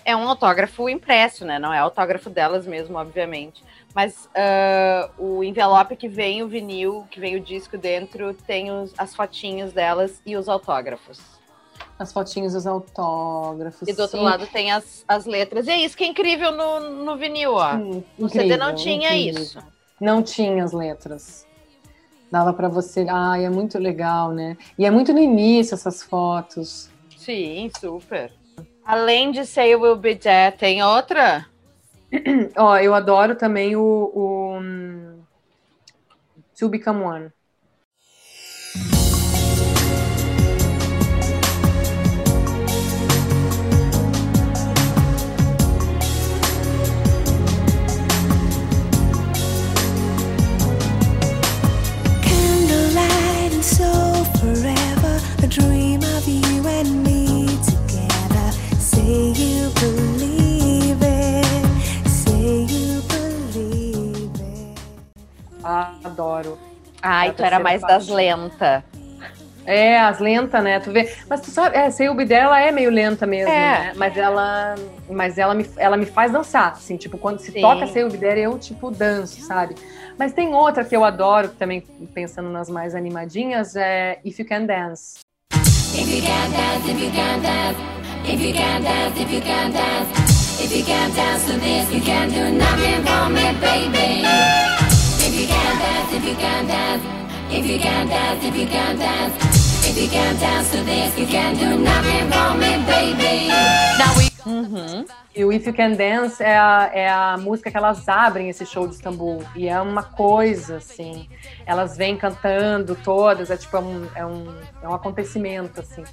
É 0.06 0.14
um 0.16 0.28
autógrafo 0.28 0.90
impresso, 0.90 1.46
né? 1.46 1.58
Não 1.60 1.72
é 1.74 1.78
autógrafo 1.80 2.30
delas 2.30 2.66
mesmo, 2.68 2.98
obviamente. 2.98 3.64
Mas 3.94 4.28
ah, 4.36 5.10
o 5.18 5.44
envelope 5.44 5.96
que 5.96 6.08
vem 6.08 6.42
o 6.42 6.48
vinil, 6.48 7.06
que 7.12 7.20
vem 7.20 7.36
o 7.36 7.40
disco 7.40 7.78
dentro, 7.78 8.34
tem 8.34 8.72
os- 8.72 8.94
as 8.98 9.16
fotinhos 9.16 9.72
delas 9.72 10.22
e 10.26 10.36
os 10.36 10.50
autógrafos. 10.50 11.20
As 12.00 12.12
fotinhos 12.12 12.54
dos 12.54 12.66
autógrafos. 12.66 13.88
E 13.88 13.94
do 13.94 14.02
outro 14.02 14.18
sim. 14.18 14.24
lado 14.24 14.48
tem 14.48 14.72
as, 14.72 15.06
as 15.08 15.26
letras. 15.26 15.68
E 15.68 15.72
é 15.72 15.78
isso 15.78 15.96
que 15.96 16.04
é 16.04 16.08
incrível 16.08 16.52
no, 16.52 16.80
no 17.06 17.16
vinil, 17.18 17.54
ó. 17.54 17.78
Sim, 17.78 18.04
No 18.18 18.30
CD 18.30 18.58
não 18.58 18.74
tinha 18.74 19.16
incrível. 19.16 19.42
isso. 19.44 19.60
Não 20.02 20.24
tinha 20.24 20.64
as 20.64 20.72
letras. 20.74 21.46
Dava 22.32 22.52
pra 22.52 22.68
você. 22.68 23.06
Ai, 23.10 23.46
é 23.46 23.50
muito 23.50 23.78
legal, 23.78 24.32
né? 24.32 24.58
E 24.78 24.86
é 24.86 24.92
muito 24.92 25.14
no 25.14 25.20
início 25.20 25.76
essas 25.76 26.02
fotos. 26.02 26.90
Sim, 27.16 27.70
super. 27.80 28.34
Além 28.84 29.32
de 29.32 29.46
Say 29.46 29.72
You 29.72 29.82
Will 29.82 29.96
Be 29.96 30.16
There, 30.16 30.58
tem 30.58 30.84
outra? 30.84 31.46
Ó, 32.58 32.78
eu 32.78 32.94
adoro 32.94 33.36
também 33.36 33.76
o, 33.76 33.82
o 33.82 34.58
hum, 34.60 35.24
To 36.58 36.70
Become 36.70 37.04
One. 37.04 37.32
Tu 67.44 67.48
era 67.48 67.60
mais 67.60 67.82
das 67.82 68.08
faixa. 68.08 68.14
lentas. 68.14 68.84
É, 69.66 69.98
as 69.98 70.20
lentas, 70.20 70.62
né? 70.62 70.80
Tu 70.82 70.92
vê. 70.92 71.10
Mas 71.30 71.40
tu 71.40 71.50
sabe, 71.50 71.78
é, 71.78 71.90
Say 71.90 72.08
You 72.08 72.14
Be 72.16 72.26
There, 72.26 72.44
ela 72.46 72.60
é 72.62 72.70
meio 72.70 72.90
lenta 72.90 73.26
mesmo, 73.26 73.50
É. 73.50 73.56
né? 73.80 73.94
Mas 73.96 74.18
ela, 74.18 74.76
mas 75.10 75.38
ela 75.38 75.54
me, 75.54 75.66
ela 75.78 75.96
me 75.96 76.06
faz 76.06 76.32
dançar, 76.34 76.74
assim, 76.74 76.98
tipo, 76.98 77.18
quando 77.18 77.40
se 77.40 77.52
Sim. 77.52 77.62
toca 77.62 77.88
Say 77.88 78.02
You 78.02 78.10
Be 78.10 78.18
There, 78.18 78.42
eu, 78.42 78.60
tipo, 78.60 78.92
danço, 78.92 79.40
sabe? 79.42 79.76
Mas 80.20 80.34
tem 80.34 80.54
outra 80.54 80.84
que 80.84 80.94
eu 80.96 81.04
adoro, 81.06 81.48
também 81.48 81.80
pensando 82.14 82.50
nas 82.50 82.70
mais 82.70 82.94
animadinhas, 82.94 83.76
é 83.78 84.20
If 84.26 84.38
You 84.40 84.46
Can 84.46 84.66
Dance. 84.66 85.20
If 85.96 86.10
you 86.10 86.22
can 86.24 86.50
dance, 86.52 86.92
if 86.92 87.02
you 87.02 87.12
can 87.12 87.40
dance, 87.40 87.80
if 88.26 88.42
you 88.42 88.54
can 88.54 88.82
dance, 88.82 89.22
if 89.22 89.32
you 89.32 89.42
can 89.42 89.72
dance, 89.72 90.64
if 90.64 90.76
you 90.76 90.84
can 90.84 91.12
dance 91.14 91.46
to 91.46 91.60
this, 91.60 91.90
you 91.94 92.02
can 92.02 92.28
do 92.30 92.52
nothing 92.52 93.04
for 93.06 93.30
me, 93.30 93.54
baby. 93.62 94.24
If 95.20 95.40
you 95.40 95.48
can 95.48 95.78
dance, 95.80 96.14
if 96.14 96.26
you 96.26 96.36
can 96.36 96.66
dance, 96.68 97.04
if 97.58 97.68
you 97.70 97.80
can 97.80 98.08
dance, 98.08 98.46
if 98.46 98.56
you 98.56 98.68
can 98.68 98.98
dance, 98.98 99.88
if 99.88 99.98
you 99.98 100.10
can 100.10 100.36
dance 100.38 100.72
to 100.72 100.78
this, 100.84 101.18
you 101.18 101.28
can 101.28 101.56
do 101.56 101.78
nothing 101.78 102.30
for 102.32 102.54
me, 102.58 102.78
baby. 102.86 103.48
Now 103.98 104.14
we 104.18 104.34
Uhum. 104.46 105.06
E 105.34 105.46
o 105.46 105.54
If 105.54 105.66
You 105.66 105.74
Can 105.74 105.94
Dance 105.94 106.44
é 106.44 106.58
a, 106.58 106.92
é 106.94 107.10
a 107.10 107.38
música 107.38 107.72
que 107.72 107.78
elas 107.78 108.08
abrem 108.10 108.50
esse 108.50 108.66
show 108.66 108.86
de 108.86 108.94
Istambul. 108.96 109.42
E 109.56 109.70
é 109.70 109.80
uma 109.80 110.04
coisa, 110.04 110.78
assim. 110.78 111.30
Elas 111.66 111.96
vêm 111.96 112.18
cantando 112.18 112.94
todas, 112.94 113.50
é 113.50 113.56
tipo 113.56 113.78
é 113.78 113.80
um, 113.80 114.08
é 114.16 114.26
um, 114.26 114.56
é 114.84 114.88
um 114.90 114.94
acontecimento, 114.94 115.80
assim. 115.80 116.04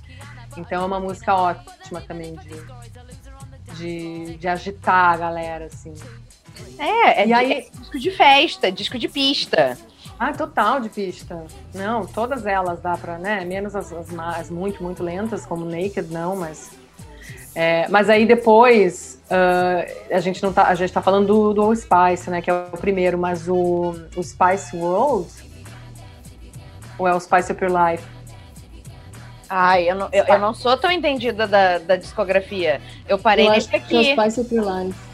Então 0.57 0.83
é 0.83 0.87
uma 0.87 1.01
música 1.01 1.35
ótima 1.35 2.01
também 2.03 2.37
de, 2.37 3.75
de, 3.77 4.37
de 4.37 4.49
agitar 4.49 5.15
a 5.15 5.17
galera, 5.17 5.65
assim. 5.67 5.93
É, 6.79 7.23
é, 7.23 7.27
E 7.27 7.33
aí- 7.33 7.53
é 7.53 7.61
disco 7.79 7.99
de 7.99 8.11
festa, 8.13 8.71
disco 8.71 8.97
de 8.99 9.09
pista. 9.09 9.77
Ah, 10.21 10.35
total 10.35 10.81
de 10.81 10.91
pista. 10.91 11.47
Não, 11.75 12.05
todas 12.05 12.45
elas 12.45 12.79
dá 12.79 12.95
pra, 12.95 13.17
né? 13.17 13.43
Menos 13.43 13.75
as, 13.75 13.91
as, 13.91 14.09
as 14.19 14.51
muito, 14.51 14.83
muito 14.83 15.03
lentas, 15.03 15.47
como 15.47 15.65
Naked, 15.65 16.13
não, 16.13 16.37
mas. 16.37 16.73
É, 17.55 17.89
mas 17.89 18.11
aí 18.11 18.27
depois 18.27 19.19
uh, 19.31 20.15
a 20.15 20.21
gente 20.21 20.43
não 20.43 20.53
tá, 20.53 20.69
a 20.69 20.75
gente 20.75 20.93
tá 20.93 21.01
falando 21.01 21.27
do, 21.27 21.55
do 21.55 21.65
Old 21.65 21.81
Spice, 21.81 22.29
né? 22.29 22.43
Que 22.43 22.51
é 22.51 22.55
o 22.55 22.77
primeiro, 22.77 23.17
mas 23.17 23.49
o, 23.49 23.95
o 24.15 24.23
Spice 24.23 24.77
World 24.77 25.27
ou 26.99 27.09
é 27.09 27.15
o 27.15 27.19
Spice 27.19 27.51
Up 27.51 27.65
Your 27.65 27.73
Life? 27.73 28.05
Ai, 29.49 29.91
eu 29.91 29.95
não, 29.95 30.09
eu, 30.13 30.25
eu 30.25 30.39
não 30.39 30.53
sou 30.53 30.77
tão 30.77 30.91
entendida 30.91 31.47
da, 31.47 31.79
da 31.79 31.97
discografia. 31.97 32.79
Eu 33.09 33.19
parei 33.19 33.47
Eu 33.47 33.53
nesse 33.53 33.75
acho 33.75 33.87
que 33.89 33.97
é 33.97 34.01
aqui. 34.01 34.13
o 34.13 34.23
Spice 34.23 34.41
Up 34.43 34.55
Your 34.55 34.67
Life. 34.71 35.10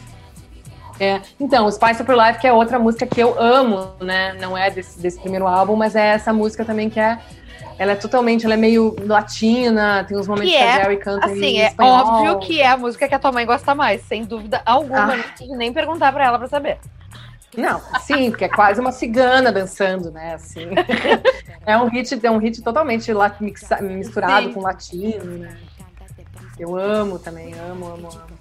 É, 0.98 1.20
então, 1.38 1.66
o 1.66 1.72
Spice 1.72 2.02
Up 2.02 2.10
Your 2.10 2.26
Life, 2.26 2.40
que 2.40 2.46
é 2.46 2.52
outra 2.52 2.78
música 2.78 3.06
que 3.06 3.20
eu 3.20 3.38
amo, 3.40 3.92
né? 4.00 4.34
Não 4.40 4.56
é 4.56 4.70
desse, 4.70 4.98
desse 4.98 5.20
primeiro 5.20 5.46
álbum, 5.46 5.76
mas 5.76 5.94
é 5.94 6.08
essa 6.08 6.32
música 6.32 6.64
também 6.64 6.88
que 6.88 6.98
é. 6.98 7.18
Ela 7.78 7.92
é 7.92 7.96
totalmente, 7.96 8.46
ela 8.46 8.54
é 8.54 8.56
meio 8.56 8.96
latina, 9.04 10.02
tem 10.08 10.16
uns 10.16 10.26
momentos 10.26 10.50
Que 10.50 10.56
que, 10.56 10.64
é, 10.64 10.72
a 10.72 10.76
Jerry 10.76 10.96
canta 10.96 11.26
Assim, 11.26 11.58
é 11.58 11.74
óbvio 11.78 12.38
que 12.38 12.58
é 12.58 12.68
a 12.68 12.76
música 12.78 13.06
que 13.06 13.14
a 13.14 13.18
tua 13.18 13.30
mãe 13.30 13.44
gosta 13.44 13.74
mais, 13.74 14.00
sem 14.02 14.24
dúvida 14.24 14.62
alguma. 14.64 15.12
Ah. 15.12 15.56
Nem 15.58 15.74
perguntar 15.74 16.10
pra 16.10 16.24
ela 16.24 16.38
pra 16.38 16.48
saber. 16.48 16.78
Não, 17.54 17.80
sim, 18.00 18.30
porque 18.30 18.44
é 18.44 18.48
quase 18.48 18.80
uma 18.80 18.92
cigana 18.92 19.52
dançando, 19.52 20.10
né? 20.10 20.34
Assim. 20.34 20.68
é 21.66 21.76
um 21.76 21.88
hit, 21.88 22.18
é 22.22 22.30
um 22.30 22.38
hit 22.38 22.62
totalmente 22.62 23.10
misturado 23.80 24.46
Sim. 24.46 24.52
com 24.52 24.60
latino, 24.60 25.38
né? 25.38 25.56
Eu 26.58 26.76
amo 26.76 27.18
também, 27.18 27.52
amo, 27.54 27.86
amo, 27.86 28.08
amo. 28.08 28.35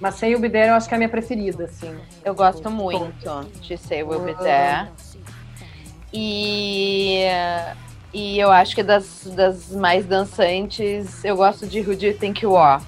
Mas 0.00 0.16
sem 0.16 0.34
o 0.34 0.38
Bideira 0.38 0.72
eu 0.72 0.74
acho 0.74 0.88
que 0.88 0.94
é 0.94 0.96
a 0.96 0.98
minha 0.98 1.08
preferida, 1.08 1.64
assim. 1.64 1.96
Eu 2.24 2.34
gosto 2.34 2.70
muito 2.70 3.50
de 3.60 3.76
Say 3.78 4.02
Will 4.02 4.20
Be 4.20 4.34
There. 4.34 4.88
E, 6.12 7.24
e 8.12 8.38
eu 8.38 8.50
acho 8.50 8.74
que 8.74 8.82
das, 8.82 9.26
das 9.34 9.70
mais 9.70 10.06
dançantes, 10.06 11.24
eu 11.24 11.36
gosto 11.36 11.66
de 11.66 11.80
Who 11.80 11.96
Do 11.96 12.06
You 12.06 12.18
Think 12.18 12.44
You 12.44 12.56
Are. 12.56 12.82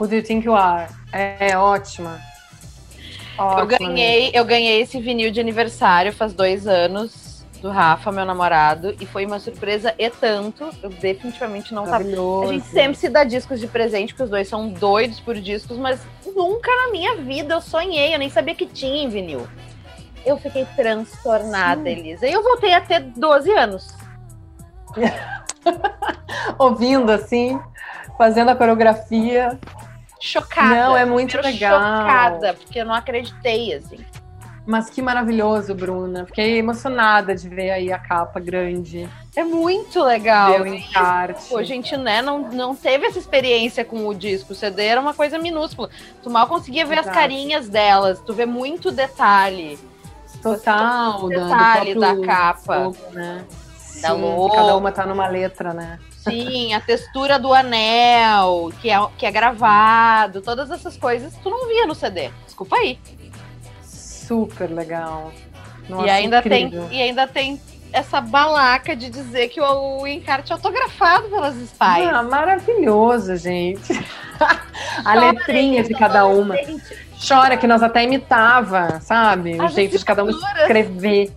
Who 0.00 0.08
do 0.08 0.16
you 0.16 0.22
think 0.22 0.44
you 0.44 0.54
are? 0.54 0.92
É, 1.12 1.50
é 1.50 1.56
ótima. 1.56 2.20
Eu 3.38 3.44
Ótima 3.44 3.78
ganhei, 3.78 4.30
eu 4.34 4.44
ganhei 4.44 4.80
esse 4.80 5.00
vinil 5.00 5.30
de 5.30 5.40
aniversário 5.40 6.12
faz 6.12 6.32
dois 6.32 6.66
anos 6.66 7.21
do 7.62 7.70
Rafa, 7.70 8.10
meu 8.10 8.24
namorado, 8.24 8.94
e 9.00 9.06
foi 9.06 9.24
uma 9.24 9.38
surpresa 9.38 9.94
e 9.96 10.10
tanto. 10.10 10.68
Eu 10.82 10.90
definitivamente 10.90 11.72
não 11.72 11.84
tava. 11.84 11.98
Maravilhoso. 11.98 12.50
A 12.50 12.52
gente 12.54 12.66
sempre 12.66 12.96
se 12.96 13.08
dá 13.08 13.22
discos 13.22 13.60
de 13.60 13.68
presente, 13.68 14.12
porque 14.12 14.24
os 14.24 14.30
dois 14.30 14.48
são 14.48 14.68
doidos 14.68 15.20
por 15.20 15.36
discos, 15.36 15.78
mas 15.78 16.00
nunca 16.26 16.70
na 16.74 16.90
minha 16.90 17.16
vida 17.16 17.54
eu 17.54 17.60
sonhei, 17.60 18.12
eu 18.12 18.18
nem 18.18 18.28
sabia 18.28 18.56
que 18.56 18.66
tinha 18.66 19.04
em 19.04 19.08
vinil. 19.08 19.46
Eu 20.26 20.36
fiquei 20.36 20.66
transtornada, 20.76 21.88
Elisa. 21.88 22.26
E 22.26 22.32
eu 22.32 22.42
voltei 22.42 22.74
a 22.74 22.80
ter 22.80 23.00
12 23.00 23.50
anos. 23.52 23.94
Ouvindo, 26.58 27.10
assim, 27.10 27.60
fazendo 28.18 28.50
a 28.50 28.56
coreografia. 28.56 29.58
Chocada. 30.20 30.74
Não, 30.74 30.96
é 30.96 31.04
muito 31.04 31.40
legal. 31.40 31.78
Chocada, 31.78 32.54
porque 32.54 32.80
eu 32.80 32.84
não 32.84 32.94
acreditei, 32.94 33.74
assim. 33.74 34.04
Mas 34.64 34.88
que 34.88 35.02
maravilhoso, 35.02 35.74
Bruna. 35.74 36.24
Fiquei 36.26 36.58
emocionada 36.58 37.34
de 37.34 37.48
ver 37.48 37.70
aí 37.70 37.92
a 37.92 37.98
capa 37.98 38.38
grande. 38.38 39.08
É 39.34 39.42
muito 39.42 40.02
legal. 40.02 40.60
O 40.60 40.66
encarte. 40.66 41.48
Pô, 41.48 41.58
a 41.58 41.64
gente, 41.64 41.96
né, 41.96 42.22
não, 42.22 42.50
não 42.50 42.76
teve 42.76 43.06
essa 43.06 43.18
experiência 43.18 43.84
com 43.84 44.06
o 44.06 44.14
disco. 44.14 44.52
O 44.52 44.56
CD 44.56 44.84
era 44.84 45.00
uma 45.00 45.14
coisa 45.14 45.38
minúscula. 45.38 45.90
Tu 46.22 46.30
mal 46.30 46.46
conseguia 46.46 46.86
ver 46.86 47.00
as 47.00 47.06
carinhas 47.06 47.68
delas. 47.68 48.20
Tu 48.20 48.32
vê 48.32 48.46
muito 48.46 48.92
detalhe. 48.92 49.78
Total, 50.40 51.12
da, 51.12 51.18
do 51.18 51.28
detalhe 51.28 51.94
da 51.94 52.20
capa. 52.20 52.76
logo, 52.76 52.96
né? 53.12 53.44
Da 54.00 54.10
Sim, 54.10 54.20
logo. 54.20 54.50
Cada 54.50 54.76
uma 54.76 54.92
tá 54.92 55.06
numa 55.06 55.26
letra, 55.26 55.72
né? 55.72 55.98
Sim, 56.18 56.72
a 56.72 56.80
textura 56.80 57.36
do 57.36 57.52
anel, 57.52 58.70
que 58.80 58.88
é, 58.90 58.96
que 59.18 59.26
é 59.26 59.30
gravado, 59.30 60.40
todas 60.40 60.70
essas 60.70 60.96
coisas 60.96 61.34
tu 61.42 61.50
não 61.50 61.66
via 61.66 61.84
no 61.84 61.96
CD. 61.96 62.30
Desculpa 62.46 62.76
aí. 62.76 62.98
Super 64.32 64.70
legal. 64.70 65.30
Nossa, 65.86 66.06
e, 66.06 66.10
ainda 66.10 66.38
incrível. 66.38 66.88
tem, 66.88 66.98
e 66.98 67.02
ainda 67.02 67.26
tem 67.26 67.60
essa 67.92 68.18
balaca 68.18 68.96
de 68.96 69.10
dizer 69.10 69.48
que 69.48 69.60
o, 69.60 70.00
o 70.00 70.06
encarte 70.06 70.52
é 70.52 70.54
autografado 70.54 71.28
pelas 71.28 71.54
Spies. 71.54 72.08
Ah, 72.08 72.22
maravilhoso, 72.22 73.36
gente. 73.36 73.92
a 75.04 75.14
letrinha 75.14 75.84
de 75.84 75.92
cada 75.92 76.24
uma. 76.24 76.54
Chora 77.28 77.58
que 77.58 77.66
nós 77.66 77.82
até 77.82 78.04
imitava, 78.04 79.00
sabe? 79.00 79.60
O 79.60 79.68
jeito 79.68 79.98
de 79.98 80.04
cada 80.04 80.22
escrituras. 80.22 80.62
escrever. 80.62 81.32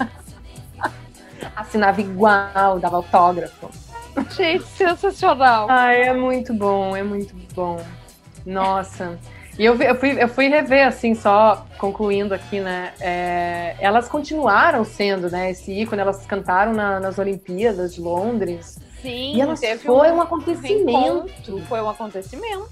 Assinava 1.54 2.00
igual, 2.00 2.78
dava 2.80 2.96
autógrafo. 2.96 3.68
Gente, 4.34 4.64
sensacional. 4.68 5.66
Ah, 5.68 5.92
é 5.92 6.14
muito 6.14 6.54
bom, 6.54 6.96
é 6.96 7.02
muito 7.02 7.34
bom. 7.54 7.78
Nossa. 8.46 9.18
E 9.58 9.64
eu, 9.64 9.74
eu, 9.80 9.94
fui, 9.94 10.22
eu 10.22 10.28
fui 10.28 10.48
rever, 10.48 10.86
assim, 10.86 11.14
só 11.14 11.66
concluindo 11.78 12.34
aqui, 12.34 12.60
né? 12.60 12.92
é, 13.00 13.74
elas 13.80 14.06
continuaram 14.08 14.84
sendo, 14.84 15.30
né, 15.30 15.50
esse 15.50 15.72
ícone, 15.72 16.02
elas 16.02 16.26
cantaram 16.26 16.74
na- 16.74 17.00
nas 17.00 17.18
Olimpíadas 17.18 17.94
de 17.94 18.00
Londres. 18.02 18.78
Sim, 19.00 19.34
E 19.36 19.40
elas 19.40 19.60
foi 19.82 20.10
um 20.10 20.16
um 20.16 20.20
acontecimento. 20.20 20.90
encontro, 20.90 21.62
Foi 21.68 21.80
um 21.80 21.88
acontecimento. 21.88 22.68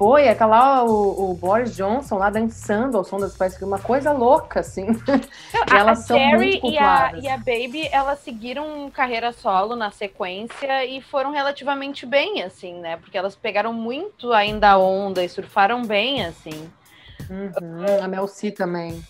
Foi, 0.00 0.34
tá 0.34 0.46
lá 0.46 0.82
o, 0.82 1.30
o 1.30 1.34
Boris 1.34 1.76
Johnson 1.76 2.16
lá 2.16 2.30
dançando 2.30 2.96
ao 2.96 3.04
som 3.04 3.20
das 3.20 3.32
Spice 3.32 3.50
Girls, 3.50 3.66
uma 3.66 3.78
coisa 3.78 4.12
louca, 4.12 4.60
assim. 4.60 4.86
E 5.70 5.74
a, 5.74 5.78
elas 5.78 6.00
a 6.00 6.02
são 6.04 6.16
Jerry 6.16 6.52
muito 6.52 6.70
e 6.70 6.78
a, 6.78 7.12
e 7.20 7.28
a 7.28 7.36
Baby, 7.36 7.86
elas 7.92 8.18
seguiram 8.20 8.90
carreira 8.90 9.30
solo 9.30 9.76
na 9.76 9.90
sequência 9.90 10.86
e 10.86 11.02
foram 11.02 11.32
relativamente 11.32 12.06
bem, 12.06 12.42
assim, 12.42 12.80
né? 12.80 12.96
Porque 12.96 13.18
elas 13.18 13.36
pegaram 13.36 13.74
muito 13.74 14.32
ainda 14.32 14.70
a 14.70 14.78
onda 14.78 15.22
e 15.22 15.28
surfaram 15.28 15.84
bem, 15.84 16.24
assim. 16.24 16.70
Uhum, 17.28 18.02
a 18.02 18.08
Mel 18.08 18.26
C 18.26 18.50
também. 18.50 19.04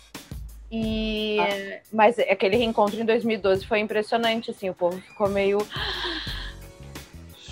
E... 0.69 1.37
Ah. 1.39 1.79
Mas 1.93 2.19
aquele 2.19 2.57
reencontro 2.57 2.99
em 2.99 3.05
2012 3.05 3.65
foi 3.65 3.79
impressionante, 3.79 4.51
assim. 4.51 4.69
O 4.69 4.73
povo 4.73 4.99
ficou 4.99 5.29
meio... 5.29 5.65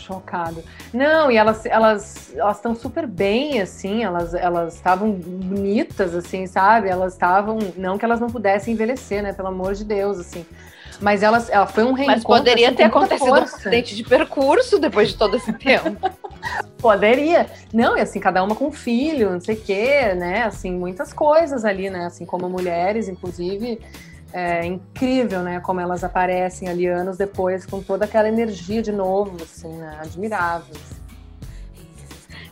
Chocado. 0.09 0.63
Não, 0.91 1.29
e 1.29 1.37
elas 1.37 1.65
elas 1.67 2.33
elas 2.35 2.57
estão 2.57 2.73
super 2.73 3.05
bem, 3.05 3.61
assim, 3.61 4.03
elas 4.03 4.33
elas 4.33 4.73
estavam 4.73 5.11
bonitas, 5.11 6.15
assim, 6.15 6.47
sabe? 6.47 6.89
Elas 6.89 7.13
estavam. 7.13 7.59
Não 7.77 7.95
que 7.95 8.03
elas 8.03 8.19
não 8.19 8.27
pudessem 8.27 8.73
envelhecer, 8.73 9.21
né? 9.21 9.33
Pelo 9.33 9.49
amor 9.49 9.75
de 9.75 9.85
Deus, 9.85 10.17
assim. 10.17 10.43
Mas 10.99 11.23
elas, 11.23 11.49
ela 11.49 11.65
foi 11.65 11.83
um 11.83 11.93
reencontro. 11.93 12.23
Mas 12.29 12.39
poderia 12.39 12.67
assim, 12.67 12.77
ter 12.77 12.83
acontecido 12.83 13.31
um 13.31 13.35
força. 13.37 13.55
acidente 13.55 13.95
de 13.95 14.03
percurso 14.03 14.79
depois 14.79 15.09
de 15.09 15.15
todo 15.15 15.37
esse 15.37 15.53
tempo. 15.53 15.95
Poderia. 16.77 17.45
Não, 17.73 17.97
e 17.97 18.01
assim, 18.01 18.19
cada 18.19 18.43
uma 18.43 18.55
com 18.55 18.67
um 18.67 18.71
filho, 18.71 19.31
não 19.31 19.39
sei 19.39 19.55
o 19.55 19.61
quê, 19.61 20.13
né? 20.15 20.43
Assim, 20.43 20.71
muitas 20.71 21.13
coisas 21.13 21.63
ali, 21.63 21.89
né? 21.89 22.05
Assim, 22.05 22.25
como 22.25 22.49
mulheres, 22.49 23.07
inclusive. 23.07 23.79
É 24.31 24.63
incrível, 24.65 25.41
né? 25.41 25.59
Como 25.59 25.79
elas 25.79 26.03
aparecem 26.03 26.67
ali 26.69 26.85
anos 26.85 27.17
depois 27.17 27.65
com 27.65 27.81
toda 27.81 28.05
aquela 28.05 28.27
energia 28.27 28.81
de 28.81 28.91
novo, 28.91 29.35
assim, 29.41 29.69
né? 29.69 29.97
Admirável. 30.01 30.75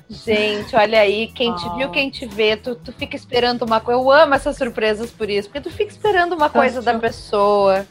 Gente, 0.10 0.74
olha 0.76 1.02
aí, 1.02 1.28
quem 1.28 1.54
te 1.56 1.68
Ah. 1.68 1.74
viu, 1.76 1.90
quem 1.90 2.10
te 2.10 2.26
vê, 2.26 2.56
tu, 2.56 2.76
tu 2.76 2.94
fica 2.94 3.16
esperando 3.16 3.64
uma 3.64 3.80
coisa. 3.82 4.00
Eu 4.00 4.10
amo 4.10 4.34
essas 4.34 4.56
surpresas 4.56 5.12
por 5.12 5.30
isso, 5.30 5.50
porque 5.50 5.70
tu 5.70 5.70
fica 5.70 5.92
esperando 5.92 6.34
uma 6.34 6.50
coisa 6.50 6.82
da 6.82 6.92
achou- 6.92 7.02
pessoa. 7.02 7.86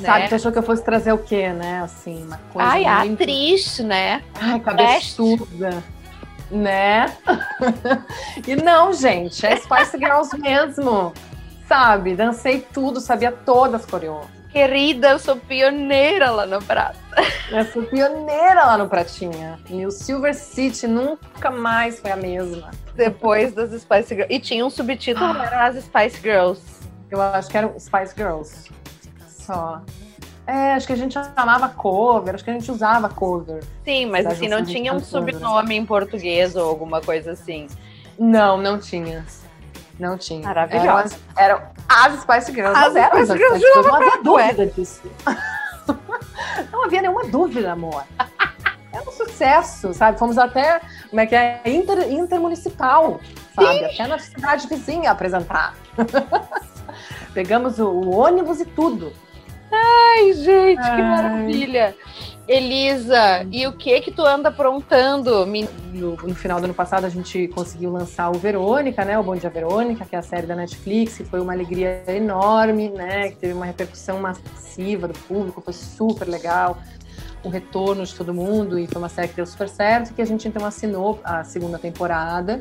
Sabe, 0.00 0.22
né? 0.22 0.28
tu 0.28 0.34
achou 0.34 0.50
que 0.50 0.58
eu 0.58 0.62
fosse 0.64 0.82
trazer 0.84 1.12
o 1.12 1.18
quê, 1.18 1.50
né? 1.52 1.80
Assim, 1.82 2.24
uma 2.24 2.38
coisa 2.52 2.68
Ai, 2.68 2.84
a 2.84 2.98
muito... 3.04 3.22
atriz, 3.22 3.78
né? 3.78 4.20
Ai, 4.34 4.58
cabeçuda. 4.58 5.82
Né? 6.50 7.06
e 8.46 8.56
não, 8.56 8.92
gente, 8.92 9.46
é 9.46 9.56
Spice 9.56 9.96
Girls 9.96 10.36
mesmo. 10.36 11.12
Sabe? 11.72 12.14
Dancei 12.14 12.60
tudo, 12.60 13.00
sabia 13.00 13.32
todas 13.32 13.80
as 13.80 13.86
coreografias. 13.90 14.42
Querida, 14.52 15.12
eu 15.12 15.18
sou 15.18 15.36
pioneira 15.36 16.30
lá 16.30 16.44
no 16.44 16.60
prato. 16.62 16.98
Eu 17.50 17.64
fui 17.64 17.86
pioneira 17.86 18.66
lá 18.66 18.76
no 18.76 18.86
Pratinha. 18.86 19.58
E 19.70 19.86
o 19.86 19.90
Silver 19.90 20.34
City 20.34 20.86
nunca 20.86 21.50
mais 21.50 21.98
foi 21.98 22.10
a 22.10 22.16
mesma. 22.16 22.70
Depois 22.94 23.54
das 23.54 23.70
Spice 23.80 24.10
Girls. 24.14 24.26
E 24.28 24.38
tinha 24.38 24.66
um 24.66 24.68
subtítulo, 24.68 25.24
Ah. 25.24 25.46
eram 25.46 25.60
as 25.60 25.82
Spice 25.82 26.20
Girls. 26.20 26.60
Eu 27.10 27.22
acho 27.22 27.48
que 27.48 27.56
eram 27.56 27.80
Spice 27.80 28.14
Girls. 28.14 28.70
Só. 29.26 29.80
É, 30.46 30.74
acho 30.74 30.86
que 30.86 30.92
a 30.92 30.96
gente 30.96 31.14
chamava 31.14 31.70
cover, 31.70 32.34
acho 32.34 32.44
que 32.44 32.50
a 32.50 32.52
gente 32.52 32.70
usava 32.70 33.08
cover. 33.08 33.64
Sim, 33.82 34.04
mas 34.06 34.26
assim, 34.26 34.46
não 34.46 34.62
tinha 34.62 34.92
um 34.92 35.00
subnome 35.00 35.74
em 35.74 35.86
português 35.86 36.54
ou 36.54 36.68
alguma 36.68 37.00
coisa 37.00 37.32
assim. 37.32 37.66
Não, 38.18 38.58
não 38.58 38.78
tinha. 38.78 39.24
Não 40.02 40.18
tinha. 40.18 40.42
Maravilhosa. 40.42 41.16
Eram 41.36 41.56
as, 41.56 41.62
eram 41.62 41.62
as 41.88 42.20
Spice 42.22 42.52
Girls. 42.52 42.76
As 42.76 42.96
eram 42.96 43.08
Spice 43.10 43.32
as 43.32 43.38
Girls 43.38 43.58
Spice 43.60 43.72
Girls, 43.72 43.88
não 43.88 43.94
havia 43.94 44.14
é. 44.14 44.22
dúvida 44.22 44.66
disso. 44.66 45.02
não 46.72 46.84
havia 46.84 47.02
nenhuma 47.02 47.24
dúvida, 47.26 47.70
amor. 47.70 48.02
Era 48.92 49.08
um 49.08 49.12
sucesso, 49.12 49.94
sabe? 49.94 50.18
Fomos 50.18 50.38
até, 50.38 50.80
como 51.08 51.20
é 51.20 51.26
que 51.26 51.36
é, 51.36 51.62
Inter, 51.66 52.10
intermunicipal, 52.10 53.20
sabe? 53.54 53.84
Até 53.84 54.08
na 54.08 54.18
cidade 54.18 54.66
vizinha 54.66 55.12
apresentar. 55.12 55.76
Pegamos 57.32 57.78
o, 57.78 57.86
o 57.86 58.16
ônibus 58.16 58.60
e 58.60 58.64
tudo. 58.64 59.12
Ai, 59.70 60.32
gente, 60.32 60.82
que 60.82 61.00
Ai. 61.00 61.02
maravilha. 61.02 61.96
Elisa, 62.46 63.46
e 63.52 63.66
o 63.68 63.72
que 63.72 64.00
que 64.00 64.10
tu 64.10 64.22
anda 64.22 64.48
aprontando? 64.48 65.46
No, 65.46 66.16
no 66.16 66.34
final 66.34 66.58
do 66.58 66.64
ano 66.64 66.74
passado 66.74 67.04
a 67.04 67.08
gente 67.08 67.46
conseguiu 67.48 67.92
lançar 67.92 68.30
o 68.30 68.34
Verônica, 68.34 69.04
né? 69.04 69.16
O 69.18 69.22
Bom 69.22 69.36
Dia 69.36 69.48
Verônica, 69.48 70.04
que 70.04 70.16
é 70.16 70.18
a 70.18 70.22
série 70.22 70.46
da 70.46 70.56
Netflix, 70.56 71.22
foi 71.30 71.40
uma 71.40 71.52
alegria 71.52 72.02
enorme, 72.08 72.90
né? 72.90 73.28
Que 73.28 73.36
teve 73.36 73.52
uma 73.52 73.64
repercussão 73.64 74.18
massiva 74.20 75.06
do 75.06 75.14
público, 75.20 75.60
foi 75.60 75.72
super 75.72 76.26
legal. 76.26 76.78
O 77.44 77.48
retorno 77.48 78.04
de 78.04 78.14
todo 78.14 78.34
mundo 78.34 78.78
e 78.78 78.86
foi 78.86 79.00
uma 79.00 79.08
série 79.08 79.28
que 79.28 79.34
deu 79.34 79.46
super 79.46 79.68
certo, 79.68 80.12
que 80.12 80.22
a 80.22 80.24
gente 80.24 80.46
então 80.48 80.66
assinou 80.66 81.20
a 81.22 81.44
segunda 81.44 81.78
temporada. 81.78 82.60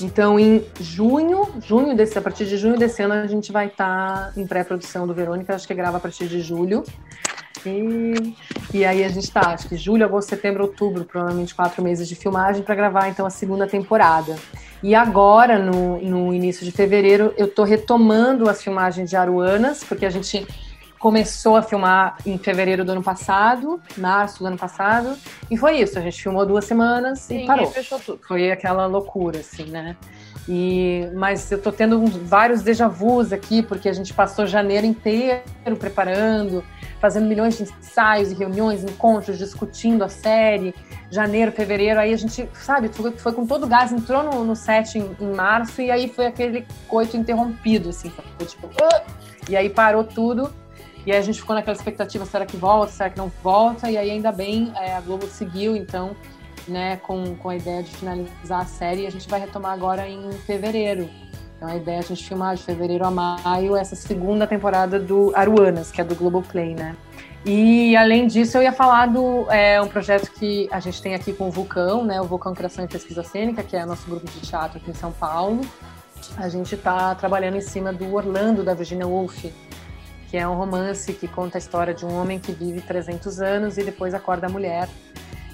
Então, 0.00 0.40
em 0.40 0.64
junho, 0.80 1.48
junho 1.60 1.94
desse, 1.94 2.18
a 2.18 2.22
partir 2.22 2.46
de 2.46 2.56
junho 2.56 2.78
desse 2.78 3.02
ano, 3.02 3.14
a 3.14 3.26
gente 3.26 3.52
vai 3.52 3.66
estar 3.66 4.32
em 4.36 4.46
pré-produção 4.46 5.06
do 5.06 5.12
Verônica, 5.12 5.54
acho 5.54 5.66
que 5.66 5.74
grava 5.74 5.98
a 5.98 6.00
partir 6.00 6.26
de 6.26 6.40
julho. 6.40 6.84
E, 7.66 8.34
e 8.72 8.84
aí 8.84 9.04
a 9.04 9.08
gente 9.08 9.24
está, 9.24 9.52
acho 9.52 9.68
que 9.68 9.76
julho, 9.76 10.04
agosto, 10.04 10.30
setembro, 10.30 10.64
outubro, 10.64 11.04
provavelmente 11.04 11.54
quatro 11.54 11.82
meses 11.82 12.08
de 12.08 12.14
filmagem 12.14 12.62
para 12.62 12.74
gravar 12.74 13.08
então 13.08 13.26
a 13.26 13.30
segunda 13.30 13.66
temporada. 13.66 14.36
E 14.82 14.94
agora, 14.94 15.58
no, 15.58 15.98
no 15.98 16.32
início 16.32 16.64
de 16.64 16.72
fevereiro, 16.72 17.34
eu 17.36 17.46
estou 17.46 17.64
retomando 17.64 18.48
as 18.48 18.62
filmagens 18.62 19.10
de 19.10 19.16
Aruanas, 19.16 19.84
porque 19.84 20.06
a 20.06 20.10
gente 20.10 20.46
começou 20.98 21.56
a 21.56 21.62
filmar 21.62 22.16
em 22.26 22.36
fevereiro 22.38 22.84
do 22.84 22.92
ano 22.92 23.02
passado, 23.02 23.80
março 23.96 24.40
do 24.40 24.46
ano 24.46 24.58
passado, 24.58 25.16
e 25.50 25.56
foi 25.56 25.80
isso. 25.80 25.98
A 25.98 26.02
gente 26.02 26.22
filmou 26.22 26.44
duas 26.46 26.66
semanas 26.66 27.24
e 27.30 27.40
Sim, 27.40 27.46
parou 27.46 27.66
aí 27.66 27.72
fechou 27.72 27.98
tudo. 27.98 28.20
foi 28.26 28.50
aquela 28.50 28.86
loucura, 28.86 29.40
assim, 29.40 29.64
né? 29.64 29.96
E, 30.52 31.08
mas 31.14 31.52
eu 31.52 31.62
tô 31.62 31.70
tendo 31.70 32.04
vários 32.24 32.60
déjà 32.60 32.88
vus 32.88 33.32
aqui, 33.32 33.62
porque 33.62 33.88
a 33.88 33.92
gente 33.92 34.12
passou 34.12 34.48
janeiro 34.48 34.84
inteiro 34.84 35.44
preparando, 35.78 36.64
fazendo 37.00 37.28
milhões 37.28 37.56
de 37.56 37.62
ensaios 37.62 38.32
e 38.32 38.34
reuniões, 38.34 38.82
encontros, 38.82 39.38
discutindo 39.38 40.02
a 40.02 40.08
série. 40.08 40.74
Janeiro, 41.08 41.52
fevereiro, 41.52 42.00
aí 42.00 42.12
a 42.12 42.16
gente, 42.16 42.48
sabe, 42.52 42.88
foi, 42.88 43.12
foi 43.12 43.32
com 43.32 43.46
todo 43.46 43.62
o 43.62 43.68
gás, 43.68 43.92
entrou 43.92 44.24
no, 44.24 44.44
no 44.44 44.56
set 44.56 44.98
em, 44.98 45.16
em 45.20 45.32
março 45.32 45.80
e 45.80 45.88
aí 45.88 46.08
foi 46.08 46.26
aquele 46.26 46.66
coito 46.88 47.16
interrompido, 47.16 47.90
assim, 47.90 48.10
foi 48.36 48.46
tipo, 48.46 48.68
"Ah!" 48.82 49.02
e 49.48 49.56
aí 49.56 49.70
parou 49.70 50.02
tudo. 50.02 50.52
E 51.06 51.12
aí 51.12 51.18
a 51.18 51.22
gente 51.22 51.40
ficou 51.40 51.54
naquela 51.54 51.76
expectativa, 51.76 52.26
será 52.26 52.44
que 52.44 52.56
volta, 52.56 52.92
será 52.92 53.08
que 53.08 53.16
não 53.16 53.30
volta? 53.42 53.88
E 53.88 53.96
aí 53.96 54.10
ainda 54.10 54.32
bem, 54.32 54.72
é, 54.76 54.94
a 54.94 55.00
Globo 55.00 55.26
seguiu, 55.26 55.76
então 55.76 56.16
né, 56.66 56.96
com, 56.96 57.34
com 57.36 57.48
a 57.48 57.56
ideia 57.56 57.82
de 57.82 57.90
finalizar 57.90 58.60
a 58.60 58.66
série. 58.66 59.06
A 59.06 59.10
gente 59.10 59.28
vai 59.28 59.40
retomar 59.40 59.72
agora 59.72 60.08
em 60.08 60.32
fevereiro. 60.32 61.08
Então 61.56 61.68
a 61.68 61.76
ideia 61.76 61.96
é 61.96 61.98
a 61.98 62.02
gente 62.02 62.26
filmar 62.26 62.56
de 62.56 62.62
fevereiro 62.62 63.04
a 63.04 63.10
maio 63.10 63.76
essa 63.76 63.94
segunda 63.94 64.46
temporada 64.46 64.98
do 64.98 65.30
Aruanas, 65.36 65.90
que 65.90 66.00
é 66.00 66.04
do 66.04 66.14
Globoplay, 66.14 66.74
né? 66.74 66.96
E 67.44 67.96
além 67.96 68.26
disso, 68.26 68.58
eu 68.58 68.62
ia 68.62 68.72
falar 68.72 69.06
do 69.06 69.50
é, 69.50 69.80
um 69.80 69.88
projeto 69.88 70.30
que 70.32 70.68
a 70.70 70.80
gente 70.80 71.00
tem 71.00 71.14
aqui 71.14 71.32
com 71.32 71.48
o 71.48 71.50
Vulcão, 71.50 72.04
né? 72.04 72.20
O 72.20 72.24
Vulcão 72.24 72.54
Criação 72.54 72.84
e 72.84 72.88
Pesquisa 72.88 73.22
Cênica, 73.22 73.62
que 73.62 73.76
é 73.76 73.84
nosso 73.84 74.08
grupo 74.08 74.26
de 74.30 74.40
teatro 74.40 74.78
aqui 74.78 74.90
em 74.90 74.94
São 74.94 75.10
Paulo. 75.10 75.60
A 76.36 76.48
gente 76.48 76.74
está 76.74 77.14
trabalhando 77.14 77.56
em 77.56 77.60
cima 77.60 77.92
do 77.92 78.14
Orlando, 78.14 78.62
da 78.62 78.74
Virginia 78.74 79.06
Woolf, 79.06 79.46
que 80.30 80.36
é 80.36 80.46
um 80.46 80.54
romance 80.54 81.12
que 81.12 81.26
conta 81.26 81.56
a 81.56 81.60
história 81.60 81.92
de 81.92 82.04
um 82.04 82.14
homem 82.20 82.38
que 82.38 82.52
vive 82.52 82.82
300 82.82 83.40
anos 83.40 83.78
e 83.78 83.82
depois 83.82 84.14
acorda 84.14 84.48
mulher. 84.48 84.88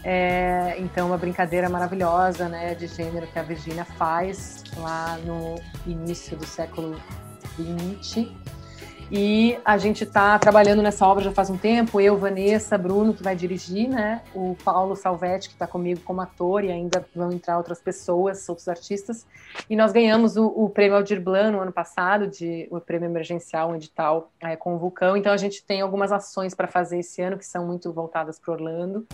É, 0.09 0.77
então, 0.79 1.09
uma 1.09 1.19
brincadeira 1.19 1.69
maravilhosa 1.69 2.49
né, 2.49 2.77
de 2.77 2.87
gênero 2.87 3.27
que 3.27 3.37
a 3.41 3.43
Virginia 3.43 3.85
faz 3.85 4.63
lá 4.77 5.19
no 5.19 5.57
início 5.85 6.37
do 6.37 6.47
século 6.47 6.97
XX. 7.59 8.29
E 9.11 9.59
a 9.65 9.77
gente 9.77 10.05
está 10.05 10.39
trabalhando 10.39 10.81
nessa 10.81 11.05
obra 11.05 11.25
já 11.25 11.33
faz 11.33 11.51
um 11.51 11.57
tempo, 11.57 12.01
eu, 12.01 12.17
Vanessa, 12.17 12.79
Bruno, 12.79 13.15
que 13.15 13.23
vai 13.23 13.35
dirigir, 13.35 13.89
né? 13.89 14.23
O 14.33 14.57
Paulo 14.65 14.95
Salvetti, 14.95 15.49
que 15.49 15.57
está 15.57 15.67
comigo 15.67 16.01
como 16.05 16.21
ator, 16.21 16.63
e 16.63 16.71
ainda 16.71 17.05
vão 17.13 17.33
entrar 17.33 17.57
outras 17.57 17.81
pessoas, 17.81 18.49
outros 18.49 18.69
artistas. 18.69 19.27
E 19.69 19.75
nós 19.75 19.91
ganhamos 19.91 20.37
o, 20.37 20.47
o 20.47 20.71
prêmio 20.71 20.97
Aldir 20.97 21.21
Blanc 21.21 21.51
no 21.51 21.61
ano 21.61 21.73
passado, 21.73 22.29
de, 22.29 22.69
o 22.71 22.81
prêmio 22.81 23.09
emergencial, 23.09 23.71
um 23.71 23.75
edital 23.75 24.31
é, 24.41 24.55
com 24.55 24.77
o 24.77 24.79
Vulcão. 24.79 25.17
Então 25.17 25.33
a 25.33 25.37
gente 25.37 25.65
tem 25.65 25.81
algumas 25.81 26.13
ações 26.13 26.55
para 26.55 26.69
fazer 26.69 27.01
esse 27.01 27.21
ano 27.21 27.37
que 27.37 27.47
são 27.47 27.67
muito 27.67 27.93
voltadas 27.93 28.39
para 28.39 28.53
Orlando. 28.55 29.05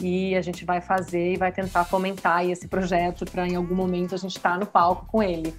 E 0.00 0.34
a 0.34 0.42
gente 0.42 0.64
vai 0.64 0.80
fazer 0.80 1.34
e 1.34 1.36
vai 1.36 1.52
tentar 1.52 1.84
fomentar 1.84 2.44
esse 2.48 2.66
projeto 2.66 3.24
para 3.26 3.46
em 3.46 3.54
algum 3.56 3.74
momento 3.74 4.14
a 4.14 4.18
gente 4.18 4.36
estar 4.36 4.58
no 4.58 4.66
palco 4.66 5.06
com 5.06 5.22
ele. 5.22 5.54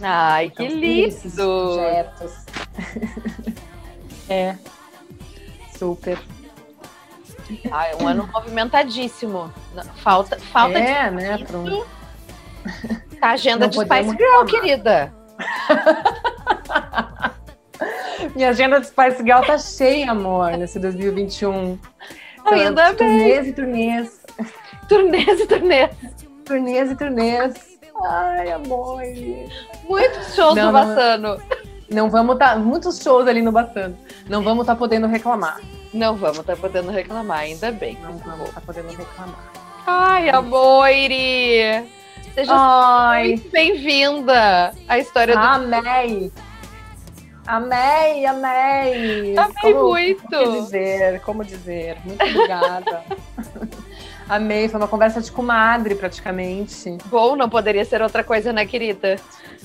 Ai, 0.00 0.50
que 0.50 0.64
Então, 0.64 0.78
lindo! 0.78 1.08
esses 1.08 1.34
projetos. 1.34 2.32
é. 4.28 4.56
Super. 5.76 6.18
Ah, 7.70 7.86
é 7.88 7.96
um 7.96 8.08
ano 8.08 8.28
movimentadíssimo. 8.32 9.52
Falta, 9.96 10.38
falta 10.38 10.78
é, 10.78 11.08
de 11.10 11.16
né? 11.16 11.38
Pronto. 11.38 11.86
Tá 13.20 13.28
a 13.28 13.32
agenda 13.32 13.66
Não 13.66 13.70
de 13.70 13.76
Spice 13.76 14.10
Girl, 14.10 14.10
reclamar. 14.10 14.46
querida. 14.46 15.14
Minha 18.34 18.50
agenda 18.50 18.80
de 18.80 18.88
Spice 18.88 19.18
Girl 19.22 19.40
tá 19.46 19.56
cheia, 19.56 20.10
amor, 20.10 20.50
nesse 20.56 20.78
2021. 20.78 21.78
Ainda 22.46 22.92
bem. 22.92 22.96
Turnês 22.96 23.46
e 23.48 23.52
turnês. 23.52 24.20
Turnês 24.88 25.40
e 25.40 25.46
turnês. 25.46 25.90
Turnês 26.44 26.90
e 26.90 26.96
turnês. 26.96 27.78
Ai, 28.04 28.50
amor. 28.52 29.02
Muitos 29.88 30.34
shows 30.34 30.54
Não, 30.54 30.66
não, 30.66 30.72
Bassano. 30.72 31.42
Não 31.90 32.10
vamos 32.10 32.34
estar. 32.34 32.58
muitos 32.58 32.98
shows 33.02 33.26
ali 33.26 33.42
no 33.42 33.52
Bastante. 33.52 33.98
Não 34.28 34.42
vamos 34.42 34.62
estar 34.62 34.76
podendo 34.76 35.06
reclamar. 35.06 35.60
Não 35.94 36.16
vamos 36.16 36.38
estar 36.38 36.56
podendo 36.56 36.90
reclamar, 36.90 37.40
ainda 37.40 37.72
bem. 37.72 37.96
Não 38.02 38.18
vamos 38.18 38.48
estar 38.48 38.60
podendo 38.60 38.88
reclamar. 38.88 39.52
Ai, 39.86 40.28
Amoire! 40.28 41.84
Seja 42.34 42.52
Ai, 42.52 43.28
muito 43.28 43.50
bem-vinda 43.50 44.74
à 44.86 44.98
história 44.98 45.34
do 45.34 45.40
amei. 45.40 46.30
Amei, 47.46 48.26
amei. 48.26 49.36
Amei 49.36 49.74
muito. 49.74 50.26
Como 50.28 50.62
dizer, 50.62 51.20
como 51.20 51.44
dizer. 51.44 51.96
Muito 52.04 52.22
obrigada. 52.22 53.04
amei, 54.28 54.68
foi 54.68 54.80
uma 54.80 54.88
conversa 54.88 55.20
de 55.20 55.30
comadre 55.30 55.94
praticamente. 55.94 56.98
Bom, 57.06 57.36
não 57.36 57.48
poderia 57.48 57.84
ser 57.84 58.02
outra 58.02 58.24
coisa, 58.24 58.52
né, 58.52 58.66
querida? 58.66 59.16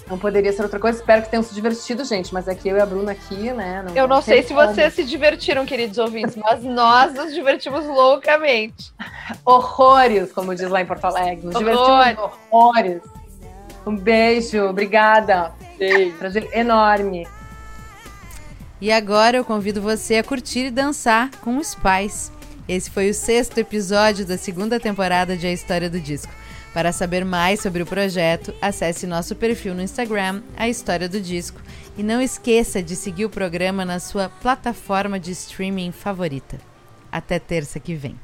Não 0.07 0.17
poderia 0.17 0.51
ser 0.53 0.61
outra 0.61 0.79
coisa. 0.79 0.99
Espero 0.99 1.23
que 1.23 1.29
tenham 1.29 1.41
se 1.41 1.55
divertido, 1.55 2.03
gente. 2.03 2.33
Mas 2.33 2.47
é 2.47 2.53
que 2.53 2.69
eu 2.69 2.77
e 2.77 2.81
a 2.81 2.85
Bruna 2.85 3.13
aqui, 3.13 3.51
né? 3.51 3.83
Eu 3.95 4.07
não 4.07 4.21
sei 4.21 4.43
se 4.43 4.53
como. 4.53 4.67
vocês 4.67 4.93
se 4.93 5.03
divertiram, 5.03 5.65
queridos 5.65 5.97
ouvintes, 5.97 6.35
mas 6.35 6.63
nós 6.63 7.13
nos 7.13 7.33
divertimos 7.33 7.85
loucamente. 7.87 8.93
Horrores, 9.45 10.31
como 10.31 10.53
diz 10.53 10.69
lá 10.69 10.81
em 10.81 10.85
Porto 10.85 11.05
Alegre. 11.05 11.45
Nos 11.45 11.55
Horrores. 11.55 11.79
divertimos 11.79 12.31
horrores. 12.51 13.01
Um 13.85 13.95
beijo, 13.95 14.63
obrigada. 14.65 15.51
Prazer 16.19 16.47
enorme. 16.53 17.27
E 18.81 18.91
agora 18.91 19.37
eu 19.37 19.45
convido 19.45 19.79
você 19.79 20.15
a 20.15 20.23
curtir 20.23 20.65
e 20.65 20.71
dançar 20.71 21.29
com 21.41 21.57
os 21.57 21.75
pais. 21.75 22.31
Esse 22.67 22.89
foi 22.89 23.11
o 23.11 23.13
sexto 23.13 23.59
episódio 23.59 24.25
da 24.25 24.39
segunda 24.39 24.79
temporada 24.79 25.37
de 25.37 25.45
A 25.45 25.53
História 25.53 25.87
do 25.87 25.99
Disco. 25.99 26.33
Para 26.73 26.91
saber 26.91 27.23
mais 27.23 27.61
sobre 27.61 27.83
o 27.83 27.85
projeto, 27.85 28.51
acesse 28.59 29.05
nosso 29.05 29.35
perfil 29.35 29.75
no 29.75 29.83
Instagram, 29.83 30.41
A 30.57 30.67
História 30.67 31.07
do 31.07 31.21
Disco, 31.21 31.61
e 31.95 32.01
não 32.01 32.19
esqueça 32.19 32.81
de 32.81 32.95
seguir 32.95 33.25
o 33.25 33.29
programa 33.29 33.85
na 33.85 33.99
sua 33.99 34.29
plataforma 34.29 35.19
de 35.19 35.31
streaming 35.31 35.91
favorita. 35.91 36.57
Até 37.11 37.37
terça 37.37 37.79
que 37.79 37.93
vem. 37.93 38.17